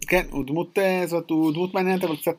כן, 0.00 0.26
הוא 0.30 0.44
דמות, 0.46 0.78
אה, 0.78 1.06
זאת, 1.06 1.30
הוא 1.30 1.52
דמות 1.52 1.74
מעניינת 1.74 2.04
אבל 2.04 2.16
קצת 2.16 2.36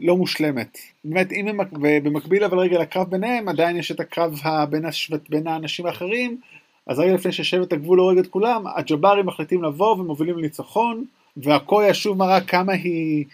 לא 0.00 0.16
מושלמת. 0.16 0.78
באמת, 1.04 1.32
אם 1.32 1.48
הם, 1.48 1.58
במקביל 2.02 2.44
אבל 2.44 2.58
רגע 2.58 2.78
לקרב 2.78 3.10
ביניהם, 3.10 3.48
עדיין 3.48 3.76
יש 3.76 3.90
את 3.92 4.00
הקרב 4.00 4.40
בין, 4.70 4.84
השבט, 4.84 5.28
בין 5.28 5.46
האנשים 5.46 5.86
האחרים, 5.86 6.40
אז 6.86 6.98
רגע 6.98 7.14
לפני 7.14 7.32
ששבט 7.32 7.72
הגבול 7.72 7.98
הורג 7.98 8.18
את 8.18 8.26
כולם, 8.26 8.64
הג'בארים 8.66 9.26
מחליטים 9.26 9.62
לבוא 9.62 9.92
ומובילים 9.92 10.38
לניצחון. 10.38 11.04
והקויה 11.36 11.94
שוב 11.94 12.18
מראה 12.18 12.40
כמה 12.40 12.72
היא 12.72 13.24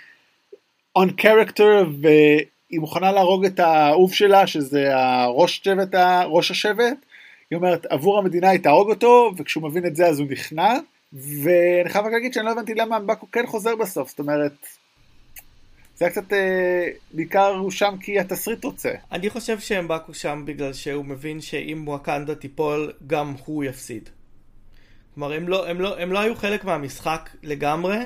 on 0.99 1.21
character 1.21 1.87
והיא 2.01 2.81
מוכנה 2.81 3.13
להרוג 3.13 3.45
את 3.45 3.61
האהוב 3.61 4.13
שלה 4.13 4.47
שזה 4.47 4.97
הראש 4.97 5.61
שבט, 5.65 5.95
ראש 6.27 6.51
השבט. 6.51 6.97
היא 7.51 7.57
אומרת 7.57 7.87
עבור 7.87 8.19
המדינה 8.19 8.51
היא 8.51 8.61
תהרוג 8.61 8.91
אותו 8.91 9.33
וכשהוא 9.37 9.65
מבין 9.65 9.87
את 9.87 9.97
זה 9.97 10.07
אז 10.07 10.19
הוא 10.19 10.29
נכנע 10.31 10.75
ואני 11.13 11.89
חייב 11.89 12.05
רק 12.05 12.13
להגיד 12.13 12.33
שאני 12.33 12.47
לא 12.47 12.51
הבנתי 12.51 12.75
למה 12.75 12.97
אמבקו 12.97 13.31
כן 13.33 13.47
חוזר 13.47 13.77
בסוף 13.77 14.09
זאת 14.09 14.19
אומרת 14.19 14.53
זה 15.97 16.05
היה 16.05 16.13
קצת 16.13 16.33
אה, 16.33 16.89
בעיקר 17.13 17.47
הוא 17.47 17.71
שם 17.71 17.95
כי 18.01 18.19
התסריט 18.19 18.65
רוצה. 18.65 18.91
אני 19.13 19.31
חושב 19.31 19.59
שאמבקו 19.59 20.15
שם 20.15 20.43
בגלל 20.47 20.73
שהוא 20.73 21.05
מבין 21.05 21.41
שאם 21.41 21.83
וואקנדה 21.87 22.35
תיפול 22.35 22.93
גם 23.07 23.35
הוא 23.45 23.65
יפסיד. 23.65 24.09
כלומר, 25.15 25.33
הם 25.33 25.49
לא, 25.49 25.69
הם, 25.69 25.81
לא, 25.81 25.99
הם 25.99 26.13
לא 26.13 26.19
היו 26.19 26.35
חלק 26.37 26.65
מהמשחק 26.65 27.31
לגמרי, 27.43 27.97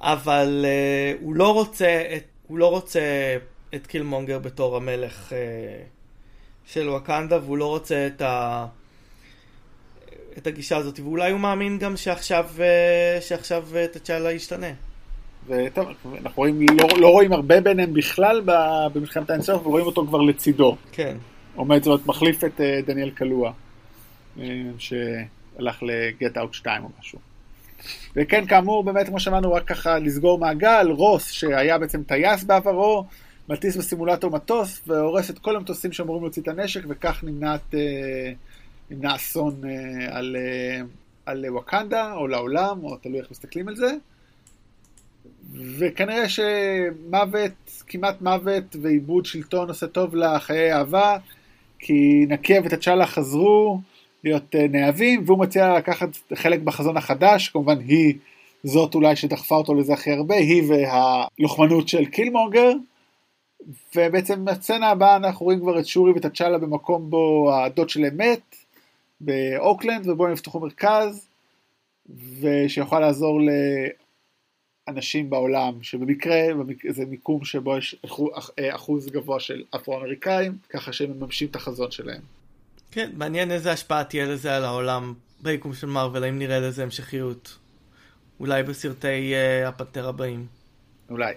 אבל 0.00 0.64
uh, 0.64 1.22
הוא 1.22 1.34
לא 1.34 1.54
רוצה 1.54 2.02
את, 2.16 2.24
הוא 2.46 2.58
לא 2.58 2.70
רוצה 2.70 3.00
את 3.74 3.86
קילמונגר 3.86 4.38
בתור 4.38 4.76
המלך 4.76 5.32
uh, 5.32 5.34
של 6.66 6.88
וואקנדה, 6.88 7.38
והוא 7.44 7.58
לא 7.58 7.66
רוצה 7.66 8.06
את, 8.06 8.22
ה, 8.22 8.66
את 10.38 10.46
הגישה 10.46 10.76
הזאת, 10.76 11.00
ואולי 11.00 11.30
הוא 11.30 11.40
מאמין 11.40 11.78
גם 11.78 11.96
שעכשיו, 11.96 12.46
uh, 12.56 12.60
שעכשיו 13.20 13.64
uh, 13.72 13.98
תצ'אלה 13.98 14.32
ישתנה. 14.32 14.72
וטוב, 15.46 15.88
אנחנו 16.04 16.32
רואים, 16.36 16.60
לא, 16.80 16.88
לא 17.00 17.08
רואים 17.08 17.32
הרבה 17.32 17.60
ביניהם 17.60 17.94
בכלל 17.94 18.42
במלחמת 18.94 19.30
האינסוף, 19.30 19.66
ורואים 19.66 19.86
אותו 19.86 20.06
כבר 20.06 20.20
לצידו. 20.20 20.76
כן. 20.92 21.16
עומד, 21.54 21.82
זאת 21.82 21.86
אומרת, 21.86 22.06
מחליף 22.06 22.44
את 22.44 22.60
uh, 22.60 22.86
דניאל 22.86 23.10
קלוע. 23.10 23.52
ש... 24.78 24.92
הלך 25.58 25.82
לגט 25.82 26.38
אאוט 26.38 26.54
2 26.54 26.84
או 26.84 26.88
משהו. 27.00 27.18
וכן, 28.16 28.46
כאמור, 28.46 28.84
באמת, 28.84 29.06
כמו 29.06 29.20
שאמרנו, 29.20 29.52
רק 29.52 29.64
ככה 29.64 29.98
לסגור 29.98 30.38
מעגל, 30.38 30.90
רוס, 30.90 31.30
שהיה 31.30 31.78
בעצם 31.78 32.02
טייס 32.02 32.44
בעברו, 32.44 33.04
מטיס 33.48 33.76
בסימולטור 33.76 34.30
מטוס, 34.30 34.82
והורס 34.86 35.30
את 35.30 35.38
כל 35.38 35.56
המטוסים 35.56 35.92
שאמורים 35.92 36.22
להוציא 36.22 36.42
את 36.42 36.48
הנשק, 36.48 36.80
וכך 36.88 37.24
נמנעת, 37.24 37.74
אה, 37.74 38.32
נמנע 38.90 39.14
אסון 39.14 39.60
אה, 39.64 40.16
על, 40.16 40.36
אה, 40.36 40.80
על 41.26 41.44
וואקנדה, 41.48 42.12
או 42.12 42.26
לעולם, 42.26 42.84
או 42.84 42.96
תלוי 42.96 43.20
איך 43.20 43.30
מסתכלים 43.30 43.68
על 43.68 43.76
זה. 43.76 43.92
וכנראה 45.78 46.28
שמוות, 46.28 47.82
כמעט 47.86 48.22
מוות 48.22 48.76
ועיבוד 48.82 49.26
שלטון 49.26 49.68
עושה 49.68 49.86
טוב 49.86 50.14
לחיי 50.14 50.72
אהבה, 50.72 51.16
כי 51.78 52.26
נקיה 52.28 52.60
ותצ'אלה 52.64 53.06
חזרו, 53.06 53.80
להיות 54.24 54.54
אה, 54.54 54.66
נאהבים, 54.68 55.22
והוא 55.26 55.38
מציע 55.38 55.76
לקחת 55.76 56.08
חלק 56.34 56.60
בחזון 56.60 56.96
החדש, 56.96 57.48
כמובן 57.48 57.78
היא 57.80 58.14
זאת 58.64 58.94
אולי 58.94 59.16
שדחפה 59.16 59.54
אותו 59.54 59.74
לזה 59.74 59.92
הכי 59.92 60.12
הרבה, 60.12 60.34
היא 60.34 60.62
והלוחמנות 60.68 61.88
של 61.88 62.04
קילמונגר, 62.04 62.72
ובעצם 63.96 64.44
בסצנה 64.44 64.90
הבאה 64.90 65.16
אנחנו 65.16 65.44
רואים 65.44 65.60
כבר 65.60 65.78
את 65.78 65.86
שורי 65.86 66.12
ואת 66.12 66.24
הצ'אלה 66.24 66.58
במקום 66.58 67.10
בו 67.10 67.54
הדוד 67.54 67.88
שלהם 67.88 68.16
מת, 68.16 68.56
באוקלנד, 69.20 70.08
ובו 70.08 70.26
הם 70.26 70.32
יפתחו 70.32 70.60
מרכז, 70.60 71.28
ושיוכל 72.40 73.00
לעזור 73.00 73.40
לאנשים 74.88 75.30
בעולם, 75.30 75.82
שבמקרה 75.82 76.36
זה 76.88 77.06
מיקום 77.06 77.44
שבו 77.44 77.76
יש 77.76 77.96
אחוז 78.58 79.08
גבוה 79.08 79.40
של 79.40 79.62
אפרו-אמריקאים, 79.74 80.52
ככה 80.70 80.92
שהם 80.92 81.10
מממשים 81.10 81.48
את 81.48 81.56
החזון 81.56 81.90
שלהם. 81.90 82.22
כן, 82.90 83.10
מעניין 83.14 83.50
איזה 83.50 83.72
השפעה 83.72 84.04
תהיה 84.04 84.26
לזה 84.26 84.56
על 84.56 84.64
העולם 84.64 85.14
ביקום 85.40 85.74
של 85.74 85.86
מארוול, 85.86 86.24
האם 86.24 86.38
נראה 86.38 86.60
לזה 86.60 86.82
המשכיות. 86.82 87.58
אולי 88.40 88.62
בסרטי 88.62 89.34
uh, 89.34 89.68
הפנתר 89.68 90.08
הבאים. 90.08 90.46
אולי. 91.10 91.34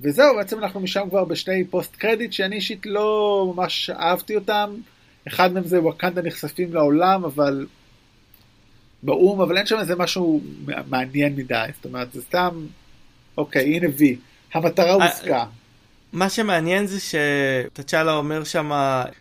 וזהו, 0.00 0.36
בעצם 0.36 0.58
אנחנו 0.58 0.80
משם 0.80 1.08
כבר 1.10 1.24
בשני 1.24 1.64
פוסט 1.64 1.96
קרדיט 1.96 2.32
שאני 2.32 2.56
אישית 2.56 2.86
לא 2.86 3.52
ממש 3.54 3.90
אהבתי 3.90 4.36
אותם. 4.36 4.74
אחד 5.28 5.52
מהם 5.52 5.64
זה 5.64 5.80
וואקנדה 5.80 6.22
נחשפים 6.22 6.74
לעולם, 6.74 7.24
אבל 7.24 7.66
באו"ם, 9.02 9.40
אבל 9.40 9.56
אין 9.58 9.66
שם 9.66 9.78
איזה 9.78 9.96
משהו 9.96 10.40
מעניין 10.88 11.36
מדי, 11.36 11.66
זאת 11.74 11.84
אומרת, 11.84 12.12
זה 12.12 12.22
סתם, 12.22 12.66
אוקיי, 13.38 13.76
הנה 13.76 13.86
וי, 13.98 14.16
המטרה 14.54 14.92
הושגה. 14.92 15.44
מה 16.16 16.30
שמעניין 16.30 16.86
זה 16.86 16.98
שתצ'אלה 17.00 18.16
אומר 18.16 18.44
שם 18.44 18.70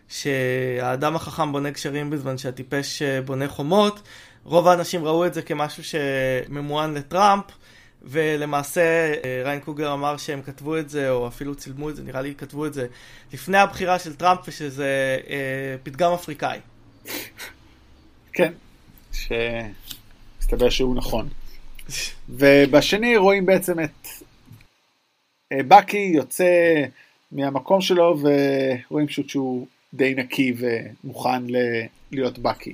שהאדם 0.09 1.15
החכם 1.15 1.51
בונה 1.51 1.69
גשרים 1.69 2.09
בזמן 2.09 2.37
שהטיפש 2.37 3.01
בונה 3.25 3.47
חומות. 3.47 4.01
רוב 4.43 4.67
האנשים 4.67 5.05
ראו 5.05 5.25
את 5.25 5.33
זה 5.33 5.41
כמשהו 5.41 5.83
שממוען 5.83 6.93
לטראמפ, 6.93 7.43
ולמעשה 8.03 9.13
ריין 9.45 9.59
קוגר 9.59 9.93
אמר 9.93 10.17
שהם 10.17 10.41
כתבו 10.41 10.77
את 10.77 10.89
זה, 10.89 11.09
או 11.09 11.27
אפילו 11.27 11.55
צילמו 11.55 11.89
את 11.89 11.95
זה, 11.95 12.03
נראה 12.03 12.21
לי 12.21 12.35
כתבו 12.35 12.65
את 12.65 12.73
זה, 12.73 12.87
לפני 13.33 13.57
הבחירה 13.57 13.99
של 13.99 14.15
טראמפ, 14.15 14.39
ושזה 14.47 15.17
אה, 15.29 15.75
פתגם 15.83 16.11
אפריקאי. 16.11 16.59
כן, 18.33 18.53
שמסתבר 19.11 20.69
שהוא 20.69 20.95
נכון. 20.95 21.29
ובשני 22.29 23.17
רואים 23.17 23.45
בעצם 23.45 23.79
את 23.79 23.89
אה, 24.04 24.04
בקי 25.67 26.11
יוצא 26.15 26.83
מהמקום 27.31 27.81
שלו 27.81 28.17
ורואים 28.19 29.07
פשוט 29.07 29.29
שהוא 29.29 29.67
די 29.93 30.15
נקי 30.15 30.53
ומוכן 30.57 31.43
להיות 32.11 32.39
בקי. 32.39 32.73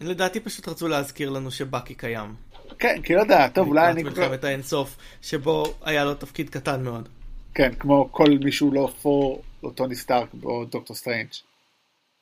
לדעתי 0.00 0.40
פשוט 0.40 0.68
רצו 0.68 0.88
להזכיר 0.88 1.30
לנו 1.30 1.50
שבקי 1.50 1.94
קיים. 1.94 2.34
כן, 2.78 3.02
כי 3.02 3.14
לא 3.14 3.20
יודע, 3.20 3.48
טוב, 3.48 3.68
אולי 3.68 3.90
אני... 3.90 4.02
לקראת 4.02 4.18
מלחמת 4.18 4.44
האינסוף, 4.44 4.96
שבו 5.22 5.64
היה 5.82 6.04
לו 6.04 6.14
תפקיד 6.14 6.50
קטן 6.50 6.82
מאוד. 6.82 7.08
כן, 7.54 7.74
כמו 7.78 8.08
כל 8.12 8.30
מי 8.44 8.52
שהוא 8.52 8.72
לא 8.72 8.92
ת'ור 9.02 9.42
או 9.62 9.70
טוני 9.70 9.96
סטארק 9.96 10.28
או 10.44 10.64
דוקטור 10.64 10.96
סטרנג' 10.96 11.28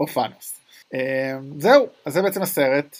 או 0.00 0.06
תאנוס. 0.06 0.60
אמ, 0.94 1.60
זהו, 1.60 1.86
אז 2.04 2.12
זה 2.12 2.22
בעצם 2.22 2.42
הסרט. 2.42 2.96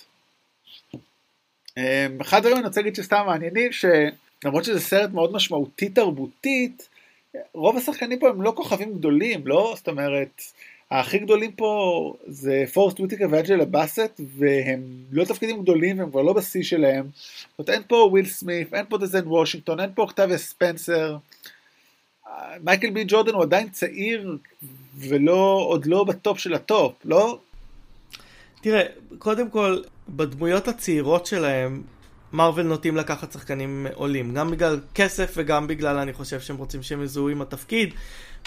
אמ, 1.77 2.21
אחד 2.21 2.37
הדברים 2.39 2.57
אני 2.57 2.67
רוצה 2.67 2.81
להגיד 2.81 2.95
שסתם 2.95 3.25
מעניינים, 3.27 3.71
שלמרות 3.73 4.65
שזה 4.65 4.81
סרט 4.81 5.11
מאוד 5.11 5.33
משמעותי 5.33 5.89
תרבותית, 5.89 6.89
רוב 7.55 7.77
השחקנים 7.77 8.19
פה 8.19 8.29
הם 8.29 8.43
לא 8.43 8.53
כוכבים 8.57 8.95
גדולים, 8.95 9.47
לא? 9.47 9.75
זאת 9.77 9.89
אומרת, 9.89 10.43
הכי 10.91 11.19
גדולים 11.19 11.53
פה 11.53 12.15
זה 12.27 12.65
פורסט 12.73 13.01
וויטיקה 13.01 13.25
ואנג'לה 13.31 13.65
באסט, 13.65 14.21
והם 14.37 14.83
לא 15.13 15.25
תפקידים 15.25 15.63
גדולים, 15.63 16.01
הם 16.01 16.11
כבר 16.11 16.23
לא 16.23 16.33
בשיא 16.33 16.63
שלהם. 16.63 17.07
זאת 17.15 17.59
אומרת, 17.59 17.71
אין 17.71 17.83
פה 17.89 17.97
וויל 18.11 18.27
סמית, 18.27 18.75
אין 18.75 18.85
פה 18.89 18.99
דנזל 18.99 19.27
וושינגטון, 19.27 19.81
אין 19.81 19.91
פה 19.95 20.03
אוקטביה 20.03 20.39
ספנסר. 20.39 21.17
מייקל 22.61 22.91
בי 22.91 23.05
ג'ורדן 23.09 23.35
הוא 23.35 23.43
עדיין 23.43 23.69
צעיר, 23.69 24.37
ולא, 24.99 25.65
עוד 25.69 25.87
לא 25.87 26.05
בטופ 26.05 26.39
של 26.39 26.55
הטופ, 26.55 26.93
לא? 27.05 27.39
תראה, 28.61 28.83
קודם 29.19 29.51
כל, 29.51 29.83
בדמויות 30.09 30.69
הצעירות 30.69 31.27
שלהם, 31.27 31.83
מרוויל 32.33 32.67
נוטים 32.67 32.97
לקחת 32.97 33.33
שחקנים 33.33 33.87
עולים, 33.95 34.35
גם 34.35 34.51
בגלל 34.51 34.81
כסף 34.95 35.33
וגם 35.37 35.67
בגלל 35.67 35.97
אני 35.97 36.13
חושב 36.13 36.41
שהם 36.41 36.57
רוצים 36.57 36.83
שהם 36.83 37.03
יזוהו 37.03 37.29
עם 37.29 37.43
התפקיד. 37.43 37.95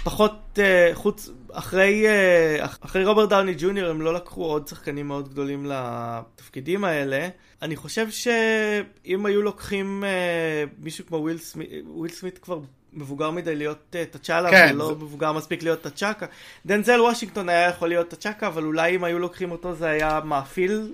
פחות 0.03 0.32
uh, 0.56 0.60
חוץ, 0.95 1.30
אחרי, 1.52 2.06
uh, 2.07 2.66
אחרי 2.82 3.06
רוברט 3.06 3.30
דאוני 3.30 3.53
ג'וניור 3.57 3.90
הם 3.90 4.02
לא 4.02 4.14
לקחו 4.14 4.45
עוד 4.45 4.68
שחקנים 4.68 5.07
מאוד 5.07 5.30
גדולים 5.30 5.66
לתפקידים 5.66 6.84
האלה. 6.84 7.28
אני 7.62 7.76
חושב 7.76 8.10
שאם 8.10 9.26
היו 9.26 9.41
לוקחים 9.41 10.03
uh, 10.03 10.70
מישהו 10.80 11.06
כמו 11.06 11.18
וויל 11.18 11.38
סמית, 11.38 11.70
וויל 11.88 12.12
סמית 12.12 12.38
כבר 12.38 12.60
מבוגר 12.94 13.32
מדי 13.32 13.56
להיות 13.56 13.95
uh, 13.95 14.18
תצ'אלה, 14.18 14.52
כן, 14.52 14.72
ולא 14.74 14.88
זה... 14.88 14.94
מבוגר 14.94 15.32
מספיק 15.32 15.64
להיות 15.64 15.84
תצ'אקה. 15.84 16.26
דנזל 16.66 17.02
וושינגטון 17.02 17.49
היה 17.49 17.70
יכול 17.70 17.90
להיות 17.90 18.10
תצ'אקה, 18.10 18.48
אבל 18.48 18.64
אולי 18.64 18.95
אם 18.95 19.03
היו 19.03 19.20
לוקחים 19.20 19.52
אותו 19.52 19.76
זה 19.76 19.90
היה 19.90 20.20
מאפיל 20.26 20.94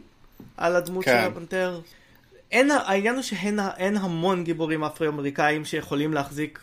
על 0.58 0.76
הדמות 0.76 1.06
כן. 1.06 1.22
של 1.22 1.32
הפנתר. 1.32 1.80
אין, 2.52 2.72
העניין 2.72 3.16
הוא 3.16 3.24
שאין 3.24 3.98
המון 3.98 4.44
גיבורים 4.44 4.84
אפרו-אמריקאים 4.84 5.66
שיכולים 5.66 6.14
להחזיק 6.14 6.60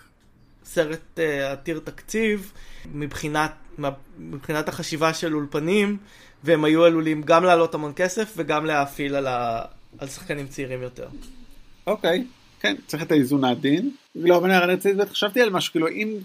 סרט 0.65 1.01
uh, 1.17 1.21
עתיר 1.53 1.81
תקציב 1.85 2.53
מבחינת, 2.93 3.53
מבחינת 4.19 4.69
החשיבה 4.69 5.15
של 5.15 5.35
אולפנים, 5.35 5.97
והם 6.45 6.65
היו 6.65 6.85
עלולים 6.85 7.23
גם 7.23 7.45
לעלות 7.45 7.75
המון 7.75 7.93
כסף 7.97 8.35
וגם 8.37 8.67
להאפיל 8.67 9.15
על, 9.15 9.27
ה, 9.27 9.63
על 9.99 10.09
שחקנים 10.09 10.47
צעירים 10.47 10.83
יותר. 10.83 11.09
אוקיי, 11.87 12.19
okay. 12.19 12.23
כן, 12.61 12.77
צריך 12.87 13.03
את 13.03 13.13
האיזון 13.13 13.45
העדין. 13.45 13.91
לא, 14.15 14.37
אבל 14.37 14.51
אני 14.51 14.75
רוצה, 14.75 14.91
חשבתי 15.11 15.41
על 15.41 15.51
משהו, 15.51 15.73
כאילו, 15.73 15.89
אם, 15.89 16.19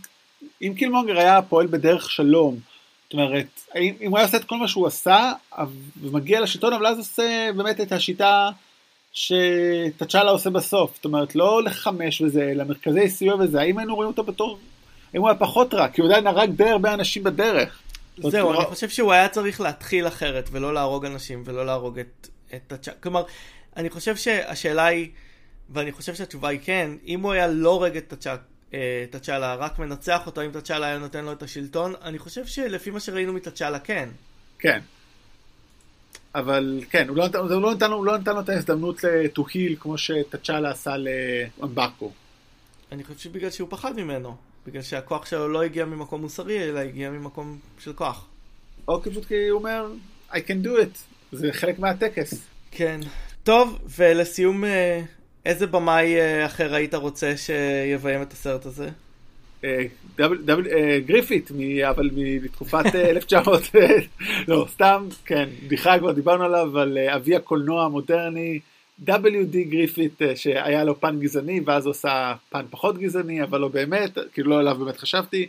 אם 0.62 0.74
קילמונגר 0.78 1.18
היה 1.18 1.42
פועל 1.42 1.68
בדרך 1.68 2.10
שלום, 2.10 2.60
זאת 3.04 3.14
אומרת, 3.14 3.48
אם, 3.76 3.94
אם 4.02 4.10
הוא 4.10 4.18
היה 4.18 4.26
עושה 4.26 4.38
את 4.38 4.44
כל 4.44 4.58
מה 4.58 4.68
שהוא 4.68 4.88
עשה, 4.88 5.32
ומגיע 6.02 6.42
לשלטון, 6.42 6.74
אבל 6.74 6.86
אז 6.86 6.98
עושה 6.98 7.50
באמת 7.56 7.82
את 7.82 7.92
השיטה 7.92 8.50
שתצ'אלה 9.14 10.32
עושה 10.32 10.50
בסוף, 10.50 10.96
זאת 10.96 11.06
אומרת 11.06 11.36
לא 11.36 11.64
לחמש 11.64 12.22
וזה, 12.22 12.52
אלא 12.52 12.64
מרכזי 12.64 13.10
סיוע 13.10 13.36
וזה, 13.36 13.62
האם 13.62 13.78
היינו 13.78 13.96
רואים 13.96 14.10
אותו 14.10 14.24
בתור, 14.24 14.60
האם 15.14 15.22
הוא 15.22 15.30
היה 15.30 15.38
פחות 15.38 15.74
רע, 15.74 15.88
כי 15.88 16.02
הוא 16.02 16.10
עדיין 16.10 16.28
הרג 16.28 16.50
די 16.50 16.70
הרבה 16.70 16.94
אנשים 16.94 17.24
בדרך. 17.24 17.80
זהו, 18.18 18.54
אני 18.54 18.66
חושב 18.66 18.90
שהוא 18.90 19.14
היה 19.14 19.30
צריך 19.30 19.62
להתחיל 19.62 20.08
אחרת, 20.08 20.50
ולא 20.52 20.74
להרוג 20.74 21.06
אנשים, 21.06 21.44
ולא 21.46 21.66
להרוג 21.66 22.00
את, 22.00 22.28
את 22.54 22.62
תצ'אלה, 22.68 22.98
כלומר, 22.98 23.24
אני 23.78 23.90
חושב 23.90 24.16
שהשאלה 24.16 24.86
היא, 24.86 25.10
ואני 25.70 25.92
חושב 25.92 26.16
שהתשובה 26.16 26.50
היא 26.50 26.60
כן, 26.64 26.92
אם 27.08 27.22
הוא 27.22 27.32
היה 27.32 27.48
לא 27.48 27.70
הורג 27.70 27.98
את 27.98 28.14
תצ'אלה, 29.10 29.48
אה, 29.52 29.56
רק 29.56 29.80
מנצח 29.80 30.26
אותו, 30.26 30.42
אם 30.42 30.52
תצ'אלה 30.52 30.86
היה 30.86 30.98
נותן 30.98 31.26
לו 31.26 31.32
את 31.32 31.44
השלטון, 31.44 31.94
אני 32.02 32.20
חושב 32.20 32.46
שלפי 32.46 32.90
מה 32.90 33.00
שראינו 33.00 33.34
מתצ'אלה 33.34 33.80
כן. 33.80 34.10
כן. 34.60 34.80
אבל 36.36 36.82
כן, 36.90 37.10
הוא 37.10 37.18
לא 37.18 37.26
נתן, 37.26 37.38
הוא 37.38 37.62
לא 37.62 37.74
נתן, 37.74 37.92
הוא 37.92 38.06
לא 38.06 38.18
נתן 38.18 38.34
לו 38.36 38.40
את 38.42 38.50
ההזדמנות 38.50 39.00
to 39.36 39.40
heal 39.40 39.80
כמו 39.80 39.98
שתצ'אלה 39.98 40.72
עשה 40.72 40.96
לאמבקו. 40.98 42.12
אני 42.92 43.04
חושב 43.04 43.20
שבגלל 43.20 43.50
שהוא 43.50 43.70
פחד 43.72 43.96
ממנו. 43.96 44.36
בגלל 44.68 44.82
שהכוח 44.82 45.26
שלו 45.26 45.48
לא 45.48 45.64
הגיע 45.64 45.86
ממקום 45.86 46.22
מוסרי, 46.22 46.64
אלא 46.64 46.80
הגיע 46.80 47.10
ממקום 47.10 47.60
של 47.80 47.94
כוח. 47.94 48.26
או 48.88 49.02
פשוט 49.02 49.26
כי 49.26 49.48
הוא 49.48 49.60
אומר, 49.60 49.88
I 50.32 50.36
can 50.36 50.66
do 50.66 50.70
it. 50.70 50.98
זה 51.32 51.54
חלק 51.54 51.80
מהטקס. 51.80 52.48
כן. 52.72 53.00
טוב, 53.44 53.80
ולסיום, 53.98 54.66
אה, 54.66 55.02
איזה 55.46 55.68
במאי 55.68 56.20
אה, 56.20 56.46
אחר 56.46 56.76
היית 56.76 56.96
רוצה 56.96 57.34
שיביים 57.38 58.22
את 58.22 58.34
הסרט 58.34 58.66
הזה? 58.66 58.90
אה, 59.64 59.86
אה, 60.72 61.00
גריפית, 61.06 61.52
אבל 61.90 62.10
מתקופת 62.16 62.96
1900, 62.96 63.62
אה, 63.76 63.88
לא, 64.48 64.66
סתם, 64.70 65.08
כן, 65.26 65.50
בדיחה 65.66 66.00
כבר 66.00 66.12
דיברנו 66.12 66.44
עליו, 66.44 66.80
על 66.80 66.98
אבי 66.98 67.36
הקולנוע 67.36 67.86
המודרני, 67.86 68.60
WD 69.08 69.58
גריפית, 69.70 70.22
שהיה 70.36 70.84
לו 70.84 71.00
פן 71.00 71.20
גזעני, 71.20 71.62
ואז 71.66 71.88
עושה 71.88 72.34
פן 72.50 72.66
פחות 72.70 72.98
גזעני, 72.98 73.44
אבל 73.44 73.60
לא 73.60 73.68
באמת, 73.68 74.18
כאילו 74.34 74.50
לא 74.50 74.60
עליו 74.60 74.76
באמת 74.76 74.98
חשבתי. 74.98 75.48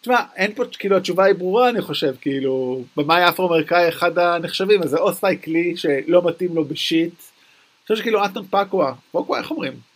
תשמע, 0.00 0.20
אין 0.36 0.54
פה, 0.54 0.64
כאילו 0.78 0.96
התשובה 0.96 1.24
היא 1.24 1.34
ברורה 1.34 1.68
אני 1.68 1.82
חושב, 1.82 2.14
כאילו, 2.20 2.82
במאי 2.96 3.28
אפרו-אמריקאי 3.28 3.88
אחד 3.88 4.18
הנחשבים, 4.18 4.82
אז 4.82 4.90
זה 4.90 4.98
או 4.98 5.12
ספייק 5.12 5.48
לי 5.48 5.76
שלא 5.76 6.22
מתאים 6.24 6.54
לו 6.54 6.64
ב 6.64 6.72
shit. 6.72 7.12
אני 7.12 7.82
חושב 7.82 7.96
שכאילו 7.96 8.24
אנטון 8.24 8.46
פקווה, 8.50 8.92
פקווה 9.12 9.38
איך 9.38 9.50
אומרים? 9.50 9.95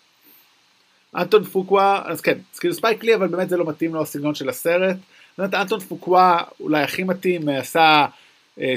אנטון 1.17 1.45
פוקווה, 1.45 2.03
אז 2.05 2.21
כן, 2.21 2.39
אז 2.55 2.59
כאילו 2.59 2.75
ספייק 2.75 3.05
לי, 3.05 3.15
אבל 3.15 3.29
באמת 3.29 3.49
זה 3.49 3.57
לא 3.57 3.67
מתאים 3.67 3.95
לו 3.95 4.03
הסגנון 4.03 4.35
של 4.35 4.49
הסרט. 4.49 4.97
באמת 5.39 5.55
אנטון 5.55 5.81
פוקווה 5.81 6.43
אולי 6.61 6.83
הכי 6.83 7.05
מתאים, 7.05 7.49
עשה 7.49 8.07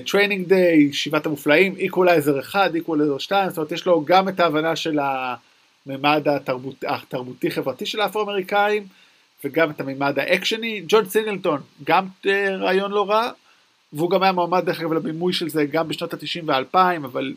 Training 0.07 0.45
uh, 0.45 0.49
Day, 0.49 0.93
שבעת 0.93 1.25
המופלאים, 1.25 1.75
איקולייזר 1.75 2.39
1, 2.39 2.75
איקולייזר 2.75 3.17
2, 3.17 3.49
זאת 3.49 3.57
אומרת 3.57 3.71
יש 3.71 3.85
לו 3.85 4.05
גם 4.05 4.29
את 4.29 4.39
ההבנה 4.39 4.75
של 4.75 4.99
הממד 4.99 6.27
התרבות, 6.27 6.75
התרבותי-חברתי 6.87 7.85
של 7.85 8.01
האפרו-אמריקאים, 8.01 8.87
וגם 9.43 9.69
את 9.69 9.79
הממד 9.79 10.19
האקשני. 10.19 10.83
ג'ון 10.87 11.09
סינגלטון, 11.09 11.61
גם 11.83 12.07
uh, 12.23 12.27
רעיון 12.59 12.91
לא 12.91 13.09
רע, 13.09 13.31
והוא 13.93 14.09
גם 14.09 14.23
היה 14.23 14.31
מועמד 14.31 14.65
דרך 14.65 14.79
אגב 14.81 14.93
לבימוי 14.93 15.33
של 15.33 15.49
זה 15.49 15.65
גם 15.65 15.87
בשנות 15.87 16.13
ה-90 16.13 16.43
וה-2000, 16.45 17.05
אבל 17.05 17.33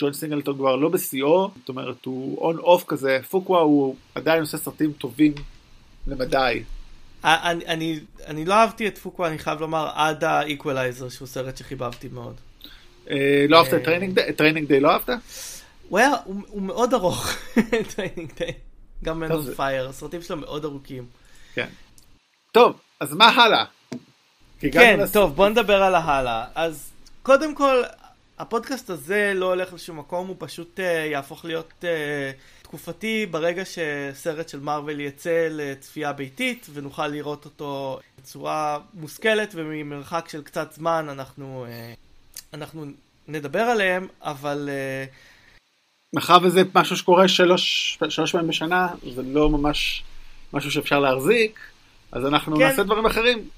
ג'ון 0.00 0.12
סינגלטון 0.12 0.56
כבר 0.56 0.76
לא 0.76 0.88
בשיאו, 0.88 1.50
זאת 1.60 1.68
אומרת 1.68 2.04
הוא 2.04 2.38
on 2.38 2.58
off 2.58 2.84
כזה, 2.86 3.18
פוקווה 3.30 3.60
הוא 3.60 3.96
עדיין 4.14 4.40
עושה 4.40 4.58
סרטים 4.58 4.92
טובים 4.92 5.34
למדי. 6.06 6.62
אני, 7.24 7.66
אני, 7.66 8.00
אני 8.26 8.44
לא 8.44 8.54
אהבתי 8.54 8.88
את 8.88 8.98
פוקווה, 8.98 9.28
אני 9.28 9.38
חייב 9.38 9.60
לומר, 9.60 9.90
עד 9.94 10.24
האיקוולייזר, 10.24 11.08
שהוא 11.08 11.28
סרט 11.28 11.56
שחיבבתי 11.56 12.08
מאוד. 12.08 12.34
אה, 13.10 13.46
לא 13.48 13.58
אהבת 13.58 13.74
את 13.74 13.84
Training 13.84 14.14
Day? 14.14 14.32
Training 14.32 14.68
Day 14.68 14.80
לא 14.80 14.90
אהבת? 14.90 15.08
הוא 15.88 15.98
היה, 15.98 16.10
הוא 16.24 16.62
מאוד 16.62 16.94
ארוך, 16.94 17.32
Training 17.94 18.32
Day. 18.38 18.52
גם 19.04 19.20
מן 19.20 19.32
אוף 19.32 19.46
פייר, 19.56 19.88
הסרטים 19.88 20.22
שלו 20.22 20.36
מאוד 20.36 20.64
ארוכים. 20.64 21.06
כן. 21.54 21.68
טוב, 22.52 22.80
אז 23.00 23.12
מה 23.12 23.28
הלאה? 23.28 23.64
כן, 24.60 25.00
טוב, 25.12 25.34
בוא 25.34 25.48
נדבר 25.48 25.82
על 25.82 25.94
ההלאה. 25.94 26.44
אז 26.54 26.90
קודם 27.22 27.54
כל, 27.54 27.82
הפודקאסט 28.38 28.90
הזה 28.90 29.32
לא 29.34 29.46
הולך 29.46 29.72
לשום 29.72 29.98
מקום, 29.98 30.28
הוא 30.28 30.36
פשוט 30.38 30.78
uh, 30.78 30.82
יהפוך 30.82 31.44
להיות 31.44 31.72
uh, 31.80 32.62
תקופתי 32.62 33.26
ברגע 33.30 33.62
שסרט 33.64 34.48
של 34.48 34.60
מארוול 34.60 35.00
יצא 35.00 35.48
לצפייה 35.50 36.12
ביתית 36.12 36.66
ונוכל 36.72 37.06
לראות 37.06 37.44
אותו 37.44 37.98
בצורה 38.18 38.78
מושכלת 38.94 39.52
וממרחק 39.54 40.28
של 40.28 40.42
קצת 40.42 40.72
זמן 40.72 41.06
אנחנו, 41.08 41.66
uh, 41.66 41.96
אנחנו 42.54 42.84
נדבר 43.28 43.62
עליהם, 43.62 44.06
אבל... 44.22 44.68
Uh, 44.68 45.14
מאחר 46.14 46.38
וזה 46.42 46.62
משהו 46.74 46.96
שקורה 46.96 47.28
שלוש, 47.28 47.98
שלוש 48.08 48.32
פעמים 48.32 48.48
בשנה, 48.48 48.88
זה 49.14 49.22
לא 49.22 49.50
ממש 49.50 50.02
משהו 50.52 50.70
שאפשר 50.70 51.00
להחזיק, 51.00 51.60
אז 52.12 52.26
אנחנו 52.26 52.56
כן. 52.56 52.62
נעשה 52.62 52.82
דברים 52.82 53.06
אחרים. 53.06 53.48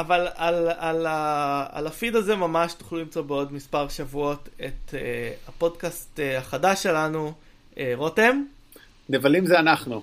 אבל 0.00 0.28
על, 0.34 0.68
על, 0.78 1.06
ה, 1.06 1.66
על 1.72 1.86
הפיד 1.86 2.16
הזה 2.16 2.36
ממש 2.36 2.74
תוכלו 2.74 3.00
למצוא 3.00 3.22
בעוד 3.22 3.52
מספר 3.52 3.88
שבועות 3.88 4.48
את 4.56 4.88
uh, 4.88 4.94
הפודקאסט 5.48 6.18
uh, 6.18 6.38
החדש 6.38 6.82
שלנו, 6.82 7.32
uh, 7.74 7.78
רותם. 7.94 8.42
נבלים 9.08 9.46
זה 9.46 9.58
אנחנו. 9.58 10.02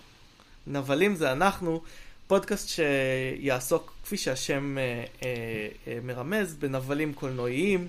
נבלים 0.68 1.15
זה 1.15 1.32
אנחנו, 1.32 1.82
פודקאסט 2.28 2.69
שיעסוק, 2.69 3.94
כפי 4.03 4.18
שהשם 4.18 4.78
uh, 4.78 5.19
uh, 5.19 5.24
uh, 5.24 5.90
מרמז, 6.03 6.56
בנבלים 6.56 7.14
קולנועיים, 7.14 7.88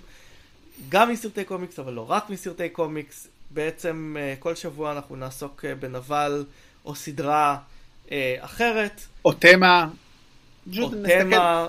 גם 0.88 1.10
מסרטי 1.10 1.44
קומיקס, 1.44 1.78
אבל 1.78 1.92
לא 1.92 2.10
רק 2.10 2.30
מסרטי 2.30 2.68
קומיקס. 2.68 3.28
בעצם 3.50 4.16
uh, 4.16 4.40
כל 4.42 4.54
שבוע 4.54 4.92
אנחנו 4.92 5.16
נעסוק 5.16 5.64
uh, 5.64 5.80
בנבל 5.80 6.44
או 6.84 6.94
סדרה 6.94 7.58
uh, 8.06 8.10
אחרת. 8.38 9.00
או 9.24 9.32
תמה. 9.32 9.88
או 10.78 10.90
תמה. 10.90 11.68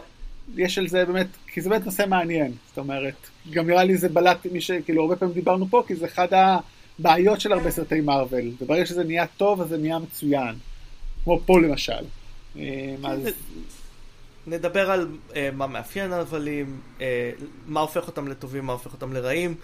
יש 0.57 0.77
על 0.77 0.87
זה 0.87 1.05
באמת, 1.05 1.27
כי 1.47 1.61
זה 1.61 1.69
באמת 1.69 1.85
נושא 1.85 2.03
מעניין, 2.07 2.51
זאת 2.67 2.77
אומרת, 2.77 3.27
גם 3.49 3.67
נראה 3.67 3.83
לי 3.83 3.97
זה 3.97 4.09
בלט 4.09 4.45
מי 4.51 4.61
שכאילו 4.61 5.01
הרבה 5.01 5.15
פעמים 5.15 5.33
דיברנו 5.33 5.67
פה, 5.69 5.83
כי 5.87 5.95
זה 5.95 6.05
אחד 6.05 6.27
הבעיות 6.99 7.41
של 7.41 7.53
הרבה 7.53 7.71
סרטי 7.71 8.01
מארוול, 8.01 8.51
וברגע 8.61 8.85
שזה 8.85 9.03
נהיה 9.03 9.25
טוב 9.37 9.61
אז 9.61 9.69
זה 9.69 9.77
נהיה 9.77 9.99
מצוין, 9.99 10.55
כמו 11.23 11.39
פה 11.45 11.59
למשל. 11.59 12.03
אה, 12.57 12.95
אז... 13.03 13.19
נדבר 14.47 14.91
על 14.91 15.07
uh, 15.29 15.33
מה 15.53 15.67
מאפיין 15.67 16.13
הנבלים, 16.13 16.79
uh, 16.97 17.01
מה 17.67 17.79
הופך 17.79 18.07
אותם 18.07 18.27
לטובים, 18.27 18.65
מה 18.65 18.73
הופך 18.73 18.93
אותם 18.93 19.13
לרעים, 19.13 19.55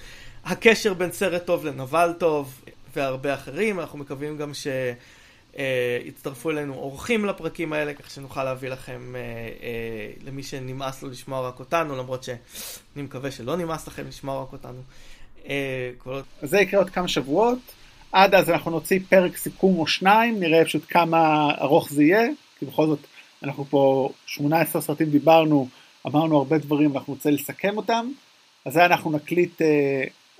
הקשר 0.45 0.93
בין 0.93 1.11
סרט 1.11 1.45
טוב 1.45 1.65
לנבל 1.65 2.13
טוב 2.17 2.61
והרבה 2.95 3.33
אחרים, 3.33 3.79
אנחנו 3.79 3.99
מקווים 3.99 4.37
גם 4.37 4.53
ש... 4.53 4.67
יצטרפו 6.05 6.51
אלינו 6.51 6.73
אורחים 6.73 7.25
לפרקים 7.25 7.73
האלה, 7.73 7.93
כך 7.93 8.11
שנוכל 8.11 8.43
להביא 8.43 8.69
לכם, 8.69 9.13
uh, 9.13 9.61
uh, 10.21 10.25
למי 10.25 10.43
שנמאס 10.43 11.03
לו 11.03 11.09
לשמוע 11.09 11.47
רק 11.47 11.59
אותנו, 11.59 11.95
למרות 11.95 12.23
שאני 12.23 12.37
מקווה 12.95 13.31
שלא 13.31 13.57
נמאס 13.57 13.87
לכם 13.87 14.07
לשמוע 14.07 14.41
רק 14.41 14.53
אותנו. 14.53 14.81
אז 16.41 16.49
זה 16.49 16.59
יקרה 16.59 16.79
עוד 16.79 16.89
כמה 16.89 17.07
שבועות. 17.07 17.59
עד 18.11 18.35
אז 18.35 18.49
אנחנו 18.49 18.71
נוציא 18.71 18.99
פרק 19.09 19.37
סיכום 19.37 19.79
או 19.79 19.87
שניים, 19.87 20.39
נראה 20.39 20.65
פשוט 20.65 20.83
כמה 20.87 21.51
ארוך 21.61 21.89
זה 21.89 22.03
יהיה, 22.03 22.27
כי 22.59 22.65
בכל 22.65 22.87
זאת 22.87 22.99
אנחנו 23.43 23.65
פה 23.65 24.09
18 24.25 24.81
סרטים 24.81 25.09
דיברנו, 25.09 25.67
אמרנו 26.07 26.37
הרבה 26.37 26.57
דברים, 26.57 26.97
אנחנו 26.97 27.13
רוצה 27.13 27.31
לסכם 27.31 27.77
אותם. 27.77 28.11
אז 28.65 28.73
זה 28.73 28.85
אנחנו 28.85 29.11
נקליט, 29.11 29.61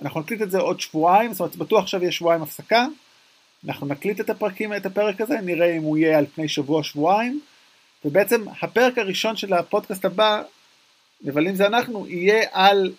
אנחנו 0.02 0.20
נקליט 0.20 0.42
את 0.42 0.50
זה 0.50 0.58
עוד 0.58 0.80
שבועיים, 0.80 1.32
זאת 1.32 1.40
אומרת 1.40 1.56
בטוח 1.56 1.82
עכשיו 1.82 2.04
יש 2.04 2.16
שבועיים 2.16 2.42
הפסקה. 2.42 2.86
אנחנו 3.64 3.86
נקליט 3.86 4.20
את 4.20 4.30
הפרקים, 4.30 4.74
את 4.74 4.86
הפרק 4.86 5.20
הזה, 5.20 5.40
נראה 5.40 5.76
אם 5.76 5.82
הוא 5.82 5.98
יהיה 5.98 6.18
על 6.18 6.26
פני 6.34 6.48
שבוע-שבועיים, 6.48 7.40
ובעצם 8.04 8.44
הפרק 8.62 8.98
הראשון 8.98 9.36
של 9.36 9.52
הפודקאסט 9.52 10.04
הבא, 10.04 10.42
נבלים 11.22 11.54
זה 11.54 11.66
אנחנו, 11.66 12.06
יהיה 12.06 12.48
על, 12.52 12.92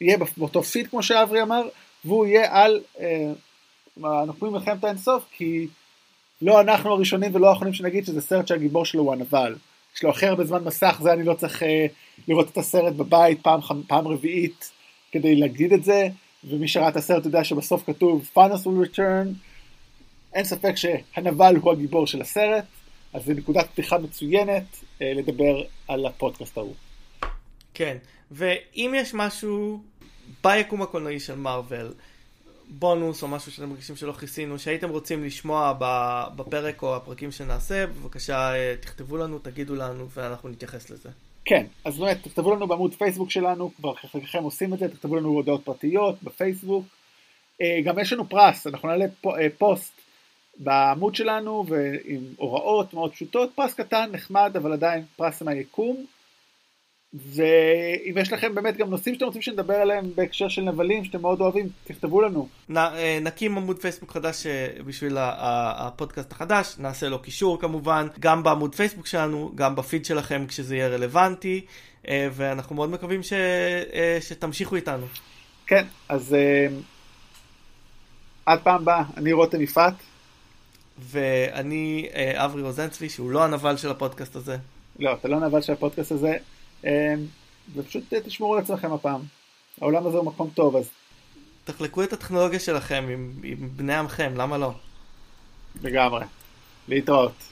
יהיה 0.00 0.16
באותו 0.36 0.62
פיד 0.62 0.88
כמו 0.88 1.02
שאברי 1.02 1.42
אמר, 1.42 1.68
והוא 2.04 2.26
יהיה 2.26 2.62
על, 2.62 2.80
אה, 3.00 3.32
אנחנו 3.96 4.34
קוראים 4.34 4.56
מלחמת 4.56 4.84
האינסוף, 4.84 5.24
כי 5.32 5.66
לא 6.42 6.60
אנחנו 6.60 6.90
הראשונים 6.90 7.34
ולא 7.34 7.50
האחרונים 7.50 7.74
שנגיד 7.74 8.06
שזה 8.06 8.20
סרט 8.20 8.46
שהגיבור 8.46 8.84
שלו 8.84 9.02
הוא 9.02 9.12
הנבל. 9.12 9.54
יש 9.96 10.02
לו 10.02 10.10
הכי 10.10 10.26
הרבה 10.26 10.44
זמן 10.44 10.64
מסך, 10.64 10.98
זה 11.02 11.12
אני 11.12 11.24
לא 11.24 11.34
צריך 11.34 11.62
אה, 11.62 11.86
לראות 12.28 12.50
את 12.50 12.58
הסרט 12.58 12.92
בבית 12.92 13.40
פעם, 13.42 13.60
פעם 13.86 14.08
רביעית 14.08 14.70
כדי 15.12 15.36
להגיד 15.36 15.72
את 15.72 15.84
זה, 15.84 16.08
ומי 16.44 16.68
שראה 16.68 16.88
את 16.88 16.96
הסרט 16.96 17.24
יודע 17.24 17.44
שבסוף 17.44 17.82
כתוב 17.86 18.28
פאנוס 18.32 18.66
will 18.66 18.86
return, 18.86 19.28
אין 20.34 20.44
ספק 20.44 20.74
שהנבל 20.76 21.56
הוא 21.56 21.72
הגיבור 21.72 22.06
של 22.06 22.20
הסרט, 22.20 22.64
אז 23.12 23.24
זו 23.24 23.32
נקודת 23.32 23.70
פתיחה 23.70 23.98
מצוינת 23.98 24.64
אה, 25.02 25.12
לדבר 25.14 25.62
על 25.88 26.06
הפודקאסט 26.06 26.58
ההוא. 26.58 26.74
כן, 27.74 27.96
ואם 28.30 28.92
יש 28.96 29.14
משהו 29.14 29.82
ביקום 30.44 30.82
הקולנועי 30.82 31.20
של 31.20 31.34
מארוול, 31.34 31.94
בונוס 32.68 33.22
או 33.22 33.28
משהו 33.28 33.52
שאתם 33.52 33.68
מרגישים 33.68 33.96
שלא 33.96 34.12
כיסינו, 34.12 34.58
שהייתם 34.58 34.90
רוצים 34.90 35.24
לשמוע 35.24 35.72
בפרק 36.36 36.82
או 36.82 36.96
הפרקים 36.96 37.32
שנעשה, 37.32 37.86
בבקשה 37.86 38.54
אה, 38.54 38.74
תכתבו 38.80 39.16
לנו, 39.16 39.38
תגידו 39.38 39.74
לנו 39.74 40.10
ואנחנו 40.10 40.48
נתייחס 40.48 40.90
לזה. 40.90 41.08
כן, 41.44 41.66
אז 41.84 41.98
באמת 41.98 42.22
תכתבו 42.22 42.54
לנו 42.54 42.66
בעמוד 42.66 42.94
פייסבוק 42.94 43.30
שלנו, 43.30 43.70
כבר 43.76 43.94
חלקכם 43.94 44.42
עושים 44.42 44.74
את 44.74 44.78
זה, 44.78 44.88
תכתבו 44.88 45.16
לנו 45.16 45.28
הודעות 45.28 45.64
פרטיות 45.64 46.22
בפייסבוק. 46.22 46.84
אה, 47.60 47.80
גם 47.84 47.98
יש 47.98 48.12
לנו 48.12 48.28
פרס, 48.28 48.66
אנחנו 48.66 48.88
נעלה 48.88 49.04
פוסט 49.58 50.01
בעמוד 50.58 51.14
שלנו 51.14 51.64
ועם 51.68 52.22
הוראות 52.36 52.94
מאוד 52.94 53.12
פשוטות, 53.12 53.50
פרס 53.54 53.74
קטן, 53.74 54.10
נחמד, 54.12 54.52
אבל 54.56 54.72
עדיין 54.72 55.04
פרס 55.16 55.42
מהיקום. 55.42 56.06
ואם 57.14 58.18
יש 58.18 58.32
לכם 58.32 58.54
באמת 58.54 58.76
גם 58.76 58.90
נושאים 58.90 59.14
שאתם 59.14 59.26
רוצים 59.26 59.42
שנדבר 59.42 59.74
עליהם 59.74 60.04
בהקשר 60.14 60.48
של 60.48 60.62
נבלים 60.62 61.04
שאתם 61.04 61.20
מאוד 61.20 61.40
אוהבים, 61.40 61.68
תכתבו 61.84 62.22
לנו. 62.22 62.48
נ, 62.68 62.76
אה, 62.76 63.18
נקים 63.22 63.56
עמוד 63.58 63.78
פייסבוק 63.78 64.12
חדש 64.12 64.46
אה, 64.46 64.68
בשביל 64.86 65.16
הפודקאסט 65.18 66.32
החדש, 66.32 66.74
נעשה 66.78 67.08
לו 67.08 67.18
קישור 67.22 67.60
כמובן, 67.60 68.06
גם 68.20 68.42
בעמוד 68.42 68.74
פייסבוק 68.74 69.06
שלנו, 69.06 69.52
גם 69.54 69.76
בפיד 69.76 70.04
שלכם 70.04 70.44
כשזה 70.48 70.76
יהיה 70.76 70.88
רלוונטי, 70.88 71.60
אה, 72.08 72.28
ואנחנו 72.32 72.74
מאוד 72.76 72.90
מקווים 72.90 73.22
ש, 73.22 73.32
שתמשיכו 74.20 74.76
איתנו. 74.76 75.06
כן, 75.66 75.84
אז 76.08 76.36
עד 78.46 78.58
פעם 78.62 78.82
הבאה, 78.82 79.02
אני 79.16 79.32
רותם 79.32 79.60
יפעת. 79.60 79.94
ואני 81.10 82.08
אה, 82.14 82.44
אברי 82.44 82.62
רוזנצבי, 82.62 83.08
שהוא 83.08 83.30
לא 83.30 83.44
הנבל 83.44 83.76
של 83.76 83.90
הפודקאסט 83.90 84.36
הזה. 84.36 84.56
לא, 84.98 85.12
אתה 85.12 85.28
לא 85.28 85.36
הנבל 85.36 85.62
של 85.62 85.72
הפודקאסט 85.72 86.12
הזה, 86.12 86.36
אה, 86.86 87.14
ופשוט 87.74 88.14
אה, 88.14 88.20
תשמורו 88.20 88.54
על 88.54 88.60
עצמכם 88.60 88.92
הפעם. 88.92 89.20
העולם 89.80 90.06
הזה 90.06 90.16
הוא 90.16 90.26
מקום 90.26 90.50
טוב, 90.54 90.76
אז... 90.76 90.90
תחלקו 91.64 92.02
את 92.02 92.12
הטכנולוגיה 92.12 92.60
שלכם 92.60 93.04
עם, 93.12 93.32
עם 93.42 93.68
בני 93.76 93.94
עמכם, 93.94 94.32
למה 94.36 94.58
לא? 94.58 94.72
לגמרי. 95.82 96.24
להתראות. 96.88 97.44